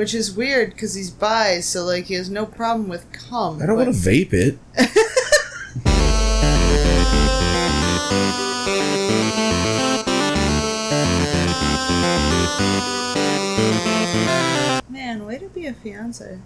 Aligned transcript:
which 0.00 0.14
is 0.14 0.32
weird 0.34 0.70
because 0.70 0.94
he's 0.94 1.10
bi, 1.10 1.60
so 1.60 1.84
like 1.84 2.06
he 2.06 2.14
has 2.14 2.30
no 2.30 2.46
problem 2.46 2.88
with 2.88 3.04
cum. 3.12 3.60
I 3.62 3.66
don't 3.66 3.76
but- 3.76 3.84
want 3.88 3.94
to 3.94 4.00
vape 4.10 4.32
it. 4.32 4.58
Man, 14.88 15.26
way 15.26 15.38
to 15.38 15.48
be 15.48 15.66
a 15.66 15.72
fiance. 15.72 16.38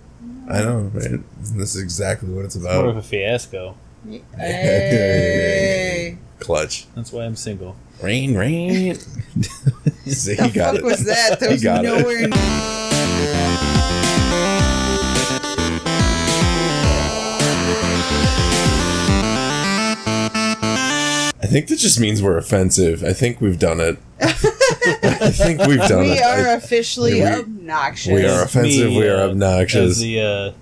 I 0.49 0.59
know, 0.63 0.91
right? 0.95 1.21
This 1.39 1.75
is 1.75 1.83
exactly 1.83 2.31
what 2.31 2.45
it's 2.45 2.55
about. 2.57 2.77
More 2.77 2.85
of 2.87 2.91
about. 2.97 3.05
a 3.05 3.09
fiasco. 3.09 3.77
Hey. 4.37 6.19
Clutch. 6.41 6.87
That's 6.95 7.13
why 7.13 7.25
I'm 7.25 7.37
single. 7.37 7.77
Rain, 8.03 8.35
rain. 8.37 8.95
See, 10.07 10.35
the 10.35 10.45
he 10.47 10.51
got 10.51 10.73
fuck 10.75 10.81
it. 10.81 10.85
was 10.85 11.05
that? 11.05 11.41
That 11.41 11.49
He 11.49 11.55
was 11.55 11.63
got 11.63 11.85
it. 11.85 11.89
nowhere. 11.89 12.29
near- 12.29 12.84
I 21.43 21.47
think 21.47 21.69
that 21.69 21.79
just 21.79 22.01
means 22.01 22.23
we're 22.23 22.39
offensive. 22.39 23.05
I 23.05 23.13
think 23.13 23.41
we've 23.41 23.59
done 23.59 23.79
it. 23.81 23.99
I 24.21 25.31
think 25.31 25.61
we've 25.67 25.79
done 25.89 26.05
we 26.05 26.13
it. 26.13 26.23
are 26.25 26.49
I- 26.49 26.53
officially 26.55 27.15
we- 27.15 27.23
obnoxious. 27.27 28.13
we 28.13 28.25
are 28.27 28.43
offensive. 28.45 28.89
Me, 28.91 28.99
we 28.99 29.09
are 29.09 29.21
uh, 29.23 29.29
obnoxious. 29.31 29.91
As 29.93 29.99
the 30.01 30.21
uh, 30.21 30.53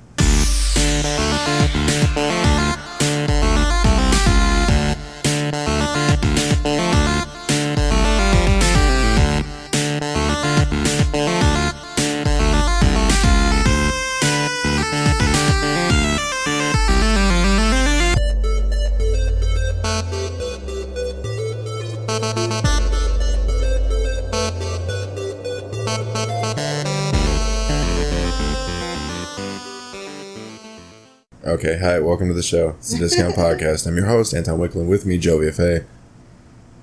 Okay, 31.64 31.78
hi, 31.78 32.00
welcome 32.00 32.26
to 32.26 32.34
the 32.34 32.42
show. 32.42 32.70
It's 32.70 32.90
the 32.90 32.98
Discount 32.98 33.34
Podcast. 33.36 33.86
I'm 33.86 33.94
your 33.94 34.06
host, 34.06 34.34
Anton 34.34 34.58
Wicklund. 34.58 34.88
With 34.88 35.06
me, 35.06 35.16
Jovia 35.16 35.84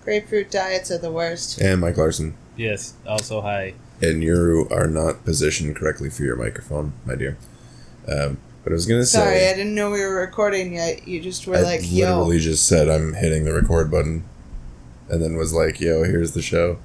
Grapefruit 0.05 0.49
diets 0.49 0.89
are 0.89 0.97
the 0.97 1.11
worst. 1.11 1.59
and 1.59 1.81
Mike 1.81 1.97
Larson. 1.97 2.37
yes, 2.55 2.93
also 3.05 3.41
hi. 3.41 3.73
And 4.01 4.23
you 4.23 4.69
are 4.71 4.87
not 4.87 5.25
positioned 5.25 5.75
correctly 5.75 6.09
for 6.09 6.23
your 6.23 6.37
microphone, 6.37 6.93
my 7.05 7.15
dear. 7.15 7.37
Um, 8.07 8.37
but 8.63 8.71
I 8.71 8.73
was 8.75 8.85
gonna 8.85 9.03
say. 9.03 9.17
Sorry, 9.19 9.49
I 9.49 9.53
didn't 9.53 9.75
know 9.75 9.91
we 9.91 9.99
were 9.99 10.15
recording 10.15 10.75
yet. 10.75 11.05
You 11.05 11.19
just 11.19 11.45
were 11.45 11.57
I 11.57 11.61
like, 11.61 11.81
yo. 11.83 12.19
literally 12.19 12.39
just 12.39 12.65
said 12.65 12.87
I'm 12.87 13.15
hitting 13.15 13.43
the 13.43 13.53
record 13.53 13.91
button, 13.91 14.23
and 15.09 15.21
then 15.21 15.35
was 15.35 15.51
like, 15.51 15.81
"Yo, 15.81 16.05
here's 16.05 16.31
the 16.31 16.41
show." 16.41 16.77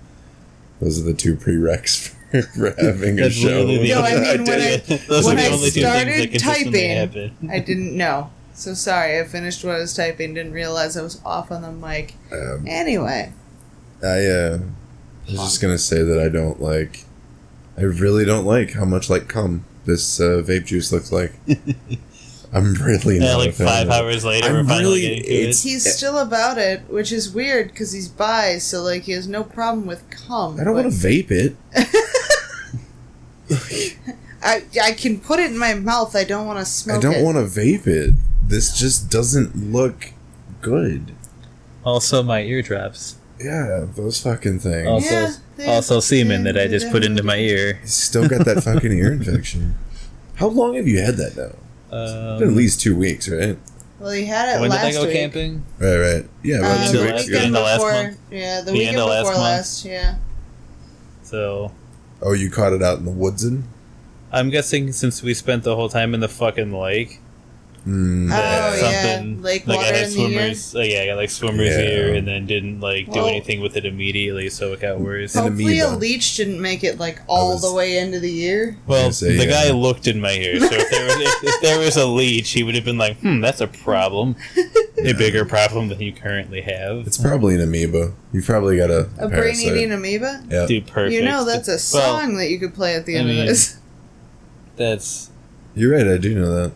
Those 0.81 0.99
are 0.99 1.05
the 1.05 1.15
two 1.15 1.37
prereqs 1.37 2.13
for, 2.43 2.71
for 2.73 2.75
having 2.83 3.19
a 3.21 3.31
show. 3.31 3.47
literally 3.49 3.79
the 3.79 3.89
No, 3.95 4.01
I 4.01 4.13
only- 4.15 4.39
mean, 4.39 4.45
when 4.47 4.61
I- 4.61 4.77
Those 5.09 5.25
when 5.25 5.39
are 5.39 5.41
the 5.43 5.49
I 5.49 5.53
only 5.53 5.71
two 5.71 5.81
started 5.81 6.05
things 6.15 6.21
that 6.23 6.31
consistently 6.33 6.81
typing, 6.81 6.97
happen. 7.31 7.51
I 7.51 7.59
didn't 7.61 7.97
know. 7.97 8.31
So 8.55 8.75
sorry, 8.75 9.19
I 9.19 9.25
finished 9.25 9.65
what 9.65 9.75
I 9.75 9.79
was 9.79 9.95
typing, 9.95 10.35
didn't 10.35 10.53
realize 10.53 10.97
I 10.97 11.03
was 11.03 11.21
off 11.25 11.51
on 11.51 11.63
the 11.63 11.73
mic. 11.73 12.15
Um, 12.33 12.65
Anyway, 12.69 13.33
I 14.03 14.27
uh, 14.27 14.59
was 15.27 15.35
just 15.41 15.61
gonna 15.61 15.79
say 15.79 16.03
that 16.03 16.21
I 16.21 16.29
don't 16.29 16.61
like. 16.61 17.05
I 17.77 17.83
really 17.83 18.25
don't 18.25 18.45
like 18.45 18.75
how 18.75 18.85
much 18.85 19.11
like 19.11 19.27
cum 19.29 19.65
this 19.87 20.21
uh, 20.21 20.43
vape 20.47 20.67
juice 20.67 20.93
looks 20.93 21.11
like. 21.11 21.33
I'm 22.55 22.75
really 22.75 23.17
Yeah, 23.19 23.33
not 23.33 23.35
a 23.35 23.39
like 23.39 23.55
fan 23.55 23.67
five 23.67 23.87
of 23.89 23.93
it. 23.93 23.97
hours 23.97 24.25
later, 24.25 24.47
I'm 24.49 24.67
we're 24.67 24.79
really- 24.79 25.01
getting 25.01 25.23
to 25.25 25.29
it's- 25.29 25.65
it. 25.65 25.69
he's 25.69 25.93
still 25.95 26.19
about 26.19 26.57
it, 26.57 26.83
which 26.89 27.11
is 27.13 27.31
weird 27.31 27.69
because 27.69 27.91
he's 27.93 28.09
bi, 28.09 28.59
so 28.59 28.83
like 28.83 29.03
he 29.03 29.13
has 29.13 29.27
no 29.27 29.43
problem 29.43 29.87
with 29.87 30.09
cum. 30.11 30.59
I 30.61 30.65
don't 30.65 30.75
want 30.75 30.91
to 30.93 30.97
vape 30.97 31.31
it. 31.31 31.57
I 34.43 34.63
I 34.83 34.93
can 34.93 35.21
put 35.21 35.41
it 35.41 35.51
in 35.51 35.59
my 35.59 35.75
mouth. 35.75 36.15
I 36.15 36.25
don't 36.25 36.47
want 36.47 36.59
to 36.59 36.65
smoke 36.65 36.99
I 36.99 37.01
don't 37.01 37.25
want 37.25 37.37
to 37.37 37.45
vape 37.45 37.87
it. 37.87 38.15
This 38.47 38.79
just 38.79 39.11
doesn't 39.11 39.73
look 39.73 40.13
good. 40.61 41.13
Also, 41.85 42.23
my 42.23 42.41
ear 42.41 42.57
eardrops. 42.59 43.17
Yeah, 43.41 43.87
those 43.95 44.21
fucking 44.21 44.61
things. 44.61 44.87
Also, 44.89 45.29
Yeah, 45.59 45.67
also 45.75 46.01
semen 46.01 46.45
that 46.45 46.57
I 46.57 46.67
just 46.69 46.91
put 46.91 47.05
into 47.05 47.23
my 47.23 47.37
ear. 47.37 47.81
Still 47.85 48.29
got 48.29 48.45
that 48.47 48.63
fucking 48.63 48.93
ear 48.93 49.13
infection. 49.19 49.75
How 50.37 50.47
long 50.49 50.75
have 50.77 50.87
you 50.89 51.01
had 51.01 51.17
that 51.17 51.37
now? 51.37 51.53
Um, 51.95 52.39
Been 52.41 52.49
at 52.51 52.55
least 52.55 52.81
two 52.81 52.97
weeks, 52.97 53.29
right? 53.29 53.57
Well, 54.01 54.11
he 54.11 54.25
had 54.25 54.57
it 54.57 54.61
when 54.61 54.71
did 54.71 54.77
last 54.77 54.85
I 54.87 54.93
go 54.93 55.05
week. 55.05 55.13
camping? 55.15 55.65
Right, 55.79 55.97
right. 55.97 56.25
Yeah, 56.43 56.59
about 56.59 56.81
end 56.81 56.93
two 56.93 56.99
of 57.01 57.07
the 57.07 57.13
weeks 57.13 57.29
ago. 57.29 57.37
weekend 57.39 57.47
end 57.47 57.57
of 57.57 57.63
last 57.63 57.77
before, 57.79 57.93
month? 57.93 58.19
yeah, 58.31 58.61
the, 58.61 58.65
The 58.67 58.73
weekend 58.73 58.89
end 58.89 58.99
of 58.99 59.09
last 59.09 59.21
before 59.23 59.33
month? 59.35 59.43
last, 59.45 59.85
yeah. 59.85 60.15
So 61.23 61.73
Oh, 62.23 62.33
you 62.33 62.51
caught 62.51 62.73
it 62.73 62.83
out 62.83 62.99
in 62.99 63.05
the 63.05 63.11
woods 63.11 63.45
in? 63.45 63.65
I'm 64.33 64.51
guessing 64.51 64.93
since 64.93 65.23
we 65.23 65.33
spent 65.35 65.63
the 65.63 65.77
whole 65.77 65.89
time 65.89 66.13
in 66.15 66.21
the 66.21 66.29
fucking 66.29 66.73
lake, 66.73 67.21
Mm, 67.87 68.25
Oh, 68.27 68.29
that 68.31 68.81
yeah. 68.81 69.03
something 69.03 69.43
Lake 69.43 69.67
like 69.67 69.77
water 69.77 69.93
I 69.93 69.97
had 69.99 70.09
in 70.09 70.15
the 70.15 70.21
ear? 70.23 70.29
swimmers. 70.31 70.75
Like, 70.75 70.91
yeah, 70.91 71.01
I 71.03 71.07
got 71.07 71.17
like 71.17 71.29
swimmers 71.29 71.69
Yeah. 71.69 71.81
ear, 71.81 72.15
and 72.15 72.27
then 72.27 72.47
didn't 72.47 72.81
like 72.81 73.13
do 73.13 73.27
anything 73.27 73.61
with 73.61 73.77
it 73.77 73.85
immediately, 73.85 74.49
so 74.49 74.73
it 74.73 74.81
got 74.81 75.01
worse. 75.01 75.35
An 75.35 75.43
Hopefully, 75.43 75.81
a 75.81 75.91
leech 75.91 76.37
didn't 76.37 76.63
make 76.63 76.83
it 76.83 76.99
like 76.99 77.21
all 77.27 77.53
was- 77.53 77.63
the 77.63 77.75
way 77.75 77.99
into 77.99 78.21
the 78.21 78.41
ear. 78.45 78.79
Well, 78.87 79.13
say, 79.13 79.37
the 79.37 79.45
yeah. 79.45 79.65
guy 79.67 79.71
looked 79.73 80.07
in 80.07 80.19
my 80.19 80.33
ear, 80.33 80.59
so 80.61 80.69
if 80.71 80.91
there 80.91 81.05
was 81.05 81.17
if, 81.21 81.45
if 81.45 81.61
there 81.61 81.79
was 81.79 81.97
a 81.99 82.07
leech, 82.07 82.51
he 82.53 82.63
would 82.63 82.75
have 82.75 82.87
been 82.87 82.97
like, 82.97 83.19
"Hmm, 83.21 83.41
that's 83.43 83.61
a 83.61 83.67
problem, 83.67 84.37
a 84.97 85.13
bigger 85.19 85.45
problem 85.45 85.89
than 85.89 86.01
you 86.01 86.13
currently 86.15 86.63
have." 86.63 87.07
it's 87.07 87.19
probably 87.19 87.55
an 87.57 87.61
amoeba. 87.61 88.15
You've 88.33 88.47
probably 88.47 88.79
got 88.79 88.91
a, 88.91 89.11
A 89.19 89.29
brain-eating 89.29 89.93
amoeba. 89.93 90.43
Yeah. 90.51 90.65
Dude, 90.67 90.87
perfect. 90.87 91.13
You 91.13 91.23
know 91.23 91.45
that's 91.45 91.69
a 91.69 91.73
Well, 91.73 91.79
song 92.21 92.37
that 92.39 92.49
you 92.49 92.59
could 92.59 92.73
play 92.75 92.95
at 92.95 93.05
the 93.05 93.17
I 93.17 93.19
end 93.21 93.29
mean, 93.29 93.41
of 93.43 93.47
this. 93.49 93.77
That's, 94.77 95.31
You're 95.75 95.93
right. 95.93 96.09
I 96.09 96.17
do 96.17 96.35
know 96.35 96.53
that, 96.55 96.73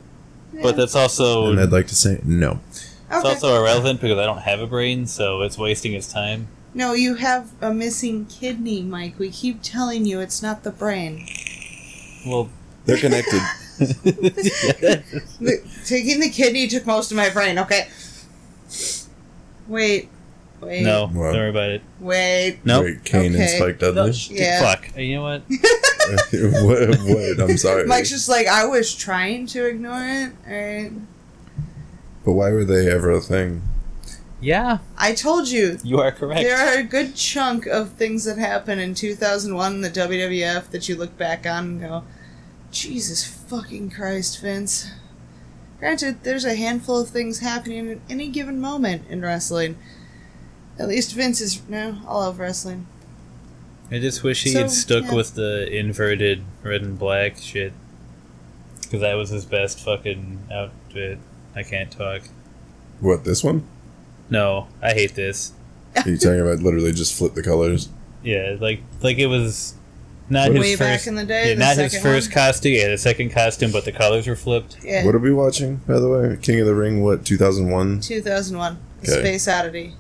but 0.63 0.77
that's 0.77 0.95
also 0.97 1.51
and 1.51 1.61
I'd 1.61 1.71
like 1.73 1.87
to 1.89 1.95
say 1.95 2.21
no. 2.25 2.61
it's 2.71 2.87
Okay. 3.11 3.29
also 3.29 3.61
irrelevant 3.61 4.01
because 4.01 4.19
I 4.19 4.25
don't 4.27 4.43
have 4.43 4.61
a 4.61 4.67
brain, 4.67 5.07
so 5.07 5.41
it's 5.43 5.57
wasting 5.59 5.93
his 5.93 6.07
time. 6.13 6.49
no, 6.75 6.93
you 6.93 7.15
have 7.17 7.51
a 7.61 7.73
missing 7.73 8.27
kidney, 8.27 8.83
Mike. 8.83 9.19
We 9.19 9.31
keep 9.31 9.61
telling 9.63 10.05
you 10.05 10.21
it's 10.21 10.43
not 10.43 10.63
the 10.63 10.71
brain. 10.71 11.27
Well, 12.27 12.49
They're 12.85 12.99
connected. 12.99 13.41
The, 13.79 15.63
taking 15.87 16.19
the 16.19 16.31
kidney 16.31 16.67
took 16.67 16.85
most 16.85 17.13
of 17.13 17.17
my 17.17 17.31
brain. 17.31 17.59
Okay. 17.61 17.87
Wait. 19.69 20.09
Wait. 20.61 20.83
no, 20.83 21.03
What? 21.07 21.13
don't 21.13 21.35
worry 21.35 21.51
about 21.51 21.71
it. 21.71 21.83
Wait. 22.01 22.59
Nope. 22.65 22.85
Wait, 22.85 23.05
Kane 23.05 23.27
and 23.27 23.37
Okay. 23.37 23.59
Spike 23.59 23.79
Dudley. 23.79 24.13
Yeah. 24.31 24.61
Fuck. 24.61 24.97
You 24.97 25.17
know 25.17 25.23
what? 25.23 25.43
what, 26.33 26.99
what? 27.01 27.41
I'm 27.51 27.57
sorry. 27.57 27.87
Mike's 27.87 28.11
just 28.11 28.29
like 28.29 28.47
I 28.47 28.65
was 28.67 28.95
trying 28.95 29.47
to 29.49 29.67
ignore 29.67 30.03
it. 30.05 30.33
Alright. 30.49 30.93
but 32.25 32.33
why 32.33 32.51
were 32.51 32.65
they 32.65 32.91
ever 32.91 33.11
a 33.11 33.21
thing? 33.21 33.63
Yeah, 34.41 34.79
I 34.97 35.15
told 35.15 35.49
you 35.49 35.79
you 35.83 36.01
are 36.01 36.13
correct. 36.13 36.43
there 36.43 36.57
are 36.57 36.79
a 36.79 36.85
good 36.85 37.17
chunk 37.17 37.67
of 37.67 37.91
things 37.95 38.25
that 38.25 38.39
happened 38.39 38.81
in 38.81 38.95
2001 38.95 39.75
in 39.75 39.81
the 39.81 39.91
WWF 39.91 40.71
that 40.71 40.89
you 40.89 40.95
look 40.95 41.19
back 41.19 41.45
on 41.45 41.65
and 41.65 41.81
go, 41.81 42.05
Jesus 42.71 43.25
fucking 43.27 43.91
Christ, 43.91 44.41
Vince. 44.41 44.93
Granted, 45.81 46.23
there's 46.23 46.45
a 46.45 46.55
handful 46.55 47.01
of 47.01 47.09
things 47.09 47.41
happening 47.41 47.91
at 47.91 47.99
any 48.09 48.29
given 48.29 48.61
moment 48.61 49.03
in 49.09 49.23
wrestling. 49.23 49.77
At 50.79 50.89
least 50.89 51.15
Vince 51.15 51.41
is 51.41 51.61
no 51.69 51.99
all 52.07 52.23
of 52.23 52.39
wrestling. 52.39 52.87
I 53.91 53.99
just 53.99 54.23
wish 54.23 54.45
he 54.45 54.51
So, 54.51 54.61
had 54.61 54.71
stuck 54.71 55.05
yeah. 55.05 55.15
with 55.15 55.35
the 55.35 55.67
inverted 55.75 56.43
red 56.63 56.83
and 56.83 56.99
black 56.99 57.39
shit. 57.39 57.73
Because 58.83 59.01
that 59.01 59.15
was 59.15 59.31
his 59.31 59.45
best 59.45 59.81
fucking 59.85 60.45
outfit. 60.53 61.19
I 61.57 61.63
can't 61.63 61.91
talk. 61.91 62.23
What 63.01 63.25
this 63.25 63.43
one? 63.43 63.67
No, 64.31 64.69
I 64.83 64.93
hate 64.93 65.15
this. 65.15 65.53
Are 65.97 66.09
you 66.09 66.19
talking 66.19 66.41
about 66.41 66.61
literally 66.61 66.93
just 66.93 67.17
flip 67.17 67.35
the 67.35 67.43
colors? 67.43 67.89
Yeah, 68.23 68.57
like 68.61 68.81
like 69.03 69.19
it 69.19 69.27
was 69.27 69.75
not 70.29 70.51
his 70.51 70.61
Way 70.61 70.77
first. 70.77 70.81
back 71.05 71.07
in 71.07 71.15
the 71.15 71.25
day, 71.25 71.49
yeah, 71.51 71.55
the 71.55 71.61
not 71.61 71.77
his 71.77 71.99
first 71.99 72.29
one? 72.29 72.35
costume. 72.35 72.73
Yeah, 72.73 72.89
the 72.89 72.99
second 72.99 73.31
costume, 73.31 73.73
but 73.73 73.85
the 73.85 73.93
colors 73.93 74.27
were 74.27 74.37
flipped. 74.37 74.79
Yeah. 74.83 75.05
What 75.07 75.15
are 75.15 75.19
we 75.19 75.33
watching, 75.33 75.77
by 75.87 75.99
the 75.99 76.09
way? 76.09 76.39
King 76.43 76.61
of 76.61 76.67
the 76.67 76.75
Ring, 76.75 77.03
what, 77.03 77.25
2001? 77.25 78.01
2001. 78.01 78.79
Okay. 79.03 79.13
Space 79.13 79.49
Oddity. 79.49 79.95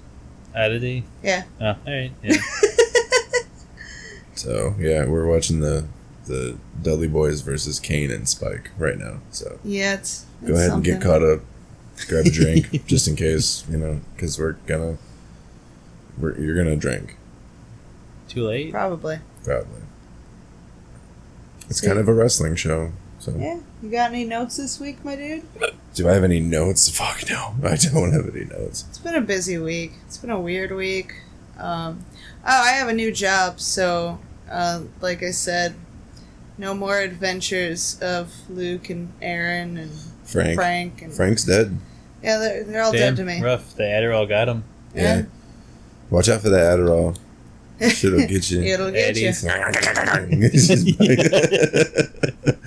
Oddity. 0.58 1.04
Yeah. 1.22 1.44
Oh, 1.60 1.66
all 1.66 1.76
right. 1.86 2.10
Yeah. 2.22 2.36
So, 4.34 4.76
yeah, 4.78 5.04
we're 5.06 5.26
watching 5.26 5.58
the 5.60 5.86
the 6.26 6.56
Dudley 6.80 7.08
Boys 7.08 7.40
versus 7.40 7.80
Kane 7.80 8.10
and 8.12 8.28
Spike 8.28 8.70
right 8.78 8.96
now. 8.96 9.18
So, 9.32 9.58
Yeah, 9.64 9.94
it's. 9.94 10.26
go 10.42 10.50
it's 10.52 10.58
ahead 10.60 10.70
and 10.74 10.84
get 10.84 11.00
caught 11.02 11.24
up. 11.24 11.40
Grab 12.06 12.26
a 12.26 12.30
drink, 12.30 12.84
just 12.86 13.08
in 13.08 13.16
case, 13.16 13.64
you 13.68 13.76
know, 13.78 14.00
because 14.14 14.38
we're 14.38 14.52
gonna. 14.68 14.96
We're, 16.16 16.38
you're 16.38 16.54
gonna 16.54 16.76
drink, 16.76 17.16
Too 18.28 18.46
late. 18.46 18.70
Probably. 18.70 19.18
probably. 19.42 19.80
It's 21.68 21.80
kind 21.80 21.98
of 21.98 22.06
a 22.08 22.14
wrestling 22.14 22.54
show. 22.54 22.92
So, 23.18 23.34
Yeah. 23.36 23.58
You 23.82 23.90
got 23.90 24.10
any 24.12 24.24
notes 24.24 24.56
this 24.56 24.78
week, 24.78 25.04
my 25.04 25.16
dude? 25.16 25.42
Do 25.94 26.08
I 26.08 26.12
have 26.12 26.24
any 26.24 26.40
notes? 26.40 26.88
Fuck 26.90 27.28
no, 27.28 27.54
I 27.64 27.76
don't 27.76 28.12
have 28.12 28.34
any 28.34 28.44
notes. 28.44 28.84
It's 28.88 28.98
been 28.98 29.14
a 29.14 29.20
busy 29.20 29.58
week. 29.58 29.92
It's 30.06 30.16
been 30.18 30.30
a 30.30 30.40
weird 30.40 30.70
week. 30.72 31.12
Um, 31.58 32.04
oh, 32.44 32.62
I 32.62 32.70
have 32.72 32.88
a 32.88 32.92
new 32.92 33.10
job, 33.12 33.58
so 33.60 34.18
uh, 34.50 34.82
like 35.00 35.22
I 35.22 35.30
said, 35.32 35.74
no 36.56 36.74
more 36.74 36.98
adventures 36.98 37.98
of 38.00 38.32
Luke 38.48 38.90
and 38.90 39.12
Aaron 39.20 39.76
and 39.76 39.90
Frank. 40.24 40.54
Frank 40.56 41.02
and 41.02 41.12
Frank's 41.12 41.44
dead. 41.44 41.76
yeah, 42.22 42.38
they're, 42.38 42.64
they're 42.64 42.82
all 42.82 42.92
Damn, 42.92 43.14
dead 43.14 43.16
to 43.16 43.24
me. 43.24 43.40
rough. 43.42 43.74
The 43.74 43.84
Adderall 43.84 44.28
got 44.28 44.48
him. 44.48 44.64
Yeah. 44.94 45.22
Watch 46.10 46.28
out 46.28 46.40
for 46.40 46.48
the 46.48 46.58
Adderall. 46.58 47.16
Shit'll 47.80 48.26
get 48.26 48.50
you. 48.50 48.62
It'll 48.64 48.90
get 48.90 49.16
you. 49.16 49.28
Eddie's. 50.38 50.68
just, 50.68 50.98
bite. 50.98 52.57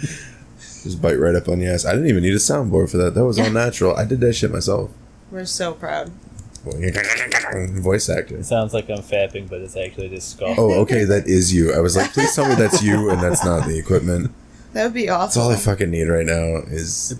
Just 0.84 1.02
bite 1.02 1.20
right 1.20 1.36
up 1.36 1.48
on 1.48 1.60
the 1.60 1.68
ass. 1.68 1.86
I 1.86 1.94
didn't 1.94 2.10
even 2.10 2.24
need 2.24 2.34
a 2.34 2.38
soundboard 2.38 2.90
for 2.90 2.98
that. 2.98 3.14
That 3.16 3.26
was 3.26 3.40
all 3.40 3.50
natural. 3.50 3.96
I 3.96 4.06
did 4.06 4.20
that 4.22 4.34
shit 4.34 4.52
myself. 4.52 4.92
We're 5.32 5.46
so 5.46 5.74
proud. 5.74 6.12
Voice 6.64 8.10
actor. 8.10 8.38
It 8.38 8.46
sounds 8.46 8.74
like 8.74 8.90
I'm 8.90 9.00
fapping, 9.00 9.50
but 9.50 9.62
it's 9.62 9.76
actually 9.76 10.10
just 10.10 10.32
skull. 10.32 10.54
Oh, 10.58 10.74
okay, 10.82 11.06
that 11.06 11.28
is 11.28 11.54
you. 11.54 11.74
I 11.74 11.80
was 11.80 11.96
like, 11.96 12.14
please 12.14 12.36
tell 12.36 12.48
me 12.48 12.56
that's 12.56 12.84
you 12.84 13.10
and 13.10 13.22
that's 13.22 13.44
not 13.44 13.68
the 13.68 13.78
equipment. 13.78 14.32
That 14.74 14.86
would 14.86 14.94
be 14.94 15.08
That's 15.08 15.36
awesome. 15.36 15.42
all 15.42 15.52
I 15.52 15.58
fucking 15.58 15.92
need 15.92 16.08
right 16.08 16.26
now 16.26 16.62
is 16.66 17.14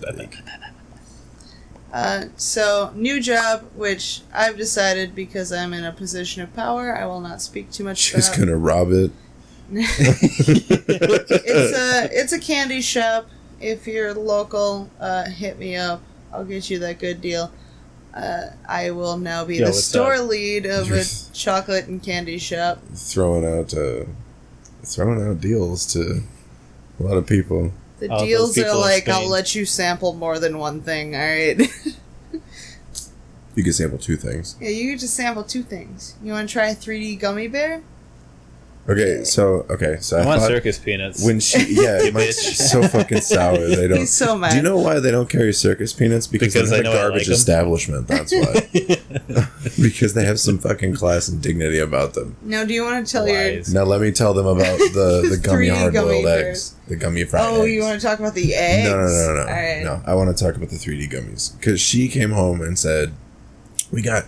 Uh, 1.92 2.24
so, 2.38 2.90
new 2.94 3.20
job, 3.20 3.68
which 3.74 4.22
I've 4.32 4.56
decided 4.56 5.14
because 5.14 5.52
I'm 5.52 5.74
in 5.74 5.84
a 5.84 5.92
position 5.92 6.40
of 6.40 6.56
power, 6.56 6.96
I 6.96 7.04
will 7.04 7.20
not 7.20 7.42
speak 7.42 7.70
too 7.70 7.84
much 7.84 8.12
just 8.12 8.28
about. 8.34 8.38
gonna 8.46 8.56
rob 8.56 8.90
it. 8.92 9.10
it's 9.70 11.76
a 11.76 12.08
it's 12.10 12.32
a 12.32 12.40
candy 12.40 12.80
shop. 12.80 13.28
If 13.62 13.86
you're 13.86 14.12
local, 14.14 14.90
uh, 15.00 15.24
hit 15.30 15.58
me 15.58 15.76
up. 15.76 16.02
I'll 16.32 16.44
get 16.44 16.68
you 16.70 16.78
that 16.80 16.98
good 16.98 17.20
deal. 17.20 17.52
Uh, 18.14 18.50
I 18.68 18.90
will 18.90 19.16
now 19.16 19.44
be 19.44 19.56
Yo, 19.56 19.66
the 19.66 19.72
store 19.72 20.14
up? 20.14 20.28
lead 20.28 20.66
of 20.66 20.90
a 20.90 21.02
chocolate 21.32 21.86
and 21.86 22.02
candy 22.02 22.38
shop. 22.38 22.82
throwing 22.94 23.44
out 23.46 23.72
uh, 23.72 24.04
throwing 24.84 25.26
out 25.26 25.40
deals 25.40 25.86
to 25.94 26.22
a 27.00 27.02
lot 27.02 27.16
of 27.16 27.26
people. 27.26 27.72
The 28.00 28.08
Oh, 28.10 28.24
deals 28.26 28.58
are 28.58 28.62
people 28.64 28.74
in 28.76 28.80
like, 28.80 29.08
I'll 29.08 29.28
let 29.28 29.54
you 29.54 29.64
sample 29.64 30.12
more 30.14 30.38
than 30.40 30.58
one 30.58 30.80
thing. 30.82 31.14
All 31.14 31.20
right. 31.20 31.60
You 33.54 33.62
can 33.62 33.72
sample 33.74 33.98
two 33.98 34.16
things. 34.16 34.56
yeah, 34.60 34.70
you 34.70 34.92
get 34.92 35.00
to 35.00 35.08
sample 35.08 35.44
two 35.44 35.62
things. 35.62 36.14
You 36.22 36.32
want 36.32 36.48
to 36.48 36.52
try 36.52 36.68
a 36.70 36.74
3D 36.74 37.20
gummy 37.20 37.48
bear? 37.48 37.82
Okay, 38.88 39.22
so 39.22 39.64
okay, 39.70 39.98
so 40.00 40.18
I, 40.18 40.22
I 40.22 40.26
want 40.26 40.42
circus 40.42 40.76
peanuts. 40.76 41.24
when 41.24 41.38
she 41.38 41.58
yeah, 41.82 42.02
You 42.02 42.10
my, 42.10 42.22
bitch. 42.22 42.42
she's 42.48 42.68
so 42.68 42.82
fucking 42.82 43.20
sour. 43.20 43.56
They 43.58 43.86
don't. 43.88 43.98
He's 43.98 44.12
so 44.12 44.36
mad. 44.36 44.50
Do 44.50 44.56
you 44.56 44.62
know 44.62 44.76
why 44.76 44.98
they 44.98 45.12
don't 45.12 45.28
carry 45.30 45.52
circus 45.52 45.92
peanuts? 45.92 46.26
Because, 46.26 46.52
Because 46.52 46.70
they're 46.70 46.78
I 46.78 46.80
a 46.80 46.84
know 46.84 46.90
I 46.90 46.94
garbage 46.96 47.20
like 47.22 47.28
'em. 47.28 47.32
establishment. 47.34 48.08
That's 48.08 48.32
why. 48.32 49.46
because 49.80 50.14
they 50.14 50.24
have 50.24 50.40
some 50.40 50.58
fucking 50.58 50.94
class 50.96 51.28
and 51.28 51.40
dignity 51.40 51.78
about 51.78 52.14
them. 52.14 52.34
Now, 52.42 52.64
do 52.64 52.74
you 52.74 52.82
want 52.82 53.06
to 53.06 53.12
tell 53.12 53.28
your? 53.28 53.36
Lies. 53.36 53.72
Now 53.72 53.84
let 53.84 54.00
me 54.00 54.10
tell 54.10 54.34
them 54.34 54.46
about 54.46 54.78
the 54.78 55.28
the 55.30 55.38
gummy 55.40 55.68
hard 55.68 55.94
boiled 55.94 56.26
eggs, 56.26 56.74
the 56.88 56.96
gummy 56.96 57.22
fried 57.22 57.44
Oh, 57.46 57.62
eggs. 57.62 57.70
you 57.72 57.82
want 57.82 58.00
to 58.00 58.04
talk 58.06 58.18
about 58.18 58.34
the 58.34 58.52
eggs? 58.54 58.88
No, 58.88 58.96
no, 58.96 59.06
no, 59.06 59.26
no, 59.28 59.34
no. 59.34 59.40
All 59.42 59.46
right. 59.46 59.82
No, 59.84 60.02
I 60.04 60.14
want 60.16 60.36
to 60.36 60.44
talk 60.44 60.56
about 60.56 60.70
the 60.70 60.76
3D 60.76 61.08
gummies 61.08 61.56
because 61.56 61.80
she 61.80 62.08
came 62.08 62.32
home 62.32 62.60
and 62.60 62.76
said, 62.76 63.12
"We 63.92 64.02
got 64.02 64.24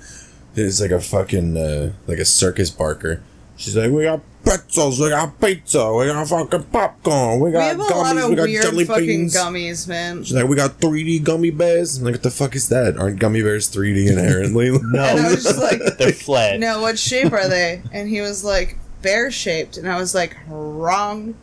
it's 0.55 0.81
like 0.81 0.93
a 0.93 1.01
fucking 1.01 1.57
uh, 1.57 1.93
like 2.07 2.19
a 2.19 2.25
circus 2.25 2.71
barker." 2.71 3.21
She's 3.57 3.77
like, 3.77 3.91
"We 3.91 4.03
got 4.05 4.21
pretzels, 4.45 5.01
we 5.01 5.09
got 5.11 5.41
pizza, 5.41 5.93
we 5.95 6.07
got 6.07 6.27
fucking 6.29 6.65
popcorn, 6.65 7.41
we 7.41 7.47
We 7.47 7.53
got 7.53 7.63
have 7.63 7.81
a 7.81 7.83
gummies, 7.85 7.91
lot 7.91 8.17
of 8.19 8.31
we 8.31 8.37
got 8.37 8.43
weird 8.49 8.63
jelly 8.63 8.85
fucking 8.85 9.07
beans." 9.07 9.37
gummies, 9.37 9.89
man. 9.89 10.25
She's 10.25 10.35
like, 10.35 10.49
"We 10.49 10.57
got 10.57 10.81
3D 10.81 11.23
gummy 11.23 11.51
bears." 11.51 11.99
I'm 11.99 12.05
like, 12.05 12.15
"What 12.15 12.23
the 12.25 12.31
fuck 12.31 12.55
is 12.57 12.69
that? 12.69 12.97
Aren't 12.99 13.19
gummy 13.21 13.43
bears 13.43 13.69
3D 13.71 14.09
inherently?" 14.11 14.69
And 14.75 14.97
I 15.01 15.15
no, 15.15 15.23
was 15.31 15.45
just 15.45 15.59
like, 15.59 15.81
they're 15.99 16.13
flat. 16.13 16.59
no, 16.61 16.81
what 16.81 16.99
shape 16.99 17.33
are 17.33 17.49
they? 17.49 17.83
And 17.93 18.09
he 18.09 18.21
was 18.21 18.43
like, 18.45 18.77
bear 19.03 19.31
shaped. 19.31 19.77
And 19.77 19.89
I 19.89 19.99
was 19.99 20.15
like, 20.15 20.37
wrong. 20.49 21.35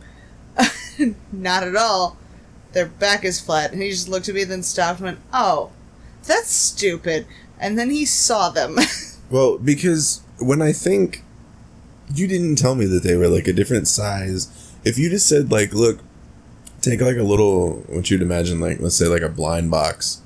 Not 1.31 1.63
at 1.63 1.75
all. 1.75 2.17
Their 2.73 2.87
back 2.87 3.23
is 3.23 3.39
flat. 3.39 3.71
And 3.71 3.81
he 3.81 3.89
just 3.91 4.09
looked 4.09 4.27
at 4.29 4.35
me, 4.35 4.43
then 4.43 4.63
stopped 4.63 4.99
and 4.99 5.05
went, 5.05 5.19
oh, 5.33 5.71
that's 6.25 6.49
stupid. 6.51 7.25
And 7.59 7.77
then 7.77 7.89
he 7.89 8.05
saw 8.05 8.49
them. 8.49 8.77
Well, 9.29 9.57
because 9.57 10.21
when 10.39 10.61
I 10.61 10.73
think 10.73 11.23
you 12.13 12.27
didn't 12.27 12.55
tell 12.57 12.75
me 12.75 12.85
that 12.85 13.03
they 13.03 13.15
were 13.15 13.27
like 13.27 13.47
a 13.47 13.53
different 13.53 13.87
size. 13.87 14.47
If 14.83 14.97
you 14.97 15.09
just 15.09 15.27
said 15.27 15.51
like, 15.51 15.73
look, 15.73 15.99
take 16.81 17.01
like 17.01 17.17
a 17.17 17.23
little 17.23 17.83
what 17.87 18.09
you'd 18.09 18.21
imagine 18.21 18.59
like 18.59 18.79
let's 18.79 18.95
say 18.95 19.05
like 19.07 19.21
a 19.21 19.29
blind 19.29 19.69
box 19.69 20.21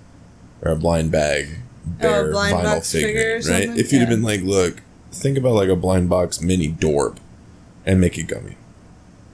or 0.62 0.72
a 0.72 0.76
blind 0.76 1.12
bag 1.12 1.50
bear 1.86 2.28
Oh, 2.28 2.32
blind 2.32 2.56
vinyl 2.56 2.64
box 2.64 2.92
figure 2.92 3.38
or 3.38 3.42
figure, 3.42 3.52
right? 3.72 3.78
If 3.80 3.92
you'd 3.92 4.00
have 4.00 4.10
been 4.10 4.24
like, 4.24 4.42
look, 4.42 4.82
think 5.12 5.38
about 5.38 5.54
like 5.54 5.70
a 5.70 5.76
blind 5.76 6.10
box 6.10 6.42
mini 6.42 6.70
dorp 6.72 7.18
and 7.86 8.00
make 8.02 8.18
it 8.18 8.24
gummy. 8.24 8.56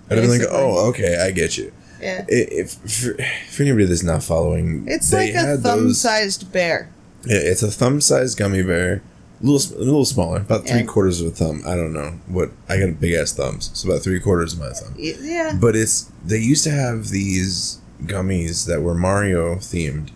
I'd 0.10 0.18
have 0.18 0.28
been 0.28 0.40
like, 0.40 0.48
oh, 0.52 0.90
okay, 0.90 1.24
I 1.26 1.32
get 1.32 1.58
you. 1.58 1.72
yeah. 2.02 2.26
If 2.28 2.74
for, 2.74 3.14
for 3.50 3.64
anybody 3.64 3.86
that's 3.86 4.04
not 4.04 4.24
following, 4.24 4.84
It's 4.88 5.14
like 5.14 5.30
a 5.34 5.38
had 5.40 5.60
thumb 5.62 5.84
those- 5.86 6.02
sized 6.02 6.52
bear. 6.52 6.90
yeah, 7.26 7.38
it's 7.38 7.64
a 7.64 7.72
thumb-sized 7.72 8.38
gummy 8.38 8.64
bear, 8.64 9.02
little, 9.42 9.78
a 9.78 9.84
little 9.84 10.06
smaller, 10.06 10.38
about 10.38 10.68
three 10.68 10.80
Yeah. 10.82 10.86
quarters 10.86 11.22
of 11.22 11.28
a 11.28 11.32
thumb. 11.32 11.62
I 11.66 11.76
don't 11.76 11.94
know 11.94 12.14
what. 12.28 12.52
I 12.70 12.78
got 12.80 12.90
a 12.90 12.94
big 12.94 13.14
ass 13.14 13.32
thumbs, 13.34 13.70
so 13.74 13.90
about 13.90 14.04
three 14.04 14.20
quarters 14.20 14.54
of 14.54 14.60
my 14.60 14.72
thumb. 14.72 14.94
Yeah. 14.98 15.58
But 15.60 15.76
it's 15.76 16.10
they 16.26 16.38
used 16.38 16.64
to 16.66 16.72
have 16.72 17.10
these 17.10 17.78
gummies 18.04 18.66
that 18.68 18.82
were 18.82 18.96
Mario 18.96 19.56
themed, 19.56 20.10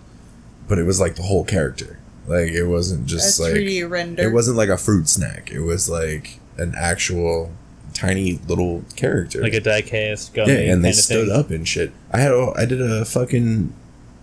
but 0.67 0.77
it 0.79 0.83
was 0.83 0.99
like 0.99 1.15
the 1.15 1.23
whole 1.23 1.43
character. 1.43 1.99
Like 2.27 2.49
it 2.49 2.65
wasn't 2.65 3.03
A 3.03 3.07
just 3.07 3.39
like 3.39 3.53
3D 3.53 3.89
render. 3.89 4.23
it 4.23 4.31
wasn't 4.33 4.57
like 4.57 4.69
a 4.69 4.77
fruit 4.77 5.07
snack. 5.07 5.51
It 5.51 5.59
was 5.61 5.87
like 5.89 6.39
an 6.57 6.73
actual 6.77 7.51
tiny 7.93 8.39
little 8.47 8.83
character. 8.95 9.41
like 9.41 9.53
a 9.53 9.59
die-cast 9.61 10.35
yeah, 10.35 10.43
and 10.43 10.83
they 10.83 10.89
kinda 10.89 10.93
stood 11.01 11.27
thing. 11.29 11.35
up 11.37 11.49
and 11.51 11.67
shit. 11.67 11.91
I 12.11 12.19
had 12.19 12.31
a, 12.31 12.51
I 12.57 12.65
did 12.65 12.81
a 12.81 13.05
fucking 13.05 13.73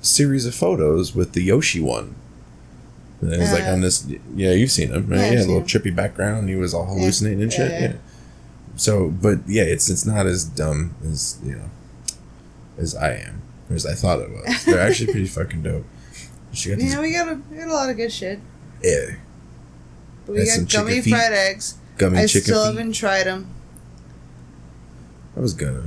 series 0.03 0.45
of 0.47 0.55
photos 0.55 1.15
with 1.15 1.33
the 1.33 1.43
Yoshi 1.43 1.81
one. 1.81 2.15
And 3.23 3.33
it 3.33 3.39
was 3.39 3.53
like 3.53 3.65
Uh, 3.65 3.73
on 3.73 3.81
this. 3.81 4.05
Yeah, 4.35 4.51
you've 4.53 4.71
seen 4.71 4.91
him, 4.91 5.07
right? 5.09 5.19
yeah, 5.21 5.31
Yeah, 5.33 5.39
a 5.39 5.47
little 5.47 5.63
trippy 5.63 5.95
background. 5.95 6.49
He 6.49 6.57
was 6.57 6.75
all 6.75 6.85
hallucinating 6.87 7.41
and 7.43 7.53
shit. 7.53 7.71
yeah, 7.71 7.81
Yeah, 7.81 7.87
yeah. 7.93 7.97
So, 8.77 9.09
but 9.11 9.39
yeah, 9.49 9.63
it's 9.63 9.89
it's 9.89 10.05
not 10.05 10.27
as 10.27 10.45
dumb 10.45 10.95
as 11.05 11.39
you 11.45 11.55
know 11.57 11.71
as 12.79 12.95
I 12.97 13.13
am, 13.13 13.43
or 13.71 13.77
as 13.77 13.87
I 13.87 13.95
thought 13.95 14.19
it 14.21 14.31
was. 14.31 14.65
They're 14.65 14.81
actually 14.81 15.13
pretty 15.13 15.29
fucking 15.29 15.63
dope. 15.63 15.85
She 16.53 16.71
got 16.71 16.81
Yeah, 16.81 17.01
we 17.01 17.13
got 17.13 17.29
a, 17.29 17.41
we 17.51 17.57
got 17.59 17.69
a 17.69 17.73
lot 17.73 17.91
of 17.91 17.97
good 17.97 18.13
shit. 18.13 18.41
yeah, 18.83 19.17
But 20.27 20.33
we 20.35 20.41
And 20.51 20.69
got 20.69 20.73
gummy 20.73 21.01
fried 21.01 21.33
eggs. 21.33 21.75
gummy 21.99 22.19
I 22.19 22.27
chicken 22.27 22.43
still 22.45 22.65
feet. 22.67 22.77
haven't 22.79 22.93
tried 22.95 23.25
them. 23.25 23.47
I 25.37 25.41
was 25.41 25.55
gonna, 25.55 25.85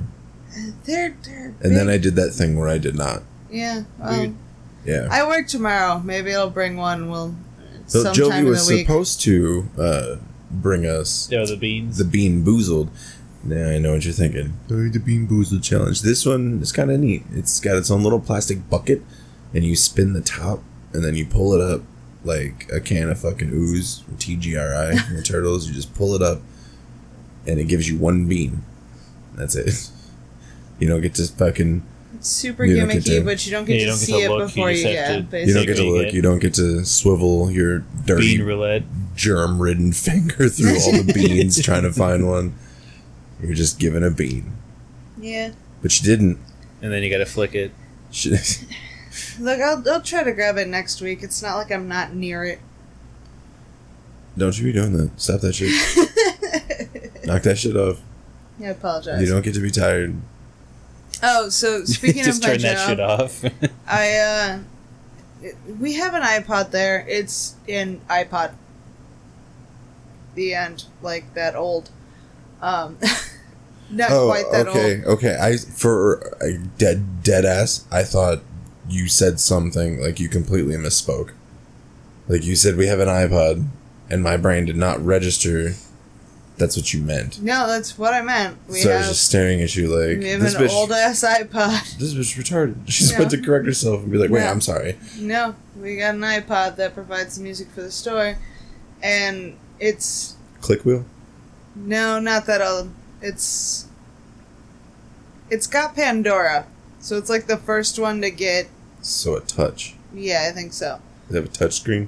They're 0.86 1.16
they're. 1.24 1.54
and 1.62 1.76
then. 1.76 1.90
I 1.90 1.98
did 1.98 2.16
that 2.16 2.32
thing 2.32 2.58
where 2.58 2.68
I 2.70 2.78
did 2.78 2.96
not. 2.96 3.24
yeah. 3.52 3.84
Well, 4.00 4.18
Weird. 4.20 4.36
Yeah. 4.86 5.08
I 5.12 5.28
work 5.28 5.48
tomorrow. 5.48 6.00
Maybe 6.04 6.36
I'll 6.36 6.50
bring 6.50 6.78
one. 6.78 7.10
We'll 7.10 7.36
So 7.88 8.04
sometime 8.04 8.26
Jovi 8.32 8.40
in 8.40 8.46
was 8.46 8.68
the 8.68 8.76
week. 8.76 8.86
supposed 8.88 9.22
to 9.22 9.68
uh, 9.80 10.16
bring 10.52 10.86
us 10.86 11.32
Oh, 11.34 11.46
the 11.46 11.58
beans. 11.58 11.98
the 11.98 12.06
Bean 12.06 12.44
Boozled. 12.44 12.90
Now 13.44 13.70
I 13.70 13.78
know 13.78 13.94
what 13.94 14.04
you're 14.06 14.14
thinking. 14.14 14.54
Oh, 14.72 14.88
the 14.90 15.00
Bean 15.00 15.28
Boozled 15.28 15.64
challenge. 15.64 16.02
This 16.02 16.26
one 16.26 16.60
is 16.62 16.72
kind 16.72 16.92
of 16.92 17.00
neat. 17.00 17.24
It's 17.34 17.60
got 17.60 17.76
its 17.78 17.92
own 17.92 18.04
little 18.04 18.20
plastic 18.20 18.70
bucket, 18.70 19.02
and 19.54 19.64
you 19.64 19.76
spin 19.76 20.14
the 20.14 20.22
top, 20.22 20.64
and 20.94 21.04
then 21.04 21.16
you 21.16 21.26
pull 21.26 21.54
it 21.54 21.62
up 21.62 21.82
like 22.24 22.68
a 22.74 22.80
can 22.80 23.10
of 23.10 23.20
fucking 23.20 23.52
ooze, 23.52 24.00
from 24.00 24.18
TGRI, 24.18 25.00
from 25.08 25.16
the 25.16 25.22
turtles. 25.22 25.68
You 25.68 25.74
just 25.76 25.94
pull 25.94 26.16
it 26.16 26.24
up, 26.24 26.42
and 27.46 27.60
it 27.60 27.66
gives 27.68 27.88
you 27.90 27.98
one 28.00 28.28
bean. 28.28 28.64
That's 29.36 29.56
it. 29.56 29.90
You 30.78 30.90
don't 30.90 31.00
get 31.02 31.14
to 31.16 31.26
fucking. 31.26 31.84
It's 32.26 32.32
super 32.34 32.66
You 32.66 32.78
don't 32.78 32.88
get 32.90 33.04
gimmicky, 33.04 33.20
to- 33.20 33.24
but 33.24 33.46
you 33.46 33.52
don't 33.52 33.66
get 33.66 33.74
Yeah, 33.76 33.80
you 33.82 33.86
to 33.86 33.92
don't 33.92 34.00
get 34.00 34.06
see 34.08 34.12
to 34.14 34.18
it 34.26 34.30
look, 34.32 34.48
before 34.48 34.72
just 34.72 34.82
you 34.84 34.88
have 34.90 34.96
yeah. 34.96 35.30
to- 35.30 35.46
You 35.46 35.54
don't 35.54 35.66
get 35.68 35.78
to 35.78 35.84
look. 35.84 36.06
yeah. 36.08 36.12
You 36.12 36.22
don't 36.24 36.40
get 36.40 36.54
to 36.56 36.84
swivel 36.84 37.52
your 37.52 37.80
dirty 38.06 38.38
Bean 38.38 38.48
roulette. 38.48 38.84
germ-ridden 39.16 39.92
finger 40.08 40.50
through 40.50 40.76
all 40.80 40.92
the 41.04 41.14
beans 41.14 41.62
trying 41.62 41.84
to 41.84 41.94
find 41.94 42.28
one. 42.28 42.56
You're 43.44 43.54
just 43.54 43.78
given 43.78 44.02
a 44.04 44.10
bean, 44.10 44.54
yeah. 45.20 45.52
but 45.84 46.00
you 46.00 46.04
didn't. 46.06 46.40
And 46.82 46.92
then 46.92 47.04
you 47.04 47.12
gotta 47.12 47.28
flick 47.28 47.54
it. 47.54 47.72
She- 48.10 48.32
Look, 49.40 49.60
I'll 49.62 49.84
I'll 49.88 50.02
try 50.02 50.24
to 50.24 50.32
grab 50.32 50.58
it 50.58 50.68
next 50.68 51.02
week. 51.02 51.22
It's 51.22 51.44
not 51.44 51.58
like 51.58 51.72
I'm 51.72 51.88
not 51.88 52.16
near 52.16 52.44
it. 52.44 52.60
Don't 54.36 54.58
you 54.58 54.64
be 54.66 54.72
doing 54.74 54.94
that. 54.98 55.12
Stop 55.22 55.42
that 55.42 55.54
shit. 55.54 55.70
Knock 57.26 57.44
that 57.44 57.58
shit 57.60 57.78
off. 57.78 58.02
I 58.60 58.66
apologize. 58.66 59.22
You 59.22 59.28
don't 59.28 59.44
get 59.44 59.54
to 59.54 59.60
be 59.62 59.70
tired. 59.70 60.16
Oh, 61.24 61.50
so 61.50 61.84
speaking 61.86 62.24
Just 62.24 62.44
of 62.44 62.50
my 62.50 62.54
turn 62.54 62.62
that 62.62 62.78
job, 62.78 62.90
shit 62.90 63.00
off. 63.00 63.46
I 63.88 64.18
uh, 64.18 64.60
we 65.80 65.94
have 65.94 66.14
an 66.14 66.24
iPod 66.24 66.72
there. 66.72 67.06
It's 67.08 67.56
in 67.68 68.02
iPod. 68.10 68.54
The 70.36 70.54
end, 70.54 70.86
like 71.02 71.34
that 71.34 71.56
old. 71.56 71.90
Um, 72.62 72.98
Not 73.90 74.12
oh, 74.12 74.28
quite 74.28 74.46
that 74.52 74.68
okay, 74.68 74.96
old. 74.98 75.18
okay. 75.18 75.30
Okay. 75.30 75.40
I 75.40 75.58
for 75.58 76.36
a 76.42 76.58
dead 76.58 77.24
dead 77.24 77.46
ass. 77.46 77.86
I 77.92 78.04
thought 78.04 78.42
you 78.90 79.08
said 79.08 79.40
something 79.40 80.02
like 80.02 80.20
you 80.20 80.28
completely 80.28 80.76
misspoke. 80.76 81.32
Like 82.28 82.44
you 82.44 82.56
said, 82.56 82.76
we 82.76 82.88
have 82.88 83.00
an 83.00 83.08
iPod, 83.08 83.68
and 84.10 84.24
my 84.24 84.38
brain 84.38 84.66
did 84.66 84.76
not 84.76 85.04
register. 85.04 85.74
That's 86.58 86.78
what 86.78 86.94
you 86.94 87.02
meant. 87.02 87.42
No, 87.42 87.68
that's 87.68 87.98
what 87.98 88.14
I 88.14 88.22
meant. 88.22 88.58
We 88.70 88.80
so 88.80 88.92
I 88.92 88.98
was 88.98 89.08
just 89.10 89.24
staring 89.26 89.62
at 89.62 89.76
you 89.76 89.88
like 89.90 90.20
we 90.20 90.30
have 90.30 90.40
this 90.42 90.56
an 90.56 90.64
bitch. 90.64 90.70
old 90.72 90.92
ass 90.92 91.22
iPod. 91.24 91.98
this 91.98 92.14
bitch 92.14 92.38
retarded. 92.42 92.76
She's 92.90 93.14
about 93.14 93.32
to 93.32 93.42
correct 93.42 93.66
herself 93.66 94.04
and 94.04 94.12
be 94.12 94.18
like, 94.18 94.30
"Wait. 94.30 94.44
I'm 94.48 94.62
sorry." 94.62 94.98
No, 95.20 95.56
we 95.80 95.98
got 95.98 96.16
an 96.16 96.22
iPod 96.22 96.78
that 96.78 96.94
provides 96.94 97.36
the 97.38 97.44
music 97.44 97.68
for 97.72 97.82
the 97.82 97.92
store, 97.92 98.38
and 99.04 99.58
it's 99.80 100.36
Click 100.62 100.86
wheel. 100.86 101.06
no, 101.76 102.20
not 102.20 102.46
that 102.46 102.62
old. 102.62 102.90
It's 103.22 103.88
it's 105.50 105.68
got 105.68 105.96
Pandora, 105.96 106.68
so 107.00 107.18
it's 107.18 107.30
like 107.30 107.48
the 107.48 107.58
first 107.58 108.00
one 108.00 108.22
to 108.22 108.32
get. 108.32 108.68
So 109.02 109.36
a 109.36 109.42
touch. 109.42 109.96
Yeah, 110.14 110.48
I 110.50 110.54
think 110.54 110.72
so. 110.74 111.00
Does 111.28 111.36
it 111.36 111.42
have 111.42 111.46
a 111.52 111.54
touch 111.54 111.74
screen? 111.82 112.08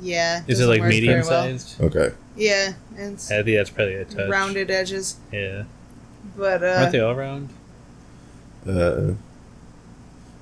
Yeah. 0.00 0.42
Is 0.46 0.60
it 0.60 0.66
like 0.66 0.80
work 0.80 0.90
very 0.90 1.00
medium 1.00 1.20
well. 1.20 1.28
sized? 1.58 1.80
Okay. 1.80 2.12
Yeah, 2.36 2.72
it's 2.96 3.30
I 3.30 3.42
think 3.42 3.56
that's 3.56 3.70
probably 3.70 3.94
a 3.96 4.04
touch. 4.04 4.30
rounded 4.30 4.70
edges, 4.70 5.16
Yeah. 5.32 5.64
but 6.36 6.62
Aren't 6.62 6.88
uh, 6.88 6.90
they 6.90 7.00
all 7.00 7.14
round? 7.14 7.50
Uh, 8.66 9.12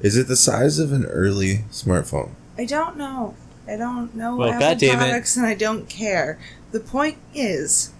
is 0.00 0.16
it 0.16 0.28
the 0.28 0.36
size 0.36 0.78
of 0.78 0.92
an 0.92 1.04
early 1.06 1.64
smartphone? 1.70 2.30
I 2.56 2.64
don't 2.64 2.96
know. 2.96 3.34
I 3.66 3.76
don't 3.76 4.14
know 4.14 4.36
Well, 4.36 4.48
Apple 4.50 4.60
goddamn 4.60 4.94
it. 4.94 4.98
products, 4.98 5.36
and 5.36 5.44
I 5.46 5.54
don't 5.54 5.88
care. 5.88 6.38
The 6.72 6.80
point 6.80 7.18
is, 7.34 7.90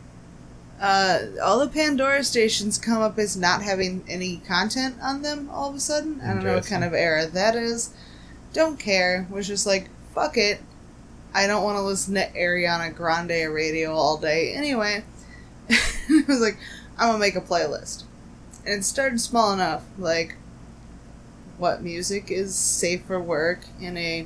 uh, 0.80 1.18
all 1.42 1.58
the 1.58 1.68
Pandora 1.68 2.22
stations 2.24 2.78
come 2.78 3.02
up 3.02 3.18
as 3.18 3.36
not 3.36 3.62
having 3.62 4.04
any 4.08 4.38
content 4.46 4.96
on 5.02 5.22
them. 5.22 5.50
All 5.50 5.70
of 5.70 5.74
a 5.76 5.80
sudden, 5.80 6.20
I 6.20 6.34
don't 6.34 6.44
know 6.44 6.54
what 6.54 6.66
kind 6.66 6.84
of 6.84 6.94
error 6.94 7.26
that 7.26 7.56
is. 7.56 7.90
Don't 8.52 8.78
care. 8.78 9.26
Was 9.30 9.46
just 9.48 9.66
like 9.66 9.88
fuck 10.14 10.36
it. 10.36 10.60
I 11.38 11.47
don't 11.47 11.62
want 11.62 11.76
to 11.76 11.83
listen 11.83 12.14
to 12.14 12.28
Ariana 12.33 12.92
Grande 12.92 13.54
radio 13.54 13.95
all 13.95 14.16
day 14.16 14.54
anyway. 14.54 15.04
I 15.71 16.25
was 16.26 16.40
like, 16.40 16.59
I'm 16.99 17.11
gonna 17.11 17.18
make 17.18 17.37
a 17.37 17.40
playlist, 17.40 18.02
and 18.66 18.80
it 18.80 18.85
started 18.85 19.21
small 19.21 19.52
enough, 19.52 19.85
like 19.99 20.35
what 21.57 21.80
music 21.80 22.33
is 22.33 22.57
safe 22.57 23.04
for 23.04 23.21
work 23.21 23.61
in 23.80 23.97
a 23.97 24.23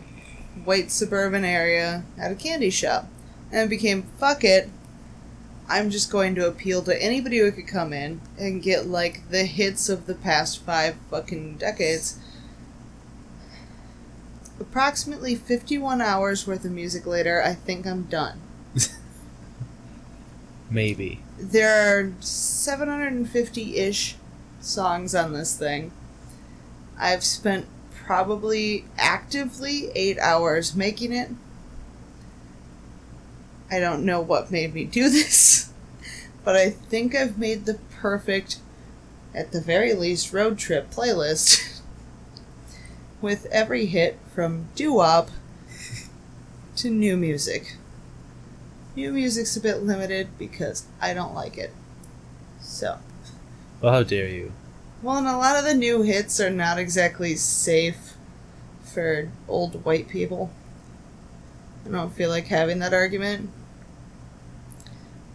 white 0.65 0.91
suburban 0.91 1.45
area 1.45 2.05
at 2.17 2.33
a 2.33 2.35
candy 2.35 2.71
shop. 2.71 3.09
And 3.51 3.67
it 3.67 3.69
became, 3.69 4.05
fuck 4.19 4.43
it, 4.43 4.71
I'm 5.69 5.91
just 5.91 6.11
going 6.11 6.35
to 6.37 6.49
appeal 6.49 6.83
to 6.85 7.03
anybody 7.03 7.41
who 7.41 7.53
could 7.53 7.69
come 7.69 7.93
in 7.93 8.23
and 8.39 8.63
get, 8.63 8.87
like, 8.87 9.29
the 9.29 9.45
hits 9.45 9.91
of 9.91 10.07
the 10.07 10.15
past 10.15 10.65
five 10.65 10.97
fucking 11.11 11.59
decades. 11.59 12.19
Approximately 14.63 15.35
51 15.35 16.01
hours 16.01 16.47
worth 16.47 16.65
of 16.65 16.71
music 16.71 17.05
later, 17.05 17.43
I 17.43 17.53
think 17.53 17.85
I'm 17.85 18.05
done. 18.05 18.41
Maybe. 20.71 21.21
There 21.37 21.99
are 21.99 22.13
750 22.21 23.77
ish 23.77 24.15
songs 24.61 25.17
on 25.17 25.33
this 25.33 25.59
thing. 25.59 25.91
I've 26.97 27.25
spent 27.25 27.67
probably 27.93 28.85
actively 28.97 29.91
eight 29.97 30.19
hours 30.21 30.77
making 30.77 31.13
it. 31.13 31.31
I 33.69 33.81
don't 33.81 34.05
know 34.05 34.21
what 34.21 34.53
made 34.53 34.75
me 34.75 34.85
do 34.85 35.09
this, 35.11 35.73
but 36.45 36.55
I 36.55 36.71
think 36.71 37.17
I've 37.17 37.37
made 37.37 37.67
the 37.67 37.81
perfect, 37.91 38.59
at 39.35 39.51
the 39.51 39.61
very 39.61 39.93
least, 39.93 40.33
road 40.33 40.57
trip 40.57 40.93
playlist 40.93 41.69
with 43.23 43.47
every 43.47 43.87
hit 43.87 44.19
from 44.35 44.69
doo 44.75 44.95
wop 44.95 45.31
to 46.77 46.91
new 46.91 47.17
music. 47.17 47.77
New 48.95 49.13
music's 49.13 49.57
a 49.57 49.61
bit 49.61 49.83
limited 49.83 50.29
because 50.39 50.85
I 51.01 51.15
don't 51.15 51.35
like 51.35 51.57
it. 51.57 51.73
So. 52.61 52.99
Well, 53.81 53.93
how 53.93 54.03
dare 54.03 54.29
you? 54.29 54.53
Well, 55.03 55.17
and 55.17 55.27
a 55.27 55.37
lot 55.37 55.57
of 55.57 55.65
the 55.65 55.75
new 55.75 56.03
hits 56.03 56.41
are 56.41 56.51
not 56.51 56.79
exactly 56.79 57.35
safe 57.37 58.15
for 58.83 59.31
old 59.49 59.85
white 59.85 60.09
people. 60.09 60.51
I 61.87 61.91
don't 61.91 62.13
feel 62.13 62.31
like 62.31 62.47
having 62.47 62.79
that 62.81 62.95
argument. 62.95 63.51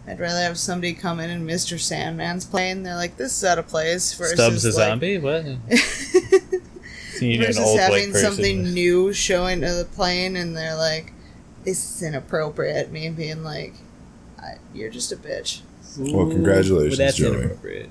I'd 0.06 0.20
rather 0.20 0.40
have 0.40 0.58
somebody 0.58 0.94
come 0.94 1.20
in 1.20 1.28
and 1.28 1.46
Mr. 1.46 1.78
Sandman's 1.78 2.46
playing. 2.46 2.82
They're 2.82 2.94
like, 2.94 3.18
this 3.18 3.36
is 3.36 3.44
out 3.44 3.58
of 3.58 3.68
place. 3.68 4.14
Versus 4.14 4.38
Stubbs 4.38 4.64
a 4.64 4.68
like, 4.68 4.88
zombie? 4.88 5.18
What? 5.18 5.44
So 7.18 7.24
you 7.24 7.30
need 7.32 7.40
an 7.40 7.46
versus 7.46 7.58
old 7.64 7.76
white 7.78 7.82
having 7.82 8.12
person. 8.12 8.32
something 8.32 8.62
new 8.74 9.12
showing 9.12 9.60
to 9.62 9.72
the 9.74 9.84
plane, 9.84 10.36
and 10.36 10.56
they're 10.56 10.76
like, 10.76 11.12
this 11.64 11.96
is 11.96 12.02
inappropriate. 12.02 12.90
Me 12.92 13.08
being 13.10 13.42
like, 13.44 13.74
I, 14.38 14.54
you're 14.74 14.90
just 14.90 15.12
a 15.12 15.16
bitch. 15.16 15.60
Well, 15.98 16.28
congratulations, 16.28 16.98
Well, 16.98 17.06
that's 17.06 17.16
Joey. 17.16 17.38
inappropriate. 17.38 17.90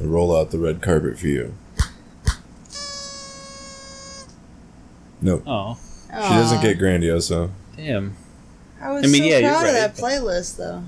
I 0.00 0.04
roll 0.04 0.36
out 0.36 0.50
the 0.50 0.58
red 0.58 0.80
carpet 0.82 1.18
for 1.18 1.26
you. 1.26 1.54
Nope. 5.20 5.42
Oh, 5.46 5.78
She 6.10 6.12
doesn't 6.16 6.58
Aw. 6.58 6.62
get 6.62 6.78
Grandioso. 6.78 7.50
damn. 7.76 8.16
I 8.80 8.92
was 8.92 9.04
I 9.04 9.06
mean, 9.08 9.22
so 9.22 9.28
yeah, 9.28 9.38
you're 9.38 9.50
proud 9.50 9.66
of 9.66 9.72
that 9.72 9.96
playlist, 9.96 10.56
though. 10.58 10.82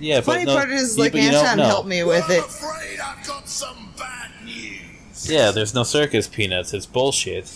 Yeah, 0.00 0.20
Funny 0.22 0.46
but 0.46 0.52
no, 0.52 0.56
part 0.56 0.70
is, 0.70 0.98
like, 0.98 1.12
but 1.12 1.20
you 1.20 1.30
don't 1.30 1.42
Anton 1.44 1.58
know. 1.58 1.64
helped 1.64 1.88
me 1.88 2.02
with 2.02 2.28
it. 2.30 2.38
afraid 2.42 2.98
I've 2.98 3.26
got 3.26 3.46
some 3.48 3.92
bad 3.98 4.21
news. 4.21 4.21
Yeah, 5.28 5.50
there's 5.50 5.74
no 5.74 5.82
circus 5.82 6.28
peanuts. 6.28 6.72
It's 6.74 6.86
bullshit. 6.86 7.50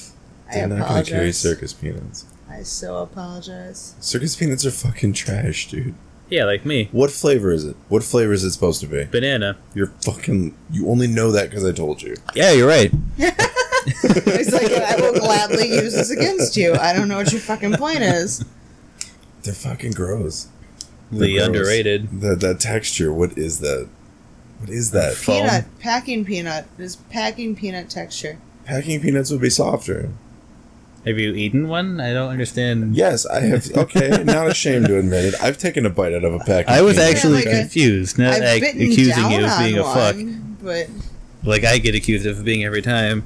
I 0.48 0.54
They're 0.54 0.68
not 0.68 0.88
gonna 0.88 1.04
carry 1.04 1.32
circus 1.32 1.72
peanuts. 1.72 2.26
I 2.48 2.62
so 2.62 2.98
apologize. 3.02 3.94
Circus 4.00 4.36
peanuts 4.36 4.64
are 4.64 4.70
fucking 4.70 5.12
trash, 5.14 5.68
dude. 5.68 5.94
Yeah, 6.28 6.44
like 6.44 6.64
me. 6.66 6.88
What 6.92 7.10
flavor 7.10 7.52
is 7.52 7.64
it? 7.64 7.76
What 7.88 8.02
flavor 8.02 8.32
is 8.32 8.42
it 8.44 8.50
supposed 8.52 8.80
to 8.80 8.86
be? 8.86 9.04
Banana. 9.04 9.56
You're 9.74 9.92
fucking. 10.04 10.56
You 10.70 10.88
only 10.88 11.06
know 11.06 11.30
that 11.32 11.50
because 11.50 11.64
I 11.64 11.72
told 11.72 12.02
you. 12.02 12.16
Yeah, 12.34 12.52
you're 12.52 12.68
right. 12.68 12.90
He's 13.16 14.52
like, 14.52 14.72
I 14.72 14.96
will 15.00 15.14
gladly 15.18 15.68
use 15.68 15.94
this 15.94 16.10
against 16.10 16.56
you. 16.56 16.74
I 16.74 16.92
don't 16.92 17.06
know 17.08 17.16
what 17.16 17.30
your 17.30 17.40
fucking 17.40 17.74
point 17.74 18.00
is. 18.00 18.44
They're 19.42 19.54
fucking 19.54 19.92
gross. 19.92 20.48
They're 21.12 21.20
The 21.28 21.34
gross. 21.36 21.46
underrated. 21.46 22.20
That 22.20 22.40
that 22.40 22.58
texture. 22.60 23.12
What 23.12 23.38
is 23.38 23.60
that? 23.60 23.88
What 24.66 24.74
is 24.74 24.90
that? 24.92 25.14
Foam. 25.14 25.42
Peanut, 25.42 25.64
packing 25.80 26.24
peanut 26.24 26.66
is 26.78 26.96
packing 26.96 27.54
peanut 27.56 27.88
texture. 27.88 28.38
Packing 28.64 29.00
peanuts 29.00 29.30
would 29.30 29.40
be 29.40 29.50
softer. 29.50 30.10
Have 31.06 31.18
you 31.20 31.32
eaten 31.34 31.68
one? 31.68 32.00
I 32.00 32.12
don't 32.12 32.30
understand. 32.30 32.96
Yes, 32.96 33.24
I 33.26 33.40
have. 33.40 33.70
Okay, 33.76 34.08
not 34.24 34.48
ashamed 34.48 34.86
to 34.86 34.98
admit 34.98 35.24
it. 35.26 35.34
I've 35.40 35.56
taken 35.56 35.86
a 35.86 35.90
bite 35.90 36.12
out 36.12 36.24
of 36.24 36.34
a 36.34 36.40
pack. 36.40 36.66
I 36.66 36.82
was 36.82 36.96
peanut. 36.96 37.14
actually 37.14 37.32
like 37.34 37.46
a- 37.46 37.60
confused, 37.60 38.18
not 38.18 38.34
I've 38.34 38.60
like, 38.62 38.74
accusing 38.74 39.30
you 39.30 39.44
of 39.46 39.58
being 39.60 39.78
a 39.78 39.84
fuck. 39.84 40.16
one, 40.16 40.56
but 40.60 40.88
Like 41.44 41.64
I 41.64 41.78
get 41.78 41.94
accused 41.94 42.26
of 42.26 42.44
being 42.44 42.64
every 42.64 42.82
time. 42.82 43.22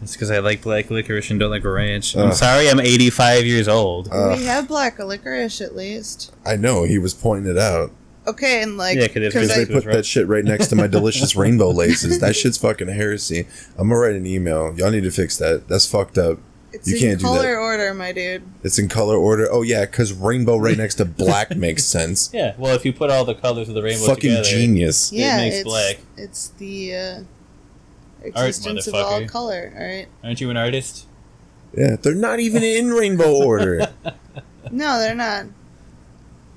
It's 0.00 0.12
because 0.12 0.30
I 0.30 0.38
like 0.38 0.62
black 0.62 0.90
licorice 0.90 1.30
and 1.30 1.38
don't 1.40 1.50
like 1.50 1.64
ranch. 1.64 2.16
I'm 2.16 2.28
Ugh. 2.28 2.32
sorry, 2.34 2.70
I'm 2.70 2.78
85 2.80 3.44
years 3.44 3.66
old. 3.68 4.08
Uh, 4.10 4.36
we 4.38 4.44
have 4.44 4.68
black 4.68 4.98
licorice 4.98 5.60
at 5.60 5.74
least. 5.76 6.32
I 6.46 6.56
know 6.56 6.84
he 6.84 6.98
was 6.98 7.12
pointing 7.14 7.50
it 7.50 7.58
out 7.58 7.90
Okay, 8.28 8.62
and 8.62 8.76
like 8.76 8.96
Yeah, 8.96 9.08
'cause 9.08 9.16
it's 9.16 9.34
because 9.34 9.48
because 9.48 9.68
they 9.68 9.74
put 9.74 9.84
that 9.92 10.06
shit 10.06 10.26
right 10.28 10.44
next 10.44 10.68
to 10.68 10.76
my 10.76 10.86
delicious 10.86 11.34
rainbow 11.44 11.70
laces. 11.70 12.18
That 12.20 12.36
shit's 12.36 12.58
fucking 12.58 12.88
heresy. 12.88 13.46
I'm 13.76 13.88
gonna 13.88 14.00
write 14.00 14.14
an 14.16 14.26
email. 14.26 14.74
Y'all 14.76 14.90
need 14.90 15.04
to 15.04 15.10
fix 15.10 15.36
that. 15.38 15.68
That's 15.68 15.86
fucked 15.86 16.18
up. 16.18 16.38
it's 16.72 16.86
you 16.86 16.96
in 16.96 17.00
can't 17.02 17.20
do 17.20 17.26
that. 17.26 17.32
color 17.32 17.58
order, 17.58 17.94
my 17.94 18.12
dude. 18.12 18.42
It's 18.62 18.78
in 18.78 18.88
color 18.88 19.16
order. 19.16 19.48
Oh 19.50 19.62
yeah, 19.62 19.86
because 19.86 20.12
rainbow 20.12 20.56
right 20.58 20.76
next 20.76 20.96
to 20.96 21.04
black 21.04 21.56
makes 21.56 21.84
sense. 21.84 22.30
Yeah, 22.32 22.54
well, 22.58 22.74
if 22.74 22.84
you 22.84 22.92
put 22.92 23.10
all 23.10 23.24
the 23.24 23.34
colors 23.34 23.68
of 23.68 23.74
the 23.74 23.82
rainbow 23.82 24.06
Fucking 24.06 24.30
together, 24.30 24.44
genius. 24.44 25.10
Yeah, 25.12 25.36
makes 25.38 25.56
it's 25.56 25.64
black. 25.64 25.98
it's 26.16 26.48
the 26.58 26.94
uh, 26.94 27.20
existence 28.22 28.86
of 28.86 28.94
all 28.94 29.20
motherfucker. 29.22 29.28
color. 29.28 29.72
All 29.76 29.84
right. 29.86 30.06
aren't 30.22 30.40
you 30.40 30.50
an 30.50 30.56
artist? 30.56 31.06
Yeah, 31.76 31.96
they're 32.00 32.14
not 32.14 32.40
even 32.40 32.62
in 32.62 32.90
rainbow 32.90 33.32
order. 33.34 33.88
No, 34.70 34.98
they're 34.98 35.14
not. 35.14 35.46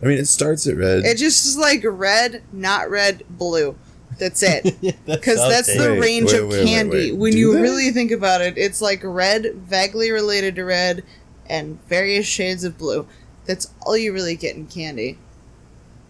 I 0.02 0.06
mean, 0.08 0.18
it 0.18 0.26
starts 0.28 0.66
at 0.68 0.78
red. 0.78 1.06
It 1.06 1.18
just 1.18 1.46
is 1.46 1.58
like 1.58 1.82
red, 1.86 2.42
not 2.52 2.90
red, 2.90 3.24
blue. 3.30 3.76
That's 4.18 4.42
it. 4.44 4.76
Because 5.06 5.40
I'll 5.40 5.50
that's 5.50 5.76
the 5.76 5.92
Wait, 5.92 6.00
range 6.00 6.32
wait, 6.32 6.42
of 6.42 6.48
wait, 6.50 6.60
wait, 6.60 6.68
candy. 6.68 7.12
wait. 7.12 7.18
When 7.18 7.32
Do 7.34 7.38
you 7.38 7.54
that? 7.54 7.62
really 7.62 7.92
think 7.92 8.12
about 8.12 8.42
it, 8.42 8.58
it's 8.58 8.82
like 8.82 9.02
red, 9.04 9.54
vaguely 9.56 10.12
related 10.12 10.56
to 10.56 10.64
red, 10.66 11.04
and 11.48 11.82
various 11.88 12.26
shades 12.26 12.64
of 12.64 12.78
blue. 12.78 13.08
That's 13.46 13.72
all 13.82 13.98
you 13.98 14.14
really 14.14 14.36
get 14.36 14.56
in 14.56 14.68
candy. 14.68 15.18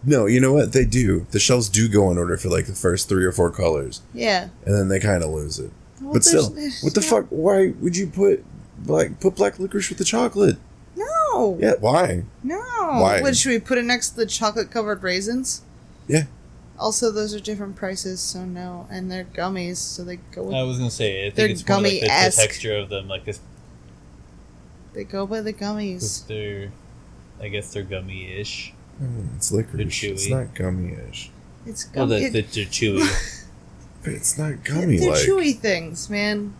no, 0.04 0.26
you 0.26 0.40
know 0.40 0.52
what? 0.52 0.72
They 0.72 0.84
do. 0.84 1.26
The 1.30 1.38
shells 1.40 1.68
do 1.68 1.88
go 1.88 2.10
in 2.10 2.18
order 2.18 2.36
for 2.36 2.48
like 2.48 2.66
the 2.66 2.74
first 2.74 3.08
three 3.08 3.24
or 3.24 3.32
four 3.32 3.50
colors, 3.50 4.02
Yeah. 4.12 4.48
and 4.66 4.74
then 4.74 4.88
they 4.88 5.00
kind 5.00 5.22
of 5.22 5.30
lose 5.30 5.58
it. 5.58 5.70
Well, 6.00 6.14
but 6.14 6.24
still, 6.24 6.50
what 6.82 6.94
the 6.94 7.00
not- 7.00 7.04
fuck? 7.08 7.26
Why 7.30 7.72
would 7.80 7.96
you 7.96 8.06
put 8.08 8.44
black 8.78 9.20
put 9.20 9.36
black 9.36 9.58
licorice 9.58 9.88
with 9.88 9.98
the 9.98 10.04
chocolate? 10.04 10.56
No. 11.04 11.58
Yeah, 11.60 11.74
why? 11.80 12.24
No. 12.42 12.58
Why? 12.58 13.20
What, 13.22 13.36
should 13.36 13.50
we 13.50 13.58
put 13.58 13.78
it 13.78 13.84
next 13.84 14.10
to 14.10 14.16
the 14.16 14.26
chocolate 14.26 14.70
covered 14.70 15.02
raisins? 15.02 15.62
Yeah. 16.08 16.24
Also, 16.78 17.10
those 17.10 17.34
are 17.34 17.40
different 17.40 17.76
prices, 17.76 18.20
so 18.20 18.44
no. 18.44 18.86
And 18.90 19.10
they're 19.10 19.24
gummies, 19.24 19.76
so 19.76 20.04
they 20.04 20.16
go 20.16 20.42
with, 20.44 20.54
I 20.54 20.62
was 20.62 20.78
gonna 20.78 20.90
say, 20.90 21.20
I 21.22 21.30
think 21.30 21.34
They're 21.36 21.48
it's 21.48 21.66
more 21.68 21.78
like 21.78 21.84
the, 21.92 22.00
the 22.00 22.06
gummy-esque. 22.08 22.40
texture 22.40 22.76
of 22.76 22.88
them, 22.88 23.08
like 23.08 23.24
this. 23.24 23.40
they 24.94 25.04
go 25.04 25.26
by 25.26 25.40
the 25.40 25.52
gummies. 25.52 26.00
Cause 26.00 26.24
they're, 26.26 26.72
I 27.40 27.48
guess 27.48 27.72
they're 27.72 27.82
gummy-ish. 27.84 28.72
Mm, 29.00 29.36
it's 29.36 29.52
licorice. 29.52 29.76
They're 30.00 30.12
It's 30.12 30.26
chewy. 30.26 30.30
not 30.30 30.54
gummy-ish. 30.54 31.30
It's 31.66 31.86
Well, 31.94 32.06
gummy. 32.08 32.24
that 32.24 32.32
that 32.32 32.52
they're 32.52 32.64
chewy. 32.66 33.38
But 34.04 34.14
it's 34.14 34.36
not 34.36 34.64
gummy. 34.64 34.96
they're 34.98 35.10
gummy-like. 35.14 35.26
chewy 35.26 35.56
things, 35.58 36.10
man. 36.10 36.54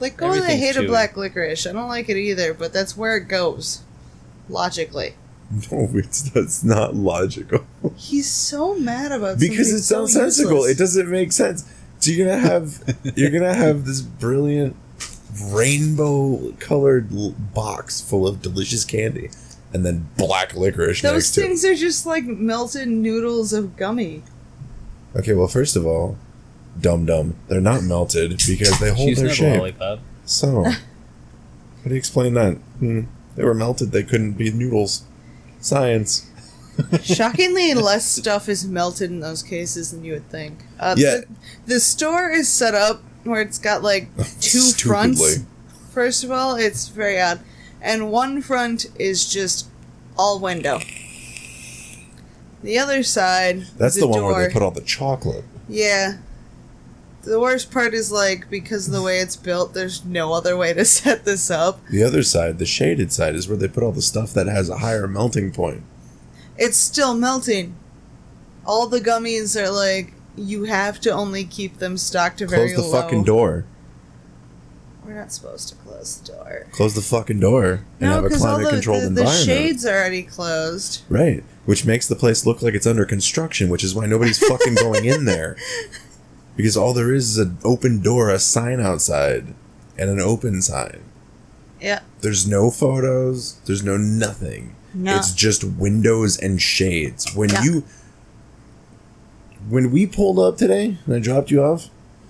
Like, 0.00 0.16
go 0.16 0.30
with 0.30 0.44
I 0.44 0.56
hate 0.56 0.76
a 0.76 0.82
black 0.82 1.16
licorice. 1.16 1.66
I 1.66 1.72
don't 1.72 1.88
like 1.88 2.08
it 2.08 2.16
either, 2.16 2.52
but 2.52 2.72
that's 2.72 2.96
where 2.96 3.16
it 3.16 3.28
goes. 3.28 3.82
Logically. 4.48 5.14
No, 5.70 5.88
it's 5.92 6.22
that's 6.30 6.64
not 6.64 6.96
logical. 6.96 7.64
He's 7.96 8.28
so 8.28 8.74
mad 8.78 9.12
about 9.12 9.38
because 9.38 9.68
something 9.68 9.76
it's 9.76 9.86
so 9.86 9.98
nonsensical. 10.00 10.56
useless. 10.56 10.72
It 10.72 10.78
doesn't 10.78 11.10
make 11.10 11.32
sense. 11.32 11.70
So 12.00 12.10
you're 12.10 12.26
gonna 12.26 12.40
have 12.40 12.96
you're 13.14 13.30
gonna 13.30 13.54
have 13.54 13.84
this 13.84 14.00
brilliant 14.00 14.74
rainbow 15.50 16.52
colored 16.58 17.12
l- 17.14 17.34
box 17.54 18.00
full 18.00 18.26
of 18.26 18.42
delicious 18.42 18.84
candy, 18.84 19.30
and 19.72 19.84
then 19.84 20.08
black 20.16 20.54
licorice 20.54 21.02
Those 21.02 21.12
next 21.12 21.30
to 21.32 21.40
things 21.42 21.64
are 21.64 21.74
just 21.74 22.06
like 22.06 22.24
melted 22.24 22.88
noodles 22.88 23.52
of 23.52 23.76
gummy. 23.76 24.22
Okay, 25.14 25.34
well, 25.34 25.46
first 25.46 25.76
of 25.76 25.86
all, 25.86 26.16
dum 26.80 27.06
dum, 27.06 27.36
they're 27.48 27.60
not 27.60 27.82
melted 27.82 28.30
because 28.46 28.78
they 28.80 28.90
hold 28.92 29.08
She's 29.08 29.18
their 29.18 29.26
not 29.26 29.32
a 29.32 29.36
shape. 29.36 29.58
lollipop. 29.58 29.98
So, 30.24 30.64
how 30.64 30.72
do 31.84 31.90
you 31.90 31.96
explain 31.96 32.34
that? 32.34 32.54
Hmm. 32.78 33.02
They 33.36 33.44
were 33.44 33.54
melted. 33.54 33.92
They 33.92 34.02
couldn't 34.04 34.32
be 34.32 34.50
noodles. 34.52 35.02
Science. 35.60 36.30
Shockingly, 37.02 37.74
less 37.74 38.04
stuff 38.06 38.48
is 38.48 38.66
melted 38.66 39.10
in 39.10 39.20
those 39.20 39.42
cases 39.42 39.90
than 39.90 40.04
you 40.04 40.12
would 40.14 40.28
think. 40.30 40.58
Uh, 40.78 40.94
Yeah. 40.98 41.18
The, 41.18 41.26
the 41.74 41.80
store 41.80 42.30
is 42.30 42.48
set 42.48 42.74
up 42.74 43.02
where 43.24 43.40
it's 43.40 43.58
got 43.58 43.82
like 43.82 44.08
two 44.40 44.70
fronts. 44.72 45.20
Stupidly. 45.20 45.46
First 45.92 46.24
of 46.24 46.30
all, 46.30 46.56
it's 46.56 46.88
very 46.88 47.20
odd. 47.20 47.40
And 47.80 48.10
one 48.10 48.40
front 48.42 48.86
is 48.98 49.28
just 49.30 49.68
all 50.16 50.38
window. 50.40 50.80
The 52.62 52.78
other 52.78 53.02
side, 53.02 53.66
That's 53.76 53.94
is 53.96 54.00
the 54.00 54.06
a 54.06 54.10
one 54.10 54.18
door. 54.20 54.32
where 54.32 54.46
they 54.48 54.52
put 54.52 54.62
all 54.62 54.70
the 54.70 54.80
chocolate. 54.80 55.44
Yeah. 55.68 56.18
The 57.24 57.40
worst 57.40 57.70
part 57.70 57.94
is 57.94 58.12
like 58.12 58.48
because 58.50 58.86
of 58.86 58.92
the 58.92 59.02
way 59.02 59.18
it's 59.20 59.36
built, 59.36 59.74
there's 59.74 60.04
no 60.04 60.32
other 60.32 60.56
way 60.56 60.72
to 60.74 60.84
set 60.84 61.24
this 61.24 61.50
up. 61.50 61.80
The 61.88 62.02
other 62.04 62.22
side, 62.22 62.58
the 62.58 62.66
shaded 62.66 63.12
side, 63.12 63.34
is 63.34 63.48
where 63.48 63.56
they 63.56 63.68
put 63.68 63.82
all 63.82 63.92
the 63.92 64.02
stuff 64.02 64.32
that 64.34 64.46
has 64.46 64.68
a 64.68 64.78
higher 64.78 65.06
melting 65.06 65.52
point. 65.52 65.82
It's 66.56 66.76
still 66.76 67.14
melting. 67.14 67.74
All 68.66 68.86
the 68.86 69.00
gummies 69.00 69.60
are 69.60 69.70
like 69.70 70.12
you 70.36 70.64
have 70.64 71.00
to 71.00 71.10
only 71.10 71.44
keep 71.44 71.78
them 71.78 71.96
stocked 71.96 72.38
to 72.38 72.46
very 72.46 72.70
low. 72.70 72.74
Close 72.74 72.90
the 72.90 72.96
low. 72.96 73.02
fucking 73.02 73.24
door. 73.24 73.64
We're 75.04 75.14
not 75.14 75.32
supposed 75.32 75.68
to 75.68 75.74
close 75.76 76.16
the 76.16 76.32
door. 76.32 76.66
Close 76.72 76.94
the 76.94 77.02
fucking 77.02 77.38
door 77.38 77.84
and 78.00 78.08
No, 78.08 78.14
have 78.22 78.24
a 78.24 78.30
climate 78.30 78.64
the, 78.64 78.70
controlled 78.70 79.02
the, 79.02 79.10
the 79.10 79.20
environment. 79.20 79.44
shades 79.44 79.84
are 79.84 79.94
already 79.98 80.22
closed. 80.22 81.02
Right. 81.10 81.44
Which 81.66 81.84
makes 81.84 82.08
the 82.08 82.16
place 82.16 82.46
look 82.46 82.62
like 82.62 82.72
it's 82.74 82.86
under 82.86 83.04
construction, 83.04 83.68
which 83.68 83.84
is 83.84 83.94
why 83.94 84.06
nobody's 84.06 84.38
fucking 84.38 84.76
going 84.76 85.04
in 85.04 85.24
there. 85.26 85.56
Because 86.56 86.76
all 86.76 86.92
there 86.92 87.12
is 87.12 87.30
is 87.30 87.38
an 87.38 87.58
open 87.64 88.00
door, 88.00 88.30
a 88.30 88.38
sign 88.38 88.80
outside, 88.80 89.54
and 89.98 90.10
an 90.10 90.20
open 90.20 90.62
sign. 90.62 91.00
Yeah. 91.80 92.00
There's 92.20 92.46
no 92.46 92.70
photos, 92.70 93.54
there's 93.66 93.82
no 93.82 93.96
nothing. 93.96 94.74
No. 94.94 95.16
It's 95.16 95.32
just 95.34 95.64
windows 95.64 96.38
and 96.38 96.60
shades. 96.62 97.34
When 97.34 97.50
Yeah. 97.50 97.62
you 97.64 97.84
when 99.68 99.90
we 99.90 100.06
pulled 100.06 100.38
up 100.38 100.58
today 100.58 100.98
and 101.06 101.14
I 101.14 101.18
dropped 101.18 101.50
you 101.50 101.62
off, 101.62 101.88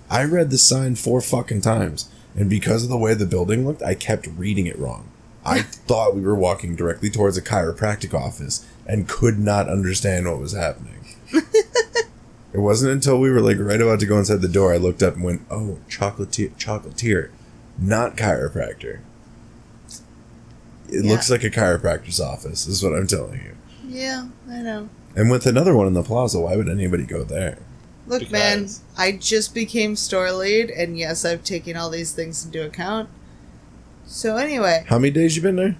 I 0.09 0.25
read 0.25 0.51
the 0.51 0.59
sign 0.59 0.95
four 0.95 1.21
fucking 1.21 1.63
times. 1.63 2.09
And 2.37 2.49
because 2.49 2.85
of 2.85 2.89
the 2.91 2.97
way 2.97 3.15
the 3.15 3.27
building 3.27 3.67
looked, 3.67 3.83
I 3.83 3.95
kept 3.95 4.27
reading 4.37 4.67
it 4.67 4.79
wrong. 4.79 5.09
I 5.45 5.63
thought 5.63 6.15
we 6.15 6.23
were 6.23 6.35
walking 6.35 6.75
directly 6.75 7.11
towards 7.11 7.37
a 7.37 7.43
chiropractic 7.43 8.15
office 8.15 8.65
and 8.87 9.09
could 9.09 9.39
not 9.39 9.69
understand 9.69 10.27
what 10.27 10.39
was 10.41 10.53
happening. 10.53 11.05
it 12.55 12.61
wasn't 12.61 12.93
until 12.93 13.21
we 13.21 13.31
were 13.31 13.41
like 13.41 13.59
right 13.59 13.81
about 13.81 14.01
to 14.01 14.07
go 14.07 14.19
inside 14.19 14.41
the 14.41 14.49
door 14.49 14.73
I 14.73 14.79
looked 14.79 15.03
up 15.03 15.17
and 15.17 15.25
went, 15.25 15.43
"Oh, 15.51 15.79
chocolatier, 15.91 16.53
chocolatier, 16.57 17.29
not 17.79 18.17
chiropractor." 18.17 19.01
It 20.89 21.05
Yeah. 21.05 21.11
looks 21.13 21.29
like 21.31 21.45
a 21.45 21.51
chiropractor's 21.51 22.21
office, 22.21 22.67
is 22.67 22.83
what 22.83 22.95
I'm 22.95 23.07
telling 23.07 23.41
you. 23.41 23.53
Yeah, 23.89 24.29
I 24.51 24.59
know. 24.63 24.89
And 25.17 25.31
with 25.31 25.47
another 25.47 25.75
one 25.75 25.87
in 25.87 25.95
the 25.95 26.03
plaza, 26.03 26.41
why 26.41 26.57
would 26.57 26.69
anybody 26.69 27.05
go 27.05 27.25
there? 27.25 27.59
Look, 28.07 28.31
man, 28.31 28.69
I 28.99 29.13
just 29.13 29.55
became 29.55 29.97
store 29.97 30.31
lead, 30.33 30.71
and 30.71 30.99
yes, 30.99 31.25
I've 31.25 31.43
taken 31.43 31.77
all 31.77 31.89
these 31.91 32.13
things 32.13 32.45
into 32.45 32.65
account. 32.65 33.09
So 34.07 34.37
anyway, 34.37 34.85
How 34.89 34.99
many 34.99 35.11
days 35.11 35.37
you 35.37 35.43
been 35.43 35.57
there? 35.57 35.77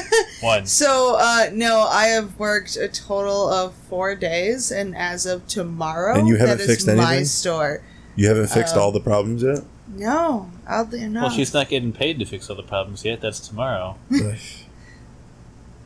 One. 0.40 0.66
so 0.66 1.16
uh, 1.18 1.50
no, 1.52 1.80
I 1.82 2.06
have 2.06 2.38
worked 2.38 2.76
a 2.76 2.88
total 2.88 3.48
of 3.50 3.74
four 3.88 4.14
days, 4.14 4.70
and 4.70 4.96
as 4.96 5.26
of 5.26 5.46
tomorrow, 5.46 6.18
And 6.18 6.28
you 6.28 6.36
haven't 6.36 6.58
that 6.58 6.64
is 6.64 6.70
fixed 6.70 6.86
my 6.86 6.92
anything? 6.94 7.24
store. 7.26 7.82
You 8.14 8.28
haven't 8.28 8.48
fixed 8.48 8.76
Uh, 8.76 8.80
all 8.82 8.92
the 8.92 9.00
problems 9.00 9.42
yet? 9.42 9.60
No, 9.88 10.50
oddly 10.66 11.02
enough. 11.02 11.22
Well, 11.24 11.30
she's 11.30 11.54
not 11.54 11.68
getting 11.68 11.92
paid 11.92 12.18
to 12.18 12.24
fix 12.24 12.48
all 12.50 12.56
the 12.56 12.62
problems 12.62 13.04
yet. 13.04 13.20
That's 13.20 13.40
tomorrow. 13.40 13.96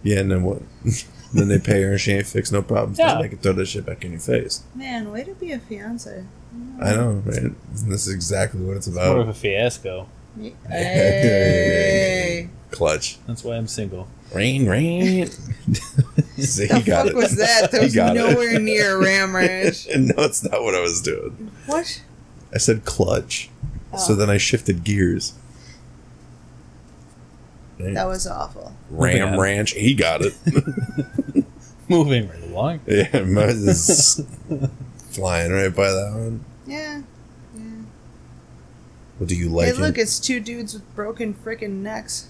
yeah, 0.02 0.20
and 0.20 0.30
then 0.30 0.42
what? 0.42 0.62
then 1.34 1.48
they 1.48 1.58
pay 1.58 1.82
her 1.82 1.92
and 1.92 2.00
she 2.00 2.12
ain't 2.12 2.26
fixed 2.26 2.52
no 2.52 2.62
problems. 2.62 2.98
Yeah. 2.98 3.12
Then 3.14 3.22
they 3.22 3.28
can 3.28 3.38
throw 3.38 3.52
that 3.52 3.66
shit 3.66 3.84
back 3.86 4.04
in 4.04 4.12
your 4.12 4.20
face. 4.20 4.62
Man, 4.74 5.12
way 5.12 5.24
to 5.24 5.34
be 5.34 5.52
a 5.52 5.58
fiance. 5.58 6.24
I 6.80 6.94
know, 6.94 7.22
man. 7.24 7.56
This 7.72 8.06
is 8.06 8.14
exactly 8.14 8.60
what 8.62 8.76
it's 8.76 8.86
It's 8.88 8.96
more 8.96 9.20
of 9.20 9.28
a 9.28 9.34
fiasco. 9.34 10.08
Hey. 10.68 12.48
Clutch. 12.70 13.18
That's 13.26 13.42
why 13.44 13.56
I'm 13.56 13.66
single. 13.66 14.08
Rain, 14.34 14.66
rain. 14.68 15.26
See, 16.38 16.66
the 16.66 16.76
he 16.78 16.82
got 16.82 17.04
fuck 17.06 17.12
it. 17.12 17.16
was 17.16 17.36
that? 17.36 17.70
That 17.72 17.78
He 17.80 17.84
was 17.86 17.94
got 17.94 18.16
it. 18.16 18.20
nowhere 18.20 18.58
near 18.60 18.96
Ram 19.02 19.34
Ranch. 19.34 19.86
no, 19.96 20.14
it's 20.18 20.42
not 20.44 20.62
what 20.62 20.74
I 20.74 20.80
was 20.80 21.00
doing. 21.02 21.50
What? 21.66 22.02
I 22.54 22.58
said 22.58 22.84
clutch. 22.84 23.50
So 23.98 24.12
Oh. 24.12 24.16
then 24.16 24.30
I 24.30 24.36
shifted 24.38 24.84
gears. 24.84 25.34
Right. 27.78 27.94
That 27.94 28.06
was 28.06 28.26
awful. 28.26 28.72
Ram 28.90 29.30
Moving. 29.30 29.40
Ranch. 29.40 29.70
He 29.72 29.94
got 29.94 30.20
it. 30.22 30.34
Moving 31.88 32.28
right 32.28 32.42
along. 32.44 32.80
yeah, 32.86 33.22
Moses 33.22 34.20
flying 35.10 35.50
right 35.50 35.74
by 35.74 35.90
that 35.90 36.12
one. 36.14 36.44
Yeah. 36.66 37.02
Well, 39.20 39.26
do 39.26 39.36
you 39.36 39.48
like 39.50 39.66
hey, 39.66 39.72
it? 39.74 39.78
look, 39.78 39.98
it's 39.98 40.18
two 40.18 40.40
dudes 40.40 40.72
with 40.74 40.94
broken 40.96 41.34
freaking 41.34 41.82
necks. 41.82 42.28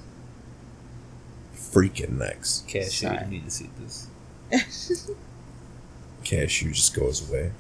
freaking 1.54 2.18
necks. 2.18 2.64
Cashew, 2.66 3.06
Sorry. 3.06 3.20
you 3.24 3.26
need 3.30 3.44
to 3.44 3.50
see 3.50 3.70
this. 3.80 4.08
Cashew 6.24 6.72
just 6.72 6.92
goes 6.94 7.30
away. 7.30 7.52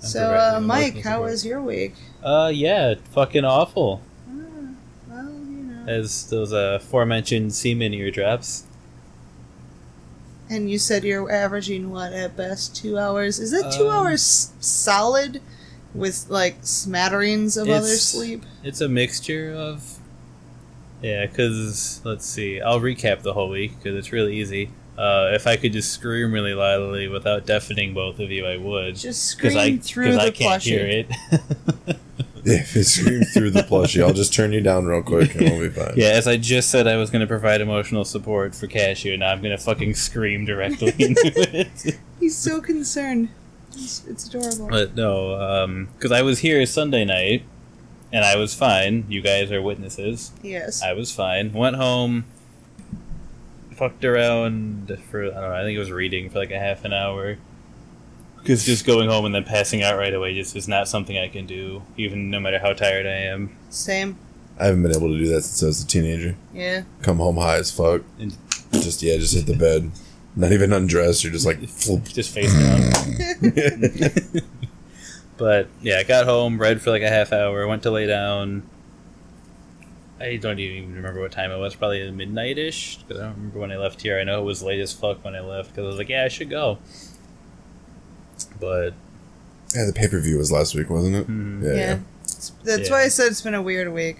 So, 0.00 0.34
uh, 0.34 0.60
Mike, 0.60 1.02
how 1.02 1.22
was 1.22 1.46
your 1.46 1.60
week? 1.62 1.94
Uh, 2.22 2.50
yeah, 2.52 2.94
fucking 3.12 3.44
awful. 3.44 4.02
Ah, 4.28 4.32
well, 5.08 5.24
you 5.30 5.62
know. 5.62 5.84
As 5.86 6.28
those 6.28 6.52
uh, 6.52 6.78
aforementioned 6.80 7.54
semen 7.54 7.94
eardrops. 7.94 8.64
And 10.50 10.70
you 10.70 10.78
said 10.78 11.02
you're 11.04 11.30
averaging 11.30 11.90
what 11.90 12.12
at 12.12 12.36
best 12.36 12.76
two 12.76 12.98
hours? 12.98 13.38
Is 13.40 13.50
that 13.52 13.72
two 13.72 13.88
Um, 13.88 13.94
hours 13.96 14.52
solid 14.60 15.40
with 15.96 16.26
like 16.28 16.56
smatterings 16.62 17.56
of 17.56 17.68
other 17.68 17.86
sleep? 17.96 18.44
It's 18.62 18.80
a 18.80 18.88
mixture 18.88 19.52
of. 19.54 19.98
Yeah, 21.02 21.26
because, 21.26 22.00
let's 22.04 22.24
see, 22.24 22.60
I'll 22.60 22.80
recap 22.80 23.22
the 23.22 23.34
whole 23.34 23.50
week 23.50 23.76
because 23.76 23.96
it's 23.96 24.12
really 24.12 24.36
easy. 24.36 24.70
Uh, 24.96 25.28
if 25.34 25.46
I 25.46 25.56
could 25.56 25.74
just 25.74 25.92
scream 25.92 26.32
really 26.32 26.54
loudly 26.54 27.06
without 27.06 27.44
deafening 27.44 27.92
both 27.92 28.18
of 28.18 28.30
you, 28.30 28.46
I 28.46 28.56
would. 28.56 28.96
Just 28.96 29.36
Because 29.36 29.52
scream 29.52 29.74
I, 29.74 29.76
through 29.82 30.06
'cause 30.06 30.14
the 30.16 30.22
I 30.22 30.30
can't 30.30 30.62
plushie. 30.62 30.66
hear 30.66 30.86
it. 31.86 31.96
If 32.48 32.76
it 32.76 32.84
screams 32.84 33.32
through 33.34 33.50
the 33.50 33.62
plushie, 33.62 34.00
I'll 34.06 34.12
just 34.12 34.32
turn 34.32 34.52
you 34.52 34.60
down 34.60 34.86
real 34.86 35.02
quick 35.02 35.34
and 35.34 35.50
we'll 35.50 35.62
be 35.62 35.68
fine. 35.68 35.94
Yeah, 35.96 36.10
as 36.10 36.28
I 36.28 36.36
just 36.36 36.70
said, 36.70 36.86
I 36.86 36.96
was 36.96 37.10
going 37.10 37.20
to 37.22 37.26
provide 37.26 37.60
emotional 37.60 38.04
support 38.04 38.54
for 38.54 38.68
Cashew, 38.68 39.10
and 39.14 39.18
now 39.20 39.32
I'm 39.32 39.42
going 39.42 39.50
to 39.56 39.60
fucking 39.60 39.94
scream 39.94 40.44
directly 40.44 40.94
into 40.96 41.20
it. 41.58 41.98
He's 42.20 42.36
so 42.38 42.60
concerned. 42.60 43.30
It's, 43.72 44.04
it's 44.06 44.26
adorable. 44.28 44.68
But 44.68 44.94
no, 44.94 45.34
um, 45.40 45.88
because 45.96 46.12
I 46.12 46.22
was 46.22 46.38
here 46.40 46.64
Sunday 46.66 47.04
night, 47.04 47.42
and 48.12 48.24
I 48.24 48.36
was 48.36 48.54
fine. 48.54 49.04
You 49.08 49.20
guys 49.20 49.50
are 49.52 49.60
witnesses. 49.60 50.32
yes. 50.42 50.82
I 50.82 50.92
was 50.92 51.12
fine. 51.12 51.52
Went 51.52 51.76
home, 51.76 52.24
fucked 53.76 54.04
around 54.04 54.96
for 55.10 55.24
I 55.24 55.28
don't 55.30 55.34
know. 55.50 55.52
I 55.54 55.62
think 55.62 55.76
it 55.76 55.80
was 55.80 55.90
reading 55.90 56.30
for 56.30 56.38
like 56.38 56.50
a 56.50 56.58
half 56.58 56.84
an 56.84 56.92
hour. 56.92 57.36
Because 58.38 58.64
just 58.64 58.86
going 58.86 59.08
home 59.08 59.24
and 59.24 59.34
then 59.34 59.42
passing 59.42 59.82
out 59.82 59.98
right 59.98 60.14
away 60.14 60.32
just 60.34 60.54
is 60.54 60.68
not 60.68 60.86
something 60.86 61.18
I 61.18 61.26
can 61.28 61.46
do, 61.46 61.82
even 61.96 62.30
no 62.30 62.38
matter 62.38 62.60
how 62.60 62.72
tired 62.74 63.04
I 63.04 63.10
am. 63.32 63.56
Same. 63.70 64.16
I 64.58 64.66
haven't 64.66 64.82
been 64.84 64.94
able 64.96 65.08
to 65.08 65.18
do 65.18 65.26
that 65.30 65.42
since 65.42 65.62
I 65.62 65.66
was 65.66 65.82
a 65.82 65.86
teenager. 65.86 66.36
Yeah. 66.54 66.82
Come 67.02 67.16
home 67.18 67.36
high 67.38 67.56
as 67.56 67.70
fuck. 67.72 68.02
And- 68.18 68.36
Just 68.72 69.02
yeah, 69.02 69.16
just 69.16 69.34
hit 69.34 69.46
the 69.46 69.56
bed. 69.56 69.90
Not 70.36 70.52
even 70.52 70.72
undressed. 70.72 71.24
You're 71.24 71.32
just 71.32 71.46
like 71.46 71.58
floop. 71.60 72.12
just 72.12 72.30
face 72.34 72.52
down. 72.52 74.42
but 75.38 75.68
yeah, 75.82 75.98
I 75.98 76.02
got 76.02 76.26
home, 76.26 76.60
read 76.60 76.82
for 76.82 76.90
like 76.90 77.02
a 77.02 77.08
half 77.08 77.32
hour, 77.32 77.66
went 77.66 77.82
to 77.84 77.90
lay 77.90 78.06
down. 78.06 78.62
I 80.20 80.36
don't 80.36 80.58
even 80.58 80.94
remember 80.94 81.20
what 81.20 81.32
time 81.32 81.50
it 81.50 81.58
was. 81.58 81.74
Probably 81.74 82.10
midnight 82.10 82.56
ish. 82.58 82.98
Because 82.98 83.20
I 83.22 83.26
don't 83.26 83.34
remember 83.36 83.58
when 83.60 83.72
I 83.72 83.76
left 83.76 84.00
here. 84.02 84.18
I 84.18 84.24
know 84.24 84.40
it 84.40 84.44
was 84.44 84.62
late 84.62 84.80
as 84.80 84.92
fuck 84.92 85.22
when 85.24 85.34
I 85.34 85.40
left. 85.40 85.70
Because 85.70 85.84
I 85.84 85.88
was 85.88 85.96
like, 85.98 86.08
yeah, 86.08 86.24
I 86.24 86.28
should 86.28 86.48
go. 86.48 86.78
But 88.60 88.94
Yeah, 89.74 89.84
the 89.86 89.92
pay 89.94 90.08
per 90.08 90.18
view 90.20 90.38
was 90.38 90.50
last 90.50 90.74
week, 90.74 90.88
wasn't 90.88 91.16
it? 91.16 91.28
Mhm. 91.28 91.62
Yeah. 91.62 91.68
Yeah. 91.70 91.76
yeah. 91.76 91.98
That's 92.64 92.88
Yeah. 92.88 92.94
why 92.94 93.02
I 93.02 93.08
said 93.08 93.26
it's 93.28 93.42
been 93.42 93.54
a 93.54 93.60
weird 93.62 93.92
week. 93.92 94.18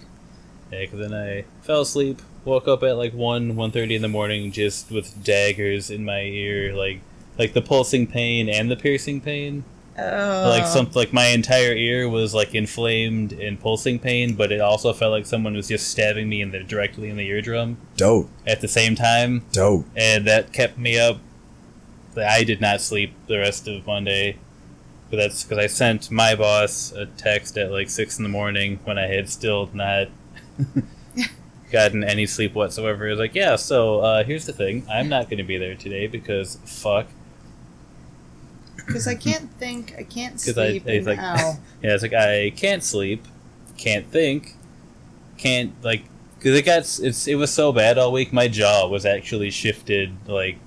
yeah, 0.70 0.80
because 0.80 0.98
then 0.98 1.14
I 1.14 1.44
fell 1.62 1.80
asleep. 1.82 2.20
Woke 2.46 2.68
up 2.68 2.84
at 2.84 2.96
like 2.96 3.12
one 3.12 3.56
one 3.56 3.72
thirty 3.72 3.96
in 3.96 4.02
the 4.02 4.08
morning, 4.08 4.52
just 4.52 4.90
with 4.92 5.22
daggers 5.24 5.90
in 5.90 6.04
my 6.04 6.20
ear, 6.22 6.74
like 6.74 7.00
like 7.38 7.54
the 7.54 7.60
pulsing 7.60 8.06
pain 8.06 8.48
and 8.48 8.70
the 8.70 8.76
piercing 8.76 9.20
pain. 9.20 9.64
Oh. 9.98 10.48
like 10.50 10.66
some 10.66 10.90
like 10.94 11.12
my 11.14 11.28
entire 11.28 11.72
ear 11.72 12.06
was 12.06 12.34
like 12.34 12.54
inflamed 12.54 13.32
and 13.32 13.58
pulsing 13.58 13.98
pain, 13.98 14.34
but 14.34 14.52
it 14.52 14.60
also 14.60 14.92
felt 14.92 15.10
like 15.10 15.24
someone 15.26 15.54
was 15.54 15.68
just 15.68 15.88
stabbing 15.88 16.28
me 16.28 16.42
in 16.42 16.50
the 16.50 16.62
directly 16.62 17.08
in 17.08 17.16
the 17.16 17.26
eardrum 17.26 17.78
Dope. 17.96 18.28
at 18.46 18.60
the 18.60 18.68
same 18.68 18.94
time, 18.94 19.44
Dope. 19.52 19.86
and 19.96 20.26
that 20.26 20.52
kept 20.52 20.76
me 20.78 20.98
up. 20.98 21.18
I 22.16 22.44
did 22.44 22.60
not 22.60 22.80
sleep 22.80 23.12
the 23.26 23.38
rest 23.38 23.66
of 23.68 23.86
Monday, 23.86 24.36
but 25.10 25.16
that's 25.16 25.42
because 25.42 25.58
I 25.58 25.66
sent 25.66 26.10
my 26.10 26.34
boss 26.34 26.92
a 26.92 27.06
text 27.06 27.56
at 27.56 27.72
like 27.72 27.88
six 27.88 28.18
in 28.18 28.22
the 28.22 28.28
morning 28.28 28.78
when 28.84 28.98
I 28.98 29.06
had 29.06 29.30
still 29.30 29.70
not 29.72 30.08
gotten 31.72 32.04
any 32.04 32.26
sleep 32.26 32.54
whatsoever. 32.54 33.06
It 33.06 33.10
was 33.10 33.18
like, 33.18 33.34
yeah, 33.34 33.56
so 33.56 34.00
uh, 34.00 34.24
here's 34.24 34.46
the 34.46 34.52
thing: 34.52 34.86
I'm 34.90 35.08
not 35.08 35.24
going 35.24 35.38
to 35.38 35.44
be 35.44 35.58
there 35.58 35.74
today 35.74 36.06
because 36.06 36.56
fuck. 36.64 37.06
Because 38.76 39.08
I 39.08 39.14
can't 39.14 39.50
think, 39.52 39.94
I 39.98 40.02
can't 40.04 40.34
I- 40.34 40.36
sleep, 40.38 40.82
it's 40.86 41.06
like- 41.06 41.18
Yeah, 41.82 41.94
it's 41.94 42.02
like 42.02 42.12
I 42.14 42.50
can't 42.56 42.82
sleep, 42.82 43.24
can't 43.76 44.06
think, 44.06 44.54
can't 45.38 45.72
like 45.82 46.04
because 46.38 46.56
it 46.58 46.62
got 46.64 46.78
it's 47.02 47.26
it 47.26 47.34
was 47.36 47.52
so 47.52 47.72
bad 47.72 47.98
all 47.98 48.12
week. 48.12 48.32
My 48.32 48.48
jaw 48.48 48.86
was 48.88 49.04
actually 49.06 49.50
shifted 49.50 50.12
like 50.28 50.58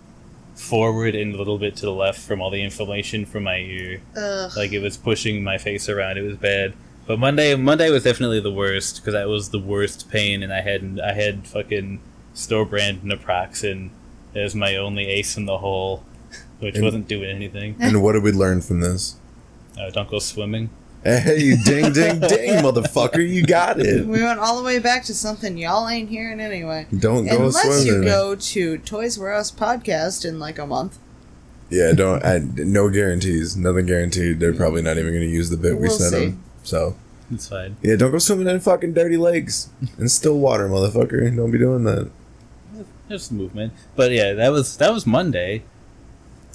forward 0.56 1.16
and 1.16 1.34
a 1.34 1.38
little 1.38 1.58
bit 1.58 1.76
to 1.78 1.82
the 1.86 1.94
left 1.94 2.20
from 2.20 2.42
all 2.42 2.50
the 2.52 2.62
inflammation 2.64 3.26
from 3.26 3.44
my 3.44 3.58
ear. 3.58 4.02
Ugh. 4.18 4.52
Like 4.58 4.72
it 4.74 4.80
was 4.80 4.98
pushing 4.98 5.44
my 5.44 5.58
face 5.58 5.88
around. 5.90 6.18
It 6.18 6.22
was 6.24 6.36
bad. 6.38 6.74
But 7.10 7.18
Monday 7.18 7.56
Monday 7.56 7.90
was 7.90 8.04
definitely 8.04 8.40
the 8.40 8.52
worst 8.52 8.98
because 8.98 9.14
that 9.16 9.28
was 9.28 9.50
the 9.50 9.58
worst 9.58 10.12
pain, 10.12 10.44
and 10.44 10.54
I 10.54 10.62
had 10.62 11.00
I 11.04 11.14
had 11.14 11.48
fucking 11.48 12.02
store 12.36 12.66
brand 12.66 13.02
naproxen 13.02 13.90
as 14.36 14.54
my 14.54 14.76
only 14.76 15.08
ace 15.08 15.36
in 15.36 15.46
the 15.48 15.58
hole, 15.58 16.04
which 16.60 16.76
And- 16.76 16.84
wasn't 16.86 17.08
doing 17.08 17.32
anything. 17.32 17.76
And 17.80 18.04
what 18.04 18.12
did 18.14 18.22
we 18.22 18.32
learn 18.32 18.62
from 18.62 18.82
this? 18.82 19.16
Uh, 19.76 19.90
don't 19.90 20.08
go 20.08 20.20
swimming. 20.20 20.70
Hey, 21.04 21.56
ding, 21.66 21.94
ding, 21.94 22.20
ding, 22.20 22.62
motherfucker! 22.62 23.28
You 23.28 23.44
got 23.44 23.80
it. 23.80 24.06
We 24.06 24.22
went 24.22 24.40
all 24.40 24.60
the 24.60 24.64
way 24.64 24.78
back 24.78 25.04
to 25.06 25.16
something 25.16 25.58
y'all 25.58 25.90
ain't 25.90 26.10
hearing 26.10 26.40
anyway. 26.40 26.86
Don't 26.96 27.26
go 27.26 27.38
Unless 27.48 27.82
swimming. 27.82 28.04
you 28.04 28.08
go 28.08 28.36
to 28.36 28.78
Toys 28.78 29.20
R 29.20 29.34
Us 29.34 29.50
podcast 29.52 30.26
in 30.30 30.38
like 30.38 30.60
a 30.60 30.68
month. 30.68 31.00
Yeah, 31.72 31.92
don't. 31.94 32.24
I, 32.24 32.38
no 32.38 32.88
guarantees. 32.92 33.58
Nothing 33.58 33.88
guaranteed. 33.88 34.40
They're 34.40 34.54
probably 34.54 34.84
not 34.84 35.00
even 35.00 35.12
going 35.12 35.26
to 35.28 35.34
use 35.34 35.50
the 35.50 35.58
bit 35.58 35.74
we 35.78 35.88
We'll 35.88 35.98
sent 35.98 36.14
see. 36.14 36.26
them. 36.28 36.44
So 36.70 36.96
It's 37.32 37.48
fine. 37.50 37.78
yeah, 37.82 37.96
don't 37.96 38.12
go 38.12 38.20
swimming 38.20 38.48
in 38.48 38.60
fucking 38.60 38.94
dirty 38.94 39.18
lakes 39.18 39.70
and 39.98 40.10
still 40.12 40.38
water, 40.38 40.70
motherfucker. 40.70 41.36
Don't 41.36 41.52
be 41.52 41.58
doing 41.58 41.84
that. 41.86 42.12
There's 43.08 43.24
some 43.24 43.38
movement, 43.38 43.74
but 43.96 44.12
yeah, 44.12 44.34
that 44.34 44.50
was 44.50 44.78
that 44.78 44.94
was 44.94 45.08
Monday, 45.08 45.64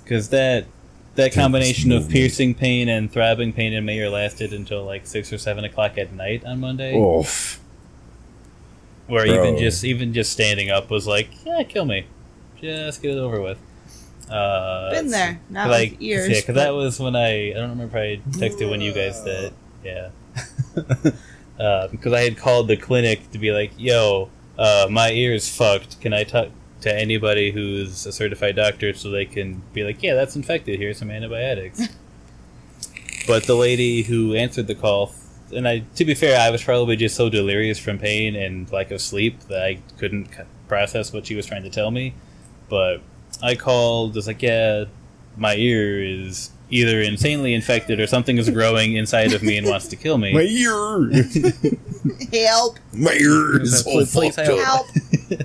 because 0.05 0.29
that 0.29 0.67
that 1.17 1.33
combination 1.33 1.91
of 1.91 2.09
piercing 2.09 2.55
pain 2.55 2.89
and 2.89 3.11
throbbing 3.13 3.53
pain 3.53 3.73
in 3.73 3.85
my 3.85 3.93
ear 3.93 4.09
lasted 4.09 4.53
until 4.53 4.85
like 4.85 5.05
six 5.07 5.33
or 5.33 5.39
seven 5.39 5.65
o'clock 5.65 5.99
at 5.99 6.13
night 6.13 6.45
on 6.45 6.61
Monday, 6.61 6.97
Oof. 6.97 7.61
where 9.09 9.27
bro. 9.27 9.35
even 9.49 9.59
just 9.59 9.83
even 9.85 10.13
just 10.15 10.31
standing 10.33 10.71
up 10.71 10.91
was 10.91 11.07
like, 11.09 11.29
yeah, 11.45 11.63
kill 11.65 11.85
me, 11.87 12.07
just 12.61 13.03
get 13.03 13.13
it 13.13 13.19
over 13.19 13.41
with. 13.41 13.59
Uh, 14.31 14.91
Been 14.93 15.09
there, 15.09 15.41
not 15.51 15.69
like 15.71 15.91
with 15.93 16.03
ears. 16.03 16.29
yeah, 16.29 16.35
because 16.37 16.47
but- 16.47 16.55
that 16.55 16.71
was 16.75 17.01
when 17.01 17.17
I 17.17 17.51
I 17.51 17.55
don't 17.55 17.71
remember 17.71 17.99
if 17.99 18.23
I 18.25 18.39
texted 18.39 18.71
when 18.71 18.81
you 18.81 18.93
guys 18.93 19.21
did, 19.23 19.53
yeah, 19.85 20.11
because 21.91 22.13
I 22.13 22.21
had 22.21 22.37
called 22.37 22.69
the 22.69 22.77
clinic 22.77 23.31
to 23.33 23.39
be 23.39 23.53
like, 23.53 23.73
yo, 23.77 24.31
uh, 24.59 24.87
my 24.91 25.11
ear's 25.13 25.49
fucked. 25.49 26.01
Can 26.01 26.13
I 26.13 26.25
talk 26.25 26.49
to 26.85 26.95
anybody 26.95 27.51
who's 27.51 28.05
a 28.05 28.13
certified 28.13 28.57
doctor 28.57 28.93
so 28.93 29.11
they 29.11 29.25
can 29.25 29.63
be 29.73 29.83
like, 29.83 30.03
yeah, 30.03 30.15
that's 30.15 30.37
infected. 30.37 30.79
Here's 30.79 30.99
some 30.99 31.11
antibiotics. 31.11 31.89
but 33.27 33.45
the 33.45 33.55
lady 33.55 34.03
who 34.03 34.35
answered 34.35 34.67
the 34.67 34.75
call, 34.75 35.15
and 35.55 35.67
I, 35.67 35.81
to 35.97 36.05
be 36.05 36.15
fair, 36.15 36.39
I 36.39 36.51
was 36.51 36.63
probably 36.63 36.97
just 36.97 37.17
so 37.17 37.31
delirious 37.31 37.79
from 37.79 37.99
pain 37.99 38.37
and 38.37 38.71
lack 38.71 38.91
of 38.91 39.01
sleep 39.01 39.41
that 39.45 39.63
I 39.63 39.79
couldn't 39.99 40.29
process 40.69 41.11
what 41.11 41.27
she 41.27 41.35
was 41.35 41.47
trying 41.47 41.63
to 41.63 41.71
tell 41.71 41.91
me. 41.91 42.15
But 42.69 43.01
I 43.43 43.55
called, 43.55 44.15
was 44.15 44.27
like, 44.27 44.43
yeah, 44.43 44.85
my 45.39 45.57
ear 45.57 46.03
is 46.03 46.51
either 46.71 47.01
insanely 47.01 47.55
infected 47.55 48.01
or 48.01 48.07
something 48.07 48.39
is 48.39 48.49
growing 48.51 48.95
inside 48.97 49.33
of 49.33 49.43
me 49.43 49.57
and 49.59 49.67
wants 49.67 49.87
to 49.89 49.97
kill 49.97 50.19
me. 50.19 50.33
My 50.33 50.41
ear. 50.41 51.11
help, 52.33 52.79
My 52.93 53.13
ear 53.13 53.61
is 53.63 53.87
all 53.87 53.93
Please- 53.95 54.13
please 54.13 54.35
fucked 54.37 54.49
help. 54.49 54.61
up. 54.61 54.87
help. 55.31 55.43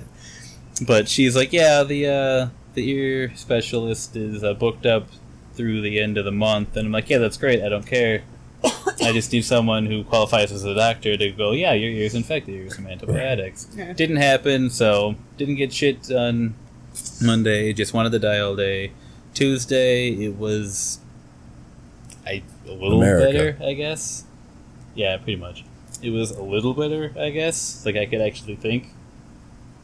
But 0.87 1.09
she's 1.09 1.35
like, 1.35 1.51
yeah, 1.51 1.83
the 1.83 2.07
uh, 2.07 2.47
the 2.73 2.89
ear 2.89 3.33
specialist 3.35 4.15
is 4.15 4.43
uh, 4.43 4.53
booked 4.53 4.85
up 4.85 5.07
through 5.53 5.81
the 5.81 5.99
end 5.99 6.17
of 6.17 6.23
the 6.23 6.31
month, 6.31 6.77
and 6.77 6.85
I'm 6.87 6.91
like, 6.93 7.09
yeah, 7.09 7.17
that's 7.17 7.35
great. 7.37 7.61
I 7.61 7.67
don't 7.67 7.85
care. 7.85 8.23
I 8.63 9.11
just 9.11 9.31
need 9.33 9.43
someone 9.43 9.85
who 9.87 10.03
qualifies 10.05 10.51
as 10.53 10.63
a 10.63 10.73
doctor 10.75 11.17
to 11.17 11.31
go, 11.31 11.51
yeah, 11.51 11.73
your 11.73 11.91
ear's 11.91 12.15
infected. 12.15 12.55
Here's 12.55 12.75
some 12.75 12.87
antibiotics. 12.87 13.67
Yeah. 13.75 13.91
Didn't 13.93 14.17
happen, 14.17 14.69
so 14.69 15.15
didn't 15.37 15.55
get 15.55 15.73
shit 15.73 16.03
done. 16.03 16.55
Monday, 17.21 17.71
just 17.73 17.93
wanted 17.93 18.11
to 18.13 18.19
die 18.19 18.39
all 18.39 18.55
day. 18.55 18.91
Tuesday, 19.33 20.09
it 20.11 20.35
was, 20.37 20.99
I 22.25 22.43
a 22.67 22.71
little 22.71 23.01
America. 23.01 23.31
better, 23.57 23.57
I 23.63 23.73
guess. 23.73 24.23
Yeah, 24.95 25.17
pretty 25.17 25.35
much. 25.37 25.63
It 26.01 26.11
was 26.11 26.31
a 26.31 26.41
little 26.43 26.73
better, 26.73 27.13
I 27.19 27.29
guess. 27.29 27.85
Like 27.85 27.95
I 27.95 28.05
could 28.05 28.21
actually 28.21 28.55
think 28.55 28.87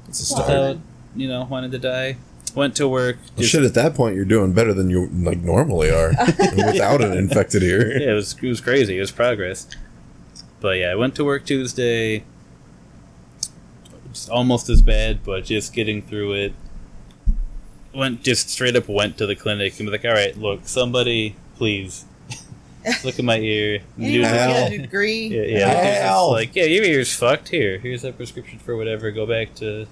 It's 0.07 0.21
a 0.21 0.25
start. 0.25 0.47
without, 0.47 0.77
you 1.15 1.27
know, 1.27 1.45
wanted 1.49 1.71
to 1.71 1.79
die. 1.79 2.17
Went 2.53 2.75
to 2.77 2.87
work. 2.87 3.17
Well, 3.17 3.37
just- 3.39 3.51
shit, 3.51 3.63
at 3.63 3.73
that 3.73 3.95
point, 3.95 4.15
you're 4.15 4.23
doing 4.25 4.53
better 4.53 4.73
than 4.73 4.89
you 4.89 5.07
like 5.07 5.39
normally 5.39 5.89
are 5.91 6.13
without 6.55 7.01
an 7.03 7.17
infected 7.17 7.63
ear. 7.63 7.97
yeah, 8.01 8.11
it 8.11 8.13
was 8.13 8.35
it 8.41 8.47
was 8.47 8.61
crazy. 8.61 8.97
It 8.97 9.01
was 9.01 9.11
progress. 9.11 9.67
But 10.61 10.77
yeah, 10.77 10.87
I 10.91 10.95
went 10.95 11.15
to 11.15 11.25
work 11.25 11.45
Tuesday. 11.45 12.23
It's 14.09 14.29
almost 14.29 14.69
as 14.69 14.81
bad, 14.81 15.23
but 15.23 15.43
just 15.45 15.73
getting 15.73 16.01
through 16.01 16.33
it. 16.33 16.53
Went 17.93 18.23
just 18.23 18.49
straight 18.49 18.75
up 18.75 18.87
went 18.89 19.17
to 19.17 19.25
the 19.25 19.35
clinic 19.35 19.77
and 19.79 19.87
was 19.89 19.93
like, 19.93 20.05
"All 20.05 20.11
right, 20.13 20.37
look, 20.37 20.67
somebody, 20.67 21.35
please, 21.55 22.05
look 23.03 23.17
at 23.19 23.25
my 23.25 23.37
ear." 23.39 23.79
Anyone 23.99 24.29
Hell. 24.29 24.69
get 24.69 24.73
a 24.73 24.77
degree? 24.79 25.27
Yeah, 25.27 25.41
yeah. 25.43 25.67
like, 25.67 25.85
it's 25.85 26.31
like, 26.31 26.55
yeah, 26.55 26.63
your 26.65 26.83
ear's 26.83 27.13
fucked. 27.13 27.49
Here, 27.49 27.77
here's 27.79 28.03
a 28.03 28.11
prescription 28.11 28.59
for 28.59 28.75
whatever. 28.77 29.11
Go 29.11 29.25
back 29.25 29.55
to 29.55 29.87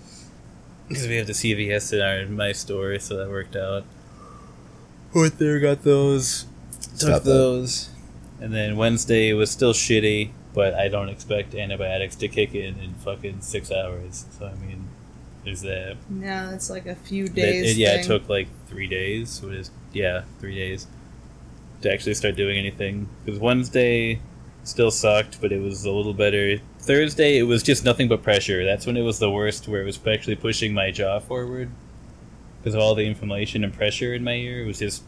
because 0.87 1.07
we 1.07 1.15
have 1.15 1.27
the 1.27 1.33
CVS 1.33 1.93
in 1.93 2.01
our 2.01 2.25
my 2.27 2.51
store, 2.51 2.97
so 2.99 3.17
that 3.17 3.29
worked 3.29 3.55
out. 3.55 3.83
Went 5.13 5.37
there, 5.37 5.59
got 5.59 5.83
those, 5.83 6.45
Stop 6.71 6.97
took 6.99 7.23
that. 7.23 7.29
those, 7.29 7.89
and 8.41 8.53
then 8.53 8.77
Wednesday 8.77 9.31
was 9.33 9.51
still 9.51 9.73
shitty. 9.73 10.31
But 10.53 10.75
I 10.75 10.87
don't 10.87 11.09
expect 11.09 11.55
antibiotics 11.55 12.15
to 12.17 12.27
kick 12.27 12.53
in 12.53 12.79
in 12.79 12.93
fucking 12.95 13.41
six 13.41 13.71
hours. 13.71 14.25
So 14.37 14.45
I 14.45 14.53
mean, 14.63 14.87
there's 15.43 15.61
that. 15.61 15.97
No, 16.09 16.51
it's 16.53 16.69
like 16.69 16.85
a 16.85 16.93
few 16.95 17.25
It- 17.25 17.33
days. 17.35 17.71
it- 17.71 17.77
yeah, 17.77 17.95
it 17.95 18.03
took 18.03 18.29
like 18.29 18.47
three 18.67 18.85
days. 18.87 19.41
What 19.41 19.53
is 19.55 19.71
yeah, 19.93 20.23
three 20.39 20.55
days 20.55 20.85
to 21.83 21.91
actually 21.93 22.15
start 22.15 22.35
doing 22.35 22.57
anything. 22.57 23.07
Because 23.25 23.39
Wednesday 23.39 24.19
still 24.63 24.91
sucked, 24.91 25.39
but 25.41 25.51
it 25.51 25.61
was 25.61 25.85
a 25.85 25.91
little 25.91 26.13
better. 26.13 26.57
Thursday, 26.79 27.37
it 27.37 27.43
was 27.43 27.63
just 27.63 27.85
nothing 27.85 28.07
but 28.07 28.23
pressure. 28.23 28.65
That's 28.65 28.85
when 28.85 28.97
it 28.97 29.01
was 29.03 29.19
the 29.19 29.29
worst, 29.29 29.67
where 29.67 29.81
it 29.81 29.85
was 29.85 29.99
actually 30.07 30.35
pushing 30.35 30.73
my 30.73 30.91
jaw 30.91 31.19
forward 31.19 31.69
because 32.59 32.73
of 32.73 32.81
all 32.81 32.95
the 32.95 33.05
inflammation 33.05 33.63
and 33.63 33.73
pressure 33.73 34.13
in 34.13 34.23
my 34.23 34.33
ear. 34.33 34.63
It 34.63 34.67
was 34.67 34.79
just 34.79 35.03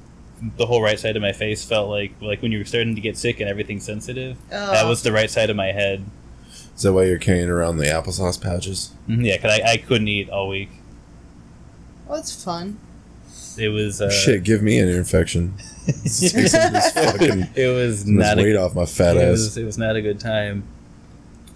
the 0.58 0.66
whole 0.66 0.82
right 0.82 1.00
side 1.00 1.16
of 1.16 1.22
my 1.22 1.32
face 1.32 1.64
felt 1.64 1.90
like 1.90 2.12
like 2.22 2.42
when 2.42 2.52
you 2.52 2.58
were 2.60 2.66
starting 2.66 2.94
to 2.96 3.02
get 3.02 3.18
sick 3.18 3.40
and 3.40 3.50
everything's 3.50 3.86
sensitive. 3.86 4.38
Oh. 4.52 4.72
That 4.72 4.86
was 4.86 5.02
the 5.04 5.14
right 5.14 5.30
side 5.30 5.50
of 5.50 5.56
my 5.56 5.72
head. 5.72 6.06
Is 6.76 6.82
that 6.82 6.92
why 6.92 7.06
you're 7.06 7.18
carrying 7.20 7.50
around 7.50 7.78
the 7.78 7.86
applesauce 7.86 8.42
pouches? 8.42 8.92
Mhm, 9.08 9.26
Yeah, 9.26 9.38
because 9.38 9.60
I, 9.62 9.72
I 9.72 9.78
couldn't 9.78 10.10
eat 10.10 10.30
all 10.30 10.50
week. 10.50 10.70
Well, 12.06 12.20
it's 12.20 12.44
fun. 12.44 12.78
It 13.58 13.70
was 13.70 14.02
uh, 14.02 14.12
Shit, 14.12 14.44
give 14.44 14.62
me 14.62 14.78
an 14.80 14.90
infection. 14.90 15.54
Take 15.86 16.48
some 16.48 16.68
of 16.68 16.74
this 16.74 16.92
fucking 16.94 17.48
it 17.56 17.68
was 17.74 18.02
some 18.02 18.10
of 18.10 18.18
this 18.18 18.36
not 18.36 18.40
a 18.40 18.62
off 18.62 18.76
my 18.76 18.86
fat 18.86 19.18
it 19.18 19.22
ass. 19.22 19.32
was, 19.32 19.58
it 19.58 19.64
was 19.66 19.78
not 19.78 19.96
a 19.96 20.02
good 20.02 20.20
time. 20.20 20.64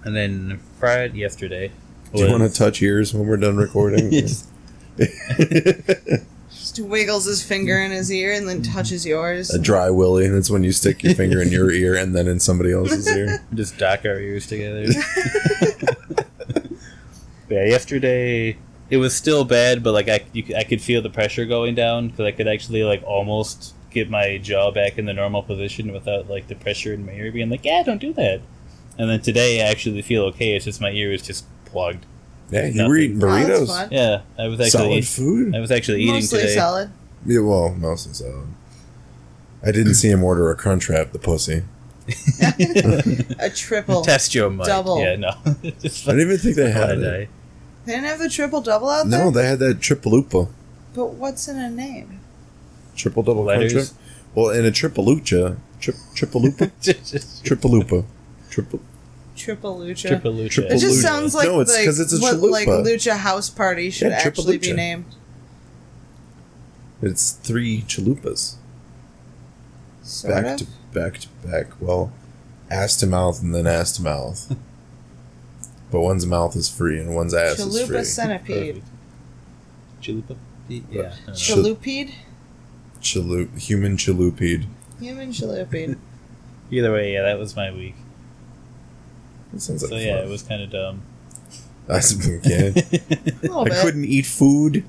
And 0.03 0.15
then 0.15 0.59
Friday 0.79 1.19
yesterday. 1.19 1.71
Do 2.13 2.23
you 2.23 2.31
want 2.31 2.43
to 2.43 2.49
touch 2.57 2.81
ears 2.81 3.13
when 3.13 3.27
we're 3.27 3.37
done 3.37 3.57
recording? 3.57 4.11
Just 6.49 6.79
wiggles 6.79 7.25
his 7.25 7.43
finger 7.43 7.79
in 7.79 7.91
his 7.91 8.11
ear 8.11 8.33
and 8.33 8.47
then 8.47 8.61
touches 8.61 9.05
yours. 9.05 9.49
A 9.51 9.59
dry 9.59 9.89
willy. 9.89 10.27
That's 10.27 10.49
when 10.49 10.63
you 10.63 10.71
stick 10.71 11.03
your 11.03 11.13
finger 11.15 11.41
in 11.41 11.49
your 11.49 11.71
ear 11.71 11.95
and 11.95 12.15
then 12.15 12.27
in 12.27 12.39
somebody 12.39 12.71
else's 12.73 13.07
ear. 13.07 13.43
Just 13.53 13.77
dock 13.77 14.05
our 14.05 14.19
ears 14.19 14.47
together. 14.47 14.85
yeah, 17.49 17.65
yesterday 17.65 18.57
it 18.89 18.97
was 18.97 19.15
still 19.15 19.45
bad, 19.45 19.83
but 19.83 19.93
like 19.93 20.09
I, 20.09 20.21
you, 20.33 20.45
c- 20.45 20.55
I 20.55 20.63
could 20.63 20.81
feel 20.81 21.01
the 21.01 21.09
pressure 21.09 21.45
going 21.45 21.75
down 21.75 22.09
because 22.09 22.25
I 22.25 22.31
could 22.31 22.47
actually 22.47 22.83
like 22.83 23.03
almost 23.03 23.73
get 23.91 24.09
my 24.09 24.37
jaw 24.37 24.71
back 24.71 24.97
in 24.97 25.05
the 25.05 25.13
normal 25.13 25.41
position 25.43 25.91
without 25.91 26.29
like 26.29 26.47
the 26.47 26.55
pressure 26.55 26.93
in 26.93 27.05
my 27.05 27.13
ear 27.13 27.31
being 27.31 27.49
like, 27.49 27.65
yeah, 27.65 27.83
don't 27.83 27.99
do 28.01 28.13
that. 28.13 28.41
And 28.97 29.09
then 29.09 29.21
today 29.21 29.61
I 29.65 29.69
actually 29.69 30.01
feel 30.01 30.23
okay. 30.25 30.55
It's 30.55 30.65
just 30.65 30.81
my 30.81 30.91
ear 30.91 31.11
is 31.11 31.21
just 31.21 31.45
plugged. 31.65 32.05
Yeah, 32.51 32.65
you 32.65 32.73
Nothing. 32.75 32.89
were 32.89 32.97
eating 32.97 33.23
Oh, 33.23 33.27
burritos. 33.27 33.67
fun. 33.67 33.89
Yeah, 33.91 34.21
I 34.37 34.47
was 34.47 34.59
actually 34.59 34.69
Solid 34.69 34.97
eat- 34.97 35.05
food. 35.05 35.55
I 35.55 35.59
was 35.59 35.71
actually 35.71 36.01
eating 36.01 36.15
Mostly 36.15 36.39
today. 36.41 36.55
solid. 36.55 36.91
Yeah, 37.25 37.39
well, 37.41 37.69
mostly 37.75 38.13
salad. 38.13 38.47
I 39.63 39.71
didn't 39.71 39.95
see 39.95 40.09
him 40.09 40.23
order 40.23 40.49
a 40.49 40.55
crunch 40.55 40.89
wrap, 40.89 41.11
the 41.11 41.19
pussy. 41.19 41.63
A 43.39 43.49
triple. 43.53 44.01
Test 44.03 44.33
your 44.33 44.49
mic. 44.49 44.65
Double. 44.65 44.99
Yeah, 45.01 45.15
no. 45.15 45.31
Just 45.81 46.07
I 46.07 46.11
didn't 46.13 46.27
even 46.27 46.37
think 46.39 46.55
they 46.55 46.71
had 46.71 46.89
wanna 46.97 47.01
it. 47.01 47.03
die. 47.25 47.29
They 47.85 47.91
didn't 47.93 48.05
have 48.07 48.19
the 48.19 48.29
triple 48.29 48.61
double 48.61 48.89
out 48.89 49.07
there? 49.09 49.23
No, 49.25 49.31
they 49.31 49.45
had 49.47 49.59
that 49.59 49.79
triplelupa. 49.79 50.49
But 50.93 51.13
what's 51.13 51.47
in 51.47 51.57
a 51.57 51.69
name? 51.69 52.18
Triple 52.99 53.23
double 53.23 53.43
Letters? 53.45 53.73
wrap. 53.73 53.87
Well, 54.35 54.49
in 54.49 54.65
a 54.65 54.69
tripalucha, 54.71 55.57
tri- 55.79 55.93
triplelupa? 56.15 56.71
Just 56.81 57.43
tripalupa. 57.45 58.05
Triple. 58.49 58.81
Triple 59.35 59.79
Lucha. 59.79 60.07
Triple 60.09 60.33
lucha. 60.33 60.49
Triple 60.51 60.71
it 60.73 60.79
just 60.79 60.99
Lucha. 60.99 61.01
sounds 61.01 61.33
like, 61.33 61.47
No, 61.47 61.61
it's 61.61 61.73
like 61.73 61.85
'cause 61.85 61.97
it's 62.01 62.11
a 62.11 62.19
what 62.19 62.37
like. 62.51 62.67
Lucha 62.67 63.15
House 63.15 63.49
Party 63.49 63.89
should 63.89 64.11
Yeah, 64.11 64.17
actually 64.17 64.57
be 64.57 64.73
named. 64.73 65.05
It's 67.01 67.31
three 67.31 67.83
chalupas. 67.87 68.55
Sort 70.03 70.33
back 70.33 70.45
of. 70.45 70.57
to 70.59 70.67
back 70.93 71.19
to 71.19 71.27
back. 71.45 71.67
Well, 71.79 72.11
ass 72.69 72.97
to 72.97 73.07
mouth 73.07 73.41
and 73.41 73.55
then 73.55 73.65
ass 73.65 73.93
to 73.93 74.01
mouth. 74.01 74.53
but 75.91 76.01
one's 76.01 76.25
mouth 76.25 76.55
is 76.57 76.67
free 76.67 76.99
and 76.99 77.15
one's 77.15 77.33
ass 77.33 77.59
is 77.59 77.85
free. 77.87 77.95
Chalupa 77.97 78.05
centipede. 78.05 78.83
Chalupa? 80.01 80.35
Yeah. 80.67 80.79
I 80.81 81.03
don't 81.03 81.27
know. 81.27 81.33
Ch- 81.33 81.49
Chalupede? 81.51 82.11
Chalup, 83.01 83.57
human 83.59 83.97
chalupede. 83.97 84.65
Human 84.99 85.31
chalupede. 85.31 85.97
Either 86.71 86.91
way, 86.91 87.13
yeah, 87.13 87.23
that 87.23 87.39
was 87.39 87.55
my 87.55 87.71
week. 87.71 87.95
That 89.53 89.61
sounds 89.61 89.81
like 89.81 89.89
So 89.89 89.95
yeah, 89.97 90.17
it 90.19 90.27
was 90.29 90.43
kind 90.43 90.61
of 90.61 90.69
dumb. 90.69 91.01
That's 91.87 92.13
okay. 92.27 92.67
A 93.49 93.51
I 93.51 93.63
bit. 93.63 93.73
couldn't 93.81 94.05
eat 94.05 94.25
food. 94.25 94.83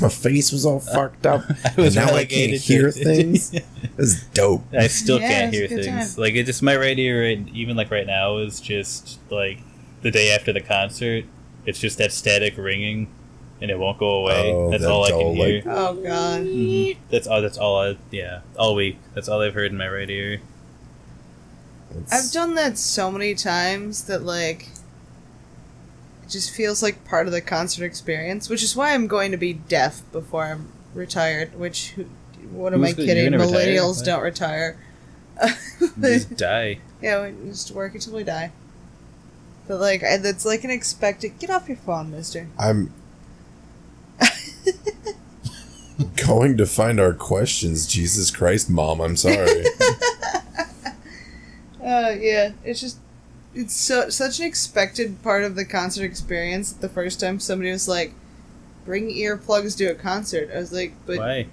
My 0.00 0.08
face 0.08 0.52
was 0.52 0.66
all 0.66 0.80
fucked 0.80 1.24
up. 1.26 1.42
I 1.48 1.80
was 1.80 1.96
and 1.96 2.06
now 2.06 2.14
I 2.14 2.24
can't 2.24 2.52
hear 2.52 2.90
to- 2.90 2.92
things. 2.92 3.50
That's 3.96 4.24
dope. 4.28 4.62
I 4.72 4.86
still 4.88 5.20
Yeah, 5.20 5.28
can't 5.28 5.54
hear 5.54 5.66
things. 5.68 6.14
time. 6.14 6.20
Like 6.22 6.34
it 6.34 6.44
just 6.46 6.62
my 6.62 6.76
right 6.76 6.98
ear, 6.98 7.22
right, 7.24 7.46
even 7.52 7.76
like 7.76 7.90
right 7.90 8.06
now, 8.06 8.38
is 8.38 8.60
just 8.60 9.18
like 9.30 9.58
the 10.02 10.10
day 10.10 10.32
after 10.32 10.52
the 10.52 10.60
concert. 10.60 11.24
It's 11.64 11.78
just 11.78 11.98
that 11.98 12.10
static 12.12 12.56
ringing, 12.56 13.08
and 13.62 13.70
it 13.70 13.78
won't 13.78 13.98
go 13.98 14.10
away. 14.22 14.52
Oh, 14.52 14.70
that's 14.70 14.82
that 14.82 14.90
all 14.90 15.04
I 15.04 15.10
dull, 15.10 15.20
can 15.20 15.36
hear. 15.36 15.54
like- 15.56 15.66
Oh 15.66 15.94
god. 15.94 16.40
Mhm. 16.42 16.96
That's 17.10 17.26
all. 17.26 17.40
That's 17.40 17.56
all. 17.58 17.80
I 17.80 17.96
yeah. 18.10 18.40
All 18.58 18.74
week. 18.74 18.98
That's 19.14 19.28
all 19.28 19.40
I've 19.40 19.54
heard 19.54 19.70
in 19.70 19.78
my 19.78 19.88
right 19.88 20.10
ear. 20.10 20.40
It's- 21.92 22.12
I've 22.12 22.32
done 22.32 22.54
that 22.56 22.76
so 22.78 23.10
many 23.10 23.34
times 23.34 24.04
that 24.04 24.22
like 24.24 24.68
it 26.24 26.30
just 26.30 26.50
feels 26.50 26.82
like 26.82 27.04
part 27.04 27.26
of 27.26 27.32
the 27.32 27.40
concert 27.40 27.84
experience, 27.84 28.48
which 28.48 28.62
is 28.62 28.74
why 28.76 28.92
I'm 28.94 29.06
going 29.06 29.30
to 29.32 29.36
be 29.36 29.52
deaf 29.52 30.02
before 30.12 30.44
I'm 30.44 30.68
retired. 30.94 31.58
Which 31.58 31.90
who, 31.90 32.04
what 32.50 32.72
am 32.72 32.80
Who's 32.80 32.90
I 32.90 32.92
go- 32.92 33.04
kidding? 33.04 33.22
you're 33.32 33.38
gonna 33.38 33.44
retire? 33.50 33.66
Millennials 33.66 34.04
don't 34.04 34.22
retire. 34.22 34.76
Just 36.00 36.36
die. 36.36 36.78
yeah, 37.00 37.22
we 37.30 37.48
just 37.50 37.70
work 37.72 37.94
until 37.94 38.14
we 38.14 38.24
die. 38.24 38.52
But 39.68 39.80
like, 39.80 40.00
that's 40.00 40.44
like 40.44 40.64
an 40.64 40.70
expected. 40.70 41.38
Get 41.38 41.48
off 41.50 41.68
your 41.68 41.76
phone, 41.78 42.10
Mister. 42.10 42.48
I'm 42.58 42.92
going 46.02 46.56
to 46.58 46.66
find 46.66 46.98
our 47.00 47.12
questions. 47.14 47.86
Jesus 47.86 48.30
Christ, 48.30 48.68
Mom, 48.70 49.00
I'm 49.00 49.16
sorry. 49.16 49.64
Uh, 51.84 52.14
yeah, 52.18 52.52
it's 52.64 52.80
just 52.80 52.98
it's 53.56 53.74
so 53.74 54.08
such 54.08 54.38
an 54.38 54.46
expected 54.46 55.20
part 55.22 55.42
of 55.42 55.56
the 55.56 55.64
concert 55.64 56.04
experience. 56.04 56.72
The 56.72 56.88
first 56.88 57.18
time 57.18 57.40
somebody 57.40 57.72
was 57.72 57.88
like, 57.88 58.14
"Bring 58.84 59.08
earplugs 59.10 59.76
to 59.78 59.86
a 59.86 59.94
concert," 59.96 60.48
I 60.54 60.58
was 60.58 60.72
like, 60.72 60.92
"But 61.06 61.18
Why? 61.18 61.46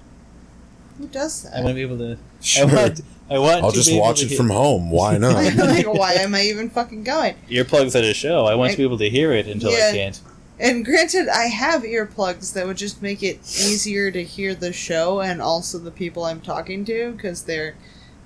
who 1.00 1.08
does 1.08 1.44
that?" 1.44 1.58
I 1.58 1.62
want 1.62 1.70
to 1.70 1.74
be 1.74 1.82
able 1.82 1.98
to. 1.98 2.18
Sure. 2.42 2.70
I 2.70 2.74
want. 2.76 3.02
I 3.32 3.40
want. 3.40 3.64
I'll 3.64 3.72
to 3.72 3.78
just 3.78 3.90
be 3.90 3.98
watch 4.00 4.22
it 4.22 4.28
hear- 4.28 4.38
from 4.38 4.50
home. 4.52 4.92
Why 4.92 5.18
not? 5.18 5.34
like, 5.56 5.88
why 5.88 6.14
am 6.14 6.36
I 6.36 6.44
even 6.44 6.70
fucking 6.70 7.04
going? 7.06 7.34
earplugs 7.50 7.96
at 7.96 8.04
a 8.04 8.14
show. 8.14 8.46
I 8.46 8.54
want 8.54 8.70
I- 8.70 8.72
to 8.74 8.78
be 8.78 8.84
able 8.84 9.00
to 9.00 9.10
hear 9.10 9.32
it 9.32 9.48
until 9.48 9.72
Yeah. 9.72 9.90
I 9.92 9.96
can't. 9.96 10.22
And 10.60 10.84
granted, 10.84 11.30
I 11.30 11.46
have 11.46 11.84
earplugs 11.84 12.54
that 12.54 12.68
would 12.68 12.76
just 12.76 13.02
make 13.02 13.24
it 13.24 13.40
easier 13.40 14.12
to 14.12 14.24
hear 14.24 14.54
the 14.54 14.74
show 14.74 15.22
and 15.22 15.42
also 15.42 15.78
the 15.78 15.90
people 15.90 16.26
I'm 16.26 16.42
talking 16.42 16.84
to 16.86 17.14
because 17.14 17.44
they're 17.44 17.76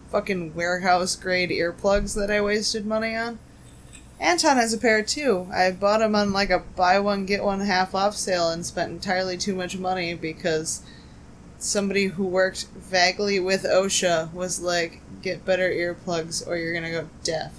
fucking 0.09 0.55
warehouse 0.55 1.15
grade 1.15 1.51
earplugs 1.51 2.15
that 2.15 2.31
I 2.31 2.41
wasted 2.41 2.87
money 2.87 3.15
on. 3.15 3.37
Anton 4.19 4.57
has 4.57 4.73
a 4.73 4.77
pair 4.77 5.03
too. 5.03 5.47
I 5.53 5.71
bought 5.71 5.99
them 5.99 6.15
on 6.15 6.33
like 6.33 6.49
a 6.49 6.59
buy 6.59 6.99
one 6.99 7.25
get 7.25 7.43
one 7.43 7.59
half 7.59 7.93
off 7.93 8.15
sale 8.15 8.49
and 8.49 8.65
spent 8.65 8.91
entirely 8.91 9.37
too 9.37 9.53
much 9.53 9.77
money 9.77 10.13
because 10.13 10.81
somebody 11.59 12.05
who 12.07 12.25
worked 12.25 12.67
vaguely 12.75 13.39
with 13.39 13.63
OSHA 13.63 14.33
was 14.33 14.59
like, 14.59 15.01
"Get 15.21 15.45
better 15.45 15.69
earplugs 15.69 16.45
or 16.47 16.57
you're 16.57 16.73
gonna 16.73 16.91
go 16.91 17.09
deaf." 17.23 17.53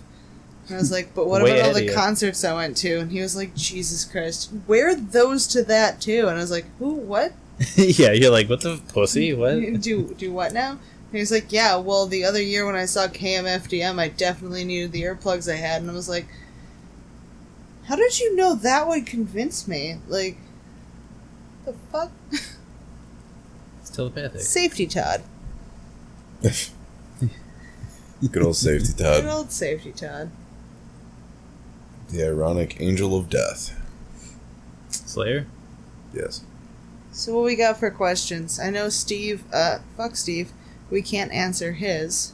And 0.67 0.77
I 0.77 0.79
was 0.79 0.91
like, 0.91 1.15
"But 1.15 1.27
what 1.27 1.43
Way 1.43 1.59
about 1.59 1.69
all 1.69 1.75
the 1.75 1.85
you. 1.85 1.93
concerts 1.93 2.43
I 2.45 2.55
went 2.55 2.77
to?" 2.79 3.01
And 3.01 3.13
he 3.13 3.21
was 3.21 3.37
like, 3.37 3.55
"Jesus 3.55 4.05
Christ, 4.05 4.51
wear 4.67 4.95
those 4.95 5.47
to 5.49 5.63
that 5.65 6.01
too." 6.01 6.27
And 6.29 6.39
I 6.39 6.41
was 6.41 6.51
like, 6.51 6.65
"Who? 6.79 6.95
What? 6.95 7.33
yeah, 7.77 8.11
you're 8.13 8.33
like, 8.33 8.49
what 8.49 8.63
the 8.63 8.81
pussy? 8.93 9.33
What? 9.35 9.81
do 9.81 10.15
do 10.19 10.33
what 10.33 10.53
now?" 10.53 10.71
And 10.71 10.81
he 11.13 11.19
was 11.21 11.31
like, 11.31 11.53
"Yeah, 11.53 11.77
well, 11.77 12.07
the 12.07 12.25
other 12.25 12.41
year 12.43 12.65
when 12.67 12.75
I 12.77 12.87
saw 12.87 13.07
KMFDM, 13.09 13.99
I 14.01 14.09
definitely 14.09 14.65
needed 14.65 14.93
the 14.93 15.03
earplugs 15.03 15.53
I 15.53 15.57
had." 15.57 15.83
And 15.83 15.91
I 15.91 15.95
was 15.95 16.09
like, 16.09 16.27
"How 17.85 17.97
did 17.97 18.19
you 18.19 18.35
know 18.35 18.55
that 18.55 18.89
would 18.89 19.05
convince 19.07 19.69
me? 19.69 19.99
Like, 20.09 20.39
the 21.67 21.75
fuck? 21.93 22.11
It's 23.81 23.91
telepathic. 23.91 24.41
Safety 24.41 24.87
Todd, 24.87 25.23
Good 26.43 28.43
old 28.43 28.57
safety 28.57 28.95
Todd. 28.95 29.23
good 29.23 29.31
old 29.31 29.53
Safety 29.53 29.93
Todd." 29.93 30.31
The 32.11 32.25
ironic 32.27 32.77
angel 32.81 33.17
of 33.19 33.29
death. 33.29 33.75
Slayer. 34.91 35.47
Yes. 36.13 36.43
So 37.13 37.35
what 37.35 37.45
we 37.45 37.57
got 37.57 37.79
for 37.79 37.91
questions? 37.91 38.59
I 38.61 38.71
know 38.71 38.89
Steve. 38.89 39.43
Uh, 39.53 39.79
fuck 39.97 40.17
Steve. 40.17 40.53
We 40.91 41.03
can't 41.03 41.33
answer 41.33 41.73
his. 41.73 42.33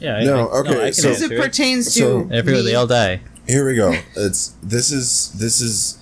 Yeah. 0.00 0.16
I, 0.16 0.24
No, 0.24 0.48
I, 0.48 0.58
okay, 0.58 0.70
No, 0.70 0.80
I 0.80 0.84
can 0.84 0.92
so- 0.94 1.02
Because 1.08 1.22
answer 1.22 1.34
it 1.34 1.38
it. 1.38 1.42
pertains 1.42 1.94
to 1.94 2.00
So- 2.00 2.28
Everywhere 2.32 2.62
me. 2.62 2.70
they 2.70 2.74
all 2.74 2.86
die. 2.86 3.20
Here 3.46 3.66
we 3.66 3.74
go. 3.74 3.94
It's 4.16 4.54
this 4.62 4.92
is 4.92 5.32
this 5.32 5.60
is 5.60 5.98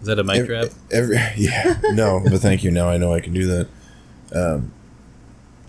Is 0.00 0.06
that 0.06 0.18
a 0.18 0.24
mic 0.24 0.38
ev- 0.40 0.46
drop? 0.46 0.68
Every 0.90 1.16
yeah 1.36 1.80
no, 1.92 2.20
but 2.24 2.40
thank 2.40 2.62
you. 2.64 2.70
Now 2.70 2.88
I 2.88 2.96
know 2.96 3.12
I 3.12 3.20
can 3.20 3.32
do 3.32 3.46
that. 3.46 3.68
Um, 4.32 4.72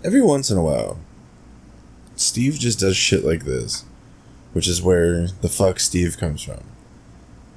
every 0.04 0.22
once 0.22 0.50
in 0.50 0.56
a 0.58 0.62
while, 0.62 0.98
Steve 2.14 2.54
just 2.58 2.78
does 2.78 2.96
shit 2.96 3.24
like 3.24 3.44
this, 3.44 3.84
which 4.52 4.68
is 4.68 4.82
where 4.82 5.28
the 5.40 5.48
fuck 5.48 5.80
Steve 5.80 6.18
comes 6.18 6.42
from. 6.42 6.62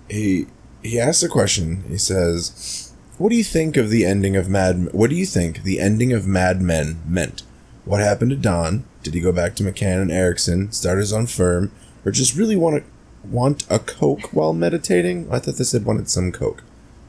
He 0.10 0.48
he 0.82 1.00
asks 1.00 1.24
a 1.24 1.30
question. 1.30 1.84
He 1.88 1.98
says, 1.98 2.94
"What 3.18 3.30
do 3.30 3.36
you 3.36 3.44
think 3.44 3.78
of 3.78 3.90
the 3.90 4.06
ending 4.06 4.36
of 4.36 4.50
Mad? 4.50 4.94
What 4.94 5.10
do 5.10 5.16
you 5.16 5.26
think 5.26 5.64
the 5.64 5.80
ending 5.80 6.14
of 6.14 6.28
Mad 6.28 6.62
Men 6.62 7.02
meant? 7.08 7.44
What 7.86 8.02
happened 8.02 8.32
to 8.32 8.38
Don? 8.38 8.86
Did 9.04 9.14
he 9.14 9.20
go 9.20 9.32
back 9.32 9.56
to 9.56 9.64
McCann 9.64 10.02
and 10.02 10.12
Erickson, 10.12 10.72
start 10.72 10.98
his 10.98 11.14
own 11.14 11.28
firm, 11.28 11.72
or 12.04 12.12
just 12.12 12.36
really 12.36 12.56
want 12.56 12.84
to 12.84 13.30
want 13.30 13.66
a 13.70 13.80
coke 13.80 14.34
while 14.34 14.54
meditating? 14.54 15.28
I 15.32 15.40
thought 15.40 15.56
they 15.56 15.64
said 15.64 15.86
wanted 15.86 16.10
some 16.10 16.32
coke. 16.32 16.64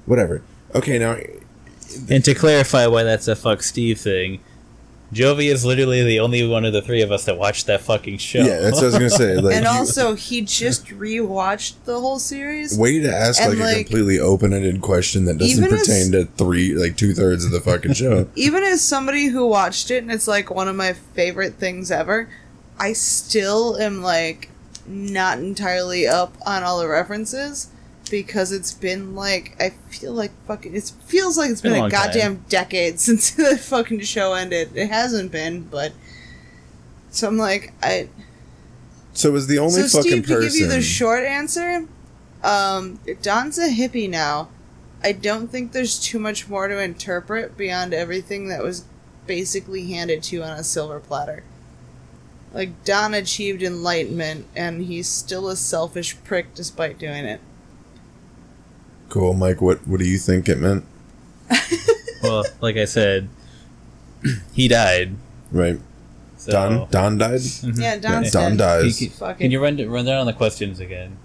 Whatever. 0.05 0.43
Okay, 0.75 0.99
now 0.99 1.17
And 2.11 2.25
to 2.25 2.35
clarify 2.35 2.87
why 2.87 3.03
that's 3.03 3.29
a 3.29 3.37
fuck 3.37 3.63
Steve 3.63 4.01
thing, 4.01 4.41
Jovi 5.13 5.53
is 5.53 5.65
literally 5.65 6.03
the 6.03 6.19
only 6.21 6.47
one 6.47 6.65
of 6.65 6.73
the 6.73 6.83
three 6.83 7.01
of 7.01 7.13
us 7.13 7.25
that 7.27 7.39
watched 7.39 7.67
that 7.67 7.81
fucking 7.81 8.19
show. 8.19 8.41
yeah, 8.41 8.59
that's 8.59 8.77
what 8.77 8.85
I 8.85 8.87
was 8.87 8.95
gonna 8.95 9.11
say. 9.11 9.37
Like, 9.37 9.55
and 9.55 9.67
also, 9.67 10.15
he 10.15 10.41
just 10.41 10.87
rewatched 10.87 11.75
the 11.85 12.01
whole 12.01 12.19
series. 12.19 12.77
way 12.77 13.01
to 13.01 13.15
ask 13.15 13.41
and, 13.41 13.59
like, 13.59 13.77
a 13.77 13.85
completely 13.85 14.19
open-ended 14.19 14.81
question 14.81 15.25
that 15.27 15.39
doesn't 15.39 15.65
even 15.65 15.73
as- 15.73 15.87
pertain 15.87 16.13
to 16.13 16.25
three, 16.37 16.75
like 16.75 16.97
two 16.97 17.15
thirds 17.15 17.45
of 17.45 17.53
the 17.53 17.61
fucking 17.61 17.93
show. 17.95 18.29
Even 18.35 18.65
as 18.65 18.83
somebody 18.83 19.27
who 19.27 19.47
watched 19.47 19.91
it 19.91 20.03
and 20.03 20.11
it's 20.11 20.27
like 20.27 20.51
one 20.51 20.67
of 20.67 20.75
my 20.75 20.93
favorite 20.93 21.55
things 21.55 21.91
ever, 21.91 22.29
I 22.79 22.93
still 22.93 23.77
am 23.77 24.03
like 24.03 24.51
not 24.87 25.39
entirely 25.39 26.07
up 26.07 26.35
on 26.45 26.63
all 26.65 26.79
the 26.81 26.89
references. 26.89 27.69
Because 28.11 28.53
it's 28.53 28.73
been 28.73 29.15
like 29.15 29.57
I 29.61 29.71
feel 29.91 30.13
like 30.13 30.31
fucking 30.47 30.75
it 30.75 30.93
feels 31.07 31.37
like 31.39 31.51
it's 31.51 31.61
Been 31.61 31.73
been, 31.73 31.79
a 31.79 31.81
a, 31.81 31.83
long 31.83 31.91
time. 31.91 32.07
goddamn 32.07 32.45
decade 32.49 33.01
since 33.07 33.31
the 33.33 33.57
fucking 33.59 34.01
show 34.01 34.35
ended. 34.35 34.71
It 34.77 34.89
hasn't 34.91 35.33
been, 35.33 35.63
but 35.63 35.93
so 37.11 37.29
I'm 37.29 37.37
like 37.39 37.73
I 37.83 38.09
So 39.13 39.31
was 39.33 39.47
the 39.47 39.59
only 39.59 39.83
so 39.83 39.99
fucking 39.99 40.25
Steve, 40.25 40.27
to 40.27 40.41
give 40.41 40.55
you 40.55 40.67
the 40.67 40.83
short 40.83 41.25
answer, 41.25 41.87
um, 42.43 43.01
Don's 43.23 43.59
a 43.59 43.69
hippie 43.69 44.09
now. 44.09 44.49
I 45.03 45.13
don't 45.13 45.49
think 45.49 45.73
there's 45.73 45.99
too 45.99 46.19
much 46.19 46.49
more 46.49 46.69
to 46.69 46.81
interpret 46.83 47.57
beyond 47.57 47.93
everything 47.95 48.49
that 48.49 48.63
was 48.63 48.85
basically 49.27 49.91
handed 49.93 50.23
to 50.25 50.37
you 50.37 50.43
on 50.43 50.59
a 50.59 50.65
silver 50.65 51.01
platter. 51.01 51.45
Like 52.53 52.85
Don 52.85 53.13
achieved 53.13 53.63
enlightenment, 53.63 54.47
and 54.57 54.83
he's 54.83 55.09
still 55.09 55.49
a 55.49 55.57
selfish 55.57 56.17
prick 56.25 56.55
despite 56.55 56.99
doing 56.99 57.25
it. 57.27 57.41
Cool, 59.09 59.33
Mike. 59.35 59.61
What 59.61 59.87
what 59.87 59.99
do 60.01 60.07
you 60.07 60.19
think 60.19 60.49
it 60.49 60.59
meant? 60.59 60.85
Well, 62.23 62.45
like 62.61 62.77
I 62.77 62.87
said, 62.87 63.29
he 64.53 64.67
died. 64.67 65.15
Right, 65.53 65.79
So. 66.39 66.51
Don 66.51 66.89
Don 66.91 67.19
died. 67.19 67.41
Mhm. 67.41 67.79
Yeah, 67.81 67.97
Don's 67.99 68.33
Don 68.33 68.57
dead. 68.57 68.83
dies. 68.83 68.99
Can, 68.99 69.11
Fucking- 69.11 69.37
can 69.45 69.51
you 69.53 69.63
run 69.63 69.77
run 69.89 70.05
down 70.07 70.27
the 70.27 70.33
questions 70.33 70.81
again? 70.81 71.19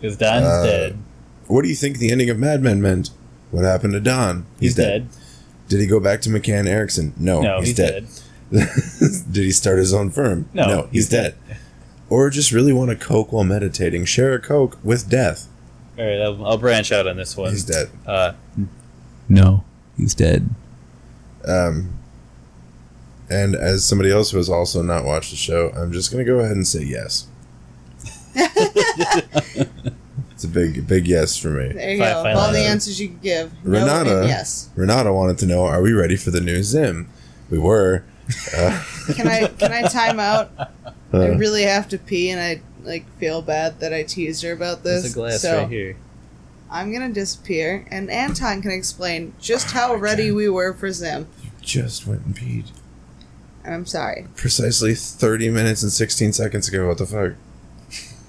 Because 0.00 0.16
Don's 0.18 0.44
Uh, 0.44 0.64
dead. 0.66 0.98
What 1.46 1.62
do 1.62 1.68
you 1.68 1.74
think 1.74 1.98
the 1.98 2.10
ending 2.12 2.28
of 2.28 2.38
Mad 2.38 2.60
Men 2.62 2.82
meant? 2.82 3.10
What 3.50 3.64
happened 3.64 3.92
to 3.94 4.00
Don? 4.00 4.44
He's, 4.60 4.74
dead. 4.74 5.08
Did 5.68 5.80
he 5.80 5.86
go 5.86 6.00
back 6.00 6.20
to 6.22 6.28
McCann 6.30 6.66
Erickson? 6.66 7.14
No, 7.16 7.40
No, 7.40 7.58
he's, 7.60 7.68
he's, 7.68 7.76
dead. 7.76 8.06
dead. 8.50 8.68
Did 9.30 9.44
he 9.44 9.52
start 9.52 9.78
his 9.78 9.94
own 9.94 10.10
firm? 10.10 10.48
No, 10.52 10.82
he's, 10.90 10.92
he's 10.92 11.08
dead. 11.08 11.34
Or 12.10 12.28
just 12.30 12.52
really 12.52 12.72
want 12.72 12.90
to 12.90 12.96
coke 12.96 13.32
while 13.32 13.44
meditating? 13.44 14.04
Share 14.06 14.32
a 14.34 14.40
coke 14.40 14.78
with 14.82 15.08
death. 15.08 15.48
All 15.98 16.04
right, 16.06 16.20
I'll, 16.20 16.46
I'll 16.46 16.58
branch 16.58 16.90
out 16.92 17.06
on 17.06 17.16
this 17.16 17.36
one. 17.36 17.50
He's 17.50 17.64
dead. 17.64 17.90
Uh, 18.06 18.32
No, 19.28 19.64
he's 19.96 20.14
dead. 20.14 20.48
Um, 21.46 21.90
and 23.28 23.54
as 23.54 23.84
somebody 23.84 24.10
else 24.10 24.30
who 24.30 24.38
has 24.38 24.48
also 24.48 24.82
not 24.82 25.04
watched 25.04 25.30
the 25.30 25.36
show, 25.36 25.70
I'm 25.76 25.92
just 25.92 26.10
gonna 26.10 26.24
go 26.24 26.38
ahead 26.38 26.52
and 26.56 26.66
say 26.66 26.82
yes. 26.82 27.26
it's 28.34 30.44
a 30.44 30.48
big, 30.48 30.86
big 30.86 31.06
yes 31.06 31.36
for 31.36 31.50
me. 31.50 31.68
There 31.72 31.90
you 31.92 31.98
Fi- 31.98 32.12
go. 32.12 32.22
final 32.22 32.40
All 32.40 32.52
the 32.52 32.58
answers 32.60 33.00
you 33.00 33.08
could 33.08 33.22
give. 33.22 33.52
Renata, 33.62 34.20
and 34.20 34.28
yes. 34.28 34.70
Renata 34.76 35.12
wanted 35.12 35.38
to 35.38 35.46
know: 35.46 35.64
Are 35.64 35.82
we 35.82 35.92
ready 35.92 36.16
for 36.16 36.30
the 36.30 36.40
new 36.40 36.62
Zim? 36.62 37.08
We 37.50 37.58
were. 37.58 38.04
Uh, 38.56 38.82
Can 39.14 39.26
I 39.28 39.46
can 39.48 39.72
I 39.72 39.82
time 39.82 40.18
out? 40.20 40.50
I 41.12 41.16
uh, 41.16 41.34
really 41.36 41.64
have 41.64 41.88
to 41.88 41.98
pee, 41.98 42.30
and 42.30 42.40
I 42.40 42.62
like 42.84 43.08
feel 43.18 43.42
bad 43.42 43.80
that 43.80 43.92
I 43.92 44.02
teased 44.02 44.42
her 44.42 44.52
about 44.52 44.82
this. 44.82 45.02
there's 45.02 45.12
a 45.12 45.16
glass 45.16 45.42
so 45.42 45.58
right 45.58 45.68
here. 45.68 45.96
I'm 46.70 46.92
gonna 46.92 47.12
disappear, 47.12 47.86
and 47.90 48.10
Anton 48.10 48.62
can 48.62 48.70
explain 48.70 49.34
just 49.40 49.72
how 49.72 49.94
ready 49.94 50.30
we 50.30 50.48
were 50.48 50.72
for 50.72 50.90
Zim. 50.90 51.28
just 51.60 52.06
went 52.06 52.24
and 52.24 52.34
peed. 52.34 52.70
And 53.64 53.74
I'm 53.74 53.86
sorry. 53.86 54.26
Precisely 54.36 54.94
30 54.94 55.50
minutes 55.50 55.82
and 55.82 55.92
16 55.92 56.32
seconds 56.32 56.68
ago. 56.68 56.88
What 56.88 56.98
the 56.98 57.06
fuck? 57.06 57.34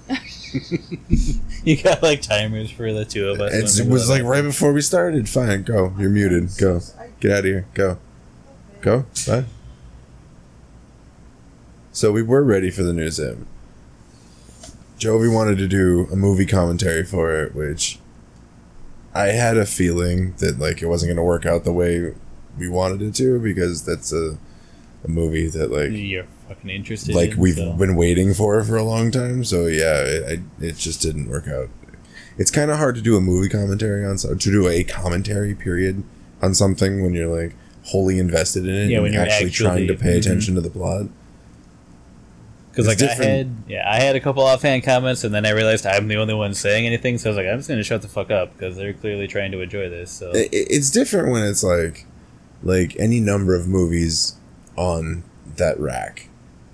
You 1.64 1.82
got 1.82 2.02
like 2.02 2.20
timers 2.20 2.70
for 2.70 2.92
the 2.92 3.06
two 3.06 3.30
of 3.30 3.40
us. 3.40 3.54
It's, 3.54 3.78
it 3.78 3.88
was 3.88 4.10
like 4.10 4.22
right 4.22 4.42
before 4.42 4.72
we 4.74 4.82
started. 4.82 5.30
Fine, 5.30 5.62
go. 5.62 5.94
You're 5.98 6.10
muted. 6.10 6.50
Go. 6.58 6.80
Get 7.20 7.30
out 7.32 7.38
of 7.38 7.44
here. 7.46 7.66
Go. 7.72 7.96
Go. 8.82 9.06
Bye. 9.26 9.46
So 11.90 12.12
we 12.12 12.22
were 12.22 12.44
ready 12.44 12.70
for 12.70 12.82
the 12.82 12.92
new 12.92 13.08
Zim. 13.10 13.46
Jovi 15.04 15.32
wanted 15.32 15.58
to 15.58 15.68
do 15.68 16.08
a 16.10 16.16
movie 16.16 16.46
commentary 16.46 17.04
for 17.04 17.34
it, 17.42 17.54
which 17.54 17.98
I 19.14 19.26
had 19.28 19.56
a 19.56 19.66
feeling 19.66 20.34
that 20.38 20.58
like 20.58 20.82
it 20.82 20.86
wasn't 20.86 21.08
going 21.10 21.16
to 21.16 21.22
work 21.22 21.44
out 21.46 21.64
the 21.64 21.72
way 21.72 22.14
we 22.58 22.68
wanted 22.68 23.02
it 23.02 23.14
to 23.16 23.38
because 23.40 23.84
that's 23.84 24.12
a 24.12 24.38
a 25.04 25.08
movie 25.08 25.48
that 25.48 25.70
like 25.70 25.90
You're 25.92 26.24
fucking 26.48 26.70
interested. 26.70 27.14
like 27.14 27.32
in, 27.32 27.38
we've 27.38 27.56
so. 27.56 27.72
been 27.74 27.94
waiting 27.94 28.32
for 28.32 28.62
for 28.64 28.76
a 28.76 28.82
long 28.84 29.10
time. 29.10 29.44
So 29.44 29.66
yeah, 29.66 30.00
it, 30.00 30.40
I, 30.60 30.64
it 30.64 30.76
just 30.76 31.02
didn't 31.02 31.28
work 31.28 31.46
out. 31.46 31.68
It's 32.38 32.50
kind 32.50 32.70
of 32.70 32.78
hard 32.78 32.94
to 32.96 33.02
do 33.02 33.16
a 33.16 33.20
movie 33.20 33.48
commentary 33.48 34.04
on 34.04 34.18
so- 34.18 34.34
to 34.34 34.50
do 34.50 34.66
a 34.68 34.82
commentary 34.84 35.54
period 35.54 36.02
on 36.42 36.54
something 36.54 37.02
when 37.02 37.12
you're 37.14 37.28
like 37.28 37.54
wholly 37.84 38.18
invested 38.18 38.66
in 38.66 38.74
it. 38.74 38.88
Yeah, 38.88 38.96
and 38.96 39.02
when 39.04 39.12
you're 39.12 39.22
actually, 39.22 39.50
trying 39.50 39.86
to 39.86 39.92
actually- 39.92 39.96
pay 40.10 40.16
mhm. 40.16 40.20
attention 40.20 40.54
to 40.54 40.60
the 40.62 40.70
plot. 40.70 41.06
Because 42.74 42.88
like 42.88 43.00
I 43.02 43.14
had, 43.14 43.54
yeah, 43.68 43.88
I 43.88 44.00
had 44.00 44.16
a 44.16 44.20
couple 44.20 44.42
offhand 44.42 44.82
comments, 44.82 45.22
and 45.22 45.32
then 45.32 45.46
I 45.46 45.50
realized 45.50 45.86
I'm 45.86 46.08
the 46.08 46.16
only 46.16 46.34
one 46.34 46.54
saying 46.54 46.86
anything. 46.86 47.18
So 47.18 47.28
I 47.28 47.30
was 47.30 47.36
like, 47.36 47.46
I'm 47.46 47.58
just 47.58 47.68
gonna 47.68 47.84
shut 47.84 48.02
the 48.02 48.08
fuck 48.08 48.30
up 48.32 48.52
because 48.52 48.76
they're 48.76 48.92
clearly 48.94 49.28
trying 49.28 49.52
to 49.52 49.60
enjoy 49.60 49.88
this. 49.88 50.10
So 50.10 50.30
It, 50.30 50.52
it- 50.52 50.66
it's 50.70 50.90
different 50.90 51.30
when 51.30 51.44
it's 51.44 51.62
like 51.62 52.06
like 52.62 52.96
any 52.98 53.20
number 53.20 53.54
of 53.54 53.68
movies 53.68 54.34
on 54.76 55.22
that 55.56 55.78
rack 55.78 56.28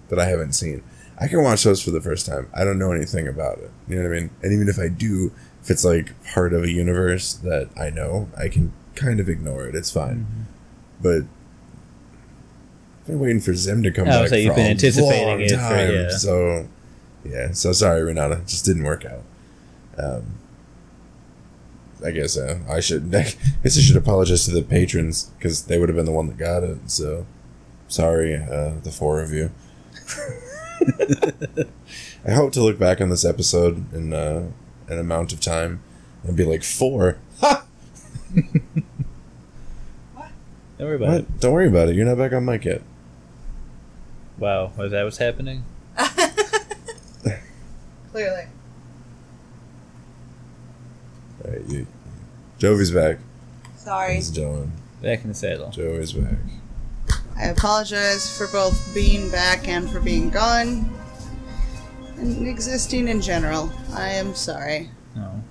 that 0.08 0.18
I 0.18 0.24
haven't 0.26 0.52
seen. 0.52 0.82
I 1.20 1.28
can 1.28 1.42
watch 1.42 1.64
those 1.64 1.82
for 1.82 1.90
the 1.90 2.00
first 2.00 2.24
time. 2.24 2.48
I 2.54 2.64
don't 2.64 2.78
know 2.78 2.92
anything 2.92 3.28
about 3.28 3.58
it. 3.58 3.70
You 3.88 3.96
know 3.96 4.08
what 4.08 4.16
I 4.16 4.20
mean? 4.20 4.30
And 4.42 4.52
even 4.54 4.68
if 4.68 4.78
I 4.78 4.88
do, 4.88 5.32
if 5.62 5.70
it's 5.70 5.84
like 5.84 6.14
part 6.32 6.54
of 6.54 6.62
a 6.62 6.70
universe 6.70 7.34
that 7.34 7.68
I 7.78 7.90
know, 7.90 8.30
I 8.38 8.48
can 8.48 8.72
kind 8.94 9.20
of 9.20 9.28
ignore 9.28 9.66
it. 9.66 9.74
It's 9.74 9.90
fine. 9.90 10.26
Mm-hmm. 10.26 10.42
But 11.02 11.22
been 13.10 13.20
waiting 13.20 13.40
for 13.40 13.54
Zim 13.54 13.82
to 13.82 13.90
come 13.90 14.08
I 14.08 14.16
would 14.16 14.22
back. 14.24 14.28
say 14.30 14.42
you've 14.44 14.52
for 14.54 14.60
been 14.60 14.66
a 14.66 14.70
anticipating 14.70 15.40
it 15.40 15.50
for- 15.50 15.56
time. 15.56 15.94
yeah. 15.94 16.08
So 16.10 16.68
yeah. 17.24 17.52
So 17.52 17.72
sorry, 17.72 18.02
Renata. 18.02 18.36
It 18.36 18.46
just 18.46 18.64
didn't 18.64 18.84
work 18.84 19.04
out. 19.04 19.22
Um, 19.98 20.34
I 22.04 22.10
guess 22.12 22.36
uh, 22.38 22.58
I 22.68 22.80
should. 22.80 23.04
I 23.14 23.24
guess 23.62 23.76
I 23.76 23.80
should 23.82 23.96
apologize 23.96 24.44
to 24.46 24.52
the 24.52 24.62
patrons 24.62 25.30
because 25.38 25.64
they 25.64 25.78
would 25.78 25.88
have 25.88 25.96
been 25.96 26.06
the 26.06 26.12
one 26.12 26.28
that 26.28 26.38
got 26.38 26.62
it. 26.64 26.90
So 26.90 27.26
sorry, 27.88 28.36
uh, 28.36 28.74
the 28.82 28.90
four 28.90 29.20
of 29.20 29.32
you. 29.32 29.50
I 32.26 32.32
hope 32.32 32.52
to 32.52 32.62
look 32.62 32.78
back 32.78 33.00
on 33.00 33.08
this 33.10 33.24
episode 33.24 33.92
in 33.92 34.12
uh, 34.12 34.50
an 34.88 34.98
amount 34.98 35.32
of 35.32 35.40
time 35.40 35.82
and 36.24 36.36
be 36.36 36.44
like 36.44 36.62
four. 36.62 37.18
Ha! 37.40 37.64
don't 38.34 38.84
worry 40.78 40.96
about 40.96 41.14
it. 41.20 41.40
Don't 41.40 41.52
worry 41.52 41.68
about 41.68 41.88
it. 41.88 41.96
You're 41.96 42.06
not 42.06 42.18
back 42.18 42.32
on 42.32 42.44
mic 42.44 42.64
yet. 42.64 42.82
Wow, 44.40 44.72
was 44.76 44.90
that 44.90 45.04
what's 45.04 45.18
happening? 45.18 45.64
Clearly. 48.10 48.44
All 51.44 51.50
right, 51.52 51.62
you, 51.68 51.86
Jovi's 52.58 52.90
back. 52.90 53.18
Sorry. 53.76 54.08
Ladies 54.14 54.28
and 54.28 54.36
gentlemen, 54.36 54.72
Back 55.02 55.22
in 55.22 55.28
the 55.28 55.34
saddle. 55.34 55.68
Jovi's 55.68 56.12
back. 56.14 56.38
I 57.36 57.44
apologize 57.44 58.34
for 58.36 58.46
both 58.48 58.94
being 58.94 59.30
back 59.30 59.68
and 59.68 59.88
for 59.90 60.00
being 60.00 60.30
gone. 60.30 60.90
And 62.16 62.46
existing 62.48 63.08
in 63.08 63.20
general. 63.20 63.70
I 63.94 64.10
am 64.10 64.34
sorry. 64.34 64.90
No. 65.14 65.42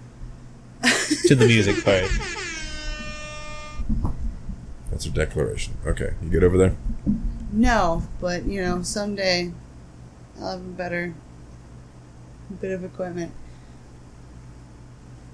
to 1.28 1.36
the 1.36 1.45
music 1.47 1.84
part. 1.86 2.10
That's 4.91 5.06
her 5.06 5.12
declaration. 5.12 5.73
Okay, 5.86 6.13
you 6.23 6.30
good 6.30 6.43
over 6.43 6.58
there? 6.58 6.75
No, 7.52 8.04
but 8.22 8.44
you 8.46 8.62
know, 8.62 8.82
someday 8.84 9.52
I'll 10.40 10.52
have 10.52 10.60
a 10.60 10.64
better 10.64 11.14
bit 12.62 12.72
of 12.72 12.84
equipment. 12.84 13.32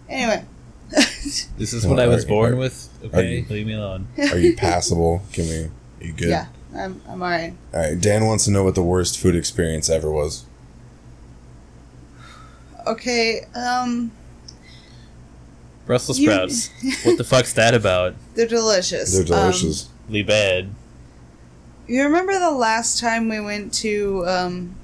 Anyway. 0.10 0.44
This 1.58 1.74
is 1.74 1.88
what 1.88 2.00
I 2.00 2.06
was 2.06 2.24
Are- 2.24 2.28
born 2.28 2.54
are- 2.54 2.58
with. 2.58 2.88
Okay, 3.04 3.38
you- 3.40 3.46
leave 3.50 3.66
me 3.66 3.74
alone. 3.74 4.08
Are 4.32 4.38
you 4.38 4.56
passable? 4.58 5.24
Can 5.34 5.48
we? 5.48 5.56
Are 5.64 5.72
you 6.08 6.14
good? 6.14 6.30
yeah, 6.30 6.46
I'm 6.76 7.02
I'm 7.10 7.20
alright. 7.22 7.54
All 7.74 7.80
right. 7.80 8.00
Dan 8.00 8.26
wants 8.26 8.46
to 8.46 8.52
know 8.52 8.64
what 8.64 8.76
the 8.76 8.84
worst 8.84 9.18
food 9.20 9.36
experience 9.36 9.90
ever 9.90 10.12
was. 10.12 10.46
Okay, 12.86 13.42
um 13.56 14.12
Brussels 15.88 16.20
You- 16.20 16.32
sprouts. 16.32 16.70
what 17.04 17.18
the 17.18 17.24
fuck's 17.24 17.54
that 17.54 17.74
about? 17.74 18.14
they're 18.36 18.48
delicious. 18.48 19.12
They're 19.12 19.22
Um, 19.22 19.52
delicious. 19.52 19.90
Really 20.08 20.24
bad. 20.24 20.70
You 21.88 22.04
remember 22.04 22.38
the 22.40 22.52
last 22.52 23.00
time 23.00 23.30
we 23.30 23.40
went 23.40 23.74
to 23.76 24.24
um 24.28 24.76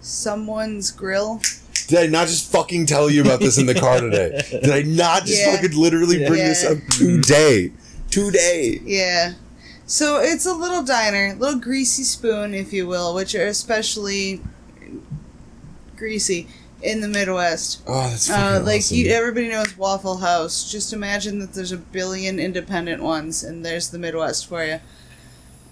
someone's 0.00 0.90
grill? 0.90 1.40
Did 1.88 1.98
I 1.98 2.06
not 2.06 2.28
just 2.28 2.50
fucking 2.52 2.86
tell 2.86 3.10
you 3.10 3.22
about 3.22 3.40
this 3.40 3.58
in 3.58 3.66
the 3.66 3.74
car 3.74 4.00
today? 4.00 4.42
Did 4.50 4.70
I 4.70 4.82
not 4.82 5.24
just 5.24 5.40
Yeah. 5.40 5.56
fucking 5.56 5.76
literally 5.76 6.18
bring 6.26 6.44
this 6.44 6.62
Yeah. 6.62 6.70
up 6.70 6.78
today? 6.90 7.72
Today. 8.10 8.80
Yeah. 8.84 9.32
So 9.86 10.18
it's 10.20 10.44
a 10.44 10.52
little 10.52 10.82
diner, 10.82 11.34
little 11.38 11.58
greasy 11.58 12.04
spoon, 12.04 12.52
if 12.54 12.72
you 12.74 12.86
will, 12.86 13.14
which 13.14 13.34
are 13.34 13.46
especially 13.46 14.42
greasy 15.96 16.46
in 16.82 17.00
the 17.00 17.08
Midwest. 17.08 17.78
Oh, 17.86 18.08
that's 18.10 18.28
Uh, 18.30 18.62
like 18.64 18.80
awesome. 18.82 18.96
you, 18.98 19.08
everybody 19.08 19.48
knows 19.48 19.76
Waffle 19.78 20.18
House. 20.18 20.70
Just 20.70 20.92
imagine 20.92 21.38
that 21.40 21.54
there's 21.54 21.72
a 21.72 21.76
billion 21.78 22.38
independent 22.38 23.02
ones, 23.02 23.42
and 23.42 23.64
there's 23.64 23.88
the 23.88 23.98
Midwest 23.98 24.46
for 24.46 24.62
you. 24.64 24.78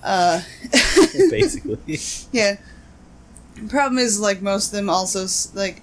Uh, 0.06 0.40
Basically. 1.30 1.98
yeah. 2.32 2.56
The 3.56 3.68
problem 3.68 3.98
is, 3.98 4.20
like 4.20 4.40
most 4.42 4.66
of 4.68 4.72
them, 4.72 4.88
also 4.90 5.26
like 5.54 5.82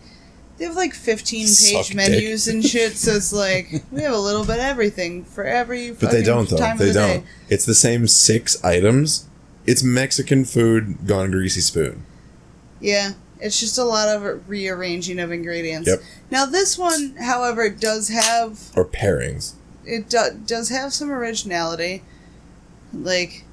they 0.58 0.66
have 0.66 0.76
like 0.76 0.94
15 0.94 1.48
Suck 1.48 1.74
page 1.76 1.88
dick. 1.88 1.96
menus 1.98 2.48
and 2.48 2.64
shit, 2.64 2.94
so 2.96 3.14
it's 3.14 3.34
like 3.46 3.84
we 3.92 4.02
have 4.02 4.14
a 4.14 4.18
little 4.20 4.44
bit 4.46 4.56
of 4.60 4.62
everything 4.64 5.26
for 5.26 5.44
every. 5.44 5.92
But 5.92 6.12
they 6.12 6.24
don't 6.24 6.48
though. 6.50 6.58
They 6.58 6.86
the 6.88 6.94
don't. 6.94 7.20
Day. 7.22 7.24
It's 7.50 7.66
the 7.66 7.74
same 7.76 8.08
six 8.08 8.64
items. 8.64 9.28
It's 9.66 9.84
Mexican 9.84 10.46
food 10.46 11.06
gone 11.08 11.32
greasy 11.32 11.62
spoon. 11.62 12.06
Yeah, 12.80 13.14
it's 13.40 13.60
just 13.60 13.78
a 13.78 13.84
lot 13.84 14.08
of 14.10 14.48
rearranging 14.50 15.20
of 15.20 15.32
ingredients. 15.32 15.88
Yep. 15.88 16.02
Now 16.32 16.46
this 16.46 16.78
one, 16.78 17.16
however, 17.20 17.70
does 17.70 18.10
have 18.10 18.60
Or 18.76 18.86
pairings. 18.86 19.54
it 19.86 20.10
do- 20.10 20.40
does 20.46 20.70
have 20.70 20.94
some 20.94 21.10
originality. 21.12 22.04
Like, 22.94 23.46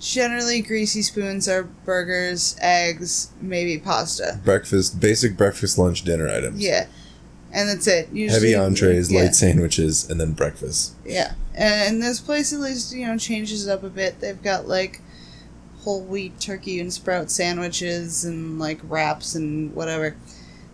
generally, 0.00 0.60
greasy 0.62 1.02
spoons 1.02 1.48
are 1.48 1.62
burgers, 1.62 2.56
eggs, 2.60 3.30
maybe 3.40 3.78
pasta. 3.78 4.40
Breakfast 4.44 4.98
basic 4.98 5.36
breakfast, 5.36 5.78
lunch, 5.78 6.02
dinner 6.02 6.28
items. 6.28 6.60
Yeah, 6.60 6.86
and 7.52 7.68
that's 7.68 7.86
it. 7.86 8.08
Usually, 8.12 8.52
Heavy 8.52 8.54
entrees, 8.56 9.12
yeah, 9.12 9.20
light 9.20 9.34
sandwiches, 9.34 10.10
and 10.10 10.20
then 10.20 10.32
breakfast. 10.32 10.94
Yeah, 11.04 11.34
and 11.54 12.02
this 12.02 12.20
place 12.20 12.52
at 12.52 12.60
least 12.60 12.92
you 12.92 13.06
know 13.06 13.16
changes 13.16 13.68
up 13.68 13.82
a 13.84 13.90
bit. 13.90 14.20
They've 14.20 14.42
got 14.42 14.66
like 14.66 15.00
whole 15.82 16.02
wheat 16.02 16.38
turkey 16.40 16.80
and 16.80 16.92
sprout 16.92 17.30
sandwiches 17.30 18.24
and 18.24 18.58
like 18.58 18.80
wraps 18.82 19.34
and 19.34 19.74
whatever. 19.74 20.16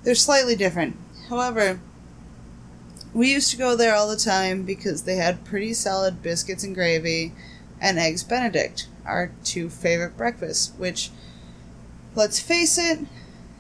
They're 0.02 0.14
slightly 0.14 0.56
different. 0.56 0.96
However, 1.28 1.80
we 3.12 3.32
used 3.32 3.50
to 3.50 3.56
go 3.56 3.76
there 3.76 3.94
all 3.94 4.08
the 4.08 4.16
time 4.16 4.62
because 4.62 5.02
they 5.02 5.16
had 5.16 5.44
pretty 5.44 5.74
solid 5.74 6.22
biscuits 6.22 6.62
and 6.64 6.74
gravy 6.74 7.32
and 7.80 7.98
eggs 7.98 8.22
benedict, 8.22 8.88
our 9.07 9.32
two 9.44 9.70
favorite 9.70 10.16
breakfasts, 10.16 10.72
which 10.76 11.11
let's 12.14 12.40
face 12.40 12.78
it, 12.78 13.00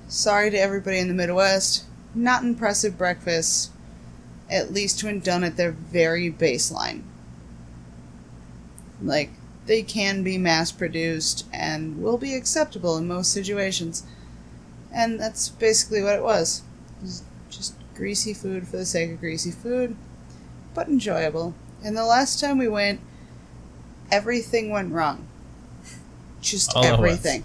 sorry 0.08 0.50
to 0.50 0.58
everybody 0.58 0.98
in 0.98 1.08
the 1.08 1.14
Midwest, 1.14 1.84
not 2.14 2.42
impressive 2.42 2.98
breakfasts, 2.98 3.70
at 4.50 4.72
least 4.72 5.02
when 5.02 5.20
done 5.20 5.44
at 5.44 5.56
their 5.56 5.72
very 5.72 6.30
baseline. 6.30 7.02
Like, 9.02 9.30
they 9.66 9.82
can 9.82 10.22
be 10.22 10.38
mass 10.38 10.72
produced 10.72 11.46
and 11.52 12.02
will 12.02 12.18
be 12.18 12.34
acceptable 12.34 12.96
in 12.96 13.08
most 13.08 13.32
situations. 13.32 14.04
And 14.92 15.20
that's 15.20 15.48
basically 15.48 16.02
what 16.02 16.14
it 16.14 16.22
was. 16.22 16.62
It 17.00 17.02
was 17.02 17.22
just 17.50 17.74
greasy 17.94 18.32
food 18.32 18.68
for 18.68 18.76
the 18.76 18.86
sake 18.86 19.10
of 19.10 19.20
greasy 19.20 19.50
food, 19.50 19.96
but 20.72 20.88
enjoyable. 20.88 21.54
And 21.84 21.96
the 21.96 22.04
last 22.04 22.40
time 22.40 22.58
we 22.58 22.68
went, 22.68 23.00
everything 24.10 24.70
went 24.70 24.92
wrong. 24.92 25.26
Just 26.46 26.76
All 26.76 26.84
everything. 26.84 27.42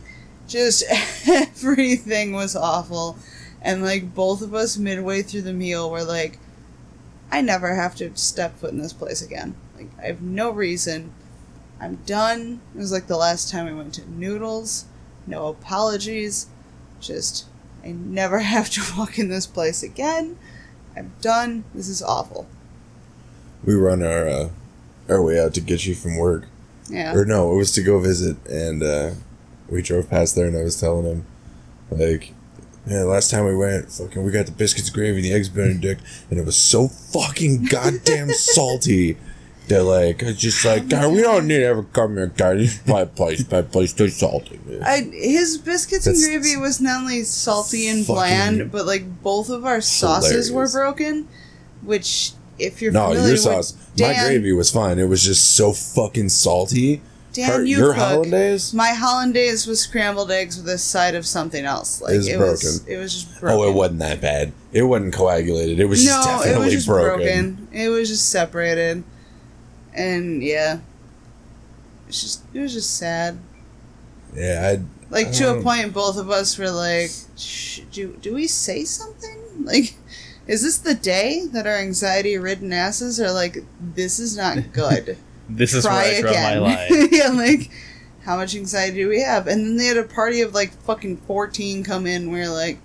Just 0.47 0.84
everything 1.28 2.34
was 2.34 2.56
awful. 2.56 3.18
And 3.62 3.84
like 3.84 4.14
both 4.14 4.41
of 4.41 4.54
us 4.54 4.78
midway 4.78 5.24
through 5.24 5.41
the 5.41 5.54
meal 5.54 5.89
were 5.89 6.04
like, 6.04 6.38
I 7.32 7.41
never 7.41 7.74
have 7.74 7.95
to 7.95 8.16
step 8.16 8.58
foot 8.58 8.72
in 8.72 8.78
this 8.80 8.93
place 8.93 9.22
again. 9.22 9.56
Like 9.76 9.88
I 9.99 10.08
have 10.08 10.22
no 10.22 10.52
reason. 10.52 11.14
I'm 11.80 11.95
done. 12.06 12.62
It 12.76 12.78
was 12.78 12.91
like 12.91 13.08
the 13.08 13.18
last 13.18 13.49
time 13.49 13.66
we 13.66 13.74
went 13.74 13.95
to 13.95 14.10
Noodles. 14.10 14.86
No 15.26 15.47
apologies. 15.47 16.47
Just 16.99 17.45
I 17.84 17.91
never 17.91 18.39
have 18.54 18.70
to 18.72 18.82
walk 18.95 19.18
in 19.18 19.30
this 19.30 19.47
place 19.47 19.82
again. 19.82 20.38
I'm 20.95 21.14
done. 21.22 21.64
This 21.74 21.88
is 21.88 22.04
awful. 22.04 22.47
We 23.64 23.76
were 23.76 23.89
on 23.89 24.04
our 24.04 24.28
uh, 24.28 24.49
our 25.10 25.24
way 25.24 25.39
out 25.39 25.56
to 25.56 25.62
get 25.62 25.88
you 25.88 25.95
from 25.95 26.18
work. 26.18 26.45
Yeah. 26.92 27.16
Or 27.16 27.26
no, 27.26 27.52
it 27.54 27.56
was 27.56 27.72
to 27.74 27.84
go 27.84 28.00
visit, 28.00 28.38
and 28.48 28.84
uh, 28.84 29.12
we 29.70 29.82
drove 29.82 30.10
past 30.10 30.36
there, 30.36 30.48
and 30.48 30.58
I 30.58 30.64
was 30.64 30.80
telling 30.80 31.06
him, 31.06 31.26
like, 31.89 32.34
man, 32.86 33.08
last 33.08 33.32
time 33.32 33.46
we 33.46 33.56
went, 33.56 33.92
fucking, 33.92 34.24
we 34.24 34.32
got 34.32 34.46
the 34.46 34.52
biscuits, 34.52 34.89
gravy, 34.89 35.22
the 35.22 35.34
eggs 35.34 35.50
Benedict, 35.50 36.02
and 36.30 36.38
it 36.39 36.46
was 36.46 36.58
so 36.58 36.88
fucking 36.88 37.66
goddamn 37.66 38.30
salty. 38.34 39.18
They're 39.68 39.84
like, 39.84 40.22
it's 40.22 40.39
just 40.39 40.66
like, 40.66 40.89
God, 40.89 41.14
we 41.14 41.22
don't 41.22 41.48
need 41.48 41.60
to 41.60 41.66
ever 41.66 41.84
come 41.84 42.18
here, 42.18 42.28
guys. 42.28 42.58
This 42.58 42.82
is 42.82 42.88
my 42.88 43.06
place, 43.06 43.50
my 43.50 43.62
place, 43.62 43.94
too 43.94 44.10
salty. 44.10 44.60
Man. 44.66 44.84
I, 44.84 45.02
his 45.14 45.58
biscuits 45.58 46.06
That's 46.06 46.22
and 46.26 46.42
gravy 46.42 46.58
was 46.58 46.82
not 46.82 47.02
only 47.02 47.24
salty 47.24 47.88
and 47.88 48.06
fucking 48.06 48.16
bland, 48.16 48.72
but 48.72 48.86
like 48.86 49.24
both 49.24 49.50
of 49.50 49.64
our 49.64 49.80
sauces 49.80 50.52
were 50.52 50.66
hilarious. 50.66 50.74
broken. 50.74 51.28
Which, 51.84 52.34
if 52.62 52.82
you're 52.82 52.91
No, 52.91 53.07
familiar 53.09 53.24
your 53.24 53.32
with 53.34 53.41
sauce, 53.41 53.72
Dan, 53.95 54.16
my 54.16 54.24
gravy 54.24 54.53
was 54.53 54.70
fine. 54.72 54.99
It 54.99 55.05
was 55.09 55.24
just 55.24 55.55
so 55.55 55.74
fucking 55.74 56.30
salty. 56.30 57.01
Dan, 57.34 57.49
Her- 57.49 57.64
you 57.64 57.78
your 57.78 57.93
cook. 57.93 57.97
hollandaise? 58.03 58.74
My 58.74 58.89
hollandaise 58.89 59.66
was 59.66 59.80
scrambled 59.80 60.32
eggs 60.32 60.57
with 60.57 60.68
a 60.68 60.78
side 60.78 61.16
of 61.16 61.26
something 61.26 61.64
else. 61.64 62.01
Like 62.01 62.14
It 62.14 62.18
was 62.18 62.28
it 62.28 62.38
broken. 62.38 62.51
was, 62.53 62.88
it 62.88 62.97
was 62.97 63.14
just 63.14 63.39
broken. 63.39 63.59
Oh, 63.59 63.70
it 63.70 63.74
wasn't 63.74 63.99
that 63.99 64.20
bad. 64.20 64.51
It 64.74 64.84
wasn't 64.84 65.14
coagulated. 65.14 65.80
It 65.80 65.86
was 65.86 66.03
just 66.03 66.28
no, 66.28 66.41
it 66.43 66.57
was 66.57 66.72
just 66.74 66.88
broken. 66.88 67.55
broken. 67.55 67.68
It 67.72 67.88
was 67.89 68.09
just 68.09 68.28
separated, 68.30 69.03
and 69.93 70.43
yeah, 70.43 70.80
it's 72.07 72.22
just 72.22 72.41
it 72.53 72.59
was 72.59 72.74
just 72.74 72.97
sad. 72.97 73.38
Yeah, 74.36 74.76
I 74.78 74.82
Like 75.09 75.32
to 75.34 75.57
a 75.57 75.62
point, 75.62 75.93
both 75.93 76.18
of 76.18 76.30
us 76.30 76.57
were 76.57 76.70
like, 76.72 77.12
"Do 77.91 78.18
do 78.22 78.34
we 78.34 78.47
say 78.47 78.84
something? 78.84 79.38
Like, 79.64 79.93
is 80.52 80.62
this 80.64 80.78
the 80.78 80.93
day 80.93 81.45
that 81.54 81.66
our 81.66 81.78
anxiety-ridden 81.78 82.72
asses 82.74 83.20
are 83.20 83.32
like, 83.32 83.58
this 83.80 84.20
is 84.20 84.36
not 84.38 84.72
good? 84.74 85.18
This 85.49 85.74
is 85.74 85.84
where 85.84 85.93
Try 85.93 86.18
I 86.18 86.22
draw 86.22 86.32
my 86.32 86.38
again." 86.52 86.62
line. 87.02 87.10
yeah, 87.12 87.28
like, 87.30 87.72
how 88.24 88.38
much 88.38 88.56
anxiety 88.56 88.97
do 89.04 89.10
we 89.10 89.22
have? 89.22 89.47
And 89.47 89.66
then 89.66 89.76
they 89.78 89.86
had 89.88 89.97
a 89.97 90.04
party 90.04 90.39
of 90.41 90.54
like 90.54 90.72
fucking 90.84 91.18
fourteen 91.18 91.84
come 91.84 92.06
in. 92.08 92.32
We're 92.32 92.47
like, 92.49 92.78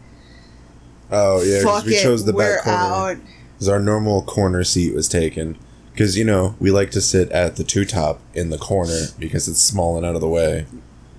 Oh 1.11 1.43
yeah, 1.45 1.63
'cause 1.63 1.77
fuck 1.81 1.85
we 1.85 1.95
it, 1.97 2.03
chose 2.03 2.25
the 2.25 2.33
we're 2.33 2.57
back 2.57 2.65
corner 2.65 2.79
out. 2.79 3.17
because 3.55 3.69
our 3.69 3.79
normal 3.79 4.23
corner 4.23 4.65
seat 4.65 4.95
was 4.95 5.09
taken. 5.09 5.57
Because 5.93 6.19
you 6.19 6.25
know 6.25 6.57
we 6.59 6.71
like 6.73 6.91
to 6.93 7.01
sit 7.01 7.31
at 7.31 7.55
the 7.57 7.63
two 7.65 7.85
top 7.85 8.21
in 8.35 8.51
the 8.51 8.59
corner 8.59 9.07
because 9.19 9.47
it's 9.49 9.61
small 9.63 9.97
and 9.97 10.05
out 10.05 10.15
of 10.17 10.21
the 10.21 10.29
way. 10.29 10.67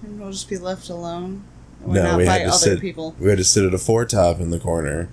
And 0.04 0.20
we'll 0.20 0.32
just 0.32 0.50
be 0.50 0.58
left 0.58 0.90
alone. 0.90 1.44
We're 1.82 1.94
no, 1.96 2.04
not 2.04 2.18
we 2.18 2.26
by 2.26 2.32
had 2.34 2.38
to 2.40 2.46
other 2.50 2.58
sit. 2.58 2.82
people. 2.82 3.16
We 3.20 3.30
had 3.30 3.38
to 3.38 3.44
sit 3.46 3.64
at 3.64 3.74
a 3.74 3.78
four 3.78 4.04
top 4.06 4.40
in 4.42 4.50
the 4.52 4.60
corner, 4.60 5.08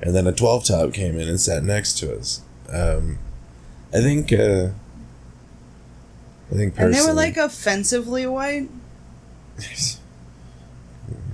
and 0.00 0.14
then 0.14 0.26
a 0.26 0.32
twelve 0.32 0.64
top 0.64 0.92
came 0.92 1.18
in 1.18 1.28
and 1.28 1.40
sat 1.40 1.62
next 1.64 1.98
to 1.98 2.16
us. 2.16 2.42
Um, 2.72 3.18
I 3.92 4.00
think. 4.00 4.32
Uh, 4.32 4.70
I 6.50 6.54
think 6.54 6.78
And 6.78 6.94
they 6.94 7.00
were 7.00 7.12
like 7.12 7.36
offensively 7.36 8.26
white. 8.26 8.68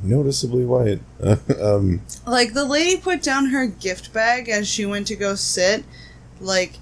noticeably 0.03 0.65
white. 0.65 1.01
um, 1.61 2.03
Like 2.27 2.55
the 2.55 2.65
lady 2.65 3.01
put 3.01 3.23
down 3.23 3.47
her 3.47 3.67
gift 3.67 4.13
bag 4.13 4.49
as 4.49 4.69
she 4.69 4.87
went 4.87 5.07
to 5.09 5.17
go 5.17 5.35
sit, 5.35 5.85
like 6.41 6.79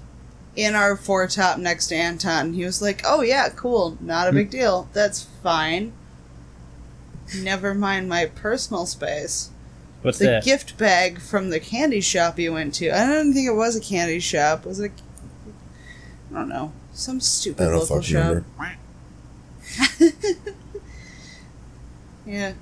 in 0.55 0.75
our 0.75 0.95
four 0.95 1.27
top 1.27 1.57
next 1.57 1.87
to 1.87 1.95
Anton. 1.95 2.53
He 2.53 2.65
was 2.65 2.81
like, 2.81 3.01
"Oh 3.05 3.21
yeah, 3.21 3.49
cool, 3.49 3.97
not 4.01 4.27
a 4.27 4.33
big 4.33 4.49
deal. 4.49 4.89
That's 4.93 5.23
fine. 5.43 5.93
Never 7.37 7.73
mind 7.73 8.09
my 8.09 8.25
personal 8.25 8.85
space." 8.85 9.49
What's 10.01 10.17
The 10.19 10.25
that? 10.25 10.43
gift 10.43 10.77
bag 10.77 11.19
from 11.21 11.49
the 11.49 11.59
candy 11.59 12.01
shop 12.01 12.39
you 12.39 12.53
went 12.53 12.73
to. 12.75 12.89
I 12.89 13.05
don't 13.05 13.33
think 13.33 13.47
it 13.47 13.53
was 13.53 13.75
a 13.75 13.81
candy 13.81 14.19
shop. 14.19 14.65
Was 14.65 14.79
it? 14.79 14.91
A, 16.31 16.35
I 16.35 16.39
don't 16.39 16.49
know. 16.49 16.73
Some 16.93 17.17
I 17.17 17.19
stupid 17.19 17.63
don't 17.65 17.79
local 17.79 18.01
shop. 18.01 18.25
remember. 18.25 18.45
Yeah. 22.25 22.53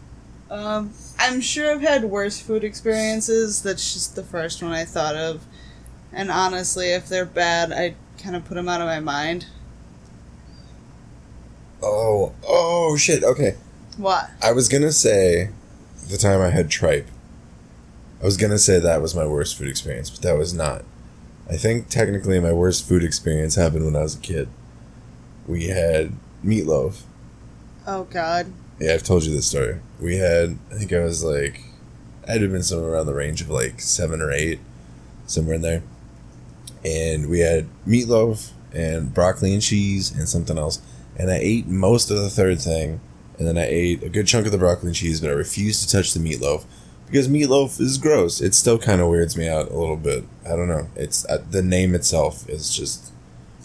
Um, 0.50 0.94
I'm 1.20 1.42
sure 1.42 1.72
I've 1.72 1.82
had 1.82 2.06
worse 2.06 2.40
food 2.40 2.64
experiences. 2.64 3.62
That's 3.62 3.94
just 3.94 4.16
the 4.16 4.24
first 4.24 4.64
one 4.64 4.72
I 4.72 4.86
thought 4.86 5.16
of. 5.16 5.46
And 6.12 6.32
honestly, 6.32 6.88
if 6.92 7.08
they're 7.08 7.26
bad, 7.26 7.72
I 7.72 7.96
kind 8.22 8.36
of 8.36 8.46
put 8.46 8.56
them 8.56 8.68
out 8.70 8.82
of 8.82 8.88
my 8.88 9.00
mind. 9.00 9.46
Oh, 11.84 12.34
oh 12.48 12.96
shit. 12.98 13.24
Okay. 13.24 13.58
What? 13.98 14.30
I 14.42 14.52
was 14.54 14.70
gonna 14.70 14.92
say 14.92 15.50
the 16.10 16.18
time 16.18 16.42
I 16.42 16.50
had 16.50 16.70
tripe. 16.70 17.08
I 18.22 18.26
was 18.26 18.38
gonna 18.38 18.60
say 18.60 18.80
that 18.80 19.02
was 19.02 19.16
my 19.16 19.26
worst 19.26 19.58
food 19.58 19.70
experience, 19.70 20.10
but 20.10 20.22
that 20.22 20.38
was 20.38 20.54
not. 20.54 20.84
I 21.50 21.56
think 21.58 21.88
technically 21.90 22.40
my 22.40 22.52
worst 22.52 22.88
food 22.88 23.04
experience 23.04 23.56
happened 23.56 23.86
when 23.86 23.96
I 23.96 24.04
was 24.04 24.16
a 24.16 24.20
kid. 24.20 24.50
We 25.48 25.68
had 25.68 26.14
meatloaf. 26.46 27.02
Oh 27.88 28.04
God. 28.04 28.52
Yeah, 28.80 28.94
I've 28.94 29.04
told 29.04 29.24
you 29.24 29.34
this 29.34 29.48
story. 29.48 29.80
We 30.00 30.18
had, 30.18 30.58
I 30.72 30.76
think 30.76 30.94
I 30.94 31.00
was 31.00 31.24
like, 31.24 31.62
I'd 32.28 32.42
have 32.42 32.52
been 32.52 32.64
somewhere 32.64 32.92
around 32.92 33.08
the 33.08 33.14
range 33.14 33.42
of 33.42 33.50
like 33.50 33.82
seven 33.82 34.22
or 34.22 34.32
eight, 34.32 34.60
somewhere 35.26 35.56
in 35.56 35.62
there. 35.62 35.82
And 36.86 37.30
we 37.30 37.40
had 37.40 37.68
meatloaf 37.88 38.52
and 38.74 39.14
broccoli 39.14 39.54
and 39.54 39.62
cheese 39.62 40.12
and 40.12 40.30
something 40.30 40.58
else. 40.58 40.82
And 41.18 41.32
I 41.32 41.38
ate 41.42 41.68
most 41.68 42.12
of 42.12 42.18
the 42.18 42.30
third 42.30 42.62
thing. 42.62 43.02
And 43.38 43.48
then 43.48 43.58
I 43.58 43.66
ate 43.66 44.04
a 44.04 44.10
good 44.10 44.28
chunk 44.28 44.46
of 44.46 44.52
the 44.52 44.58
broccoli 44.58 44.90
and 44.90 44.96
cheese, 44.96 45.20
but 45.22 45.30
I 45.30 45.34
refused 45.34 45.82
to 45.82 45.92
touch 45.92 46.14
the 46.14 46.20
meatloaf 46.20 46.66
because 47.10 47.28
meatloaf 47.28 47.80
is 47.80 47.98
gross. 47.98 48.42
It 48.42 48.54
still 48.56 48.78
kind 48.78 49.02
of 49.02 49.10
weirds 49.10 49.36
me 49.38 49.48
out 49.48 49.70
a 49.72 49.78
little 49.78 49.98
bit. 49.98 50.26
I 50.46 50.50
don't 50.50 50.68
know. 50.68 50.88
It's 50.96 51.26
uh, 51.26 51.44
the 51.50 51.62
name 51.62 51.96
itself 51.96 52.48
is 52.50 52.74
just 52.76 53.12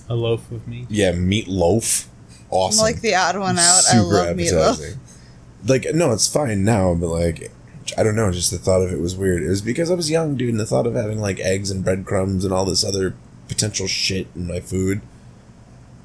A 0.08 0.14
loaf 0.14 0.50
of 0.50 0.66
meat. 0.68 0.86
yeah, 0.88 1.12
meatloaf. 1.12 2.06
I'm 2.06 2.10
Awesome 2.50 2.82
like 2.82 3.00
the 3.00 3.14
odd 3.14 3.36
one 3.38 3.58
out. 3.58 3.82
I 3.92 3.98
love 4.00 4.36
meatloaf. 4.36 4.96
Like 5.66 5.86
no, 5.94 6.12
it's 6.12 6.32
fine 6.32 6.64
now, 6.64 6.94
but 6.94 7.08
like 7.08 7.50
I 7.98 8.02
don't 8.02 8.16
know, 8.16 8.30
just 8.32 8.50
the 8.50 8.58
thought 8.58 8.82
of 8.82 8.92
it 8.92 9.00
was 9.00 9.16
weird. 9.16 9.42
It 9.42 9.48
was 9.48 9.62
because 9.62 9.90
I 9.90 9.94
was 9.94 10.10
young, 10.10 10.36
dude, 10.36 10.50
and 10.50 10.60
the 10.60 10.66
thought 10.66 10.86
of 10.86 10.94
having 10.94 11.20
like 11.20 11.40
eggs 11.40 11.70
and 11.70 11.84
breadcrumbs 11.84 12.44
and 12.44 12.52
all 12.54 12.64
this 12.64 12.84
other 12.84 13.14
potential 13.48 13.86
shit 13.86 14.26
in 14.34 14.46
my 14.48 14.58
food 14.58 15.02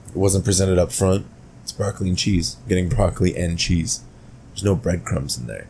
it 0.09 0.15
wasn't 0.17 0.43
presented 0.43 0.77
up 0.79 0.91
front. 0.91 1.25
It's 1.63 1.71
broccoli 1.71 2.09
and 2.09 2.17
cheese. 2.17 2.57
I'm 2.63 2.69
getting 2.69 2.89
broccoli 2.89 3.35
and 3.37 3.59
cheese. 3.59 4.01
There's 4.51 4.63
no 4.63 4.75
breadcrumbs 4.75 5.37
in 5.37 5.45
there. 5.47 5.67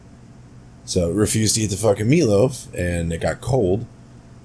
So 0.89 1.11
refused 1.11 1.53
to 1.53 1.61
eat 1.61 1.67
the 1.67 1.75
fucking 1.77 2.07
meatloaf, 2.07 2.73
and 2.73 3.13
it 3.13 3.21
got 3.21 3.41
cold. 3.41 3.85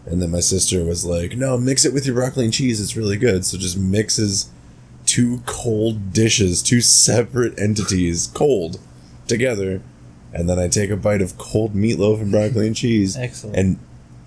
And 0.05 0.20
then 0.20 0.30
my 0.30 0.40
sister 0.40 0.84
was 0.84 1.03
like, 1.03 1.38
"No, 1.38 1.57
mix 1.57 1.86
it 1.86 1.95
with 1.95 2.05
your 2.05 2.14
broccoli 2.14 2.45
and 2.45 2.53
cheese. 2.53 2.82
It's 2.82 2.99
really 2.99 3.16
good." 3.16 3.47
So 3.47 3.57
just 3.57 3.78
mixes 3.78 4.51
two 5.07 5.40
cold 5.47 6.12
dishes, 6.12 6.61
two 6.62 6.82
separate 6.82 7.59
entities, 7.59 8.26
cold, 8.34 8.78
together, 9.26 9.80
and 10.34 10.47
then 10.47 10.59
I 10.59 10.68
take 10.68 10.90
a 10.90 10.99
bite 10.99 11.22
of 11.22 11.38
cold 11.38 11.74
meatloaf 11.74 12.20
and 12.20 12.30
broccoli 12.30 12.66
and 12.66 12.76
cheese, 12.76 13.16
Excellent. 13.18 13.57
and 13.57 13.78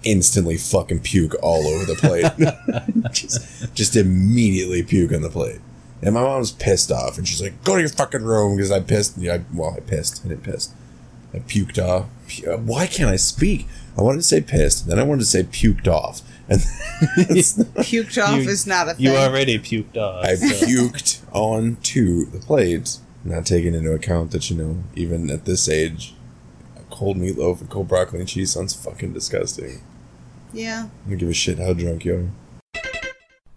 instantly 0.03 0.57
fucking 0.57 1.01
puke 1.01 1.35
all 1.43 1.67
over 1.67 1.85
the 1.85 1.93
plate. 1.95 3.11
just, 3.13 3.75
just 3.75 3.95
immediately 3.95 4.81
puke 4.81 5.13
on 5.13 5.21
the 5.21 5.29
plate. 5.29 5.59
And 6.01 6.15
my 6.15 6.21
mom's 6.21 6.51
pissed 6.51 6.91
off, 6.91 7.19
and 7.19 7.27
she's 7.27 7.43
like, 7.43 7.63
"Go 7.63 7.75
to 7.75 7.81
your 7.81 7.89
fucking 7.89 8.23
room," 8.23 8.55
because 8.55 8.71
I 8.71 8.79
pissed. 8.79 9.19
Yeah, 9.19 9.35
I, 9.35 9.41
well, 9.53 9.75
I 9.77 9.81
pissed. 9.81 10.25
I 10.25 10.29
didn't 10.29 10.41
piss. 10.43 10.69
I 11.37 11.39
puked 11.47 11.77
off. 11.83 12.05
Why 12.61 12.87
can't 12.87 13.09
I 13.09 13.15
speak? 13.15 13.67
I 13.97 14.01
wanted 14.01 14.17
to 14.17 14.23
say 14.23 14.41
pissed, 14.41 14.87
then 14.87 14.99
I 14.99 15.03
wanted 15.03 15.21
to 15.21 15.25
say 15.25 15.43
puked 15.43 15.87
off, 15.87 16.21
and 16.49 16.61
it's 17.29 17.53
Puked 17.57 18.21
off 18.23 18.43
You- 18.43 18.49
is 18.49 18.67
not 18.67 18.89
a 18.89 18.93
thing. 18.93 19.05
You 19.05 19.15
already 19.15 19.57
puked 19.59 19.97
off. 19.97 20.23
I 20.25 20.35
so- 20.35 20.65
puked 20.65 21.21
onto 21.33 22.25
the 22.25 22.39
plate, 22.39 22.97
not 23.23 23.45
taking 23.45 23.73
into 23.73 23.91
account 23.93 24.31
that 24.31 24.49
you 24.49 24.57
know, 24.57 24.83
even 24.95 25.29
at 25.31 25.45
this 25.45 25.67
age, 25.69 26.13
a 26.75 26.81
cold 26.93 27.17
meatloaf 27.17 27.59
and 27.61 27.69
cold 27.69 27.87
broccoli 27.87 28.19
and 28.19 28.27
cheese 28.29 28.51
sounds 28.51 28.73
fucking 28.73 29.13
disgusting. 29.13 29.81
yeah. 30.53 30.87
I 31.05 31.09
don't 31.09 31.17
give 31.17 31.29
a 31.29 31.33
shit 31.33 31.57
how 31.59 31.73
drunk 31.73 32.05
you 32.05 32.15
are. 32.75 32.81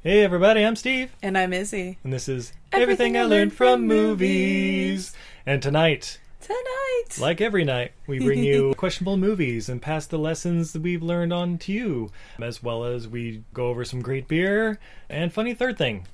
Hey 0.02 0.22
everybody, 0.22 0.64
I'm 0.64 0.76
Steve, 0.76 1.12
And 1.22 1.36
I'm 1.36 1.52
Izzy. 1.52 1.98
and 2.02 2.12
this 2.12 2.26
is 2.28 2.52
Everything 2.72 3.14
Everything, 3.14 3.16
I 3.18 3.24
Learned 3.24 3.52
from 3.52 3.86
Movies. 3.86 5.12
And 5.44 5.62
tonight, 5.62 6.18
Tonight! 6.50 7.20
like 7.20 7.40
every 7.40 7.62
night, 7.64 7.92
we 8.08 8.18
bring 8.18 8.42
you 8.42 8.74
questionable 8.76 9.16
movies 9.16 9.68
and 9.68 9.80
pass 9.80 10.06
the 10.06 10.18
lessons 10.18 10.72
that 10.72 10.82
we've 10.82 11.02
learned 11.02 11.32
on 11.32 11.58
to 11.58 11.72
you, 11.72 12.10
as 12.42 12.60
well 12.60 12.82
as 12.84 13.06
we 13.06 13.44
go 13.54 13.68
over 13.68 13.84
some 13.84 14.02
great 14.02 14.26
beer 14.26 14.80
and 15.08 15.32
funny 15.32 15.54
third 15.54 15.78
thing. 15.78 16.08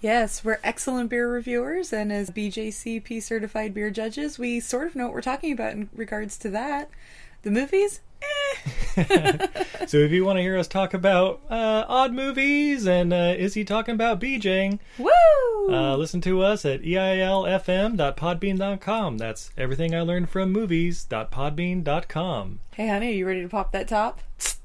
yes, 0.00 0.44
we're 0.44 0.58
excellent 0.64 1.08
beer 1.10 1.30
reviewers, 1.30 1.92
and 1.92 2.12
as 2.12 2.30
BJCP 2.30 3.22
certified 3.22 3.72
beer 3.74 3.90
judges, 3.90 4.40
we 4.40 4.58
sort 4.58 4.88
of 4.88 4.96
know 4.96 5.04
what 5.04 5.14
we're 5.14 5.20
talking 5.20 5.52
about 5.52 5.74
in 5.74 5.88
regards 5.94 6.36
to 6.38 6.50
that. 6.50 6.90
The 7.42 7.52
movies? 7.52 8.00
So 9.86 9.98
if 9.98 10.10
you 10.10 10.24
want 10.24 10.38
to 10.38 10.42
hear 10.42 10.58
us 10.58 10.66
talk 10.66 10.94
about 10.94 11.40
uh, 11.48 11.84
odd 11.86 12.12
movies 12.12 12.88
and 12.88 13.12
uh, 13.12 13.34
is 13.38 13.54
he 13.54 13.62
talking 13.62 13.94
about 13.94 14.20
BJing, 14.20 14.80
Woo! 14.98 15.08
uh, 15.68 15.96
listen 15.96 16.20
to 16.22 16.42
us 16.42 16.64
at 16.64 16.82
eilfm.podbean.com. 16.82 19.18
That's 19.18 19.50
everything 19.56 19.94
I 19.94 20.00
learned 20.00 20.28
from 20.28 20.50
movies.podbean.com. 20.50 22.58
hey, 22.74 22.88
honey, 22.88 23.08
are 23.08 23.12
you 23.14 23.26
ready 23.26 23.42
to 23.42 23.48
pop 23.48 23.70
that 23.72 23.86
top? 23.86 24.20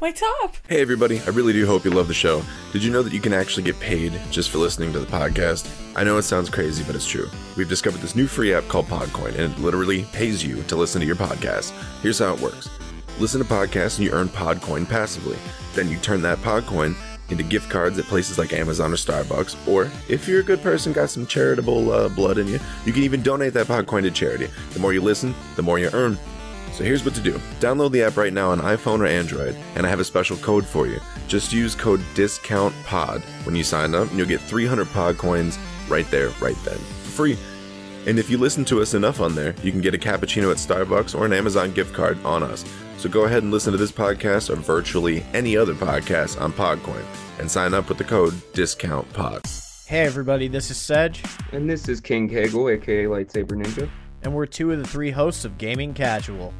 My 0.00 0.12
top! 0.12 0.56
Hey 0.66 0.80
everybody, 0.80 1.20
I 1.20 1.28
really 1.28 1.52
do 1.52 1.66
hope 1.66 1.84
you 1.84 1.90
love 1.90 2.08
the 2.08 2.14
show. 2.14 2.42
Did 2.72 2.82
you 2.82 2.90
know 2.90 3.02
that 3.02 3.12
you 3.12 3.20
can 3.20 3.34
actually 3.34 3.64
get 3.64 3.78
paid 3.80 4.18
just 4.30 4.48
for 4.48 4.56
listening 4.56 4.94
to 4.94 4.98
the 4.98 5.04
podcast? 5.04 5.70
I 5.94 6.04
know 6.04 6.16
it 6.16 6.22
sounds 6.22 6.48
crazy, 6.48 6.82
but 6.84 6.94
it's 6.94 7.06
true. 7.06 7.28
We've 7.54 7.68
discovered 7.68 8.00
this 8.00 8.16
new 8.16 8.26
free 8.26 8.54
app 8.54 8.66
called 8.66 8.86
Podcoin, 8.86 9.38
and 9.38 9.52
it 9.52 9.58
literally 9.58 10.04
pays 10.04 10.42
you 10.42 10.62
to 10.62 10.76
listen 10.76 11.02
to 11.02 11.06
your 11.06 11.16
podcast. 11.16 11.72
Here's 12.00 12.18
how 12.18 12.32
it 12.32 12.40
works. 12.40 12.70
Listen 13.18 13.42
to 13.42 13.46
podcasts 13.46 13.98
and 13.98 14.06
you 14.06 14.12
earn 14.12 14.30
Podcoin 14.30 14.88
passively. 14.88 15.36
Then 15.74 15.90
you 15.90 15.98
turn 15.98 16.22
that 16.22 16.38
Podcoin 16.38 16.96
into 17.28 17.42
gift 17.44 17.68
cards 17.68 17.98
at 17.98 18.06
places 18.06 18.38
like 18.38 18.54
Amazon 18.54 18.94
or 18.94 18.96
Starbucks, 18.96 19.68
or 19.68 19.90
if 20.08 20.26
you're 20.26 20.40
a 20.40 20.44
good 20.44 20.62
person, 20.62 20.94
got 20.94 21.10
some 21.10 21.26
charitable 21.26 21.92
uh, 21.92 22.08
blood 22.08 22.38
in 22.38 22.48
you, 22.48 22.58
you 22.86 22.94
can 22.94 23.02
even 23.02 23.22
donate 23.22 23.52
that 23.52 23.66
Podcoin 23.66 24.04
to 24.04 24.10
charity. 24.10 24.48
The 24.72 24.80
more 24.80 24.94
you 24.94 25.02
listen, 25.02 25.34
the 25.56 25.62
more 25.62 25.78
you 25.78 25.90
earn. 25.92 26.18
So 26.80 26.84
here's 26.84 27.04
what 27.04 27.14
to 27.16 27.20
do. 27.20 27.34
Download 27.60 27.92
the 27.92 28.02
app 28.02 28.16
right 28.16 28.32
now 28.32 28.52
on 28.52 28.58
iPhone 28.60 29.00
or 29.00 29.06
Android, 29.06 29.54
and 29.74 29.84
I 29.84 29.90
have 29.90 30.00
a 30.00 30.04
special 30.04 30.38
code 30.38 30.64
for 30.64 30.86
you. 30.86 30.98
Just 31.28 31.52
use 31.52 31.74
code 31.74 32.00
DISCOUNTPOD 32.14 33.20
when 33.44 33.54
you 33.54 33.62
sign 33.62 33.94
up, 33.94 34.08
and 34.08 34.16
you'll 34.16 34.26
get 34.26 34.40
300 34.40 34.88
pod 34.88 35.18
coins 35.18 35.58
right 35.90 36.10
there, 36.10 36.30
right 36.40 36.56
then, 36.64 36.78
for 36.78 37.10
free. 37.10 37.38
And 38.06 38.18
if 38.18 38.30
you 38.30 38.38
listen 38.38 38.64
to 38.64 38.80
us 38.80 38.94
enough 38.94 39.20
on 39.20 39.34
there, 39.34 39.54
you 39.62 39.72
can 39.72 39.82
get 39.82 39.94
a 39.94 39.98
cappuccino 39.98 40.50
at 40.50 40.56
Starbucks 40.56 41.14
or 41.14 41.26
an 41.26 41.34
Amazon 41.34 41.70
gift 41.72 41.92
card 41.92 42.16
on 42.24 42.42
us. 42.42 42.64
So 42.96 43.10
go 43.10 43.24
ahead 43.26 43.42
and 43.42 43.52
listen 43.52 43.72
to 43.72 43.78
this 43.78 43.92
podcast 43.92 44.48
or 44.48 44.56
virtually 44.56 45.22
any 45.34 45.58
other 45.58 45.74
podcast 45.74 46.40
on 46.40 46.50
Podcoin, 46.50 47.04
and 47.38 47.50
sign 47.50 47.74
up 47.74 47.90
with 47.90 47.98
the 47.98 48.04
code 48.04 48.32
DISCOUNTPOD. 48.54 49.86
Hey 49.86 50.06
everybody, 50.06 50.48
this 50.48 50.70
is 50.70 50.78
Sedge, 50.78 51.22
And 51.52 51.68
this 51.68 51.90
is 51.90 52.00
King 52.00 52.26
Kegel, 52.26 52.70
aka 52.70 53.04
Lightsaber 53.04 53.62
Ninja. 53.62 53.90
and 54.22 54.34
we're 54.34 54.46
two 54.46 54.72
of 54.72 54.78
the 54.78 54.88
three 54.88 55.10
hosts 55.10 55.44
of 55.44 55.58
Gaming 55.58 55.92
Casual, 55.92 56.54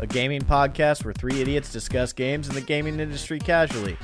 a 0.00 0.06
gaming 0.06 0.42
podcast 0.42 1.04
where 1.04 1.14
three 1.14 1.40
idiots 1.40 1.72
discuss 1.72 2.12
games 2.12 2.48
in 2.48 2.54
the 2.54 2.60
gaming 2.60 3.00
industry 3.00 3.38
casually. 3.38 3.96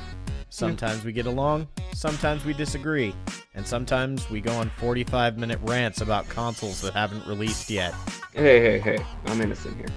Sometimes 0.49 1.03
we 1.03 1.11
get 1.11 1.25
along, 1.25 1.67
sometimes 1.93 2.45
we 2.45 2.53
disagree, 2.53 3.15
and 3.55 3.65
sometimes 3.65 4.29
we 4.29 4.39
go 4.39 4.51
on 4.53 4.69
45 4.77 5.37
minute 5.37 5.59
rants 5.63 6.01
about 6.01 6.29
consoles 6.29 6.81
that 6.81 6.93
haven't 6.93 7.25
released 7.25 7.69
yet. 7.69 7.93
Hey, 8.33 8.59
hey, 8.61 8.79
hey, 8.79 9.05
I'm 9.25 9.41
innocent 9.41 9.75
here. 9.77 9.87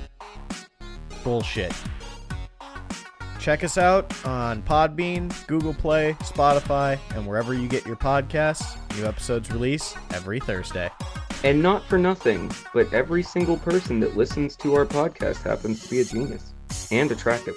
Bullshit. 1.23 1.73
Check 3.39 3.65
us 3.65 3.79
out 3.79 4.13
on 4.27 4.63
Podbean, 4.63 5.31
Google 5.47 5.75
Play, 5.75 6.15
Spotify, 6.21 6.99
and 7.15 7.27
wherever 7.27 7.55
you 7.55 7.69
get 7.69 7.87
your 7.87 7.97
podcasts. 7.97 8.77
New 8.97 9.07
episodes 9.07 9.51
release 9.53 9.95
every 10.13 10.41
Thursday. 10.41 10.91
And 11.45 11.63
not 11.63 11.85
for 11.85 11.99
nothing, 11.99 12.51
but 12.73 12.93
every 12.93 13.23
single 13.23 13.57
person 13.57 14.01
that 14.01 14.17
listens 14.17 14.57
to 14.57 14.75
our 14.75 14.87
podcast 14.87 15.43
happens 15.43 15.83
to 15.83 15.91
be 15.91 16.01
a 16.01 16.05
genius 16.05 16.53
and 16.91 17.11
attractive. 17.13 17.55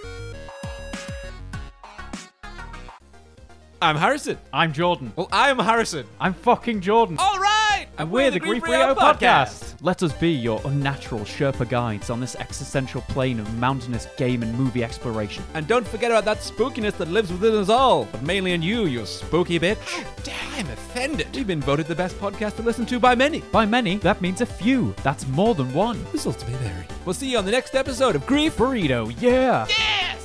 I'm 3.81 3.95
Harrison. 3.95 4.37
I'm 4.51 4.73
Jordan. 4.73 5.13
Well, 5.15 5.29
I'm 5.31 5.57
Harrison. 5.57 6.05
I'm 6.19 6.33
fucking 6.33 6.81
Jordan. 6.81 7.15
All 7.17 7.39
right. 7.39 7.58
And 7.97 8.11
we're, 8.11 8.31
the 8.31 8.39
Grief 8.39 8.63
Rio 8.63 8.93
podcast. 8.95 9.75
Let 9.81 10.03
us 10.03 10.11
be 10.13 10.29
your 10.31 10.61
unnatural 10.65 11.21
Sherpa 11.21 11.67
guides 11.69 12.09
on 12.09 12.19
this 12.19 12.35
existential 12.35 13.01
plane 13.01 13.39
of 13.39 13.53
mountainous 13.57 14.07
game 14.17 14.43
and 14.43 14.53
movie 14.57 14.83
exploration. 14.83 15.43
And 15.53 15.67
don't 15.67 15.87
forget 15.87 16.11
about 16.11 16.25
that 16.25 16.39
spookiness 16.39 16.97
that 16.97 17.07
lives 17.09 17.31
within 17.31 17.55
us 17.55 17.69
all, 17.69 18.05
but 18.11 18.21
mainly 18.23 18.53
in 18.53 18.61
you, 18.61 18.85
you 18.85 19.05
spooky 19.05 19.59
bitch. 19.59 19.77
Damn, 20.23 20.53
I'm 20.65 20.69
offended. 20.71 21.27
We've 21.35 21.47
been 21.47 21.61
voted 21.61 21.87
the 21.87 21.95
best 21.95 22.17
podcast 22.19 22.55
to 22.57 22.61
listen 22.63 22.85
to 22.87 22.99
by 22.99 23.15
many. 23.15 23.39
By 23.51 23.65
many, 23.65 23.97
that 23.97 24.21
means 24.21 24.41
a 24.41 24.45
few. 24.45 24.93
That's 25.03 25.27
more 25.27 25.55
than 25.55 25.73
one. 25.73 26.03
Results 26.11 26.45
may 26.47 26.53
vary. 26.55 26.85
We'll 27.05 27.13
see 27.13 27.31
you 27.31 27.37
on 27.37 27.45
the 27.45 27.51
next 27.51 27.75
episode 27.75 28.15
of 28.15 28.25
Grief. 28.25 28.57
Burrito, 28.57 29.13
Yeah. 29.21 29.65
yeah. 29.69 30.18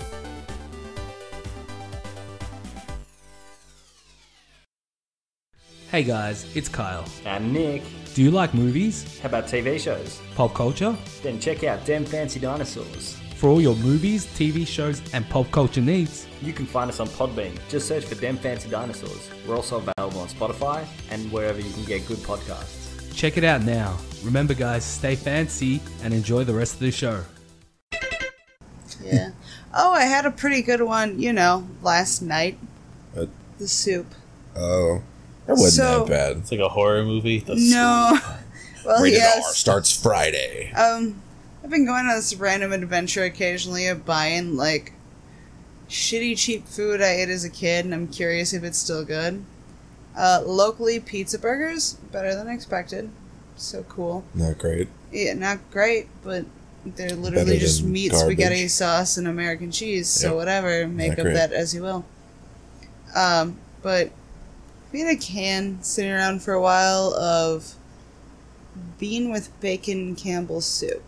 Hey 5.94 6.02
guys, 6.02 6.44
it's 6.56 6.68
Kyle. 6.68 7.04
I'm 7.24 7.52
Nick. 7.52 7.84
Do 8.14 8.22
you 8.24 8.32
like 8.32 8.52
movies? 8.52 9.20
How 9.20 9.28
about 9.28 9.44
TV 9.44 9.78
shows? 9.78 10.20
Pop 10.34 10.52
culture? 10.52 10.96
Then 11.22 11.38
check 11.38 11.62
out 11.62 11.86
Dem 11.86 12.04
Fancy 12.04 12.40
Dinosaurs. 12.40 13.16
For 13.36 13.48
all 13.48 13.60
your 13.60 13.76
movies, 13.76 14.26
TV 14.26 14.66
shows, 14.66 15.00
and 15.14 15.24
pop 15.30 15.48
culture 15.52 15.80
needs, 15.80 16.26
You 16.42 16.52
can 16.52 16.66
find 16.66 16.90
us 16.90 16.98
on 16.98 17.06
Podbean. 17.06 17.56
Just 17.68 17.86
search 17.86 18.06
for 18.06 18.16
Dem 18.16 18.36
Fancy 18.38 18.68
Dinosaurs. 18.68 19.30
We're 19.46 19.54
also 19.54 19.76
available 19.76 20.18
on 20.18 20.26
Spotify 20.26 20.84
and 21.12 21.30
wherever 21.30 21.60
you 21.60 21.72
can 21.72 21.84
get 21.84 22.04
good 22.08 22.18
podcasts. 22.18 23.14
check 23.14 23.36
it 23.36 23.44
out 23.44 23.62
now. 23.62 23.96
Remember, 24.24 24.52
guys, 24.52 24.84
stay 24.84 25.14
fancy 25.14 25.80
and 26.02 26.12
enjoy 26.12 26.42
the 26.42 26.54
rest 26.54 26.74
of 26.74 26.80
the 26.80 26.90
show. 26.90 27.22
Yeah. 29.00 29.30
Oh, 29.76 29.92
I 29.92 30.06
had 30.06 30.26
a 30.26 30.32
pretty 30.32 30.62
good 30.62 30.82
one, 30.82 31.20
you 31.20 31.32
know, 31.32 31.68
last 31.82 32.20
night. 32.20 32.58
What? 33.12 33.28
The 33.58 33.66
soup. 33.68 34.06
Oh, 34.56 35.02
that 35.46 35.52
wasn't 35.56 35.72
So- 35.74 35.98
that 36.04 36.08
bad. 36.08 36.36
It's 36.38 36.50
like 36.50 36.60
a 36.60 36.68
horror 36.68 37.04
movie. 37.04 37.38
The 37.40 37.54
No. 37.56 38.18
well, 38.86 39.02
Rated 39.02 39.18
yes. 39.18 39.44
R 39.46 39.52
starts 39.54 39.92
Friday. 40.00 40.72
Um, 40.72 41.20
I've 41.62 41.70
been 41.70 41.86
going 41.86 42.06
on 42.06 42.16
this 42.16 42.34
random 42.34 42.72
adventure 42.72 43.24
occasionally 43.24 43.86
of 43.86 44.04
buying 44.04 44.56
like 44.56 44.92
shitty 45.88 46.36
cheap 46.38 46.66
food 46.66 47.00
I 47.00 47.10
ate 47.10 47.28
as 47.28 47.44
a 47.44 47.50
kid, 47.50 47.84
and 47.84 47.94
I'm 47.94 48.08
curious 48.08 48.52
if 48.52 48.62
it's 48.64 48.78
still 48.78 49.04
good. 49.04 49.44
Uh, 50.16 50.42
locally, 50.44 51.00
pizza 51.00 51.38
burgers 51.38 51.94
better 52.12 52.34
than 52.34 52.48
expected. 52.48 53.10
So 53.56 53.82
cool. 53.84 54.24
Not 54.34 54.58
great. 54.58 54.88
Yeah, 55.12 55.34
not 55.34 55.58
great, 55.70 56.08
but 56.22 56.44
they're 56.84 57.08
Better 57.10 57.20
literally 57.20 57.58
just 57.58 57.82
meat, 57.82 58.12
garbage. 58.12 58.26
spaghetti 58.36 58.68
sauce, 58.68 59.16
and 59.16 59.26
American 59.26 59.70
cheese. 59.70 60.08
So 60.08 60.28
Yep. 60.28 60.36
whatever, 60.36 60.86
make 60.88 61.10
Not 61.10 61.18
of 61.18 61.24
great. 61.24 61.34
that 61.34 61.52
as 61.52 61.74
you 61.74 61.82
will. 61.82 62.04
Um, 63.14 63.56
but 63.82 64.10
we 64.94 65.00
had 65.00 65.12
a 65.12 65.16
can 65.16 65.82
sitting 65.82 66.12
around 66.12 66.40
for 66.40 66.54
a 66.54 66.60
while 66.60 67.12
of 67.14 67.74
bean 68.96 69.32
with 69.32 69.50
bacon 69.60 70.14
Campbell's 70.14 70.66
soup. 70.66 71.02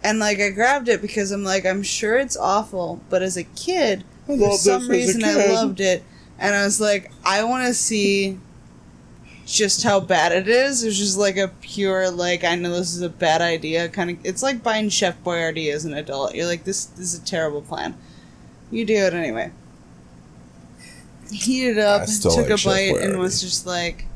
And 0.00 0.20
like 0.20 0.38
I 0.38 0.50
grabbed 0.50 0.88
it 0.88 1.02
because 1.02 1.32
I'm 1.32 1.42
like 1.42 1.66
I'm 1.66 1.82
sure 1.82 2.16
it's 2.16 2.36
awful, 2.36 3.00
but 3.10 3.20
as 3.20 3.36
a 3.36 3.42
kid, 3.42 4.04
for 4.26 4.36
some 4.36 4.38
this 4.46 4.68
as 4.68 4.88
a 4.88 4.90
reason 4.92 5.24
I 5.24 5.52
loved 5.52 5.80
it, 5.80 6.04
and 6.38 6.54
I 6.54 6.64
was 6.64 6.80
like 6.80 7.10
I 7.24 7.42
want 7.42 7.66
to 7.66 7.74
see 7.74 8.38
just 9.44 9.82
how 9.82 9.98
bad 9.98 10.30
it 10.30 10.46
is. 10.46 10.84
It's 10.84 10.96
just 10.96 11.18
like 11.18 11.36
a 11.36 11.48
pure 11.48 12.12
like 12.12 12.44
I 12.44 12.54
know 12.54 12.70
this 12.70 12.94
is 12.94 13.02
a 13.02 13.08
bad 13.08 13.42
idea 13.42 13.88
kind 13.88 14.10
of. 14.10 14.18
It's 14.22 14.44
like 14.44 14.62
buying 14.62 14.88
Chef 14.88 15.20
Boyardee 15.24 15.72
as 15.72 15.84
an 15.84 15.94
adult. 15.94 16.36
You're 16.36 16.46
like 16.46 16.62
this, 16.62 16.84
this 16.84 17.12
is 17.12 17.20
a 17.20 17.24
terrible 17.24 17.62
plan. 17.62 17.96
You 18.70 18.84
do 18.84 18.94
it 18.94 19.14
anyway. 19.14 19.50
Heated 21.30 21.78
up, 21.78 22.02
I 22.02 22.06
took 22.06 22.36
like 22.36 22.46
a 22.46 22.64
bite, 22.64 23.02
and 23.02 23.14
Boyardee. 23.14 23.18
was 23.18 23.40
just 23.40 23.66
like 23.66 24.06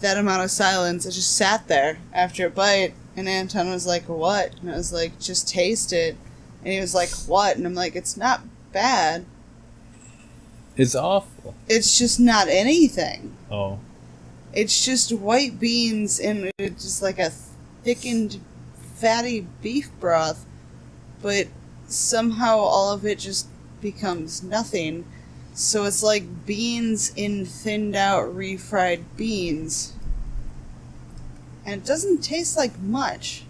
that 0.00 0.16
amount 0.16 0.42
of 0.42 0.50
silence. 0.50 1.06
I 1.06 1.10
just 1.10 1.36
sat 1.36 1.68
there 1.68 1.98
after 2.12 2.46
a 2.46 2.50
bite, 2.50 2.94
and 3.16 3.28
Anton 3.28 3.70
was 3.70 3.86
like, 3.86 4.08
"What?" 4.08 4.54
And 4.60 4.70
I 4.70 4.76
was 4.76 4.92
like, 4.92 5.18
"Just 5.20 5.48
taste 5.48 5.92
it." 5.92 6.16
And 6.64 6.72
he 6.72 6.80
was 6.80 6.94
like, 6.94 7.10
"What?" 7.26 7.56
And 7.56 7.66
I'm 7.66 7.74
like, 7.74 7.94
"It's 7.94 8.16
not 8.16 8.42
bad. 8.72 9.24
It's 10.76 10.94
awful. 10.94 11.54
It's 11.68 11.98
just 11.98 12.20
not 12.20 12.48
anything. 12.48 13.34
Oh. 13.50 13.78
It's 14.52 14.84
just 14.84 15.12
white 15.12 15.58
beans 15.58 16.20
and 16.20 16.50
it's 16.58 16.82
just 16.82 17.02
like 17.02 17.18
a 17.18 17.30
thickened, 17.82 18.40
fatty 18.96 19.46
beef 19.62 19.90
broth, 20.00 20.44
but 21.22 21.48
somehow 21.88 22.58
all 22.58 22.92
of 22.92 23.06
it 23.06 23.18
just 23.18 23.48
becomes 23.80 24.42
nothing." 24.42 25.04
So 25.54 25.84
it's 25.84 26.02
like 26.02 26.44
beans 26.44 27.12
in 27.16 27.46
thinned 27.46 27.96
out 27.96 28.34
refried 28.34 29.04
beans. 29.16 29.94
And 31.64 31.80
it 31.80 31.86
doesn't 31.86 32.22
taste 32.22 32.56
like 32.56 32.78
much. 32.78 33.44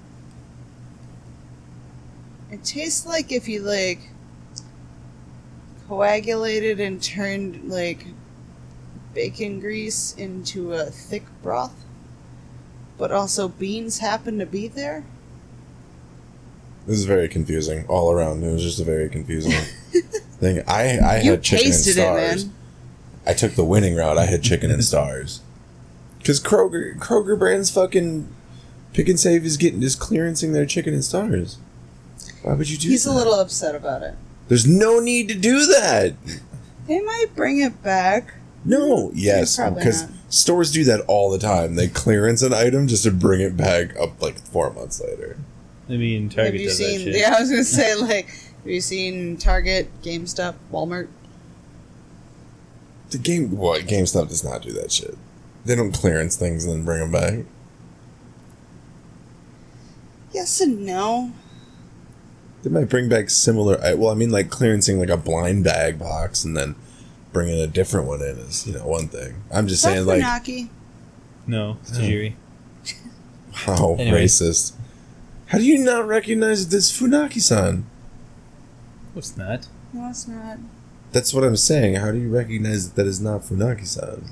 It 2.50 2.64
tastes 2.64 3.04
like 3.04 3.32
if 3.32 3.48
you 3.48 3.60
like 3.60 4.10
coagulated 5.88 6.80
and 6.80 7.02
turned 7.02 7.68
like 7.68 8.06
bacon 9.12 9.60
grease 9.60 10.14
into 10.16 10.72
a 10.72 10.86
thick 10.86 11.24
broth. 11.42 11.84
But 12.96 13.10
also 13.10 13.48
beans 13.48 13.98
happen 13.98 14.38
to 14.38 14.46
be 14.46 14.68
there. 14.68 15.04
This 16.86 16.98
is 16.98 17.04
very 17.04 17.28
confusing 17.28 17.84
all 17.88 18.12
around. 18.12 18.42
It 18.44 18.52
was 18.52 18.62
just 18.62 18.80
a 18.80 18.84
very 18.84 19.08
confusing 19.08 19.52
thing. 20.40 20.62
I 20.68 20.98
I 20.98 21.20
You 21.20 21.32
had 21.32 21.42
chicken 21.42 21.66
and 21.66 21.74
tasted 21.74 21.90
it, 21.98 22.02
stars. 22.02 22.46
I 23.26 23.32
took 23.32 23.52
the 23.54 23.64
winning 23.64 23.96
route. 23.96 24.18
I 24.18 24.26
had 24.26 24.42
chicken 24.42 24.70
and 24.70 24.84
stars. 24.84 25.40
Because 26.18 26.40
Kroger 26.40 26.98
Kroger 26.98 27.38
brand's 27.38 27.70
fucking 27.70 28.26
Pick 28.92 29.08
'n 29.08 29.16
Save 29.16 29.44
is 29.44 29.56
getting 29.56 29.80
is 29.84 29.94
clearancing 29.94 30.52
their 30.52 30.66
chicken 30.66 30.92
and 30.92 31.04
stars. 31.04 31.58
Why 32.42 32.54
would 32.54 32.68
you 32.68 32.76
do 32.76 32.88
that? 32.88 32.90
He's 32.90 33.04
that? 33.04 33.12
a 33.12 33.14
little 33.14 33.34
upset 33.34 33.76
about 33.76 34.02
it. 34.02 34.14
There's 34.48 34.66
no 34.66 34.98
need 34.98 35.28
to 35.28 35.34
do 35.34 35.66
that. 35.66 36.14
They 36.88 37.00
might 37.00 37.26
bring 37.36 37.60
it 37.60 37.80
back. 37.82 38.34
No, 38.64 39.12
yes, 39.14 39.56
because 39.56 40.06
stores 40.28 40.72
do 40.72 40.82
that 40.84 41.00
all 41.06 41.30
the 41.30 41.38
time. 41.38 41.76
They 41.76 41.86
clearance 41.86 42.42
an 42.42 42.52
item 42.52 42.88
just 42.88 43.04
to 43.04 43.12
bring 43.12 43.40
it 43.40 43.56
back 43.56 43.96
up 43.96 44.20
like 44.20 44.38
four 44.38 44.72
months 44.72 45.00
later. 45.00 45.36
I 45.88 45.92
mean, 45.96 46.28
Target 46.28 46.52
have 46.54 46.60
you 46.60 46.68
does 46.68 46.78
seen? 46.78 46.98
that 47.04 47.12
shit. 47.12 47.20
Yeah, 47.20 47.34
I 47.36 47.40
was 47.40 47.50
gonna 47.50 47.64
say 47.64 47.94
like, 47.94 48.26
have 48.28 48.66
you 48.66 48.80
seen 48.80 49.36
Target, 49.36 49.88
GameStop, 50.02 50.54
Walmart? 50.72 51.08
The 53.10 53.18
game, 53.18 53.56
what 53.56 53.82
GameStop 53.82 54.28
does 54.28 54.42
not 54.42 54.62
do 54.62 54.72
that 54.72 54.90
shit. 54.90 55.16
They 55.64 55.76
don't 55.76 55.92
clearance 55.92 56.36
things 56.36 56.64
and 56.64 56.74
then 56.74 56.84
bring 56.84 56.98
them 57.00 57.12
back. 57.12 57.44
Yes 60.32 60.60
and 60.60 60.84
no. 60.84 61.32
They 62.62 62.70
might 62.70 62.88
bring 62.88 63.08
back 63.08 63.30
similar. 63.30 63.80
I- 63.82 63.94
Well, 63.94 64.10
I 64.10 64.14
mean, 64.14 64.30
like 64.30 64.48
clearancing 64.48 64.98
like 64.98 65.08
a 65.08 65.16
blind 65.16 65.64
bag 65.64 65.98
box 65.98 66.44
and 66.44 66.56
then 66.56 66.74
bringing 67.32 67.60
a 67.60 67.66
different 67.66 68.06
one 68.06 68.20
in 68.22 68.38
is 68.38 68.66
you 68.66 68.72
know 68.74 68.86
one 68.86 69.08
thing. 69.08 69.34
I'm 69.52 69.66
just 69.68 69.84
Is 69.84 69.90
that 69.90 69.94
saying 69.94 70.06
like 70.06 70.22
Funaki? 70.22 70.68
No, 71.46 71.78
it's 71.82 71.96
oh. 71.96 72.00
Tajiri. 72.00 72.34
how 73.52 73.94
Anyway. 73.98 74.24
racist. 74.24 74.72
How 75.46 75.58
do 75.58 75.64
you 75.64 75.78
not 75.78 76.06
recognize 76.06 76.68
this 76.68 76.90
Funaki-san? 76.90 77.86
What's 79.12 79.30
that? 79.30 79.68
No, 79.92 80.08
it's 80.10 80.26
not. 80.26 80.58
That's 81.12 81.32
what 81.32 81.44
I'm 81.44 81.56
saying. 81.56 81.96
How 81.96 82.10
do 82.10 82.18
you 82.18 82.28
recognize 82.28 82.88
that 82.90 82.96
that 82.96 83.06
is 83.08 83.20
not 83.20 83.42
Funaki-san? 83.42 84.24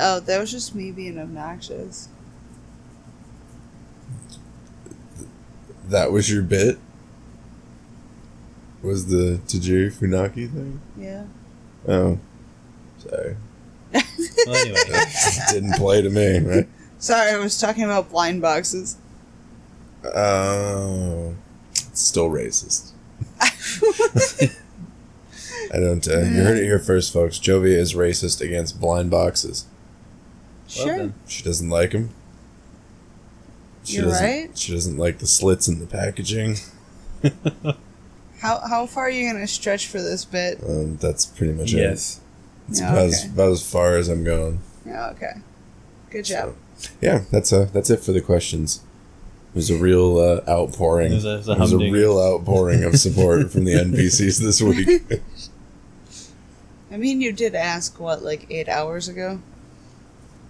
Oh, 0.00 0.20
that 0.20 0.40
was 0.40 0.50
just 0.50 0.74
me 0.74 0.90
being 0.90 1.18
obnoxious. 1.18 2.08
That 5.88 6.10
was 6.10 6.30
your 6.30 6.42
bit. 6.42 6.78
Was 8.82 9.06
the 9.06 9.40
Tajiri 9.46 9.92
Funaki 9.92 10.50
thing? 10.50 10.80
Yeah. 10.96 11.24
Oh, 11.86 12.18
sorry. 12.98 13.36
Well, 13.92 14.56
anyway. 14.56 15.04
Didn't 15.50 15.74
play 15.74 16.02
to 16.02 16.10
me, 16.10 16.38
right? 16.38 16.68
Sorry, 16.98 17.30
I 17.30 17.38
was 17.38 17.60
talking 17.60 17.84
about 17.84 18.10
blind 18.10 18.40
boxes. 18.40 18.96
Oh, 20.04 21.34
still 21.92 22.28
racist. 22.28 22.90
I 23.40 24.48
don't. 25.78 26.06
Uh, 26.06 26.18
you 26.20 26.42
heard 26.42 26.58
it 26.58 26.64
here 26.64 26.78
first, 26.78 27.12
folks. 27.12 27.38
Jovia 27.38 27.76
is 27.76 27.94
racist 27.94 28.40
against 28.40 28.80
blind 28.80 29.10
boxes. 29.10 29.66
Sure. 30.68 31.12
She 31.26 31.42
doesn't 31.42 31.70
like 31.70 31.92
them. 31.92 32.10
She 33.84 33.96
You're 33.96 34.06
doesn't, 34.06 34.26
right. 34.26 34.58
She 34.58 34.72
doesn't 34.72 34.96
like 34.96 35.18
the 35.18 35.26
slits 35.26 35.68
in 35.68 35.78
the 35.78 35.86
packaging. 35.86 36.56
How 38.40 38.58
how 38.68 38.86
far 38.86 39.04
are 39.04 39.10
you 39.10 39.32
gonna 39.32 39.46
stretch 39.46 39.86
for 39.86 40.02
this 40.02 40.24
bit? 40.24 40.60
Um, 40.68 40.96
that's 40.96 41.24
pretty 41.24 41.52
much 41.52 41.72
Yes. 41.72 42.16
it. 42.66 42.70
It's 42.70 42.80
Yeah, 42.80 42.92
about, 42.92 43.04
as, 43.06 43.20
okay. 43.24 43.32
about 43.32 43.52
as 43.52 43.70
far 43.70 43.96
as 43.96 44.08
I'm 44.08 44.24
going. 44.24 44.58
Yeah, 44.84 45.10
okay. 45.10 45.34
Good 46.10 46.24
job. 46.24 46.56
Yeah, 47.00 47.22
that's 47.30 47.52
uh, 47.52 47.68
that's 47.72 47.88
it 47.88 48.00
for 48.00 48.10
the 48.10 48.20
questions. 48.20 48.80
It 49.52 49.56
was 49.56 49.70
a 49.70 49.76
real 49.76 50.16
uh, 50.18 50.50
outpouring. 50.50 51.12
It 51.12 51.16
was 51.16 51.24
a- 51.26 51.34
it 51.34 51.36
was 51.38 51.48
a 51.48 51.52
It 51.52 51.58
was 51.58 51.72
a 51.72 51.78
real 51.78 52.18
outpouring 52.18 52.84
of 52.84 52.96
support 52.96 53.50
from 53.52 53.64
the 53.64 53.72
NPCs 53.74 54.40
this 54.40 54.62
week. 54.62 55.20
I 56.90 56.96
mean, 56.96 57.20
you 57.20 57.32
did 57.32 57.54
ask 57.54 58.00
what, 58.00 58.22
like 58.22 58.46
eight 58.50 58.68
hours 58.68 59.08
ago? 59.08 59.40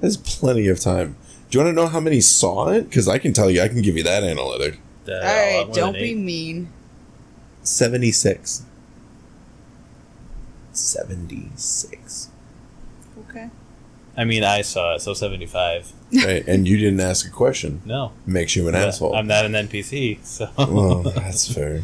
There's 0.00 0.16
plenty 0.16 0.68
of 0.68 0.78
time. 0.80 1.16
Do 1.50 1.58
you 1.58 1.64
want 1.64 1.76
to 1.76 1.80
know 1.82 1.88
how 1.88 2.00
many 2.00 2.20
saw 2.20 2.68
it? 2.70 2.82
Because 2.88 3.08
I 3.08 3.18
can 3.18 3.32
tell 3.32 3.50
you, 3.50 3.60
I 3.62 3.68
can 3.68 3.82
give 3.82 3.96
you 3.96 4.02
that 4.04 4.22
analytic. 4.24 4.78
Uh, 5.08 5.12
All 5.12 5.18
a 5.18 5.20
lot 5.20 5.26
right, 5.26 5.66
more 5.66 5.74
don't 5.74 5.92
be 5.94 6.14
mean. 6.14 6.72
76. 7.64 8.62
76. 10.72 12.28
Okay. 13.28 13.50
I 14.16 14.24
mean, 14.24 14.44
I 14.44 14.62
saw 14.62 14.94
it, 14.94 15.00
so 15.00 15.14
75. 15.14 15.92
Right, 16.24 16.46
and 16.46 16.68
you 16.68 16.76
didn't 16.76 17.00
ask 17.00 17.26
a 17.26 17.30
question. 17.30 17.80
No. 17.86 18.12
Makes 18.26 18.54
you 18.56 18.68
an 18.68 18.74
I'm 18.74 18.80
not- 18.82 18.88
asshole. 18.88 19.14
I'm 19.16 19.26
not 19.26 19.44
an 19.46 19.52
NPC, 19.52 20.22
so. 20.24 20.50
well, 20.58 21.02
that's 21.02 21.52
fair. 21.52 21.82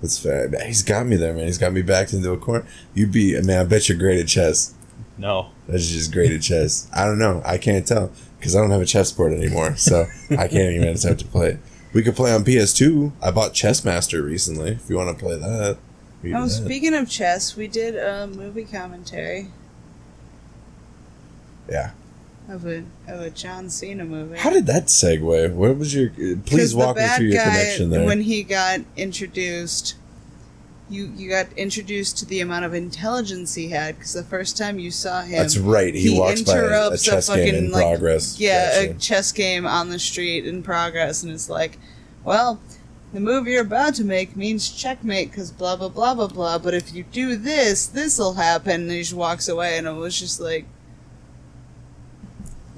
That's 0.00 0.18
fair. 0.18 0.48
He's 0.64 0.82
got 0.82 1.06
me 1.06 1.16
there, 1.16 1.34
man. 1.34 1.44
He's 1.46 1.58
got 1.58 1.72
me 1.72 1.82
backed 1.82 2.12
into 2.14 2.30
a 2.32 2.38
corner. 2.38 2.64
You'd 2.94 3.12
be, 3.12 3.38
man, 3.42 3.60
I 3.60 3.64
bet 3.64 3.88
you're 3.88 3.98
great 3.98 4.18
at 4.20 4.28
chess. 4.28 4.74
no. 5.18 5.50
That's 5.66 5.88
just 5.90 6.12
great 6.12 6.32
at 6.32 6.40
chess. 6.40 6.88
I 6.96 7.04
don't 7.04 7.18
know. 7.18 7.42
I 7.44 7.58
can't 7.58 7.86
tell 7.86 8.10
because 8.38 8.56
I 8.56 8.60
don't 8.60 8.70
have 8.70 8.80
a 8.80 8.86
chessboard 8.86 9.32
anymore, 9.34 9.76
so 9.76 10.06
I 10.30 10.48
can't 10.48 10.72
even 10.74 10.88
attempt 10.88 11.20
to 11.20 11.26
play 11.26 11.48
it. 11.50 11.58
We 11.92 12.02
could 12.02 12.16
play 12.16 12.32
on 12.32 12.42
PS2. 12.44 13.12
I 13.22 13.30
bought 13.30 13.52
Chessmaster 13.52 14.24
recently. 14.24 14.70
If 14.72 14.88
you 14.88 14.96
want 14.96 15.18
to 15.18 15.22
play 15.22 15.36
that, 15.38 15.76
Oh, 16.34 16.42
that. 16.44 16.48
speaking 16.48 16.94
of 16.94 17.10
chess, 17.10 17.56
we 17.56 17.66
did 17.66 17.96
a 17.96 18.26
movie 18.26 18.64
commentary 18.64 19.48
yeah. 21.70 21.90
Of 22.48 22.66
a 22.66 22.78
of 23.06 23.20
a 23.20 23.30
John 23.30 23.68
Cena 23.70 24.04
movie. 24.04 24.38
How 24.38 24.50
did 24.50 24.66
that 24.66 24.86
segue? 24.86 25.52
What 25.54 25.76
was 25.76 25.94
your? 25.94 26.10
uh, 26.10 26.36
Please 26.46 26.74
walk 26.74 26.96
me 26.96 27.06
through 27.06 27.26
your 27.26 27.36
guy, 27.36 27.44
connection 27.50 27.90
there. 27.90 28.06
When 28.06 28.22
he 28.22 28.42
got 28.42 28.80
introduced, 28.96 29.96
you 30.88 31.12
you 31.16 31.28
got 31.28 31.46
introduced 31.56 32.16
to 32.18 32.26
the 32.26 32.40
amount 32.40 32.64
of 32.64 32.72
intelligence 32.74 33.54
he 33.54 33.68
had 33.68 33.96
because 33.96 34.14
the 34.14 34.22
first 34.24 34.56
time 34.56 34.78
you 34.78 34.90
saw 34.90 35.22
him, 35.22 35.38
That's 35.38 35.58
right, 35.58 35.94
he 35.94 36.18
walks 36.18 36.40
by 36.42 36.52
a- 36.52 36.56
a 36.56 36.64
interrupts 36.64 37.02
chess 37.04 37.28
game 37.28 37.54
in 37.54 37.70
like, 37.70 37.82
progress, 37.82 38.40
Yeah, 38.40 38.78
a 38.80 38.94
chess 38.94 39.30
game 39.32 39.66
on 39.66 39.90
the 39.90 39.98
street 39.98 40.46
in 40.46 40.62
progress, 40.62 41.22
and 41.22 41.32
it's 41.32 41.48
like, 41.50 41.78
well. 42.24 42.60
The 43.10 43.20
move 43.20 43.46
you're 43.48 43.62
about 43.62 43.94
to 43.94 44.04
make 44.04 44.36
means 44.36 44.68
checkmate 44.70 45.30
because 45.30 45.50
blah 45.50 45.76
blah 45.76 45.88
blah 45.88 46.12
blah 46.12 46.26
blah. 46.26 46.58
But 46.58 46.74
if 46.74 46.92
you 46.94 47.04
do 47.04 47.36
this, 47.36 47.86
this'll 47.86 48.34
happen. 48.34 48.82
And 48.82 48.90
he 48.90 48.98
just 48.98 49.14
walks 49.14 49.48
away, 49.48 49.78
and 49.78 49.86
it 49.86 49.92
was 49.92 50.20
just 50.20 50.38
like, 50.40 50.66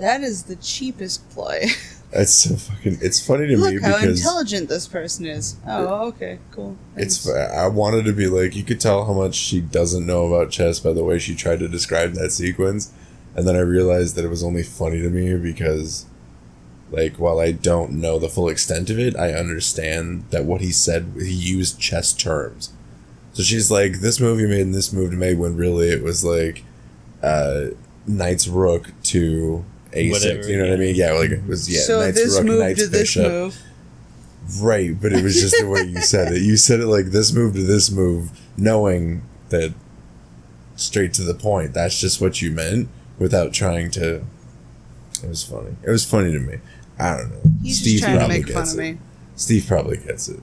that 0.00 0.22
is 0.22 0.44
the 0.44 0.56
cheapest 0.56 1.28
ploy. 1.30 1.66
That's 2.10 2.32
so 2.34 2.56
fucking. 2.56 2.98
It's 3.00 3.24
funny 3.24 3.46
to 3.46 3.56
me 3.56 3.62
Look 3.62 3.82
how 3.82 4.00
because 4.00 4.18
intelligent 4.18 4.68
this 4.68 4.88
person 4.88 5.26
is. 5.26 5.56
Oh, 5.64 6.08
okay, 6.08 6.40
cool. 6.50 6.76
it's. 6.96 7.28
I 7.30 7.68
wanted 7.68 8.04
to 8.06 8.12
be 8.12 8.26
like 8.26 8.56
you 8.56 8.64
could 8.64 8.80
tell 8.80 9.04
how 9.04 9.12
much 9.12 9.36
she 9.36 9.60
doesn't 9.60 10.06
know 10.06 10.26
about 10.26 10.50
chess 10.50 10.80
by 10.80 10.92
the 10.92 11.04
way 11.04 11.20
she 11.20 11.36
tried 11.36 11.60
to 11.60 11.68
describe 11.68 12.14
that 12.14 12.32
sequence, 12.32 12.92
and 13.36 13.46
then 13.46 13.54
I 13.54 13.60
realized 13.60 14.16
that 14.16 14.24
it 14.24 14.28
was 14.28 14.42
only 14.42 14.64
funny 14.64 15.00
to 15.00 15.08
me 15.08 15.36
because 15.36 16.06
like 16.90 17.16
while 17.16 17.38
I 17.38 17.52
don't 17.52 17.92
know 17.92 18.18
the 18.18 18.28
full 18.28 18.48
extent 18.48 18.90
of 18.90 18.98
it, 18.98 19.16
I 19.16 19.32
understand 19.32 20.24
that 20.30 20.44
what 20.44 20.60
he 20.60 20.72
said 20.72 21.12
he 21.16 21.32
used 21.32 21.78
chess 21.78 22.12
terms. 22.12 22.72
So 23.34 23.44
she's 23.44 23.70
like, 23.70 24.00
this 24.00 24.18
movie 24.18 24.46
made 24.46 24.62
and 24.62 24.74
this 24.74 24.92
movie 24.92 25.16
made 25.16 25.38
when 25.38 25.56
really 25.56 25.90
it 25.90 26.02
was 26.02 26.24
like 26.24 26.64
uh 27.22 27.66
Knight's 28.06 28.48
Rook 28.48 28.92
to 29.04 29.64
A6. 29.92 30.10
Whatever, 30.10 30.48
you 30.48 30.58
know 30.58 30.68
what 30.68 30.74
I 30.74 30.76
mean? 30.76 30.94
Yeah, 30.94 31.12
like 31.12 31.30
it 31.30 31.46
was 31.46 31.68
yeah, 31.68 31.80
so 31.80 32.00
Knight's 32.00 32.16
this 32.16 32.36
Rook, 32.36 32.46
move 32.46 32.60
Knight's 32.60 32.82
to 32.82 32.88
this 32.88 33.16
move. 33.16 33.60
Right, 34.60 35.00
but 35.00 35.12
it 35.12 35.22
was 35.22 35.40
just 35.40 35.56
the 35.60 35.68
way 35.68 35.82
you 35.82 36.00
said 36.00 36.32
it. 36.32 36.42
You 36.42 36.56
said 36.56 36.80
it 36.80 36.86
like 36.86 37.06
this 37.06 37.32
move 37.32 37.54
to 37.54 37.62
this 37.62 37.90
move, 37.90 38.30
knowing 38.56 39.22
that 39.50 39.74
straight 40.76 41.12
to 41.14 41.22
the 41.22 41.34
point. 41.34 41.74
That's 41.74 42.00
just 42.00 42.20
what 42.20 42.40
you 42.42 42.50
meant 42.50 42.88
without 43.18 43.52
trying 43.52 43.90
to. 43.92 44.24
It 45.22 45.28
was 45.28 45.44
funny. 45.44 45.76
It 45.82 45.90
was 45.90 46.04
funny 46.04 46.32
to 46.32 46.38
me. 46.38 46.58
I 46.98 47.16
don't 47.16 47.30
know. 47.30 47.40
He's 47.62 47.82
just 47.82 48.02
trying 48.02 48.14
to 48.14 48.18
probably 48.20 48.38
make 48.38 48.46
fun 48.46 48.62
gets 48.62 48.72
of 48.72 48.78
it. 48.78 48.82
me. 48.82 48.98
Steve 49.36 49.66
probably 49.66 49.96
gets 49.98 50.28
it. 50.28 50.40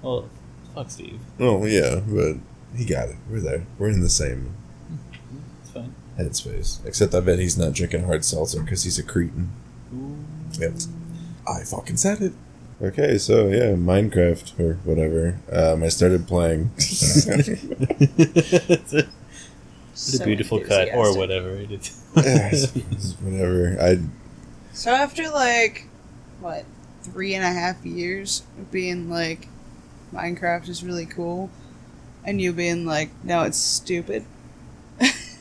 Well, 0.00 0.28
fuck 0.74 0.90
Steve. 0.90 1.20
Oh 1.38 1.64
yeah, 1.64 2.00
but 2.06 2.36
he 2.76 2.84
got 2.84 3.08
it. 3.08 3.16
We're 3.28 3.40
there. 3.40 3.66
We're 3.78 3.90
in 3.90 4.00
the 4.00 4.08
same 4.08 4.44
It's 4.44 4.46
fine. 4.46 4.61
Headspace. 6.22 6.84
Except 6.86 7.14
I 7.14 7.20
bet 7.20 7.38
he's 7.38 7.58
not 7.58 7.72
drinking 7.72 8.04
hard 8.04 8.24
seltzer 8.24 8.62
because 8.62 8.84
he's 8.84 8.98
a 8.98 9.02
cretin. 9.02 9.50
Yep. 10.58 10.72
I 11.48 11.64
fucking 11.64 11.96
said 11.96 12.20
it. 12.20 12.32
Okay, 12.80 13.16
so 13.18 13.46
yeah, 13.48 13.74
Minecraft 13.74 14.58
or 14.58 14.74
whatever. 14.84 15.38
Um, 15.52 15.82
I 15.84 15.88
started 15.88 16.26
playing. 16.26 16.70
it's 16.76 17.26
a, 18.92 18.98
a 18.98 19.06
So 19.94 20.24
beautiful 20.24 20.58
cut 20.60 20.88
or 20.92 21.16
whatever 21.16 21.50
it 21.50 21.70
is. 21.70 22.02
Yeah, 22.16 22.50
whatever. 23.20 23.76
I 23.80 23.98
So 24.72 24.90
after 24.90 25.28
like 25.30 25.86
what 26.40 26.64
three 27.02 27.34
and 27.34 27.44
a 27.44 27.52
half 27.52 27.84
years 27.84 28.42
of 28.58 28.72
being 28.72 29.08
like 29.08 29.48
Minecraft 30.12 30.68
is 30.68 30.82
really 30.82 31.06
cool, 31.06 31.50
and 32.24 32.40
you 32.40 32.52
being 32.52 32.84
like, 32.84 33.10
no, 33.22 33.44
it's 33.44 33.58
stupid. 33.58 34.24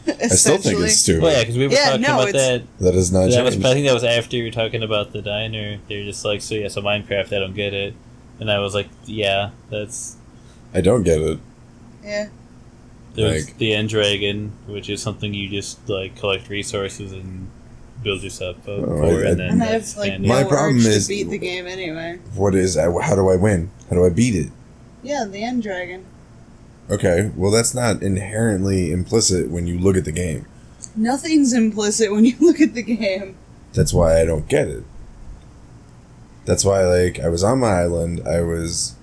I 0.07 0.27
still 0.29 0.57
think 0.57 0.79
it's 0.79 0.97
stupid. 0.97 1.23
Well, 1.23 1.31
yeah, 1.31 1.39
because 1.41 1.57
we 1.57 1.67
were 1.67 1.73
Yeah, 1.73 1.85
talking 1.91 2.01
no, 2.01 2.15
about 2.15 2.29
it's- 2.29 2.47
that. 2.61 2.79
That 2.83 2.95
is 2.95 3.11
not 3.11 3.29
That 3.29 3.43
was, 3.43 3.53
changed. 3.55 3.67
I 3.67 3.73
think 3.73 3.85
that 3.87 3.93
was 3.93 4.03
after 4.03 4.35
you 4.37 4.43
were 4.45 4.51
talking 4.51 4.81
about 4.83 5.13
the 5.13 5.21
diner. 5.21 5.77
They 5.87 5.97
were 5.99 6.03
just 6.05 6.25
like, 6.25 6.41
so 6.41 6.55
yeah, 6.55 6.67
so 6.69 6.81
Minecraft, 6.81 7.27
I 7.35 7.39
don't 7.39 7.53
get 7.53 7.73
it. 7.73 7.93
And 8.39 8.49
I 8.51 8.59
was 8.59 8.73
like, 8.73 8.87
yeah, 9.05 9.51
that's. 9.69 10.15
I 10.73 10.81
don't 10.81 11.03
get 11.03 11.21
it. 11.21 11.39
Yeah. 12.03 12.29
There's 13.13 13.45
Like- 13.45 13.57
the 13.57 13.73
End 13.73 13.89
Dragon, 13.89 14.53
which 14.67 14.89
is 14.89 15.01
something 15.01 15.33
you 15.33 15.49
just 15.49 15.87
like 15.89 16.15
collect 16.17 16.49
resources 16.49 17.11
and 17.11 17.47
build 18.03 18.23
yourself 18.23 18.57
up 18.67 18.79
Oh, 18.79 18.85
for, 18.97 19.03
I- 19.03 19.07
I- 19.09 19.29
and 19.31 19.39
then 19.39 19.49
And 19.51 19.63
I 19.63 19.65
have 19.67 19.97
like 19.97 20.19
no 20.19 20.27
My 20.27 20.43
problem 20.43 20.77
is- 20.77 21.07
to 21.07 21.13
beat 21.13 21.29
the 21.29 21.37
game 21.37 21.67
anyway. 21.67 22.17
What 22.35 22.55
is? 22.55 22.77
I- 22.77 22.89
How 23.01 23.15
do 23.15 23.29
I 23.29 23.35
win? 23.35 23.69
How 23.89 23.97
do 23.97 24.05
I 24.05 24.09
beat 24.09 24.33
it? 24.35 24.47
Yeah, 25.03 25.25
the 25.29 25.43
end 25.43 25.61
dragon. 25.61 26.05
Okay, 26.91 27.31
well 27.37 27.51
that's 27.51 27.73
not 27.73 28.03
inherently 28.03 28.91
implicit 28.91 29.49
when 29.49 29.65
you 29.65 29.79
look 29.79 29.95
at 29.95 30.03
the 30.03 30.11
game. 30.11 30.45
Nothing's 30.93 31.53
implicit 31.53 32.11
when 32.11 32.25
you 32.25 32.35
look 32.41 32.59
at 32.59 32.73
the 32.73 32.83
game. 32.83 33.37
That's 33.71 33.93
why 33.93 34.19
I 34.19 34.25
don't 34.25 34.49
get 34.49 34.67
it. 34.67 34.83
That's 36.43 36.65
why 36.65 36.83
like 36.83 37.19
I 37.19 37.29
was 37.29 37.45
on 37.45 37.59
my 37.59 37.71
island, 37.71 38.21
I 38.27 38.41
was 38.41 38.95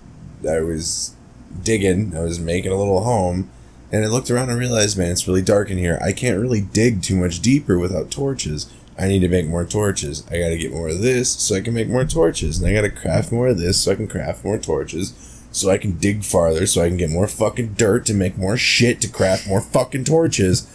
I 0.46 0.60
was 0.60 1.14
digging, 1.62 2.14
I 2.14 2.20
was 2.20 2.38
making 2.38 2.72
a 2.72 2.76
little 2.76 3.04
home, 3.04 3.50
and 3.90 4.04
I 4.04 4.08
looked 4.08 4.30
around 4.30 4.50
and 4.50 4.58
realized, 4.58 4.98
man, 4.98 5.10
it's 5.10 5.26
really 5.26 5.40
dark 5.40 5.70
in 5.70 5.78
here. 5.78 5.98
I 6.02 6.12
can't 6.12 6.40
really 6.40 6.60
dig 6.60 7.02
too 7.02 7.16
much 7.16 7.40
deeper 7.40 7.78
without 7.78 8.10
torches. 8.10 8.70
I 8.98 9.08
need 9.08 9.20
to 9.20 9.28
make 9.28 9.46
more 9.46 9.64
torches. 9.64 10.26
I 10.30 10.38
gotta 10.38 10.58
get 10.58 10.72
more 10.72 10.88
of 10.88 11.00
this 11.00 11.30
so 11.30 11.54
I 11.54 11.62
can 11.62 11.72
make 11.72 11.88
more 11.88 12.04
torches. 12.04 12.58
And 12.58 12.68
I 12.68 12.74
gotta 12.74 12.90
craft 12.90 13.32
more 13.32 13.48
of 13.48 13.58
this 13.58 13.80
so 13.80 13.92
I 13.92 13.94
can 13.94 14.08
craft 14.08 14.44
more 14.44 14.58
torches. 14.58 15.37
So 15.58 15.70
I 15.70 15.78
can 15.78 15.98
dig 15.98 16.24
farther 16.24 16.66
so 16.66 16.82
I 16.82 16.88
can 16.88 16.96
get 16.96 17.10
more 17.10 17.26
fucking 17.26 17.74
dirt 17.74 18.06
to 18.06 18.14
make 18.14 18.38
more 18.38 18.56
shit 18.56 19.00
to 19.00 19.08
craft 19.08 19.48
more 19.48 19.60
fucking 19.60 20.04
torches. 20.04 20.66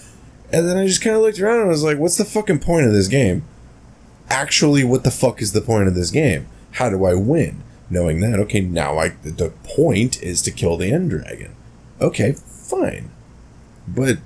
And 0.52 0.68
then 0.68 0.78
I 0.78 0.86
just 0.86 1.02
kind 1.02 1.16
of 1.16 1.22
looked 1.22 1.40
around 1.40 1.62
and 1.62 1.70
was 1.70 1.84
like, 1.84 1.98
what's 1.98 2.18
the 2.18 2.26
fucking 2.26 2.60
point 2.60 2.86
of 2.86 2.94
this 2.94 3.08
game? 3.08 3.44
Actually, 4.30 4.84
what 4.84 5.04
the 5.04 5.12
fuck 5.12 5.42
is 5.42 5.54
the 5.54 5.62
point 5.62 5.88
of 5.88 5.96
this 5.96 6.12
game? 6.12 6.48
How 6.74 6.90
do 6.90 7.06
I 7.06 7.14
win? 7.14 7.64
Knowing 7.90 8.20
that, 8.22 8.40
okay, 8.40 8.62
now 8.62 8.98
I 8.98 9.10
the, 9.10 9.32
the 9.32 9.50
point 9.64 10.22
is 10.22 10.42
to 10.44 10.52
kill 10.52 10.78
the 10.78 10.92
end 10.92 11.10
dragon. 11.10 11.56
Okay, 12.02 12.34
fine. 12.34 13.12
But 13.88 14.18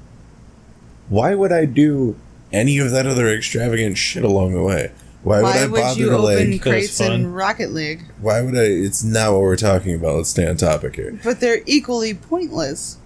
why 1.10 1.36
would 1.36 1.52
I 1.52 1.66
do 1.66 2.16
any 2.52 2.78
of 2.78 2.92
that 2.92 3.06
other 3.06 3.28
extravagant 3.28 3.98
shit 3.98 4.24
along 4.24 4.54
the 4.54 4.64
way? 4.64 4.92
Why 5.28 5.38
would 5.38 5.44
Why 5.44 5.58
I 5.64 5.66
would 5.68 5.82
bother 5.82 6.00
you 6.00 6.10
to 6.10 6.18
open 6.18 6.52
like? 6.52 6.62
crates 6.62 7.02
in 7.02 7.34
Rocket 7.34 7.74
League? 7.74 8.04
Why 8.22 8.42
would 8.42 8.56
I? 8.56 8.62
It's 8.64 9.04
not 9.04 9.34
what 9.34 9.42
we're 9.42 9.58
talking 9.58 9.94
about. 9.94 10.16
Let's 10.16 10.30
stay 10.30 10.48
on 10.48 10.56
topic 10.56 10.96
here. 10.96 11.20
But 11.22 11.42
they're 11.42 11.62
equally 11.66 12.14
pointless 12.14 12.98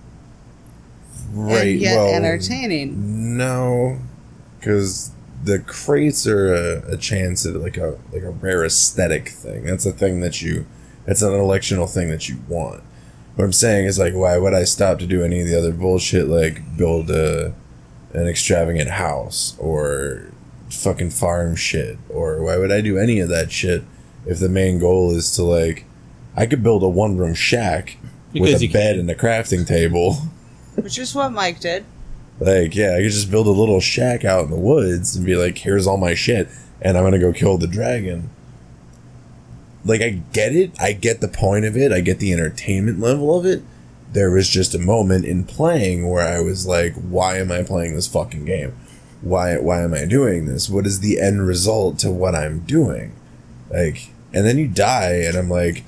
Right. 1.32 1.68
and 1.70 1.80
yet 1.82 1.96
well, 1.96 2.14
entertaining. 2.14 3.38
No, 3.38 4.00
because 4.60 5.12
the 5.44 5.58
crates 5.60 6.28
are 6.28 6.54
a, 6.54 6.92
a 6.94 6.98
chance 6.98 7.44
at 7.46 7.56
like 7.56 7.78
a 7.78 7.98
like 8.12 8.22
a 8.22 8.30
rare 8.30 8.64
aesthetic 8.66 9.30
thing. 9.30 9.64
That's 9.66 9.88
a 9.88 9.92
thing 9.92 10.20
that 10.20 10.44
you. 10.44 10.68
That's 11.06 11.24
an 11.24 11.32
electional 11.32 11.92
thing 11.92 12.10
that 12.10 12.30
you 12.30 12.38
want. 12.48 12.84
What 13.36 13.46
I'm 13.46 13.54
saying 13.54 13.86
is 13.86 13.98
like, 13.98 14.14
why 14.14 14.38
would 14.38 14.54
I 14.54 14.66
stop 14.66 15.00
to 15.00 15.08
do 15.08 15.24
any 15.24 15.42
of 15.42 15.48
the 15.48 15.58
other 15.58 15.72
bullshit 15.72 16.28
like 16.28 16.78
build 16.78 17.10
a 17.10 17.56
an 18.14 18.28
extravagant 18.28 18.90
house 18.92 19.56
or 19.58 20.26
fucking 20.72 21.12
farm 21.12 21.56
shit 21.56 21.98
or 22.10 22.42
why 22.42 22.58
would 22.58 22.72
I 22.72 22.82
do 22.82 22.98
any 22.98 23.20
of 23.20 23.30
that 23.30 23.52
shit 23.52 23.84
if 24.26 24.40
the 24.40 24.50
main 24.50 24.80
goal 24.80 25.16
is 25.16 25.32
to 25.36 25.44
like 25.44 25.86
I 26.36 26.46
could 26.46 26.64
build 26.64 26.84
a 26.84 26.90
one 26.90 27.18
room 27.18 27.34
shack 27.34 27.98
Because 28.34 28.54
with 28.54 28.62
a 28.62 28.66
you 28.66 28.74
bed 28.74 28.98
and 28.98 29.10
a 29.10 29.16
crafting 29.16 29.68
table. 29.68 30.14
Which 30.76 30.98
is 30.98 31.14
what 31.14 31.32
Mike 31.32 31.60
did. 31.60 31.84
Like, 32.40 32.76
yeah, 32.76 32.96
I 32.96 33.02
could 33.02 33.12
just 33.12 33.30
build 33.30 33.48
a 33.48 33.52
little 33.52 33.80
shack 33.80 34.26
out 34.26 34.46
in 34.46 34.50
the 34.50 34.56
woods 34.56 35.16
and 35.16 35.26
be 35.26 35.36
like, 35.36 35.60
here's 35.60 35.86
all 35.86 35.98
my 35.98 36.16
shit, 36.16 36.50
and 36.82 36.98
I'm 36.98 37.04
gonna 37.04 37.20
go 37.20 37.34
kill 37.34 37.58
the 37.58 37.68
dragon. 37.68 38.30
Like, 39.84 40.02
I 40.02 40.22
get 40.32 40.56
it. 40.56 40.72
I 40.80 40.94
get 40.94 41.22
the 41.22 41.28
point 41.28 41.66
of 41.66 41.76
it. 41.76 41.92
I 41.92 42.02
get 42.02 42.20
the 42.20 42.34
entertainment 42.34 43.00
level 43.00 43.38
of 43.38 43.46
it. 43.46 43.64
There 44.14 44.32
was 44.32 44.50
just 44.50 44.74
a 44.74 44.80
moment 44.80 45.26
in 45.26 45.44
playing 45.44 46.10
where 46.10 46.28
I 46.28 46.40
was 46.40 46.66
like, 46.66 46.96
why 46.96 47.38
am 47.38 47.52
I 47.52 47.64
playing 47.64 47.96
this 47.96 48.08
fucking 48.08 48.46
game? 48.46 48.76
Why, 49.22 49.58
why 49.58 49.82
am 49.84 49.94
I 49.94 50.06
doing 50.06 50.46
this? 50.46 50.70
What 50.70 50.86
is 50.88 51.00
the 51.00 51.20
end 51.20 51.46
result 51.46 52.00
to 52.00 52.12
what 52.12 52.34
I'm 52.36 52.60
doing? 52.62 53.14
Like, 53.70 54.10
and 54.34 54.46
then 54.46 54.58
you 54.58 54.68
die, 54.68 55.24
and 55.26 55.38
I'm 55.38 55.50
like, 55.50 55.84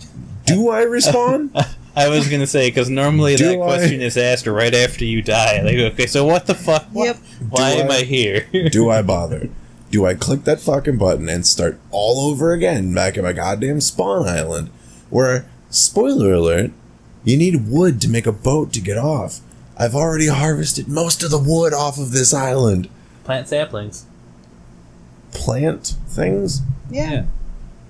do 0.45 0.69
I 0.69 0.81
respond? 0.84 1.51
I 1.95 2.09
was 2.09 2.27
gonna 2.27 2.47
say 2.47 2.69
because 2.69 2.89
normally 2.89 3.36
Do 3.36 3.45
that 3.49 3.59
I- 3.61 3.63
question 3.63 4.01
is 4.01 4.17
asked 4.17 4.47
right 4.47 4.73
after 4.73 5.05
you 5.05 5.21
die. 5.21 5.61
Like, 5.61 5.77
okay, 5.93 6.07
so 6.07 6.25
what 6.25 6.47
the 6.47 6.55
fuck? 6.55 6.86
Yep. 6.93 7.17
Why 7.49 7.75
Do 7.75 7.81
am 7.81 7.91
I- 7.91 7.95
I 7.97 8.01
here? 8.03 8.47
do 8.71 8.89
I 8.89 9.01
bother? 9.03 9.49
Do 9.91 10.05
I 10.07 10.15
click 10.15 10.43
that 10.45 10.59
fucking 10.59 10.97
button 10.97 11.29
and 11.29 11.45
start 11.45 11.79
all 11.91 12.19
over 12.31 12.51
again 12.51 12.93
back 12.95 13.15
at 13.15 13.23
my 13.23 13.31
goddamn 13.34 13.79
spawn 13.79 14.27
island? 14.27 14.69
Where, 15.11 15.45
spoiler 15.69 16.34
alert, 16.34 16.71
you 17.23 17.38
need 17.38 17.67
wood 17.69 18.01
to 18.01 18.09
make 18.09 18.25
a 18.25 18.31
boat 18.31 18.73
to 18.73 18.81
get 18.81 18.97
off. 18.97 19.39
I've 19.77 19.93
already 19.95 20.27
harvested 20.27 20.88
most 20.88 21.21
of 21.21 21.29
the 21.29 21.38
wood 21.38 21.73
off 21.73 21.99
of 21.99 22.11
this 22.11 22.34
island. 22.34 22.89
Plant 23.24 23.47
saplings. 23.47 24.05
Plant 25.32 25.95
things? 26.07 26.61
Yeah. 26.89 27.26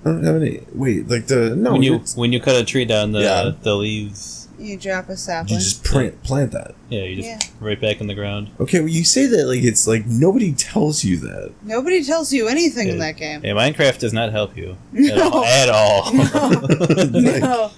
I 0.05 0.09
don't 0.09 0.23
have 0.23 0.35
any. 0.41 0.61
Wait, 0.73 1.07
like 1.09 1.27
the. 1.27 1.55
No, 1.55 1.73
when 1.73 1.83
you 1.83 1.95
it's- 1.95 2.15
when 2.15 2.31
you 2.33 2.39
cut 2.39 2.55
a 2.55 2.63
tree 2.65 2.85
down, 2.85 3.11
the 3.13 3.21
Yeah. 3.21 3.51
the 3.61 3.75
leaves. 3.75 4.47
You 4.59 4.77
drop 4.77 5.09
a 5.09 5.17
sapling. 5.17 5.55
you 5.55 5.59
just 5.63 5.83
plant, 5.83 6.23
plant 6.23 6.51
that. 6.51 6.75
Yeah, 6.89 7.03
you 7.03 7.15
just 7.17 7.27
Yeah. 7.27 7.39
right 7.59 7.79
back 7.81 7.99
in 7.99 8.07
the 8.07 8.13
ground. 8.13 8.49
Okay, 8.61 8.79
well, 8.79 8.87
you 8.87 9.03
say 9.03 9.25
that 9.25 9.45
like 9.47 9.63
it's 9.63 9.87
like 9.87 10.05
nobody 10.05 10.51
tells 10.53 11.03
you 11.03 11.17
that. 11.17 11.51
Nobody 11.65 12.03
tells 12.03 12.31
you 12.31 12.47
anything 12.47 12.87
in 12.87 12.99
that 12.99 13.17
game. 13.17 13.41
Yeah, 13.43 13.53
Minecraft 13.53 13.97
does 13.99 14.13
not 14.13 14.31
help 14.31 14.55
you 14.55 14.77
at 14.93 15.17
No. 15.17 15.29
all. 15.31 15.43
At 15.45 15.69
all. 15.69 16.13
no. 16.13 17.71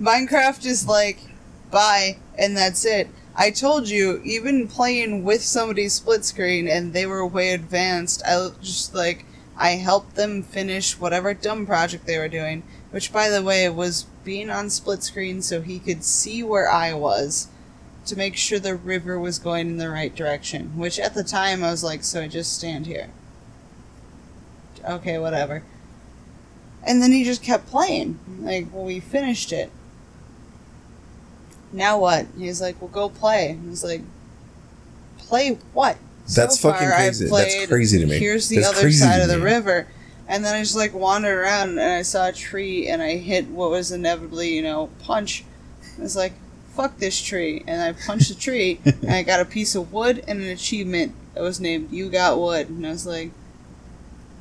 Minecraft 0.00 0.64
is 0.66 0.86
like, 0.86 1.18
bye, 1.70 2.18
and 2.38 2.56
that's 2.56 2.84
it. 2.84 3.08
I 3.40 3.52
told 3.52 3.88
you, 3.88 4.20
even 4.24 4.66
playing 4.66 5.22
with 5.22 5.44
somebody 5.44 5.88
split 5.88 6.24
screen 6.24 6.66
and 6.66 6.92
they 6.92 7.06
were 7.06 7.24
way 7.24 7.52
advanced, 7.52 8.20
I 8.26 8.50
just 8.60 8.96
like, 8.96 9.24
I 9.56 9.70
helped 9.70 10.16
them 10.16 10.42
finish 10.42 10.98
whatever 10.98 11.32
dumb 11.34 11.64
project 11.64 12.04
they 12.04 12.18
were 12.18 12.26
doing, 12.26 12.64
which, 12.90 13.12
by 13.12 13.28
the 13.28 13.42
way, 13.42 13.68
was 13.68 14.06
being 14.24 14.50
on 14.50 14.70
split 14.70 15.04
screen 15.04 15.40
so 15.40 15.62
he 15.62 15.78
could 15.78 16.02
see 16.02 16.42
where 16.42 16.68
I 16.68 16.94
was 16.94 17.46
to 18.06 18.16
make 18.16 18.34
sure 18.34 18.58
the 18.58 18.74
river 18.74 19.20
was 19.20 19.38
going 19.38 19.68
in 19.68 19.76
the 19.76 19.88
right 19.88 20.14
direction. 20.14 20.76
Which 20.76 20.98
at 20.98 21.14
the 21.14 21.22
time 21.22 21.62
I 21.62 21.70
was 21.70 21.84
like, 21.84 22.02
so 22.02 22.22
I 22.22 22.28
just 22.28 22.52
stand 22.52 22.86
here. 22.86 23.10
Okay, 24.84 25.16
whatever. 25.16 25.62
And 26.84 27.00
then 27.00 27.12
he 27.12 27.22
just 27.22 27.44
kept 27.44 27.68
playing. 27.68 28.18
Like, 28.40 28.66
well, 28.72 28.84
we 28.84 28.98
finished 28.98 29.52
it. 29.52 29.70
Now 31.72 31.98
what? 31.98 32.26
He's 32.38 32.60
like, 32.60 32.80
well, 32.80 32.88
go 32.90 33.08
play. 33.08 33.50
And 33.50 33.68
He's 33.68 33.84
like, 33.84 34.02
play 35.18 35.58
what? 35.72 35.96
That's 36.34 36.60
fucking 36.60 36.86
I've 36.88 36.94
crazy. 36.94 37.28
That's 37.28 37.66
crazy 37.66 37.98
to 38.00 38.06
me. 38.06 38.18
Here's 38.18 38.48
the 38.48 38.56
That's 38.60 38.78
other 38.78 38.90
side 38.90 39.20
of 39.22 39.28
the 39.28 39.38
me. 39.38 39.44
river. 39.44 39.86
And 40.28 40.44
then 40.44 40.54
I 40.54 40.60
just 40.60 40.76
like 40.76 40.92
wandered 40.92 41.38
around 41.38 41.70
and 41.70 41.80
I 41.80 42.02
saw 42.02 42.28
a 42.28 42.32
tree 42.32 42.86
and 42.88 43.00
I 43.02 43.16
hit 43.16 43.48
what 43.48 43.70
was 43.70 43.90
inevitably, 43.92 44.54
you 44.54 44.62
know, 44.62 44.90
punch. 45.02 45.44
I 45.98 46.02
was 46.02 46.16
like, 46.16 46.34
fuck 46.74 46.98
this 46.98 47.18
tree. 47.20 47.64
And 47.66 47.80
I 47.80 47.92
punched 47.92 48.28
the 48.28 48.34
tree 48.34 48.78
and 48.84 49.10
I 49.10 49.22
got 49.22 49.40
a 49.40 49.46
piece 49.46 49.74
of 49.74 49.90
wood 49.90 50.22
and 50.28 50.42
an 50.42 50.48
achievement 50.48 51.14
that 51.34 51.42
was 51.42 51.60
named 51.60 51.90
You 51.90 52.10
Got 52.10 52.38
Wood. 52.38 52.68
And 52.68 52.86
I 52.86 52.90
was 52.90 53.06
like, 53.06 53.30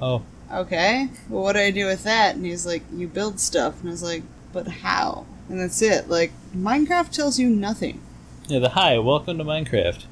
Oh. 0.02 0.24
okay, 0.54 1.08
well, 1.30 1.42
what 1.44 1.54
do 1.54 1.60
I 1.60 1.72
do 1.72 1.86
with 1.86 2.04
that? 2.04 2.36
And 2.36 2.46
he's 2.46 2.66
like, 2.66 2.84
you 2.94 3.08
build 3.08 3.40
stuff. 3.40 3.80
And 3.80 3.90
I 3.90 3.92
was 3.92 4.04
like, 4.04 4.24
but 4.52 4.68
how? 4.68 5.26
And 5.50 5.60
that's 5.60 5.82
it. 5.82 6.10
Like, 6.10 6.32
Minecraft 6.56 7.10
tells 7.12 7.40
you 7.40 7.50
nothing. 7.50 8.02
Yeah, 8.48 8.60
the 8.60 8.70
hi, 8.70 8.98
welcome 9.00 9.38
to 9.38 9.44
Minecraft. 9.44 10.06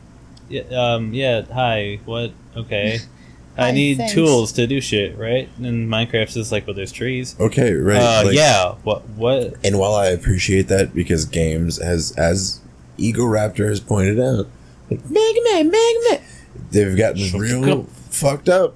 Yeah, 0.50 0.62
um, 0.72 1.14
yeah, 1.14 1.42
hi, 1.52 2.00
what? 2.06 2.32
Okay. 2.56 3.00
I 3.58 3.68
Hi, 3.68 3.72
need 3.72 3.98
thanks. 3.98 4.14
tools 4.14 4.52
to 4.54 4.68
do 4.68 4.82
shit, 4.82 5.18
right? 5.18 5.48
And 5.60 5.90
Minecraft's 5.90 6.34
just 6.34 6.52
like, 6.52 6.68
well, 6.68 6.76
there's 6.76 6.92
trees. 6.92 7.40
Okay, 7.40 7.72
right. 7.74 7.98
Uh, 8.02 8.24
like- 8.26 8.36
yeah. 8.36 8.74
What? 8.84 9.08
What? 9.12 9.56
And 9.64 9.80
while 9.80 9.94
I 9.96 10.08
appreciate 10.08 10.68
that 10.68 10.94
because 10.94 11.24
games 11.24 11.82
has 11.82 12.12
as 12.18 12.60
Egoraptor 12.98 13.70
has 13.70 13.80
pointed 13.80 14.20
out, 14.20 14.48
like 14.92 15.10
Mega 15.10 15.40
Man, 15.54 15.72
Mega 15.72 16.00
Man, 16.12 16.22
they've 16.72 16.98
gotten 16.98 17.40
real 17.40 17.84
fucked 18.10 18.50
up 18.50 18.76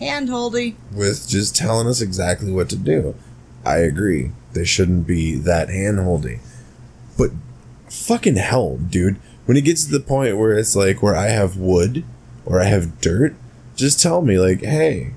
Handholdy. 0.00 0.74
with 0.92 1.28
just 1.28 1.54
telling 1.54 1.86
us 1.86 2.00
exactly 2.00 2.50
what 2.50 2.68
to 2.70 2.76
do. 2.76 3.14
I 3.64 3.76
agree. 3.78 4.32
They 4.56 4.64
shouldn't 4.64 5.06
be 5.06 5.36
that 5.36 5.68
handholdy. 5.68 6.40
But 7.18 7.30
fucking 7.88 8.36
hell, 8.36 8.78
dude. 8.78 9.16
When 9.44 9.56
it 9.56 9.64
gets 9.64 9.84
to 9.84 9.92
the 9.92 10.00
point 10.00 10.38
where 10.38 10.58
it's 10.58 10.74
like 10.74 11.02
where 11.02 11.14
I 11.14 11.26
have 11.26 11.56
wood 11.56 12.04
or 12.44 12.60
I 12.60 12.64
have 12.64 13.00
dirt, 13.00 13.36
just 13.76 14.02
tell 14.02 14.22
me 14.22 14.38
like, 14.38 14.62
hey, 14.62 15.12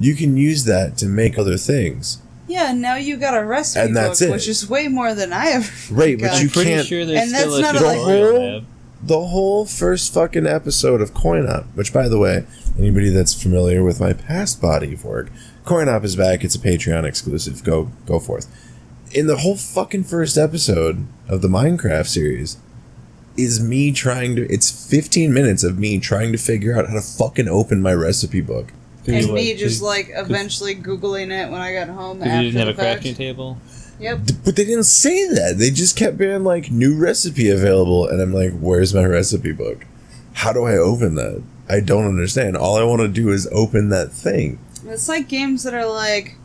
you 0.00 0.14
can 0.14 0.36
use 0.36 0.64
that 0.64 0.96
to 0.98 1.06
make 1.06 1.38
other 1.38 1.56
things. 1.56 2.20
Yeah, 2.48 2.70
and 2.70 2.82
now 2.82 2.96
you 2.96 3.16
got 3.16 3.36
a 3.36 3.44
recipe 3.44 3.86
And 3.86 3.96
that's 3.96 4.20
book, 4.20 4.28
it. 4.28 4.32
which 4.32 4.48
is 4.48 4.68
way 4.68 4.88
more 4.88 5.14
than 5.14 5.32
I 5.32 5.50
ever. 5.50 5.94
Right, 5.94 6.18
but 6.18 6.26
got. 6.26 6.42
you 6.42 6.48
can't. 6.48 6.86
Sure 6.86 7.00
and 7.00 7.10
that's 7.32 7.58
not 7.58 7.74
the 7.74 7.84
a, 7.84 7.86
like, 7.86 7.98
whole, 7.98 8.62
the 9.02 9.26
whole 9.26 9.66
first 9.66 10.12
fucking 10.12 10.46
episode 10.46 11.00
of 11.00 11.14
Coin 11.14 11.48
Op, 11.48 11.64
Which, 11.74 11.92
by 11.92 12.08
the 12.08 12.18
way, 12.18 12.46
anybody 12.78 13.10
that's 13.10 13.40
familiar 13.40 13.82
with 13.84 14.00
my 14.00 14.12
past 14.12 14.60
body 14.60 14.94
of 14.94 15.04
work, 15.04 15.30
Coin 15.64 15.88
Op 15.88 16.04
is 16.04 16.16
back. 16.16 16.44
It's 16.44 16.54
a 16.54 16.58
Patreon 16.58 17.04
exclusive. 17.04 17.64
Go, 17.64 17.90
go 18.06 18.18
forth. 18.18 18.46
In 19.12 19.26
the 19.26 19.38
whole 19.38 19.56
fucking 19.56 20.04
first 20.04 20.36
episode 20.36 21.06
of 21.28 21.40
the 21.40 21.48
Minecraft 21.48 22.06
series, 22.06 22.58
is 23.36 23.60
me 23.62 23.90
trying 23.90 24.36
to. 24.36 24.46
It's 24.52 24.70
15 24.88 25.32
minutes 25.32 25.64
of 25.64 25.78
me 25.78 25.98
trying 25.98 26.32
to 26.32 26.38
figure 26.38 26.78
out 26.78 26.86
how 26.88 26.94
to 26.94 27.00
fucking 27.00 27.48
open 27.48 27.80
my 27.82 27.92
recipe 27.94 28.40
book. 28.40 28.72
and 29.06 29.32
me 29.32 29.54
just 29.56 29.82
like 29.82 30.08
eventually 30.14 30.74
googling 30.74 31.30
it 31.32 31.50
when 31.50 31.60
I 31.60 31.72
got 31.72 31.88
home 31.88 32.18
Because 32.18 32.32
after 32.32 32.44
you 32.44 32.52
didn't 32.52 32.66
have 32.68 32.76
the 32.76 32.82
a 32.82 32.84
fact. 32.84 33.02
crafting 33.04 33.16
table. 33.16 33.58
Yep. 33.98 34.20
But 34.44 34.56
they 34.56 34.64
didn't 34.64 34.84
say 34.84 35.28
that. 35.28 35.56
They 35.58 35.70
just 35.70 35.96
kept 35.96 36.16
being 36.18 36.44
like 36.44 36.70
new 36.70 36.96
recipe 36.96 37.48
available, 37.50 38.06
and 38.06 38.20
I'm 38.20 38.32
like, 38.32 38.52
where's 38.58 38.94
my 38.94 39.04
recipe 39.04 39.52
book? 39.52 39.84
How 40.34 40.52
do 40.52 40.64
I 40.64 40.76
open 40.76 41.14
that? 41.16 41.42
I 41.68 41.80
don't 41.80 42.06
understand. 42.06 42.56
All 42.56 42.76
I 42.76 42.84
want 42.84 43.00
to 43.02 43.08
do 43.08 43.30
is 43.30 43.48
open 43.50 43.88
that 43.88 44.12
thing. 44.12 44.58
It's 44.86 45.08
like 45.08 45.28
games 45.28 45.62
that 45.64 45.74
are 45.74 45.86
like 45.86 46.36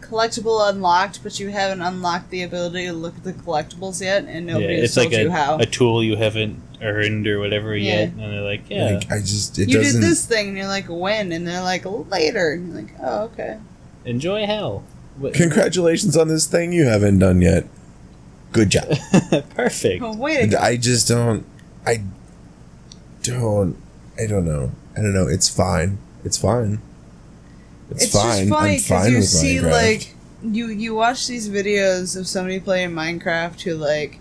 collectible 0.00 0.68
unlocked, 0.68 1.22
but 1.22 1.38
you 1.40 1.48
haven't 1.48 1.80
unlocked 1.80 2.30
the 2.30 2.42
ability 2.42 2.86
to 2.86 2.92
look 2.92 3.16
at 3.16 3.24
the 3.24 3.32
collectibles 3.32 4.00
yet, 4.02 4.24
and 4.24 4.46
Yeah, 4.46 4.52
nobody 4.54 4.74
has 4.76 4.84
it's 4.84 4.94
told 4.94 5.06
like 5.08 5.18
a, 5.18 5.22
you 5.22 5.30
how. 5.30 5.58
a 5.58 5.66
tool 5.66 6.04
you 6.04 6.16
haven't 6.16 6.60
earned 6.82 7.26
or 7.26 7.38
whatever 7.38 7.74
Yeah. 7.76 8.00
yet, 8.00 8.08
and 8.10 8.20
they're 8.20 8.40
like, 8.42 8.68
yeah. 8.68 8.96
Like, 8.96 9.10
I 9.12 9.20
just 9.20 9.58
it 9.58 9.68
you 9.70 9.78
doesn't. 9.78 10.00
did 10.00 10.10
this 10.10 10.26
thing, 10.26 10.48
and 10.48 10.58
you're 10.58 10.66
like, 10.66 10.86
when? 10.88 11.32
And 11.32 11.46
they're 11.46 11.62
like, 11.62 11.84
later. 12.10 12.52
And 12.52 12.68
you're 12.72 12.82
like, 12.82 12.94
oh, 13.02 13.22
okay. 13.24 13.58
Enjoy 14.04 14.44
hell. 14.46 14.84
What- 15.18 15.34
Congratulations 15.34 16.16
on 16.16 16.28
this 16.28 16.46
thing 16.46 16.72
you 16.72 16.84
haven't 16.86 17.18
done 17.20 17.40
yet. 17.40 17.66
Good 18.52 18.70
job. 18.70 18.88
Perfect. 19.54 20.02
Oh, 20.02 20.14
wait. 20.16 20.40
And 20.42 20.54
I 20.56 20.76
just 20.76 21.08
don't. 21.08 21.46
I 21.86 22.02
don't. 23.22 23.76
I 24.18 24.26
don't 24.26 24.44
know. 24.44 24.72
I 24.96 25.00
don't 25.00 25.14
know. 25.14 25.26
It's 25.26 25.48
fine. 25.48 25.98
It's 26.24 26.36
fine. 26.36 26.80
It's, 27.92 28.04
It's, 28.04 28.12
fine. 28.12 28.48
just 28.48 28.88
funny 28.88 29.06
I'm 29.06 29.12
you 29.14 29.22
see 29.22 29.56
Minecraft. 29.56 29.70
like 29.70 30.14
you 30.44 30.66
you 30.68 30.94
watch 30.94 31.26
these 31.28 31.48
videos 31.48 32.16
of 32.16 32.26
somebody 32.26 32.58
playing 32.60 32.90
Minecraft 32.90 33.60
who 33.62 33.74
like 33.74 34.18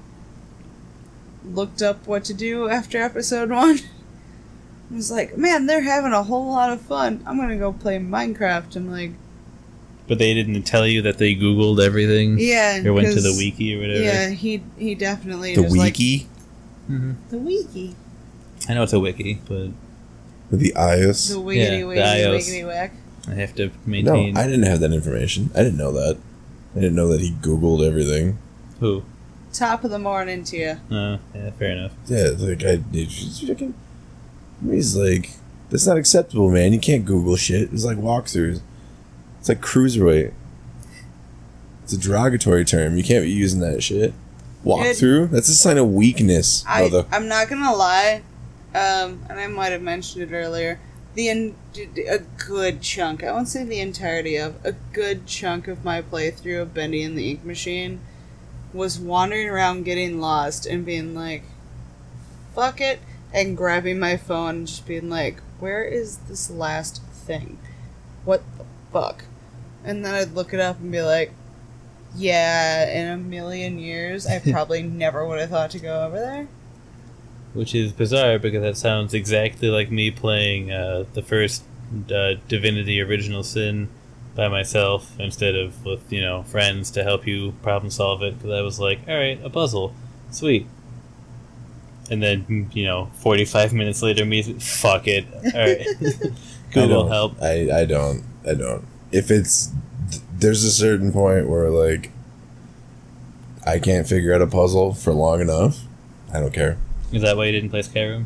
looked 1.46 1.82
up 1.82 2.06
what 2.08 2.24
to 2.26 2.34
do 2.34 2.70
after 2.70 3.02
episode 3.02 3.50
one. 3.64 3.78
It 3.78 4.96
was 4.96 5.10
like, 5.10 5.38
man, 5.38 5.66
they're 5.68 5.82
having 5.82 6.12
a 6.12 6.24
whole 6.24 6.48
lot 6.48 6.72
of 6.72 6.82
fun. 6.82 7.24
I'm 7.26 7.38
gonna 7.38 7.58
go 7.58 7.72
play 7.74 7.98
Minecraft. 7.98 8.76
I'm 8.76 8.92
like, 8.92 9.12
But 10.08 10.20
they 10.20 10.34
didn't 10.34 10.64
tell 10.64 10.86
you 10.86 11.02
that 11.04 11.18
they 11.18 11.34
Googled 11.36 11.84
everything. 11.84 12.38
yeah, 12.40 12.82
Or 12.86 12.94
went 12.94 13.08
to 13.14 13.22
the 13.22 13.34
wiki 13.38 13.76
or 13.76 13.80
whatever. 13.82 14.04
Yeah, 14.04 14.30
he 14.30 14.62
he 14.78 14.94
definitely 14.96 15.56
the 15.56 15.64
was 15.64 15.76
like 15.78 15.94
wiki 15.94 16.28
Mhm. 16.90 17.16
the 17.30 17.38
wiki, 17.38 17.96
I 18.68 18.74
know 18.74 18.84
it's 18.84 18.94
a 18.94 19.00
wiki, 19.00 19.40
but 19.48 19.70
the 20.52 20.74
iOS. 20.76 21.30
the 21.30 21.36
wiggity 21.36 21.56
Yeah, 21.56 21.70
the 21.78 21.84
wiggity 21.84 22.26
iOS. 22.26 22.50
wiggity 22.50 22.68
whack. 22.68 22.94
I 23.28 23.34
have 23.36 23.56
to 23.56 23.72
maintain. 23.86 24.34
No. 24.34 24.42
I 24.42 24.46
didn't 24.46 24.64
have 24.64 24.80
that 24.80 24.92
information. 24.92 25.52
I 25.56 25.64
didn't 25.64 25.78
know 25.78 25.92
that. 25.92 26.18
I 26.76 26.80
didn't 26.80 26.96
know 26.96 27.08
that 27.10 27.22
he 27.22 27.32
Googled 27.32 27.86
everything. 27.86 28.38
Who? 28.80 29.04
Top 29.54 29.84
of 29.84 29.92
the 29.92 30.00
morning 30.00 30.44
to 30.46 30.58
you. 30.58 30.96
Uh, 30.96 31.18
yeah, 31.36 31.52
fair 31.52 31.72
enough. 31.72 31.92
Yeah, 32.08 32.30
like 32.38 32.64
I, 32.64 32.82
it's 32.94 33.14
just 33.14 33.48
fucking. 33.48 33.74
He's 34.66 34.96
like, 34.96 35.32
that's 35.70 35.86
not 35.86 35.98
acceptable, 35.98 36.50
man. 36.50 36.74
You 36.74 36.80
can't 36.80 37.06
Google 37.06 37.36
shit. 37.36 37.72
It's 37.74 37.84
like 37.84 37.98
walkthroughs. 37.98 38.62
It's 39.40 39.50
like 39.50 39.60
cruiserweight. 39.62 40.34
It's 41.84 41.94
a 41.94 41.98
derogatory 41.98 42.64
term. 42.64 42.96
You 42.96 43.04
can't 43.04 43.26
be 43.26 43.32
using 43.32 43.60
that 43.60 43.84
shit. 43.84 44.14
Walkthrough? 44.64 45.32
That's 45.32 45.50
a 45.50 45.56
sign 45.56 45.78
of 45.78 45.90
weakness, 45.90 46.64
I, 46.68 46.88
brother. 46.88 47.08
I'm 47.12 47.28
not 47.28 47.50
gonna 47.50 47.74
lie, 47.76 48.22
um, 48.76 49.26
and 49.30 49.40
I 49.40 49.48
might 49.48 49.72
have 49.72 49.82
mentioned 49.82 50.24
it 50.24 50.34
earlier. 50.36 50.80
The 51.14 51.30
en- 51.30 51.56
a 52.10 52.20
good 52.20 52.82
chunk, 52.82 53.24
I 53.24 53.32
won't 53.32 53.50
say 53.50 53.64
the 53.64 53.80
entirety 53.80 54.38
of, 54.38 54.64
a 54.66 54.72
good 54.94 55.28
chunk 55.28 55.68
of 55.68 55.84
my 55.84 56.02
playthrough 56.02 56.62
of 56.62 56.74
Bendy 56.74 57.04
and 57.04 57.18
the 57.18 57.32
Ink 57.32 57.44
Machine 57.44 58.00
was 58.74 58.98
wandering 58.98 59.50
around 59.50 59.84
getting 59.84 60.22
lost 60.22 60.66
and 60.66 60.86
being 60.86 61.14
like, 61.14 61.44
fuck 62.56 62.80
it, 62.80 63.00
and 63.34 63.58
grabbing 63.58 64.00
my 64.00 64.18
phone 64.18 64.56
and 64.56 64.68
just 64.68 64.88
being 64.88 65.10
like, 65.10 65.42
where 65.60 65.84
is 65.84 66.18
this 66.30 66.50
last 66.50 67.02
thing? 67.04 67.58
What 68.24 68.44
the 68.58 68.66
fuck? 68.92 69.26
And 69.84 70.06
then 70.06 70.16
I'd 70.16 70.34
look 70.34 70.54
it 70.54 70.60
up 70.60 70.80
and 70.80 70.92
be 70.92 71.02
like, 71.02 71.34
yeah, 72.16 72.90
in 72.90 73.08
a 73.08 73.18
million 73.18 73.80
years, 73.80 74.28
I 74.28 74.40
probably 74.52 74.84
never 74.84 75.26
would 75.26 75.40
have 75.40 75.50
thought 75.50 75.72
to 75.72 75.80
go 75.80 76.06
over 76.06 76.20
there. 76.20 76.48
Which 77.54 77.76
is 77.76 77.92
bizarre 77.92 78.40
because 78.40 78.62
that 78.64 78.78
sounds 78.78 79.14
exactly 79.14 79.68
like 79.68 79.92
me 79.92 80.10
playing 80.10 80.72
uh, 80.72 81.04
the 81.14 81.22
first 81.22 81.64
uh, 82.14 82.36
Divinity 82.48 83.02
Original 83.02 83.44
Sin 83.44 83.90
by 84.36 84.48
myself 84.48 85.12
instead 85.20 85.56
of 85.56 85.84
with 85.86 86.14
you 86.14 86.22
know 86.22 86.44
friends 86.44 86.90
to 86.92 87.04
help 87.04 87.28
you 87.28 87.52
problem 87.62 87.90
solve 87.92 88.22
it. 88.24 88.38
Because 88.38 88.52
I 88.52 88.62
was 88.62 88.80
like, 88.80 89.00
all 89.08 89.16
right, 89.18 89.38
a 89.44 89.50
puzzle, 89.50 89.94
sweet. 90.30 90.66
And 92.10 92.24
then 92.24 92.70
you 92.74 92.86
know, 92.86 93.10
forty 93.16 93.44
five 93.46 93.74
minutes 93.74 94.02
later, 94.02 94.24
me 94.26 94.42
fuck 94.60 95.08
it. 95.08 95.26
All 95.34 95.60
right, 95.60 95.86
Google 96.74 97.04
don't- 97.04 97.10
help. 97.10 97.42
I, 97.42 97.82
I 97.82 97.86
don't. 97.86 98.24
I 98.48 98.54
don't. 98.54 98.86
If 99.12 99.30
it's. 99.30 99.72
There's 100.34 100.64
a 100.64 100.72
certain 100.72 101.12
point 101.14 101.48
where, 101.48 101.70
like, 101.70 102.12
I 103.66 103.78
can't 103.78 104.08
figure 104.08 104.34
out 104.34 104.42
a 104.42 104.48
puzzle 104.48 104.94
for 104.94 105.14
long 105.14 105.40
enough. 105.40 105.82
I 106.34 106.40
don't 106.40 106.54
care. 106.54 106.78
Is 107.12 107.22
that 107.24 107.38
why 107.38 107.46
you 107.46 107.52
didn't 107.52 107.70
play 107.70 107.82
Skyrim? 107.82 108.26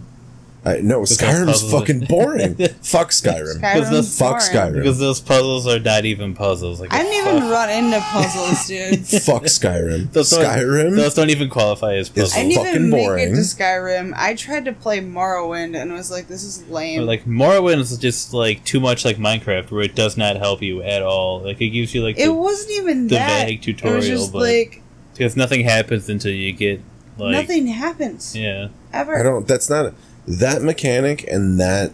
I, 0.67 0.77
no, 0.81 1.01
Because 1.01 1.19
Skyrim's 1.19 1.61
puzzles- 1.61 1.71
fucking 1.71 1.99
boring. 2.05 2.55
Fuck 2.81 3.11
Skyrim. 3.11 3.61
Skyrim's 3.61 3.89
those- 3.91 4.17
Fuck 4.17 4.29
boring. 4.39 4.43
Skyrim. 4.47 4.73
Because 4.73 4.97
those 4.97 5.21
puzzles 5.21 5.67
are 5.67 5.77
not 5.77 6.05
even 6.05 6.33
puzzles. 6.33 6.79
Like 6.81 6.91
I 6.91 7.03
didn't 7.03 7.27
even 7.38 7.49
run 7.51 7.69
into 7.69 7.99
puzzles, 7.99 8.65
dude. 8.67 9.21
Fuck 9.21 9.43
Skyrim. 9.43 10.11
Those 10.13 10.31
Skyrim. 10.33 10.95
Those 10.95 11.13
don't 11.13 11.29
even 11.29 11.51
qualify 11.51 11.93
as 11.97 12.09
puzzles. 12.09 12.33
I 12.33 12.38
didn't 12.38 12.51
even 12.53 12.65
fucking 12.65 12.89
make 12.89 12.99
it 12.99 13.05
boring. 13.05 13.33
to 13.36 13.41
Skyrim. 13.41 14.13
I 14.15 14.33
tried 14.33 14.65
to 14.65 14.73
play 14.73 15.01
Morrowind 15.01 15.79
and 15.79 15.93
was 15.93 16.09
like, 16.09 16.27
this 16.27 16.43
is 16.43 16.67
lame. 16.67 17.01
Or 17.01 17.03
like 17.03 17.25
Morrowind 17.25 17.77
is 17.81 17.95
just 17.99 18.33
like 18.33 18.63
too 18.65 18.79
much 18.79 19.05
like 19.05 19.17
Minecraft, 19.17 19.69
where 19.69 19.83
it 19.83 19.93
does 19.93 20.17
not 20.17 20.36
help 20.38 20.63
you 20.63 20.81
at 20.81 21.03
all. 21.03 21.41
Like 21.41 21.61
it 21.61 21.69
gives 21.69 21.93
you 21.93 22.01
like 22.03 22.17
it 22.17 22.25
the, 22.25 22.33
wasn't 22.33 22.71
even 22.71 23.07
the 23.07 23.15
that. 23.17 23.45
vague 23.45 23.59
it 23.59 23.61
tutorial, 23.61 23.97
was 23.97 24.07
just 24.07 24.33
but 24.33 24.39
like 24.41 24.81
because 25.13 25.36
nothing 25.38 25.63
happens 25.63 26.09
until 26.09 26.31
you 26.33 26.51
get 26.53 26.81
like 27.18 27.32
nothing 27.34 27.68
happens 27.68 28.36
yeah. 28.36 28.70
ever. 28.93 29.18
I 29.20 29.24
don't. 29.24 29.47
That's 29.47 29.70
not 29.70 29.93
that 30.28 30.61
mechanic 30.61 31.24
and 31.28 31.59
that 31.59 31.91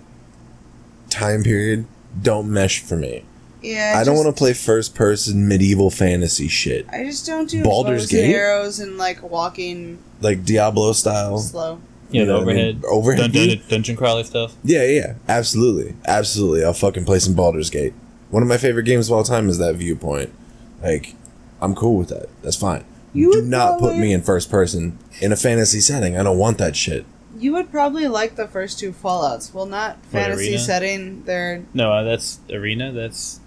time 1.09 1.43
period 1.43 1.85
don't 2.21 2.49
mesh 2.51 2.79
for 2.81 2.95
me. 2.95 3.23
Yeah, 3.61 3.95
I 3.97 4.03
don't 4.03 4.15
want 4.15 4.27
to 4.27 4.33
play 4.33 4.53
first 4.53 4.95
person 4.95 5.47
medieval 5.47 5.91
fantasy 5.91 6.47
shit 6.47 6.87
I 6.91 7.03
just 7.03 7.27
don't 7.27 7.47
do 7.47 7.63
Baldur's 7.63 8.03
bows 8.05 8.13
and 8.13 8.21
Gate? 8.21 8.33
arrows 8.35 8.79
and 8.79 8.97
like 8.97 9.21
walking 9.21 9.99
like 10.19 10.43
Diablo 10.45 10.93
style. 10.93 11.37
slow. 11.37 11.79
Yeah, 12.09 12.21
You 12.21 12.25
the 12.25 12.31
know 12.33 12.39
what 12.39 12.49
I 12.49 12.53
mean? 12.53 12.57
overhead, 12.57 12.83
Overhead 12.89 13.31
dun- 13.31 13.47
dun- 13.49 13.61
dungeon 13.69 13.95
crawler 13.95 14.23
stuff. 14.23 14.55
Yeah, 14.63 14.85
yeah, 14.85 15.13
absolutely, 15.29 15.95
absolutely. 16.07 16.65
I'll 16.65 16.73
fucking 16.73 17.05
play 17.05 17.19
some 17.19 17.35
Baldur's 17.35 17.69
Gate. 17.69 17.93
One 18.31 18.41
of 18.41 18.49
my 18.49 18.57
favorite 18.57 18.83
games 18.83 19.07
of 19.09 19.13
all 19.13 19.23
time 19.23 19.47
is 19.47 19.59
that 19.59 19.75
viewpoint. 19.75 20.33
Like, 20.81 21.13
I'm 21.61 21.75
cool 21.75 21.97
with 21.97 22.09
that. 22.09 22.29
That's 22.41 22.57
fine. 22.57 22.83
You 23.13 23.31
Do 23.31 23.39
would 23.41 23.49
not 23.49 23.79
put 23.79 23.97
me 23.97 24.13
in 24.13 24.21
first 24.21 24.49
person 24.49 24.97
in 25.19 25.31
a 25.31 25.35
fantasy 25.35 25.79
setting. 25.81 26.17
I 26.17 26.23
don't 26.23 26.37
want 26.37 26.57
that 26.59 26.75
shit. 26.75 27.05
You 27.37 27.53
would 27.53 27.71
probably 27.71 28.07
like 28.07 28.35
the 28.35 28.47
first 28.47 28.79
two 28.79 28.93
Fallout's. 28.93 29.53
Well, 29.53 29.65
not 29.65 29.97
fantasy 30.05 30.49
Arena? 30.49 30.59
setting. 30.59 31.23
They're 31.25 31.63
No, 31.73 31.91
uh, 31.91 32.03
that's 32.03 32.39
Arena. 32.51 32.91
That's 32.91 33.39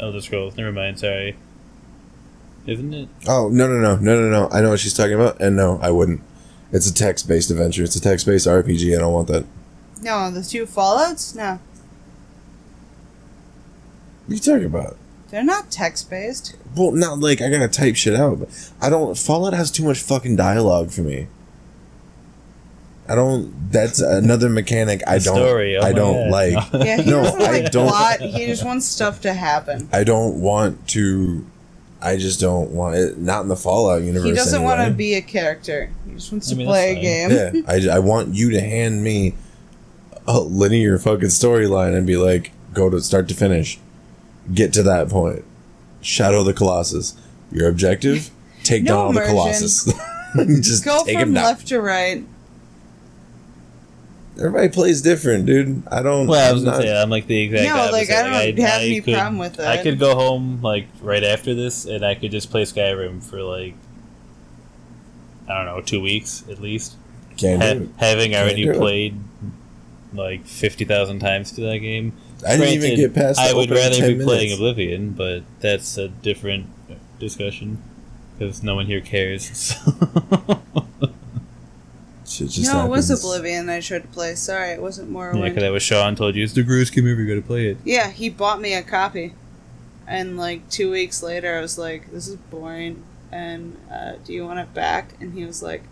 Elder 0.00 0.20
Scrolls. 0.20 0.56
Never 0.56 0.72
mind. 0.72 0.98
Sorry. 0.98 1.36
Isn't 2.66 2.94
it? 2.94 3.08
Oh 3.28 3.48
no 3.48 3.66
no 3.68 3.78
no 3.80 3.96
no 3.96 4.20
no 4.20 4.30
no! 4.30 4.48
I 4.52 4.60
know 4.60 4.70
what 4.70 4.78
she's 4.80 4.94
talking 4.94 5.14
about, 5.14 5.40
and 5.40 5.56
no, 5.56 5.78
I 5.82 5.90
wouldn't. 5.90 6.20
It's 6.70 6.88
a 6.88 6.94
text 6.94 7.26
based 7.28 7.50
adventure. 7.50 7.82
It's 7.82 7.96
a 7.96 8.00
text 8.00 8.24
based 8.24 8.46
RPG. 8.46 8.96
I 8.96 9.00
don't 9.00 9.12
want 9.12 9.28
that. 9.28 9.44
no 10.00 10.30
the 10.30 10.42
two 10.42 10.64
Fallout's. 10.66 11.34
No, 11.34 11.58
What 14.26 14.32
are 14.32 14.34
you 14.34 14.40
talking 14.40 14.64
about? 14.64 14.96
They're 15.32 15.42
not 15.42 15.70
text 15.70 16.10
based. 16.10 16.56
Well, 16.76 16.92
not 16.92 17.18
like 17.18 17.40
I 17.40 17.48
gotta 17.48 17.66
type 17.66 17.96
shit 17.96 18.14
out. 18.14 18.40
But 18.40 18.70
I 18.80 18.90
don't. 18.90 19.16
Fallout 19.18 19.54
has 19.54 19.70
too 19.70 19.82
much 19.82 19.98
fucking 19.98 20.36
dialogue 20.36 20.92
for 20.92 21.00
me. 21.00 21.26
I 23.08 23.14
don't. 23.14 23.72
That's 23.72 24.00
another 24.00 24.50
mechanic 24.50 25.00
I 25.06 25.12
don't. 25.18 25.36
story, 25.36 25.76
oh 25.78 25.82
I 25.82 25.92
don't 25.94 26.30
God. 26.30 26.30
like. 26.30 26.72
Yeah, 26.86 27.00
he 27.00 27.10
no, 27.10 27.22
doesn't 27.22 27.40
I 27.42 27.60
like 27.60 27.72
don't. 27.72 27.88
plot. 27.88 28.20
He 28.20 28.46
just 28.46 28.64
wants 28.64 28.84
stuff 28.86 29.22
to 29.22 29.32
happen. 29.32 29.88
I 29.90 30.04
don't 30.04 30.40
want 30.40 30.86
to. 30.88 31.46
I 32.02 32.16
just 32.18 32.38
don't 32.38 32.70
want 32.72 32.96
it. 32.96 33.16
Not 33.16 33.42
in 33.42 33.48
the 33.48 33.56
Fallout 33.56 34.02
universe. 34.02 34.28
He 34.28 34.34
doesn't 34.34 34.62
want 34.62 34.86
to 34.86 34.92
be 34.92 35.14
a 35.14 35.22
character. 35.22 35.90
He 36.06 36.12
just 36.14 36.30
wants 36.30 36.48
I 36.48 36.50
to 36.50 36.56
mean, 36.58 36.66
play 36.66 36.92
a 36.92 37.00
game. 37.00 37.30
Yeah, 37.30 37.62
I, 37.66 37.96
I 37.96 37.98
want 38.00 38.34
you 38.34 38.50
to 38.50 38.60
hand 38.60 39.02
me 39.02 39.34
a 40.26 40.40
linear 40.40 40.98
fucking 40.98 41.28
storyline 41.28 41.96
and 41.96 42.06
be 42.06 42.16
like, 42.18 42.52
go 42.74 42.90
to 42.90 43.00
start 43.00 43.28
to 43.28 43.34
finish, 43.34 43.78
get 44.52 44.72
to 44.74 44.82
that 44.84 45.08
point. 45.08 45.44
Shadow 46.00 46.42
the 46.44 46.52
Colossus. 46.52 47.14
Your 47.50 47.68
objective: 47.68 48.30
take 48.64 48.82
No 48.82 48.88
down 48.92 48.98
all 48.98 49.12
the 49.12 49.18
immersion. 49.20 49.34
Colossus. 49.36 49.92
Just 50.66 50.84
Go 50.84 51.04
take 51.04 51.14
from 51.18 51.28
him 51.28 51.34
down. 51.34 51.44
left 51.44 51.68
to 51.68 51.80
right. 51.80 52.24
Everybody 54.38 54.68
plays 54.70 55.02
different, 55.02 55.44
dude. 55.44 55.82
I 55.88 56.02
don't. 56.02 56.26
Well, 56.26 56.40
I 56.44 56.48
I'm 56.48 56.54
was 56.54 56.64
gonna 56.64 56.76
not- 56.78 56.82
say 56.82 57.02
I'm 57.02 57.10
like 57.10 57.26
the 57.26 57.38
exact 57.42 57.64
No, 57.68 57.74
like, 57.92 58.08
opposite. 58.10 58.16
I 58.16 58.22
don't 58.22 58.58
have 58.66 58.80
any 58.80 59.00
could, 59.02 59.14
problem 59.14 59.38
with 59.38 59.60
I 59.60 59.82
could 59.82 59.98
go 59.98 60.14
home 60.14 60.60
like 60.62 60.86
right 61.02 61.22
after 61.22 61.54
this, 61.54 61.84
and 61.84 62.04
I 62.04 62.14
could 62.14 62.30
just 62.30 62.50
play 62.50 62.62
Skyrim 62.62 63.22
for 63.22 63.42
like 63.42 63.74
I 65.48 65.54
don't 65.54 65.66
know 65.66 65.82
two 65.82 66.00
weeks 66.00 66.44
at 66.50 66.60
least. 66.60 66.96
Can't 67.36 67.62
Ha- 67.62 67.74
do 67.74 67.82
it. 67.82 67.88
having 67.98 68.30
Can't 68.30 68.42
already 68.46 68.64
do 68.64 68.70
it. 68.70 68.76
played 68.78 69.20
like 70.14 70.46
fifty 70.46 70.86
thousand 70.86 71.18
times 71.20 71.52
to 71.52 71.60
that 71.60 71.78
game. 71.78 72.14
I 72.46 72.56
didn't 72.56 72.74
even 72.74 72.96
get 72.96 73.14
past 73.14 73.38
the 73.38 73.50
I 73.50 73.52
would 73.54 73.70
rather 73.70 73.94
10 73.94 74.18
be 74.18 74.24
playing. 74.24 74.52
Oblivion, 74.52 75.10
but 75.10 75.42
that's 75.60 75.96
a 75.96 76.08
different 76.08 76.66
discussion 77.18 77.82
because 78.38 78.62
no 78.62 78.74
one 78.74 78.86
here 78.86 79.00
cares. 79.00 79.74
Shit 82.26 82.48
just 82.48 82.72
no, 82.72 82.86
it 82.86 82.88
was. 82.88 83.10
Oblivion 83.10 83.68
I 83.68 83.80
tried 83.80 84.02
to 84.02 84.08
play. 84.08 84.34
Sorry, 84.34 84.70
it 84.70 84.80
wasn't 84.80 85.10
yeah, 85.10 85.16
Morrowind. 85.16 85.42
because 85.42 85.62
that 85.62 85.72
was 85.72 85.82
Sean 85.82 86.14
told 86.16 86.34
you 86.34 86.44
it's 86.44 86.52
the 86.54 86.62
greatest 86.62 86.94
game 86.94 87.06
ever. 87.10 87.20
You 87.20 87.34
got 87.34 87.40
to 87.40 87.46
play 87.46 87.66
it. 87.68 87.78
Yeah, 87.84 88.10
he 88.10 88.30
bought 88.30 88.60
me 88.60 88.74
a 88.74 88.82
copy. 88.82 89.34
And 90.06 90.36
like 90.36 90.68
two 90.70 90.90
weeks 90.90 91.22
later, 91.22 91.56
I 91.56 91.60
was 91.60 91.78
like, 91.78 92.10
this 92.10 92.28
is 92.28 92.36
boring. 92.36 93.02
And 93.30 93.76
uh, 93.90 94.12
do 94.24 94.32
you 94.32 94.44
want 94.46 94.60
it 94.60 94.72
back? 94.74 95.14
And 95.20 95.32
he 95.34 95.44
was 95.44 95.62
like, 95.62 95.82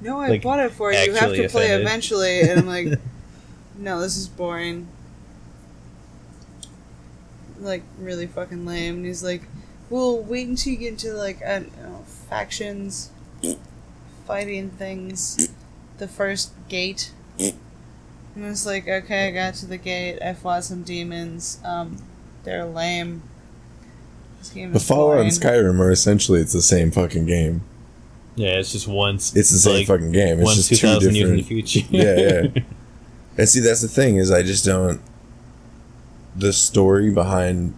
no, 0.00 0.20
I 0.20 0.28
Like, 0.28 0.42
bought 0.42 0.60
it 0.60 0.72
for 0.72 0.92
you. 0.92 0.98
You 0.98 1.14
have 1.14 1.22
actually 1.24 1.42
to 1.42 1.48
play 1.48 1.66
offended. 1.66 1.86
eventually. 1.86 2.40
And 2.42 2.60
I'm 2.60 2.66
like, 2.66 2.98
no, 3.78 4.00
this 4.00 4.16
is 4.16 4.28
boring. 4.28 4.88
Like, 7.62 7.82
really 7.98 8.26
fucking 8.26 8.64
lame. 8.66 8.96
And 8.96 9.06
he's 9.06 9.22
like, 9.22 9.42
well, 9.90 10.18
wait 10.18 10.48
until 10.48 10.72
you 10.72 10.78
get 10.78 10.88
into 10.92 11.12
like, 11.12 11.42
I 11.42 11.60
don't 11.60 11.76
know, 11.82 12.04
factions, 12.28 13.10
fighting 14.26 14.70
things, 14.70 15.48
the 15.98 16.08
first 16.08 16.52
gate. 16.68 17.12
And 17.38 18.46
I 18.46 18.48
was 18.48 18.64
like, 18.64 18.88
okay, 18.88 19.28
I 19.28 19.30
got 19.30 19.54
to 19.56 19.66
the 19.66 19.76
gate. 19.76 20.18
I 20.22 20.32
fought 20.32 20.64
some 20.64 20.82
demons. 20.84 21.58
Um, 21.64 21.98
they're 22.44 22.64
lame. 22.64 23.22
This 24.38 24.48
game 24.50 24.72
But 24.72 24.80
is 24.80 24.88
Fallout 24.88 25.16
boring. 25.16 25.22
and 25.28 25.30
Skyrim 25.30 25.78
are 25.80 25.90
essentially 25.90 26.40
it's 26.40 26.54
the 26.54 26.62
same 26.62 26.90
fucking 26.90 27.26
game. 27.26 27.62
Yeah, 28.34 28.52
it's 28.58 28.72
just 28.72 28.88
once. 28.88 29.36
It's 29.36 29.50
the 29.50 29.58
same 29.58 29.74
like, 29.80 29.86
fucking 29.86 30.12
game. 30.12 30.38
It's 30.38 30.44
once 30.46 30.56
just 30.56 30.70
two 30.70 30.76
2,000 30.76 31.12
different. 31.12 31.16
years 31.16 31.30
in 31.30 31.36
the 31.36 31.42
future. 31.42 31.86
yeah, 31.90 32.50
yeah. 32.54 32.62
And 33.38 33.48
see, 33.48 33.60
that's 33.60 33.80
the 33.82 33.88
thing 33.88 34.16
is, 34.16 34.30
I 34.30 34.42
just 34.42 34.64
don't. 34.64 35.00
The 36.36 36.52
story 36.52 37.10
behind 37.10 37.74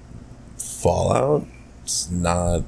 Fallout, 0.57 1.47
it's 1.83 2.11
not. 2.11 2.63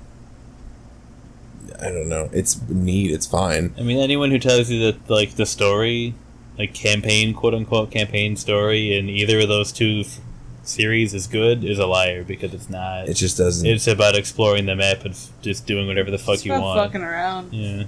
I 1.80 1.88
don't 1.90 2.08
know. 2.08 2.28
It's 2.32 2.60
neat. 2.68 3.10
It's 3.12 3.26
fine. 3.26 3.74
I 3.78 3.82
mean, 3.82 3.98
anyone 3.98 4.30
who 4.30 4.38
tells 4.38 4.70
you 4.70 4.80
that 4.90 5.10
like 5.10 5.34
the 5.36 5.46
story, 5.46 6.14
like 6.58 6.74
campaign, 6.74 7.34
quote 7.34 7.54
unquote 7.54 7.90
campaign 7.90 8.36
story 8.36 8.96
in 8.96 9.08
either 9.08 9.40
of 9.40 9.48
those 9.48 9.72
two 9.72 10.02
f- 10.06 10.18
series 10.62 11.12
is 11.14 11.26
good 11.26 11.62
is 11.64 11.78
a 11.78 11.86
liar 11.86 12.24
because 12.24 12.54
it's 12.54 12.70
not. 12.70 13.08
It 13.08 13.14
just 13.14 13.36
doesn't. 13.36 13.66
It's 13.68 13.86
about 13.86 14.16
exploring 14.16 14.66
the 14.66 14.74
map 14.74 15.04
and 15.04 15.14
f- 15.14 15.28
just 15.42 15.66
doing 15.66 15.86
whatever 15.86 16.10
the 16.10 16.18
fuck 16.18 16.36
It's 16.36 16.46
you 16.46 16.52
about 16.52 16.62
want. 16.64 16.80
fucking 16.80 17.02
around. 17.02 17.52
Yeah. 17.52 17.84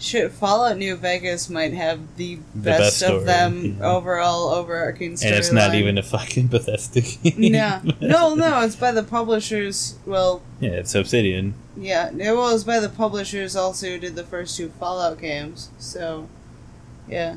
Shit, 0.00 0.30
Fallout 0.30 0.76
New 0.78 0.94
Vegas 0.94 1.50
might 1.50 1.72
have 1.72 2.16
the 2.16 2.36
The 2.36 2.40
best, 2.54 2.80
best 2.80 3.02
of 3.02 3.08
story, 3.08 3.24
them 3.24 3.64
yeah. 3.80 3.86
overall 3.90 4.50
overarching 4.50 5.14
storyline. 5.14 5.26
And 5.26 5.34
it's 5.34 5.52
not 5.52 5.74
even 5.74 5.98
a 5.98 6.02
fucking 6.04 6.46
Bethesda 6.48 7.00
game. 7.00 7.52
Yeah. 7.54 7.80
No, 8.00 8.34
no, 8.36 8.60
it's 8.62 8.76
by 8.76 8.92
the 8.92 9.02
publishers. 9.02 9.96
Well, 10.06 10.40
yeah, 10.60 10.70
it's 10.70 10.94
Obsidian. 10.94 11.54
yeah, 11.76 12.10
it 12.16 12.36
was 12.36 12.62
by 12.62 12.78
the 12.78 12.88
publishers 12.88 13.56
also 13.56 13.88
who 13.88 13.98
did 13.98 14.14
the 14.14 14.22
first 14.24 14.56
two 14.56 14.68
Fallout 14.78 15.20
games. 15.20 15.70
So, 15.78 16.28
yeah. 17.08 17.36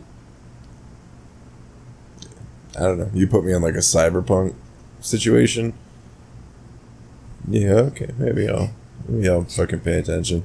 I 2.77 2.81
don't 2.83 2.99
know. 2.99 3.09
You 3.13 3.27
put 3.27 3.43
me 3.43 3.53
in 3.53 3.61
like 3.61 3.73
a 3.73 3.79
cyberpunk 3.79 4.53
situation. 4.99 5.73
Yeah. 7.47 7.73
Okay. 7.73 8.11
Maybe 8.17 8.47
I'll. 8.47 8.69
Maybe 9.07 9.27
I'll 9.29 9.43
fucking 9.45 9.79
pay 9.79 9.97
attention. 9.97 10.43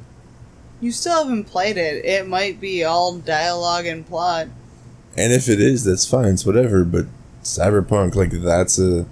You 0.81 0.93
still 0.93 1.22
haven't 1.24 1.45
played 1.45 1.77
it. 1.79 2.05
It 2.05 2.29
might 2.29 2.61
be 2.61 2.85
all 2.85 3.16
dialogue 3.16 3.87
and 3.87 4.07
plot. 4.07 4.49
And 5.16 5.33
if 5.33 5.49
it 5.49 5.61
is, 5.61 5.85
that's 5.85 6.07
fine. 6.09 6.35
It's 6.35 6.45
whatever. 6.45 6.85
But 6.85 7.07
cyberpunk, 7.43 8.14
like 8.14 8.31
that's 8.31 8.79
a. 8.79 9.07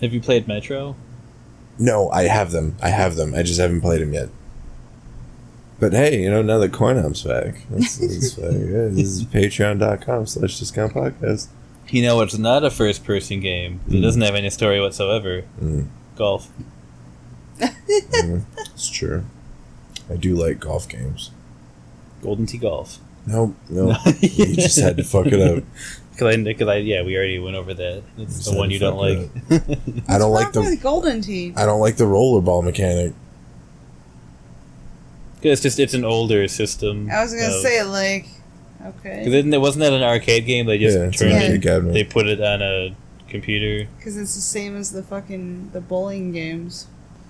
Have 0.00 0.14
you 0.14 0.20
played 0.20 0.48
Metro? 0.48 0.96
No, 1.78 2.08
I 2.10 2.24
have 2.24 2.50
them. 2.52 2.76
I 2.82 2.88
have 2.88 3.16
them. 3.16 3.34
I 3.34 3.42
just 3.42 3.60
haven't 3.60 3.80
played 3.82 4.00
them 4.00 4.14
yet. 4.14 4.28
But 5.78 5.92
hey, 5.94 6.20
you 6.22 6.30
know, 6.30 6.42
now 6.42 6.58
that 6.58 6.72
Coin 6.72 6.98
Op's 6.98 7.22
back, 7.22 7.62
that's, 7.70 7.96
that's 7.98 8.34
fine. 8.34 8.44
Yeah, 8.70 8.88
this 8.88 9.08
is 9.08 9.24
patreon.com 9.24 10.26
slash 10.26 10.58
discount 10.58 10.92
podcast. 10.94 11.48
You 11.88 12.02
know, 12.02 12.20
it's 12.20 12.36
not 12.38 12.64
a 12.64 12.70
first 12.70 13.04
person 13.04 13.40
game. 13.40 13.80
It 13.88 13.94
Mm. 13.94 14.02
doesn't 14.02 14.20
have 14.22 14.34
any 14.34 14.50
story 14.50 14.80
whatsoever. 14.80 15.42
Mm, 15.60 15.86
Golf. 16.16 16.48
mm, 17.58 18.44
it's 18.74 18.88
true. 18.88 19.24
I 20.10 20.16
do 20.16 20.34
like 20.34 20.58
golf 20.60 20.88
games. 20.88 21.30
Golden 22.22 22.46
Tee 22.46 22.58
Golf. 22.58 22.98
No, 23.26 23.54
no. 23.68 23.94
you 24.20 24.54
just 24.56 24.78
had 24.80 24.96
to 24.96 25.04
fuck 25.04 25.26
it 25.26 25.40
up. 25.40 25.64
Because 26.10 26.36
I, 26.36 26.52
cause 26.52 26.68
I, 26.68 26.76
yeah, 26.76 27.02
we 27.02 27.16
already 27.16 27.38
went 27.38 27.56
over 27.56 27.72
that. 27.72 28.02
It's 28.18 28.44
the 28.44 28.56
one 28.56 28.70
you 28.70 28.78
don't 28.78 28.96
like. 28.96 29.30
I 30.08 30.18
don't 30.18 30.32
like 30.32 30.52
the 30.52 30.78
Golden 30.80 31.22
Tee? 31.22 31.54
I 31.56 31.64
don't 31.64 31.80
like 31.80 31.96
the 31.96 32.04
rollerball 32.04 32.64
mechanic. 32.64 33.14
Because 35.36 35.52
it's 35.52 35.62
just 35.62 35.78
it's 35.78 35.94
an 35.94 36.04
older 36.04 36.46
system. 36.48 37.08
I 37.10 37.22
was 37.22 37.32
gonna 37.32 37.46
of- 37.46 37.62
say 37.62 37.82
like, 37.82 38.26
okay, 38.84 39.20
Because 39.20 39.32
isn't 39.34 39.54
it 39.54 39.60
wasn't 39.60 39.80
that 39.84 39.94
an 39.94 40.02
arcade 40.02 40.44
game? 40.44 40.66
They 40.66 40.76
just 40.76 40.98
Yeah, 40.98 41.10
turned 41.10 41.32
arcade 41.42 41.64
it. 41.64 41.92
They 41.94 42.04
put 42.04 42.26
it 42.26 42.40
on 42.42 42.60
a 42.60 42.94
computer. 43.28 43.88
because 43.96 44.18
it's 44.18 44.34
the 44.34 44.40
same 44.42 44.76
as 44.76 44.92
the 44.92 45.02
fucking 45.02 45.70
the 45.72 45.80
bowling 45.80 46.32
games. 46.32 46.88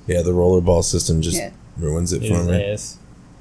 Yeah, 0.08 0.22
the 0.22 0.32
rollerball 0.32 0.82
system 0.82 1.22
just 1.22 1.36
Yeah. 1.36 1.50
Ruins 1.80 2.12
it 2.12 2.22
It 2.22 2.28
for 2.28 2.40
is 2.40 2.46
me. 2.46 2.64
ass. 2.72 2.98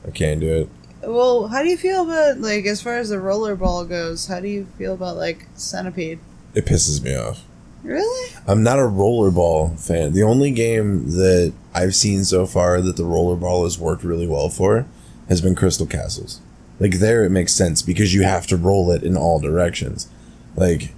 I 0.07 0.11
can't 0.11 0.39
do 0.39 0.61
it. 0.61 0.69
Well, 1.07 1.47
how 1.47 1.61
do 1.63 1.69
you 1.69 1.77
feel 1.77 2.03
about 2.03 2.39
like 2.39 2.65
as 2.65 2.81
far 2.81 2.97
as 2.97 3.09
the 3.09 3.17
rollerball 3.17 3.87
goes? 3.87 4.27
How 4.27 4.39
do 4.39 4.47
you 4.47 4.65
feel 4.77 4.93
about 4.93 5.15
like 5.17 5.45
Centipede? 5.55 6.19
It 6.53 6.65
pisses 6.65 7.01
me 7.01 7.15
off. 7.15 7.43
Really? 7.83 8.35
I'm 8.47 8.63
not 8.63 8.79
a 8.79 8.83
rollerball 8.83 9.79
fan. 9.79 10.11
The 10.13 10.23
only 10.23 10.51
game 10.51 11.11
that 11.11 11.53
I've 11.73 11.95
seen 11.95 12.25
so 12.25 12.45
far 12.45 12.81
that 12.81 12.97
the 12.97 13.03
rollerball 13.03 13.63
has 13.63 13.79
worked 13.79 14.03
really 14.03 14.27
well 14.27 14.49
for 14.49 14.85
has 15.29 15.41
been 15.41 15.55
Crystal 15.55 15.85
Castles. 15.85 16.41
Like 16.79 16.99
there 16.99 17.23
it 17.23 17.29
makes 17.29 17.53
sense 17.53 17.81
because 17.81 18.13
you 18.13 18.23
have 18.23 18.47
to 18.47 18.57
roll 18.57 18.91
it 18.91 19.03
in 19.03 19.15
all 19.15 19.39
directions. 19.39 20.09
Like 20.57 20.93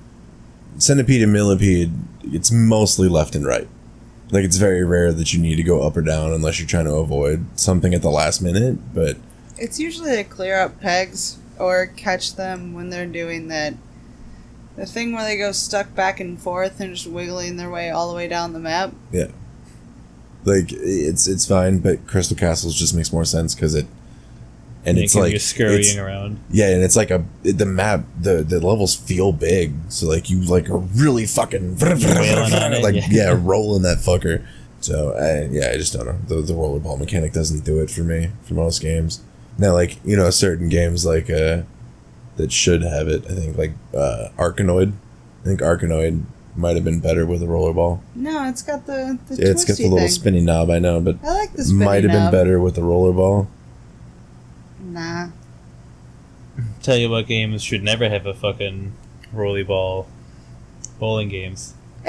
Centipede 0.79 1.21
and 1.21 1.33
Millipede, 1.33 1.91
it's 2.23 2.51
mostly 2.51 3.07
left 3.07 3.35
and 3.35 3.45
right. 3.45 3.67
Like 4.32 4.45
it's 4.45 4.57
very 4.57 4.84
rare 4.84 5.11
that 5.11 5.34
you 5.34 5.39
need 5.41 5.57
to 5.57 5.63
go 5.63 5.82
up 5.86 5.97
or 5.97 6.01
down 6.01 6.32
unless 6.32 6.59
you're 6.59 6.67
trying 6.67 6.86
to 6.86 6.95
avoid 6.95 7.45
something 7.59 7.93
at 7.93 8.01
the 8.01 8.09
last 8.09 8.41
minute, 8.41 8.93
but 8.93 9.17
It's 9.57 9.79
usually 9.79 10.15
to 10.15 10.23
clear 10.23 10.57
up 10.57 10.79
pegs 10.79 11.38
or 11.59 11.88
catch 11.88 12.36
them 12.36 12.73
when 12.73 12.89
they're 12.89 13.05
doing 13.05 13.49
that. 13.49 13.75
The 14.77 14.86
thing 14.86 15.11
where 15.11 15.25
they 15.25 15.38
go 15.38 15.51
stuck 15.51 15.93
back 15.93 16.19
and 16.21 16.39
forth 16.41 16.79
and 16.79 16.95
just 16.95 17.07
wiggling 17.07 17.57
their 17.57 17.69
way 17.69 17.89
all 17.89 18.09
the 18.09 18.15
way 18.15 18.27
down 18.29 18.53
the 18.53 18.59
map. 18.59 18.93
Yeah. 19.11 19.27
Like 20.45 20.71
it's 20.71 21.27
it's 21.27 21.45
fine, 21.45 21.79
but 21.79 22.07
Crystal 22.07 22.38
Castles 22.38 22.75
just 22.75 22.95
makes 22.95 23.11
more 23.13 23.25
sense 23.25 23.53
because 23.53 23.75
it 23.75 23.86
and 24.86 24.97
it's 24.97 25.13
Making 25.15 25.23
like 25.23 25.34
you 25.34 25.39
scurrying 25.39 25.79
it's- 25.82 25.97
around. 25.97 26.39
Yeah, 26.51 26.69
and 26.69 26.84
it's 26.84 26.95
like 26.95 27.11
a 27.11 27.23
the 27.43 27.65
map 27.65 28.03
the 28.19 28.43
the 28.43 28.59
levels 28.59 28.95
feel 28.95 29.32
big, 29.32 29.73
so 29.89 30.07
like 30.07 30.29
you 30.29 30.41
like 30.41 30.69
are 30.69 30.77
really 30.77 31.25
fucking 31.25 31.77
Wailing 31.82 32.53
on 32.53 32.73
it, 32.73 32.84
like 32.84 32.95
yeah. 32.95 33.07
yeah. 33.09 33.39
rolling 33.41 33.84
that 33.84 33.99
fucker. 33.99 34.45
So 34.79 35.13
I 35.13 35.47
yeah, 35.53 35.69
I 35.73 35.77
just 35.77 35.93
don't 35.93 36.05
know. 36.05 36.17
The 36.27 36.41
the 36.41 36.53
rollerball 36.53 36.97
mechanic 36.99 37.34
doesn't 37.34 37.63
do 37.63 37.79
it 37.82 37.91
for 37.91 38.01
me 38.01 38.32
for 38.43 38.55
most 38.55 38.82
games. 38.82 39.21
Now 39.57 39.73
like 39.73 39.97
you 40.03 40.15
know 40.17 40.29
certain 40.32 40.69
games 40.69 41.05
like 41.05 41.29
uh 41.29 41.61
that 42.38 42.51
should 42.51 42.82
have 42.82 43.07
it. 43.07 43.23
I 43.29 43.34
think 43.36 43.57
like 43.57 43.73
uh 43.93 44.29
Arkanoid. 44.38 44.93
I 45.41 45.43
think 45.45 45.59
Arkanoid 45.61 46.23
might 46.55 46.75
have 46.75 46.84
been 46.84 46.99
better 46.99 47.25
with 47.25 47.41
a 47.43 47.45
rollerball. 47.45 47.99
No, 48.15 48.47
it's 48.49 48.61
got 48.63 48.86
the 48.88 49.19
the 49.27 49.36
Yeah, 49.36 49.49
it's 49.51 49.63
got 49.63 49.77
the 49.77 49.84
twisty 49.84 49.84
little 49.84 49.99
thing. 49.99 50.07
spinny 50.09 50.41
knob, 50.41 50.69
I 50.71 50.79
know, 50.79 50.99
but 50.99 51.17
I 51.23 51.34
like 51.34 51.53
the 51.53 51.63
spinny 51.65 51.86
might 51.86 52.03
have 52.03 52.11
been 52.11 52.32
better 52.32 52.59
with 52.59 52.75
the 52.75 52.82
rollerball. 52.82 53.47
Nah. 54.91 55.29
Tell 56.83 56.97
you 56.97 57.09
what 57.09 57.27
games 57.27 57.63
should 57.63 57.83
never 57.83 58.09
have 58.09 58.25
a 58.25 58.33
fucking 58.33 58.93
rolly 59.31 59.63
ball 59.63 60.07
bowling 60.99 61.29
games. 61.29 61.73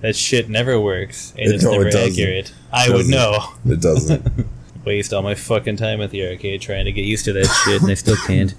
that 0.00 0.16
shit 0.16 0.48
never 0.48 0.80
works 0.80 1.32
and 1.38 1.48
It- 1.50 1.54
it's 1.56 1.64
no, 1.64 1.72
never 1.72 1.90
doesn't. 1.90 2.12
accurate. 2.12 2.52
I 2.72 2.88
would 2.88 3.08
doesn't. 3.08 3.10
know. 3.10 3.52
It 3.66 3.80
doesn't. 3.80 4.46
Waste 4.84 5.14
all 5.14 5.22
my 5.22 5.34
fucking 5.34 5.76
time 5.76 6.00
at 6.02 6.10
the 6.10 6.26
arcade 6.28 6.60
trying 6.60 6.84
to 6.84 6.92
get 6.92 7.02
used 7.06 7.24
to 7.26 7.32
that 7.34 7.46
shit 7.64 7.80
and 7.82 7.90
I 7.90 7.94
still 7.94 8.16
can't. 8.26 8.54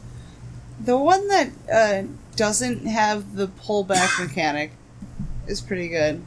The 0.79 0.97
one 0.97 1.27
that 1.27 1.49
uh, 1.71 2.03
doesn't 2.35 2.85
have 2.87 3.35
the 3.35 3.47
pullback 3.47 4.19
mechanic 4.25 4.71
is 5.47 5.61
pretty 5.61 5.87
good. 5.89 6.23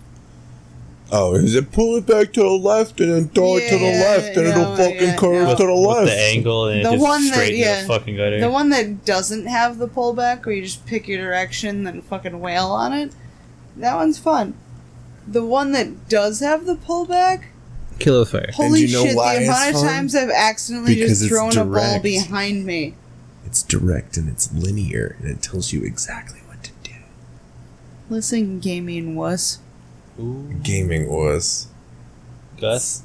Oh, 1.10 1.34
is 1.36 1.54
it 1.54 1.72
pull 1.72 1.96
it 1.96 2.06
back 2.06 2.32
to 2.34 2.40
the 2.40 2.48
left 2.50 3.00
and 3.00 3.10
then 3.10 3.28
throw 3.30 3.56
it 3.56 3.68
to 3.70 3.78
the 3.78 3.84
Yeah, 3.84 4.00
left 4.14 4.36
and 4.36 4.44
no, 4.44 4.50
it'll 4.50 4.76
fucking 4.76 5.00
yeah, 5.08 5.16
curve 5.16 5.48
no. 5.48 5.54
to 5.56 5.66
the 5.66 5.72
left? 5.72 6.00
With 6.00 6.08
left? 6.08 6.18
the 6.18 6.22
angle 6.22 6.68
and 6.68 6.84
The 6.84 6.88
it 6.88 6.92
just 6.92 7.02
one 7.02 7.24
that- 7.24 7.32
straight 7.34 7.54
yeah. 7.56 7.80
the 7.82 7.88
fucking 7.88 8.16
gutter. 8.16 8.40
The 8.40 8.50
one 8.50 8.68
that 8.70 9.04
doesn't 9.06 9.46
have 9.46 9.78
the 9.78 9.88
pullback, 9.88 10.44
where 10.44 10.54
you 10.54 10.62
just 10.62 10.84
pick 10.84 11.08
your 11.08 11.18
direction 11.18 11.76
and 11.78 11.86
then 11.86 12.02
fucking 12.02 12.38
wail 12.40 12.66
on 12.66 12.92
it, 12.92 13.12
that 13.78 13.94
one's 13.96 14.18
fun. 14.18 14.52
The 15.26 15.44
one 15.44 15.72
that 15.72 16.08
does 16.10 16.40
have 16.40 16.66
the 16.66 16.74
pullback, 16.76 17.44
Kill 17.98 18.24
Killer 18.24 18.42
Fire. 18.42 18.50
holy 18.54 18.82
you 18.82 18.92
know 18.92 19.04
shit! 19.06 19.16
why 19.16 19.36
The 19.36 19.40
it's 19.40 19.48
amount 19.48 19.68
of 19.70 19.74
fun? 19.80 19.86
times 19.86 20.14
I've 20.14 20.30
accidentally 20.30 20.94
Because 20.94 21.10
just 21.10 21.22
it's 21.22 21.30
thrown 21.30 21.52
a 21.56 21.64
ball 21.64 21.72
direct. 21.74 22.02
behind 22.04 22.64
me. 22.66 22.94
It's 23.46 23.62
direct 23.62 24.16
and 24.18 24.28
it's 24.28 24.52
linear 24.52 25.16
and 25.20 25.30
it 25.30 25.42
tells 25.42 25.72
you 25.72 25.82
exactly 25.84 26.40
what 26.46 26.62
to 26.64 26.70
do. 26.82 26.92
Listen, 28.10 28.60
gaming 28.60 29.16
wuss. 29.16 29.58
Gaming 30.62 31.08
was 31.08 31.68
Gus? 32.60 33.02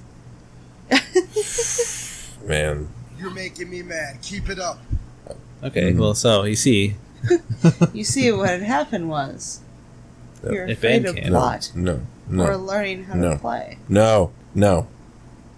man. 2.45 2.89
You're 3.19 3.29
making 3.31 3.69
me 3.69 3.81
mad. 3.83 4.19
Keep 4.21 4.49
it 4.49 4.59
up. 4.59 4.79
Okay, 5.63 5.91
Mm-hmm. 5.91 5.99
well, 5.99 6.13
so 6.15 6.43
you 6.43 6.55
see, 6.55 6.95
You 7.93 8.03
see, 8.03 8.31
what 8.31 8.49
had 8.49 8.61
happened 8.63 9.09
was 9.09 9.61
you're 10.43 10.67
If 10.67 10.79
afraid 10.79 11.03
Bandcamp- 11.05 11.09
of 11.09 11.23
No, 11.25 11.29
plot 11.39 11.71
No, 11.75 12.01
no, 12.27 12.45
or 12.45 12.57
learning 12.57 13.05
how 13.05 13.13
no. 13.13 13.33
to 13.33 13.39
play. 13.39 13.77
no, 13.87 14.31
no, 14.53 14.87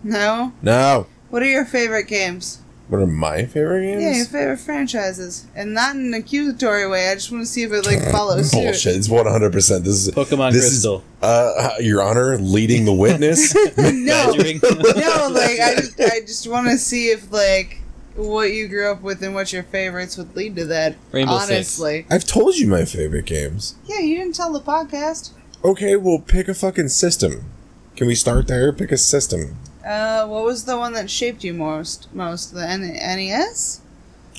No. 0.03 0.53
no. 0.61 1.07
What 1.29 1.41
are 1.41 1.47
your 1.47 1.65
favorite 1.65 2.07
games? 2.07 2.59
What 2.88 3.01
are 3.01 3.07
my 3.07 3.45
favorite 3.45 3.81
games? 3.81 4.03
Yeah, 4.03 4.11
your 4.15 4.25
favorite 4.25 4.57
franchises, 4.57 5.47
and 5.55 5.73
not 5.73 5.95
in 5.95 6.05
an 6.05 6.13
accusatory 6.13 6.88
way. 6.88 7.09
I 7.09 7.15
just 7.15 7.31
want 7.31 7.41
to 7.41 7.47
see 7.47 7.63
if 7.63 7.71
it 7.71 7.83
like 7.86 7.99
follows 8.11 8.51
suit. 8.51 8.61
Bullshit. 8.61 8.95
It's 8.95 9.09
one 9.09 9.25
hundred 9.25 9.53
percent. 9.53 9.86
This 9.86 10.07
is 10.07 10.13
Pokemon 10.13 10.51
this 10.51 10.69
Crystal. 10.69 10.97
Is, 10.97 11.23
uh, 11.23 11.75
Your 11.79 12.03
Honor, 12.03 12.38
leading 12.38 12.86
the 12.86 12.93
witness. 12.93 13.55
no, 13.77 13.81
no, 14.36 15.29
like 15.31 15.59
I 15.59 15.75
just, 15.77 15.99
I 15.99 16.19
just 16.21 16.47
want 16.47 16.67
to 16.67 16.77
see 16.77 17.07
if 17.09 17.31
like 17.31 17.81
what 18.15 18.51
you 18.51 18.67
grew 18.67 18.91
up 18.91 19.01
with 19.01 19.21
and 19.23 19.33
what 19.33 19.51
your 19.51 19.63
favorites 19.63 20.15
would 20.17 20.36
lead 20.36 20.55
to 20.57 20.65
that. 20.65 20.95
Rainbow 21.11 21.39
Six. 21.39 21.51
honestly, 21.79 22.05
I've 22.11 22.25
told 22.25 22.55
you 22.55 22.67
my 22.67 22.86
favorite 22.86 23.25
games. 23.25 23.75
yeah, 23.86 23.99
you 23.99 24.15
didn't 24.17 24.36
tell 24.36 24.53
the 24.53 24.61
podcast. 24.61 25.31
Okay, 25.63 25.95
well, 25.95 26.19
pick 26.19 26.47
a 26.47 26.53
fucking 26.53 26.89
system. 26.89 27.49
Can 27.95 28.05
we 28.05 28.13
start 28.13 28.47
there? 28.47 28.71
Pick 28.71 28.91
a 28.91 28.97
system. 28.97 29.57
Uh, 29.86 30.25
what 30.27 30.43
was 30.43 30.65
the 30.65 30.77
one 30.77 30.93
that 30.93 31.09
shaped 31.09 31.43
you 31.43 31.53
most? 31.53 32.13
Most 32.13 32.53
the 32.53 32.67
N- 32.67 32.81
NES, 32.81 33.81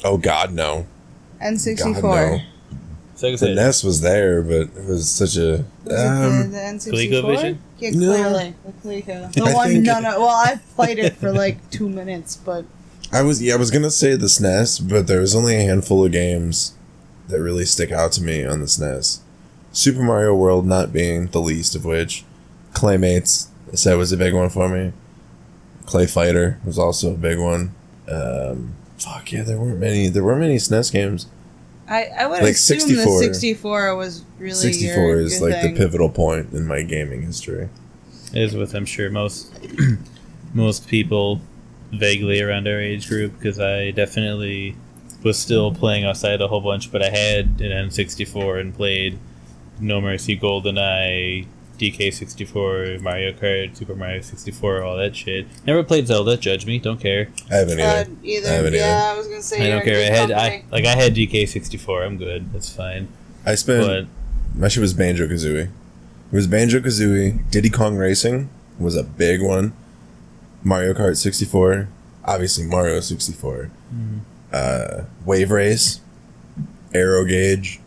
Oh 0.04 0.18
God, 0.18 0.52
no. 0.52 0.86
N64. 1.40 2.02
God, 2.02 2.02
no. 2.02 2.40
So 3.14 3.28
like 3.28 3.42
I 3.42 3.46
The 3.46 3.54
NES 3.54 3.84
was 3.84 4.00
there, 4.02 4.42
but 4.42 4.68
it 4.76 4.84
was 4.86 5.08
such 5.08 5.36
a. 5.36 5.64
Was 5.84 5.92
it 5.92 6.06
Um, 6.06 6.42
the, 6.42 6.48
the 6.48 6.58
N64? 6.58 7.10
ColecoVision? 7.22 7.56
Yeah, 7.78 7.90
No. 7.90 8.14
clearly. 8.14 8.54
The 8.64 8.72
Coleco. 8.88 9.32
The 9.32 9.42
I 9.44 9.54
one 9.54 9.68
think- 9.68 9.84
none 9.84 10.04
of, 10.04 10.14
well, 10.16 10.28
I 10.28 10.60
played 10.74 10.98
it 10.98 11.14
for 11.16 11.32
like 11.32 11.70
two 11.70 11.88
minutes, 11.88 12.36
but 12.36 12.64
I 13.12 13.22
was 13.22 13.40
yeah, 13.42 13.54
I 13.54 13.56
was 13.56 13.70
gonna 13.70 13.90
say 13.90 14.16
the 14.16 14.26
SNES, 14.26 14.80
but 14.88 15.06
there 15.06 15.20
was 15.20 15.34
only 15.34 15.54
a 15.56 15.60
handful 15.62 16.04
of 16.04 16.12
games 16.12 16.74
that 17.28 17.40
really 17.40 17.64
stick 17.64 17.90
out 17.92 18.12
to 18.12 18.22
me 18.22 18.44
on 18.44 18.60
the 18.60 18.66
SNES. 18.66 19.20
Super 19.72 20.02
Mario 20.02 20.34
World 20.34 20.66
not 20.66 20.92
being 20.92 21.26
the 21.28 21.40
least 21.40 21.74
of 21.76 21.84
which. 21.84 22.24
Claymates, 22.74 23.46
I 23.72 23.76
said 23.76 23.96
was 23.96 24.12
a 24.12 24.16
big 24.16 24.34
one 24.34 24.48
for 24.50 24.68
me. 24.68 24.92
Clay 25.86 26.06
Fighter 26.06 26.58
was 26.64 26.78
also 26.78 27.14
a 27.14 27.16
big 27.16 27.38
one. 27.38 27.74
Um, 28.10 28.74
fuck 28.98 29.32
yeah, 29.32 29.42
there 29.42 29.58
weren't 29.58 29.78
many. 29.80 30.08
There 30.08 30.22
weren't 30.24 30.40
many 30.40 30.56
SNES 30.56 30.92
games. 30.92 31.26
I, 31.88 32.06
I 32.18 32.26
would 32.26 32.42
Like 32.42 32.54
assume 32.54 32.80
64. 32.80 33.04
the 33.04 33.24
64 33.34 33.96
was 33.96 34.24
really 34.38 34.54
64 34.54 35.04
your, 35.04 35.20
is 35.20 35.40
your 35.40 35.48
like 35.50 35.60
thing. 35.62 35.74
the 35.74 35.78
pivotal 35.80 36.08
point 36.08 36.52
in 36.52 36.66
my 36.66 36.82
gaming 36.82 37.22
history. 37.22 37.68
is 38.34 38.54
with 38.56 38.74
I'm 38.74 38.86
sure 38.86 39.08
most 39.10 39.52
most 40.54 40.88
people 40.88 41.40
vaguely 41.92 42.40
around 42.40 42.66
our 42.66 42.80
age 42.80 43.08
group 43.08 43.38
because 43.38 43.60
I 43.60 43.92
definitely 43.92 44.74
was 45.22 45.38
still 45.38 45.72
playing 45.72 46.04
outside 46.04 46.40
a 46.40 46.48
whole 46.48 46.60
bunch, 46.60 46.90
but 46.90 47.02
I 47.02 47.10
had 47.10 47.60
an 47.60 47.88
N64 47.88 48.60
and 48.60 48.74
played 48.74 49.18
No 49.80 50.00
Mercy, 50.00 50.36
GoldenEye, 50.36 51.46
DK64, 51.78 53.00
Mario 53.00 53.32
Kart, 53.32 53.76
Super 53.76 53.94
Mario 53.94 54.20
64, 54.20 54.82
all 54.82 54.96
that 54.96 55.14
shit. 55.16 55.46
Never 55.66 55.82
played 55.82 56.06
Zelda. 56.06 56.36
Judge 56.36 56.66
me, 56.66 56.78
don't 56.78 57.00
care. 57.00 57.28
I 57.50 57.56
haven't 57.56 57.80
Uh, 57.80 57.82
either. 57.82 58.10
either. 58.22 58.48
I 58.48 58.52
haven't 58.52 58.74
yeah, 58.74 58.80
either. 59.08 59.14
I 59.14 59.18
was 59.18 59.28
gonna 59.28 59.42
say. 59.42 59.56
I 59.60 59.66
you're 59.68 59.76
don't 59.76 59.84
care. 59.84 59.96
I 59.96 60.00
in 60.02 60.28
good 60.28 60.36
had 60.36 60.52
I 60.52 60.64
like 60.70 60.84
I 60.84 60.94
had 60.94 61.14
DK64. 61.14 62.04
I'm 62.06 62.16
good. 62.18 62.52
That's 62.52 62.68
fine. 62.74 63.08
I 63.44 63.54
spent 63.54 63.86
But 63.86 64.60
my 64.60 64.68
shit 64.68 64.80
was 64.80 64.94
Banjo 64.94 65.26
Kazooie. 65.26 65.64
It 65.68 66.32
was 66.32 66.46
Banjo 66.46 66.80
Kazooie. 66.80 67.48
Diddy 67.50 67.70
Kong 67.70 67.96
Racing 67.96 68.48
was 68.78 68.96
a 68.96 69.02
big 69.04 69.42
one. 69.42 69.72
Mario 70.64 70.92
Kart 70.94 71.16
64. 71.16 71.88
Obviously 72.24 72.64
Mario 72.66 72.98
64. 73.00 73.70
Uh, 74.52 75.02
Wave 75.24 75.50
Race. 75.52 76.00
Aerogauge. 76.92 77.78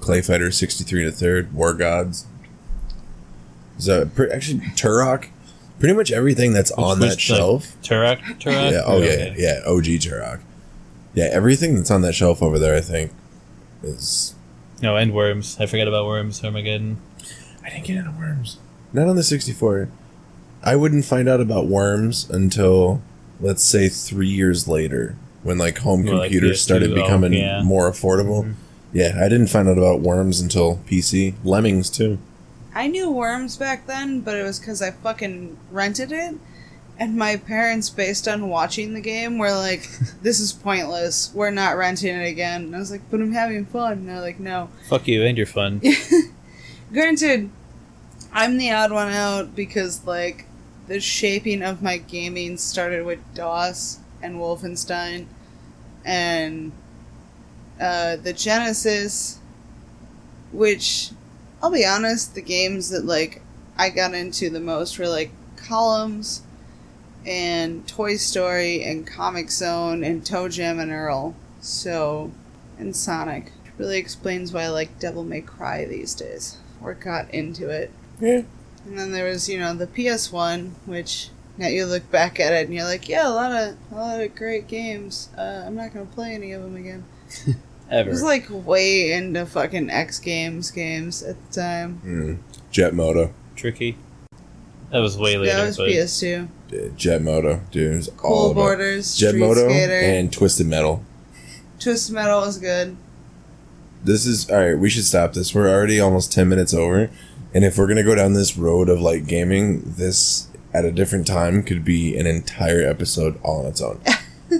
Clay 0.00 0.20
Fighter 0.20 0.50
63 0.50 1.04
and 1.04 1.08
a 1.08 1.12
third. 1.12 1.52
War 1.52 1.74
Gods. 1.74 2.26
So 3.78 4.10
actually 4.32 4.60
Turok. 4.74 5.28
Pretty 5.78 5.94
much 5.94 6.10
everything 6.10 6.54
that's 6.54 6.70
on 6.72 6.98
which, 6.98 7.00
that 7.00 7.10
like, 7.10 7.20
shelf. 7.20 7.76
Turok, 7.82 8.20
Turok. 8.38 8.72
Yeah. 8.72 8.82
Oh 8.86 8.98
yeah. 8.98 9.10
Okay. 9.10 9.34
Yeah. 9.36 9.60
OG 9.66 9.84
Turok. 9.84 10.40
Yeah. 11.14 11.28
Everything 11.30 11.74
that's 11.74 11.90
on 11.90 12.00
that 12.02 12.14
shelf 12.14 12.42
over 12.42 12.58
there, 12.58 12.74
I 12.74 12.80
think, 12.80 13.12
is 13.82 14.34
No, 14.82 14.96
and 14.96 15.12
Worms. 15.12 15.58
I 15.60 15.66
forgot 15.66 15.88
about 15.88 16.06
Worms. 16.06 16.42
Armageddon. 16.42 16.98
I 17.62 17.70
didn't 17.70 17.84
get 17.84 17.96
into 17.96 18.12
Worms. 18.12 18.58
Not 18.92 19.08
on 19.08 19.16
the 19.16 19.22
64. 19.22 19.88
I 20.62 20.76
wouldn't 20.76 21.04
find 21.04 21.28
out 21.28 21.40
about 21.40 21.66
Worms 21.66 22.28
until, 22.30 23.02
let's 23.40 23.62
say, 23.62 23.88
three 23.88 24.28
years 24.28 24.66
later, 24.66 25.16
when 25.42 25.58
like 25.58 25.78
home 25.78 26.04
Well, 26.04 26.22
computers 26.22 26.58
PS2, 26.58 26.62
started 26.62 26.92
oh, 26.92 26.94
becoming 26.94 27.34
yeah. 27.34 27.62
more 27.62 27.90
affordable. 27.90 28.44
Mm-hmm. 28.44 28.52
Yeah, 28.92 29.18
I 29.20 29.28
didn't 29.28 29.48
find 29.48 29.68
out 29.68 29.78
about 29.78 30.00
Worms 30.00 30.40
until 30.40 30.78
PC. 30.88 31.34
Lemmings 31.44 31.90
too. 31.90 32.18
I 32.76 32.88
knew 32.88 33.10
Worms 33.10 33.56
back 33.56 33.86
then, 33.86 34.20
but 34.20 34.36
it 34.36 34.42
was 34.42 34.58
because 34.58 34.82
I 34.82 34.90
fucking 34.90 35.56
rented 35.70 36.12
it. 36.12 36.34
And 36.98 37.16
my 37.16 37.36
parents, 37.36 37.88
based 37.88 38.28
on 38.28 38.50
watching 38.50 38.92
the 38.92 39.00
game, 39.00 39.38
were 39.38 39.50
like, 39.54 39.88
"This 40.22 40.40
is 40.40 40.52
pointless. 40.52 41.32
We're 41.34 41.50
not 41.50 41.78
renting 41.78 42.14
it 42.14 42.26
again." 42.26 42.64
And 42.64 42.76
I 42.76 42.78
was 42.78 42.90
like, 42.90 43.00
"But 43.10 43.22
I'm 43.22 43.32
having 43.32 43.64
fun." 43.64 43.92
And 43.92 44.08
they're 44.10 44.20
like, 44.20 44.38
"No." 44.38 44.68
Fuck 44.90 45.08
you 45.08 45.24
and 45.24 45.38
your 45.38 45.46
fun. 45.46 45.80
Granted, 46.92 47.48
I'm 48.30 48.58
the 48.58 48.70
odd 48.70 48.92
one 48.92 49.10
out 49.10 49.56
because 49.56 50.06
like 50.06 50.44
the 50.86 51.00
shaping 51.00 51.62
of 51.62 51.80
my 51.80 51.96
gaming 51.96 52.58
started 52.58 53.06
with 53.06 53.20
DOS 53.34 54.00
and 54.20 54.36
Wolfenstein, 54.36 55.28
and 56.04 56.72
uh, 57.80 58.16
the 58.16 58.34
Genesis, 58.34 59.38
which 60.52 61.12
I'll 61.66 61.72
be 61.72 61.84
honest, 61.84 62.36
the 62.36 62.42
games 62.42 62.90
that 62.90 63.04
like 63.04 63.42
I 63.76 63.90
got 63.90 64.14
into 64.14 64.50
the 64.50 64.60
most 64.60 65.00
were 65.00 65.08
like 65.08 65.32
Columns 65.56 66.42
and 67.26 67.84
Toy 67.88 68.18
Story 68.18 68.84
and 68.84 69.04
Comix 69.04 69.50
Zone 69.50 70.04
and 70.04 70.22
ToeJam 70.22 70.80
and 70.80 70.92
Earl. 70.92 71.34
So, 71.60 72.30
and 72.78 72.94
Sonic. 72.94 73.50
Really 73.78 73.98
explains 73.98 74.52
why 74.52 74.62
I 74.62 74.68
like 74.68 75.00
Devil 75.00 75.24
May 75.24 75.40
Cry 75.40 75.84
these 75.86 76.14
days. 76.14 76.58
Or 76.80 76.94
got 76.94 77.34
into 77.34 77.68
it. 77.68 77.90
Yeah. 78.20 78.42
And 78.84 78.96
then 78.96 79.10
there 79.10 79.28
was, 79.28 79.48
you 79.48 79.58
know, 79.58 79.74
the 79.74 79.88
PS1, 79.88 80.70
which 80.84 81.30
now 81.58 81.66
you 81.66 81.84
look 81.84 82.08
back 82.12 82.38
at 82.38 82.52
it 82.52 82.66
and 82.66 82.74
you're 82.76 82.84
like, 82.84 83.08
yeah, 83.08 83.26
a 83.26 83.34
lot 83.34 83.50
of 83.50 83.76
a 83.90 83.94
lot 83.96 84.20
of 84.20 84.36
great 84.36 84.68
games. 84.68 85.30
Uh, 85.36 85.64
I'm 85.66 85.74
not 85.74 85.92
gonna 85.92 86.06
play 86.06 86.32
any 86.32 86.52
of 86.52 86.62
them 86.62 86.76
again. 86.76 87.04
Ever. 87.90 88.10
I 88.10 88.12
was 88.12 88.22
like 88.22 88.46
way 88.50 89.12
into 89.12 89.46
fucking 89.46 89.90
X 89.90 90.18
Games 90.18 90.70
games 90.70 91.22
at 91.22 91.36
the 91.50 91.60
time. 91.60 92.00
Mm. 92.04 92.38
Jet 92.72 92.94
Moto. 92.94 93.32
Tricky. 93.54 93.96
That 94.90 94.98
was 95.00 95.16
way 95.18 95.36
later. 95.36 95.56
that 95.56 95.66
was 95.66 95.76
but 95.76 95.88
PS2. 95.88 96.96
Jet 96.96 97.22
Moto, 97.22 97.60
dude. 97.70 97.92
It 97.92 97.96
was 97.96 98.10
Cool 98.16 98.30
all 98.32 98.50
about- 98.50 98.60
Borders, 98.60 99.16
Jet 99.16 99.28
Street 99.30 99.40
Moto, 99.40 99.68
Skater. 99.68 99.92
and 100.00 100.32
Twisted 100.32 100.66
Metal. 100.66 101.02
Twisted 101.78 102.14
Metal 102.14 102.40
was 102.40 102.58
good. 102.58 102.96
This 104.04 104.26
is 104.26 104.48
all 104.50 104.56
right. 104.58 104.78
We 104.78 104.90
should 104.90 105.04
stop 105.04 105.32
this. 105.32 105.54
We're 105.54 105.68
already 105.68 105.98
almost 106.00 106.32
ten 106.32 106.48
minutes 106.48 106.72
over, 106.74 107.10
and 107.54 107.64
if 107.64 107.76
we're 107.78 107.86
gonna 107.88 108.02
go 108.04 108.14
down 108.14 108.32
this 108.34 108.56
road 108.56 108.88
of 108.88 109.00
like 109.00 109.26
gaming, 109.26 109.82
this 109.96 110.48
at 110.74 110.84
a 110.84 110.92
different 110.92 111.26
time 111.26 111.62
could 111.62 111.84
be 111.84 112.16
an 112.16 112.26
entire 112.26 112.82
episode 112.86 113.38
all 113.42 113.60
on 113.60 113.66
its 113.66 113.80
own. 113.80 114.00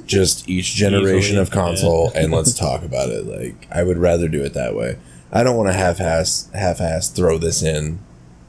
Just 0.07 0.49
each 0.49 0.75
generation 0.75 1.37
Easily, 1.37 1.43
of 1.43 1.51
console, 1.51 2.11
yeah. 2.15 2.23
and 2.23 2.33
let's 2.33 2.55
talk 2.55 2.83
about 2.83 3.11
it. 3.11 3.27
Like 3.27 3.69
I 3.71 3.83
would 3.83 3.99
rather 3.99 4.29
do 4.29 4.43
it 4.43 4.55
that 4.55 4.75
way. 4.75 4.99
I 5.33 5.43
don't 5.43 5.57
want 5.57 5.69
to 5.69 5.73
half-ass, 5.73 6.49
half-ass 6.55 7.11
throw 7.11 7.39
this 7.39 7.63
in. 7.63 7.99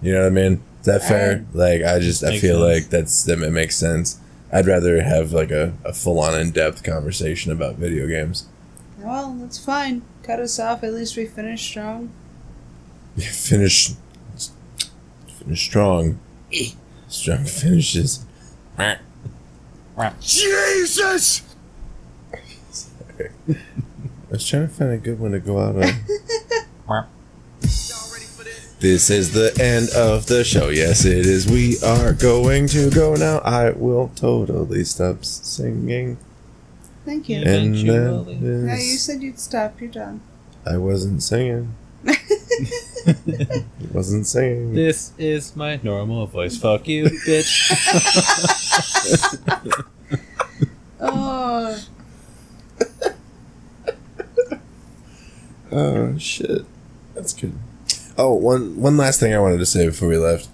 You 0.02 0.14
know 0.14 0.22
what 0.22 0.28
I 0.28 0.30
mean? 0.30 0.62
Is 0.80 0.86
that 0.86 1.04
fair? 1.04 1.46
Like 1.54 1.84
I 1.84 2.00
just 2.00 2.24
I 2.24 2.38
feel 2.38 2.60
sense. 2.60 2.84
like 2.84 2.90
that's 2.90 3.24
that 3.24 3.42
it 3.42 3.52
makes 3.52 3.76
sense. 3.76 4.20
I'd 4.52 4.68
rather 4.68 5.02
have 5.02 5.34
like 5.34 5.52
a, 5.52 5.74
a 5.84 5.92
full-on 5.94 6.40
in-depth 6.40 6.84
conversation 6.84 7.52
about 7.52 7.76
video 7.76 8.08
games. 8.08 8.46
Well, 9.00 9.34
that's 9.40 9.64
fine. 9.64 10.04
Cut 10.24 10.40
us 10.40 10.60
off. 10.60 10.84
At 10.84 10.94
least 10.94 11.18
we 11.18 11.26
finished 11.26 11.68
strong. 11.68 12.12
finish 13.18 13.94
finish 15.28 15.66
strong 15.66 16.20
strong 17.08 17.46
finishes 17.46 18.26
Jesus! 20.20 21.42
I 23.20 23.30
was 24.30 24.48
trying 24.48 24.68
to 24.68 24.74
find 24.74 24.92
a 24.92 24.98
good 24.98 25.20
one 25.20 25.32
to 25.32 25.40
go 25.40 25.60
out 25.60 25.76
on. 25.76 27.04
This 28.80 29.10
is 29.10 29.34
the 29.34 29.60
end 29.60 29.90
of 29.96 30.28
the 30.28 30.44
show. 30.44 30.70
Yes, 30.70 31.04
it 31.04 31.26
is. 31.26 31.48
We 31.50 31.80
are 31.84 32.14
going 32.14 32.68
to 32.68 32.92
go 32.92 33.16
now. 33.16 33.40
I 33.40 33.72
will 33.72 34.12
totally 34.16 34.84
stop 34.84 35.26
singing. 35.26 36.20
Thank 37.04 37.28
you. 37.28 37.38
And 37.38 37.76
Eventually. 37.76 38.36
that 38.36 38.68
No, 38.68 38.74
you 38.76 38.98
said 38.98 39.24
you'd 39.24 39.40
stop. 39.40 39.82
You're 39.82 39.90
done. 39.90 40.22
I 40.64 40.78
wasn't 40.78 41.24
singing. 41.24 41.74
wasn't 43.98 44.28
singing. 44.28 44.74
This 44.74 45.12
is 45.18 45.56
my 45.56 45.80
normal 45.82 46.28
voice. 46.28 46.56
Fuck 46.56 46.88
you, 46.88 47.06
bitch. 47.06 47.74
Oh, 51.00 51.80
Oh 55.72 56.18
shit, 56.18 56.66
that's 57.14 57.34
good. 57.34 57.54
Oh, 58.18 58.34
one 58.34 58.82
one 58.82 58.98
last 58.98 59.20
thing 59.20 59.34
I 59.34 59.40
wanted 59.40 59.60
to 59.60 59.66
say 59.66 59.86
before 59.86 60.08
we 60.08 60.18
left. 60.18 60.50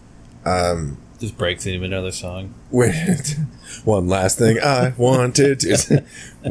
Um, 0.45 0.97
Just 1.19 1.37
breaks 1.37 1.65
into 1.65 1.85
another 1.85 2.11
song. 2.11 2.53
Wait, 2.71 3.37
one 3.85 4.07
last 4.09 4.37
thing 4.37 4.59
I 4.59 4.93
wanted 4.97 5.61
to. 5.61 6.03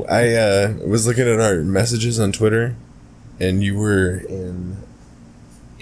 I 0.08 0.34
uh, 0.34 0.74
was 0.86 1.06
looking 1.06 1.28
at 1.28 1.38
our 1.38 1.56
messages 1.56 2.18
on 2.18 2.32
Twitter, 2.32 2.76
and 3.38 3.62
you 3.62 3.76
were 3.76 4.16
in 4.16 4.78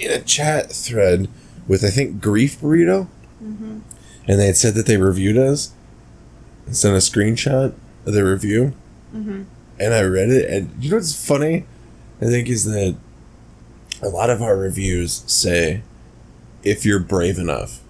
in 0.01 0.11
a 0.11 0.21
chat 0.21 0.73
thread 0.73 1.29
with 1.69 1.85
I 1.85 1.91
think 1.91 2.21
Grief 2.21 2.61
Burrito, 2.61 3.07
Mhm. 3.43 3.81
and 4.27 4.41
they 4.41 4.47
had 4.47 4.57
said 4.57 4.75
that 4.75 4.87
they 4.87 4.97
reviewed 4.97 5.37
us. 5.39 5.71
and 6.67 6.77
Sent 6.77 6.95
a 6.95 6.99
screenshot 6.99 7.73
of 8.07 8.13
their 8.15 8.27
review, 8.27 8.73
Mhm. 9.15 9.45
and 9.79 9.95
I 9.95 10.03
read 10.03 10.31
it. 10.31 10.49
And 10.51 10.71
you 10.81 10.91
know 10.91 10.97
what's 10.97 11.15
funny? 11.15 11.65
I 12.23 12.27
think 12.27 12.49
is 12.49 12.65
that 12.67 12.95
a 14.03 14.09
lot 14.09 14.31
of 14.31 14.41
our 14.43 14.57
reviews 14.57 15.23
say 15.27 15.83
if 16.63 16.85
you're 16.87 16.99
brave 17.01 17.39
enough 17.39 17.81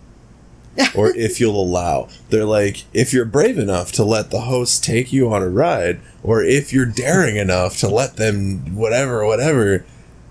or 0.94 1.10
if 1.16 1.40
you'll 1.40 1.60
allow. 1.60 2.08
They're 2.30 2.44
like, 2.44 2.84
if 2.94 3.12
you're 3.12 3.24
brave 3.24 3.58
enough 3.58 3.92
to 3.92 4.04
let 4.04 4.30
the 4.30 4.42
host 4.42 4.82
take 4.84 5.12
you 5.12 5.30
on 5.32 5.42
a 5.42 5.48
ride, 5.48 6.00
or 6.22 6.42
if 6.42 6.72
you're 6.72 6.86
daring 6.86 7.36
enough 7.36 7.76
to 7.80 7.88
let 7.88 8.16
them, 8.16 8.74
whatever, 8.76 9.26
whatever. 9.26 9.84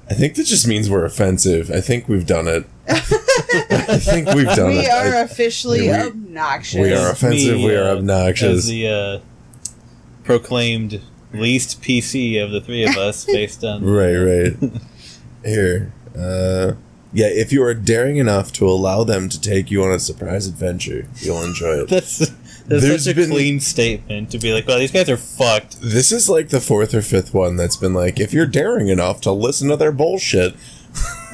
I 0.10 0.14
think 0.16 0.36
that 0.36 0.46
just 0.46 0.68
means 0.68 0.90
we're 0.90 1.06
offensive. 1.06 1.70
I 1.72 1.82
think 1.82 2.08
we've 2.08 2.26
done 2.26 2.48
it. 2.48 2.66
I 2.88 3.98
think 4.00 4.28
we've 4.34 4.48
done 4.48 4.72
it. 4.72 4.78
we 4.78 4.80
it. 4.86 4.92
are 4.92 5.16
I- 5.16 5.20
officially 5.22 5.82
we- 5.82 5.94
obnoxious. 5.94 6.80
we 6.82 6.94
are 6.94 7.12
offensive. 7.12 7.58
we 7.58 7.76
are 7.76 7.90
uh, 7.90 7.96
obnoxious. 7.98 8.60
As 8.60 8.68
the 8.68 8.88
uh, 8.88 9.20
proclaimed 10.24 11.02
least 11.34 11.82
PC 11.82 12.44
of 12.44 12.52
the 12.52 12.62
three 12.62 12.86
of 12.86 12.98
us, 12.98 13.26
based 13.26 13.64
on 13.64 13.84
Right, 13.84 14.16
right. 14.16 14.54
Here. 15.46 15.94
Uh, 16.18 16.74
yeah, 17.14 17.28
if 17.28 17.52
you 17.52 17.64
are 17.64 17.74
daring 17.74 18.18
enough 18.18 18.52
to 18.54 18.68
allow 18.68 19.04
them 19.04 19.30
to 19.30 19.40
take 19.42 19.72
you 19.72 19.84
on 19.84 19.92
a 19.92 20.00
surprise 20.00 20.46
adventure, 20.48 21.08
you'll 21.18 21.44
enjoy 21.44 21.82
it. 21.84 21.88
That's 21.90 22.30
that's 22.70 22.84
There's 22.84 23.04
such 23.06 23.14
a 23.14 23.16
been- 23.16 23.30
clean 23.32 23.60
statement 23.60 24.32
to 24.32 24.38
be 24.40 24.54
like, 24.54 24.68
"Well, 24.68 24.80
these 24.80 24.92
guys 24.92 25.10
are 25.10 25.18
fucked." 25.18 25.82
This 25.82 26.12
is 26.12 26.30
like 26.30 26.50
the 26.50 26.62
fourth 26.62 26.94
or 26.94 27.02
fifth 27.02 27.34
one 27.34 27.56
that's 27.58 27.76
been 27.78 27.94
like, 27.94 28.20
if 28.20 28.32
you're 28.34 28.46
daring 28.46 28.88
enough 28.90 29.20
to 29.22 29.32
listen 29.32 29.70
to 29.70 29.76
their 29.76 29.92
bullshit, 29.92 30.56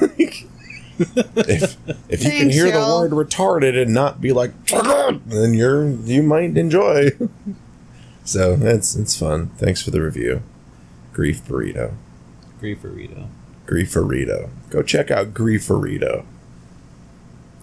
if 0.98 1.76
if 2.08 2.24
you 2.24 2.30
can 2.30 2.50
hear 2.50 2.66
y'all. 2.66 3.02
the 3.02 3.14
word 3.14 3.28
retarded 3.28 3.80
and 3.80 3.92
not 3.92 4.20
be 4.20 4.32
like, 4.32 4.52
then 5.26 5.54
you're 5.54 5.88
you 5.90 6.22
might 6.22 6.56
enjoy. 6.56 7.10
so 8.24 8.56
that's 8.56 8.96
it's 8.96 9.16
fun. 9.16 9.48
Thanks 9.56 9.82
for 9.82 9.90
the 9.90 10.00
review, 10.02 10.42
Grief 11.12 11.44
Burrito. 11.44 11.94
Grief 12.60 12.82
burrito. 12.82 13.28
Grief 13.66 13.92
Burrito. 13.92 14.48
Go 14.70 14.80
check 14.82 15.10
out 15.10 15.34
Grief 15.34 15.66
Burrito. 15.68 16.24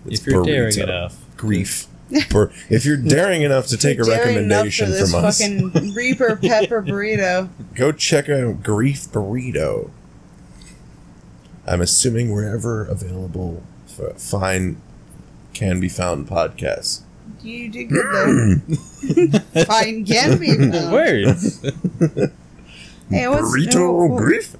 It's 0.05 0.19
If 0.21 0.27
you're 0.27 0.43
daring 0.43 0.73
burrito. 0.73 0.83
enough. 0.83 1.17
Grief. 1.37 1.87
Bur- 2.29 2.51
if 2.69 2.85
you're 2.85 2.97
daring 2.97 3.41
enough 3.41 3.67
to 3.67 3.77
take 3.77 3.99
a 3.99 4.03
Daring 4.03 4.37
enough 4.37 4.65
recommendation 4.65 4.85
for 4.87 4.91
this 4.91 5.11
from 5.11 5.25
us, 5.25 5.39
fucking 5.41 5.93
Reaper 5.93 6.35
Pepper 6.37 6.81
Burrito. 6.87 7.49
go 7.75 7.91
check 7.91 8.29
out 8.29 8.61
Grief 8.63 9.07
Burrito. 9.11 9.89
I'm 11.65 11.81
assuming 11.81 12.31
wherever 12.33 12.83
available, 12.85 13.63
f- 13.87 14.19
fine 14.21 14.81
can 15.53 15.79
be 15.79 15.87
found 15.89 16.27
podcasts. 16.27 17.01
You 17.41 17.69
did 17.69 17.85
good 17.89 18.61
there. 19.53 19.65
Fine 19.65 20.05
can 20.05 20.37
be 20.39 20.55
found. 20.71 20.91
Words. 20.93 21.61
Hey, 23.09 23.27
what's 23.27 23.41
Burrito 23.43 24.09
uh, 24.11 24.13
wh- 24.13 24.17
Grief. 24.17 24.55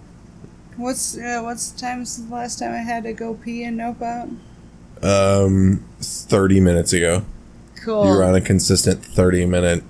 What's 0.78 1.18
uh, 1.18 1.42
what's 1.44 1.72
the 1.72 1.80
time 1.80 2.04
since 2.06 2.28
the 2.28 2.34
last 2.34 2.60
time 2.60 2.72
I 2.72 2.78
had 2.80 3.04
to 3.04 3.14
go 3.14 3.36
pee 3.36 3.64
and 3.64 3.78
nope 3.78 4.02
out? 4.02 4.28
Um, 5.02 5.86
thirty 6.00 6.60
minutes 6.60 6.94
ago. 6.94 7.26
Cool. 7.84 8.06
You're 8.06 8.24
on 8.24 8.36
a 8.36 8.42
consistent 8.42 9.04
thirty 9.04 9.46
minute. 9.46 9.84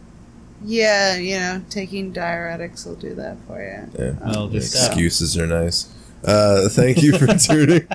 Yeah, 0.65 1.17
you 1.17 1.37
know, 1.39 1.61
taking 1.69 2.13
diuretics 2.13 2.85
will 2.85 2.95
do 2.95 3.13
that 3.15 3.37
for 3.47 3.61
you. 3.61 3.89
Yeah, 4.01 4.13
Well, 4.25 4.47
just 4.47 4.71
stop. 4.71 4.91
excuses 4.91 5.37
are 5.37 5.45
nice. 5.45 5.93
Uh, 6.23 6.69
thank 6.69 7.03
you 7.03 7.17
for 7.17 7.27
tuning. 7.37 7.85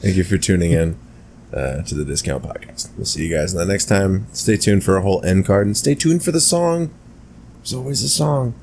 thank 0.00 0.16
you 0.16 0.24
for 0.24 0.38
tuning 0.38 0.72
in 0.72 0.98
uh, 1.52 1.82
to 1.82 1.94
the 1.94 2.04
Discount 2.04 2.42
Podcast. 2.44 2.88
We'll 2.96 3.04
see 3.06 3.26
you 3.26 3.36
guys 3.36 3.52
in 3.52 3.58
the 3.58 3.66
next 3.66 3.86
time. 3.86 4.26
Stay 4.32 4.56
tuned 4.56 4.84
for 4.84 4.96
a 4.96 5.02
whole 5.02 5.22
end 5.24 5.44
card 5.46 5.66
and 5.66 5.76
stay 5.76 5.94
tuned 5.94 6.24
for 6.24 6.32
the 6.32 6.40
song. 6.40 6.90
There's 7.58 7.74
always 7.74 8.02
a 8.02 8.08
song. 8.08 8.54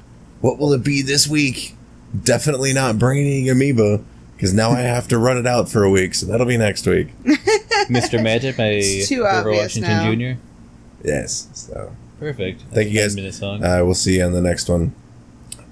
What 0.41 0.57
will 0.57 0.73
it 0.73 0.83
be 0.83 1.01
this 1.01 1.27
week? 1.27 1.75
Definitely 2.23 2.73
not 2.73 2.97
Brainy 2.97 3.47
Amoeba 3.49 4.03
because 4.38 4.53
now 4.53 4.69
I 4.72 4.80
have 4.81 5.09
to 5.09 5.18
run 5.18 5.35
it 5.38 5.45
out 5.45 5.68
for 5.68 5.84
a 5.84 5.89
week, 5.89 6.14
so 6.15 6.26
that'll 6.27 6.45
be 6.45 6.57
next 6.57 6.85
week. 6.88 7.09
Mr. 7.89 8.23
Magic 8.23 8.55
by 8.55 8.68
It's 8.76 9.09
Grover 9.09 9.51
Washington 9.51 9.91
now. 9.91 10.34
Jr. 10.35 10.39
Yes. 11.03 11.47
So 11.53 11.93
Perfect. 12.19 12.61
thank 12.72 12.89
you 12.91 12.99
guys. 12.99 13.14
a 13.14 13.18
10-minute 13.18 13.34
song. 13.34 13.64
Uh, 13.64 13.84
we'll 13.84 13.93
see 13.95 14.18
you 14.18 14.23
on 14.23 14.31
the 14.34 14.41
next 14.41 14.69
one. 14.69 14.93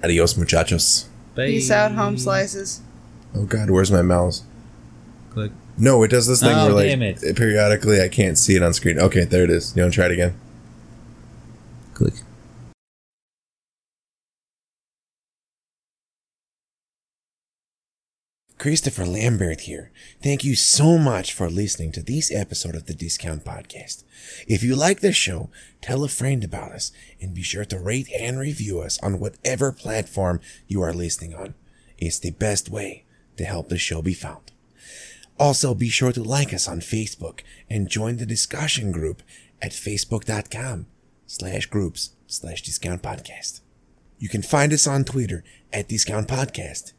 Adios, 0.04 0.36
muchachos. 0.36 1.08
Peace 1.34 1.70
out, 1.70 1.92
home 1.92 2.18
slices. 2.18 2.80
Oh 3.34 3.44
God, 3.44 3.70
where's 3.70 3.90
my 3.92 4.02
mouse? 4.02 4.42
Click. 5.30 5.52
No, 5.78 6.02
it 6.02 6.08
does 6.08 6.26
this 6.26 6.40
thing 6.40 6.56
Oh, 6.56 6.74
where 6.74 6.88
like 6.98 7.22
it. 7.22 7.36
periodically 7.36 8.00
I 8.00 8.08
can't 8.08 8.36
see 8.38 8.56
it 8.56 8.62
on 8.62 8.72
screen. 8.72 8.98
Okay, 8.98 9.24
there 9.24 9.44
it 9.44 9.50
is. 9.50 9.76
You 9.76 9.82
want 9.82 9.92
to 9.92 9.96
try 9.96 10.06
it 10.06 10.12
again? 10.12 10.34
Click. 11.94 12.14
Christopher 18.58 19.04
Lambert 19.04 19.62
here. 19.62 19.90
Thank 20.22 20.42
you 20.42 20.56
so 20.56 20.96
much 20.96 21.34
for 21.34 21.50
listening 21.50 21.92
to 21.92 22.02
this 22.02 22.32
episode 22.32 22.74
of 22.74 22.86
the 22.86 22.94
Discount 22.94 23.44
Podcast. 23.44 24.02
If 24.48 24.62
you 24.62 24.74
like 24.74 25.00
this 25.00 25.14
show, 25.14 25.50
tell 25.82 26.02
a 26.04 26.08
friend 26.08 26.42
about 26.42 26.72
us 26.72 26.90
and 27.20 27.34
be 27.34 27.42
sure 27.42 27.66
to 27.66 27.78
rate 27.78 28.08
and 28.18 28.38
review 28.38 28.80
us 28.80 28.98
on 29.02 29.20
whatever 29.20 29.72
platform 29.72 30.40
you 30.66 30.80
are 30.80 30.94
listening 30.94 31.34
on. 31.34 31.54
It's 31.98 32.18
the 32.18 32.30
best 32.30 32.70
way 32.70 33.04
to 33.36 33.44
help 33.44 33.68
the 33.68 33.76
show 33.76 34.00
be 34.00 34.14
found. 34.14 34.52
Also, 35.38 35.74
be 35.74 35.90
sure 35.90 36.12
to 36.12 36.22
like 36.22 36.54
us 36.54 36.66
on 36.66 36.80
Facebook 36.80 37.40
and 37.68 37.90
join 37.90 38.16
the 38.16 38.24
discussion 38.24 38.90
group 38.90 39.22
at 39.60 39.72
facebook.com 39.72 40.86
slash 41.26 41.66
groups 41.66 42.12
slash 42.26 42.62
discount 42.62 43.02
podcast. 43.02 43.60
You 44.18 44.30
can 44.30 44.40
find 44.40 44.72
us 44.72 44.86
on 44.86 45.04
Twitter 45.04 45.44
at 45.74 45.88
discount 45.88 46.26
podcast. 46.26 46.94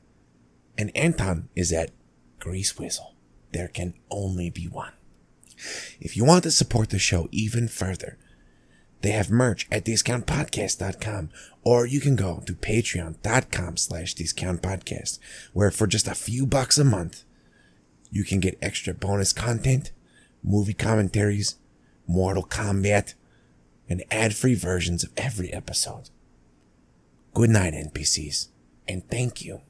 And 0.77 0.95
Anton 0.95 1.49
is 1.55 1.71
at 1.71 1.91
Grease 2.39 2.77
Whistle. 2.77 3.15
There 3.51 3.67
can 3.67 3.95
only 4.11 4.49
be 4.49 4.67
one. 4.67 4.93
If 5.99 6.15
you 6.15 6.23
want 6.23 6.43
to 6.43 6.51
support 6.51 6.89
the 6.89 6.99
show 6.99 7.27
even 7.31 7.67
further, 7.67 8.17
they 9.01 9.11
have 9.11 9.29
merch 9.29 9.67
at 9.71 9.85
discountpodcast.com 9.85 11.29
or 11.63 11.85
you 11.85 11.99
can 11.99 12.15
go 12.15 12.41
to 12.45 12.53
patreon.com 12.53 13.77
slash 13.77 14.15
discountpodcast 14.15 15.19
where 15.53 15.71
for 15.71 15.87
just 15.87 16.07
a 16.07 16.15
few 16.15 16.45
bucks 16.45 16.77
a 16.77 16.83
month, 16.83 17.23
you 18.09 18.23
can 18.23 18.39
get 18.39 18.57
extra 18.61 18.93
bonus 18.93 19.33
content, 19.33 19.91
movie 20.43 20.73
commentaries, 20.73 21.55
Mortal 22.07 22.45
Kombat, 22.45 23.13
and 23.89 24.03
ad-free 24.09 24.55
versions 24.55 25.03
of 25.03 25.11
every 25.17 25.51
episode. 25.53 26.09
Good 27.33 27.49
night, 27.49 27.73
NPCs, 27.73 28.47
and 28.87 29.07
thank 29.09 29.43
you. 29.43 29.61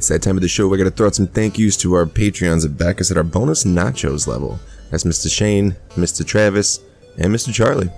It's 0.00 0.08
that 0.08 0.22
time 0.22 0.38
of 0.38 0.40
the 0.40 0.48
show. 0.48 0.66
We're 0.66 0.78
going 0.78 0.88
to 0.88 0.96
throw 0.96 1.08
out 1.08 1.14
some 1.14 1.26
thank 1.26 1.58
yous 1.58 1.76
to 1.76 1.92
our 1.92 2.06
Patreons 2.06 2.62
that 2.62 2.78
back 2.78 3.02
us 3.02 3.10
at 3.10 3.18
our 3.18 3.22
bonus 3.22 3.64
nachos 3.64 4.26
level. 4.26 4.58
That's 4.90 5.04
Mr. 5.04 5.30
Shane, 5.30 5.76
Mr. 5.90 6.26
Travis, 6.26 6.80
and 7.18 7.34
Mr. 7.34 7.52
Charlie. 7.52 7.90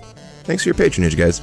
Thanks 0.43 0.65
for 0.65 0.71
your 0.71 0.75
patronage, 0.75 1.17
guys. 1.17 1.41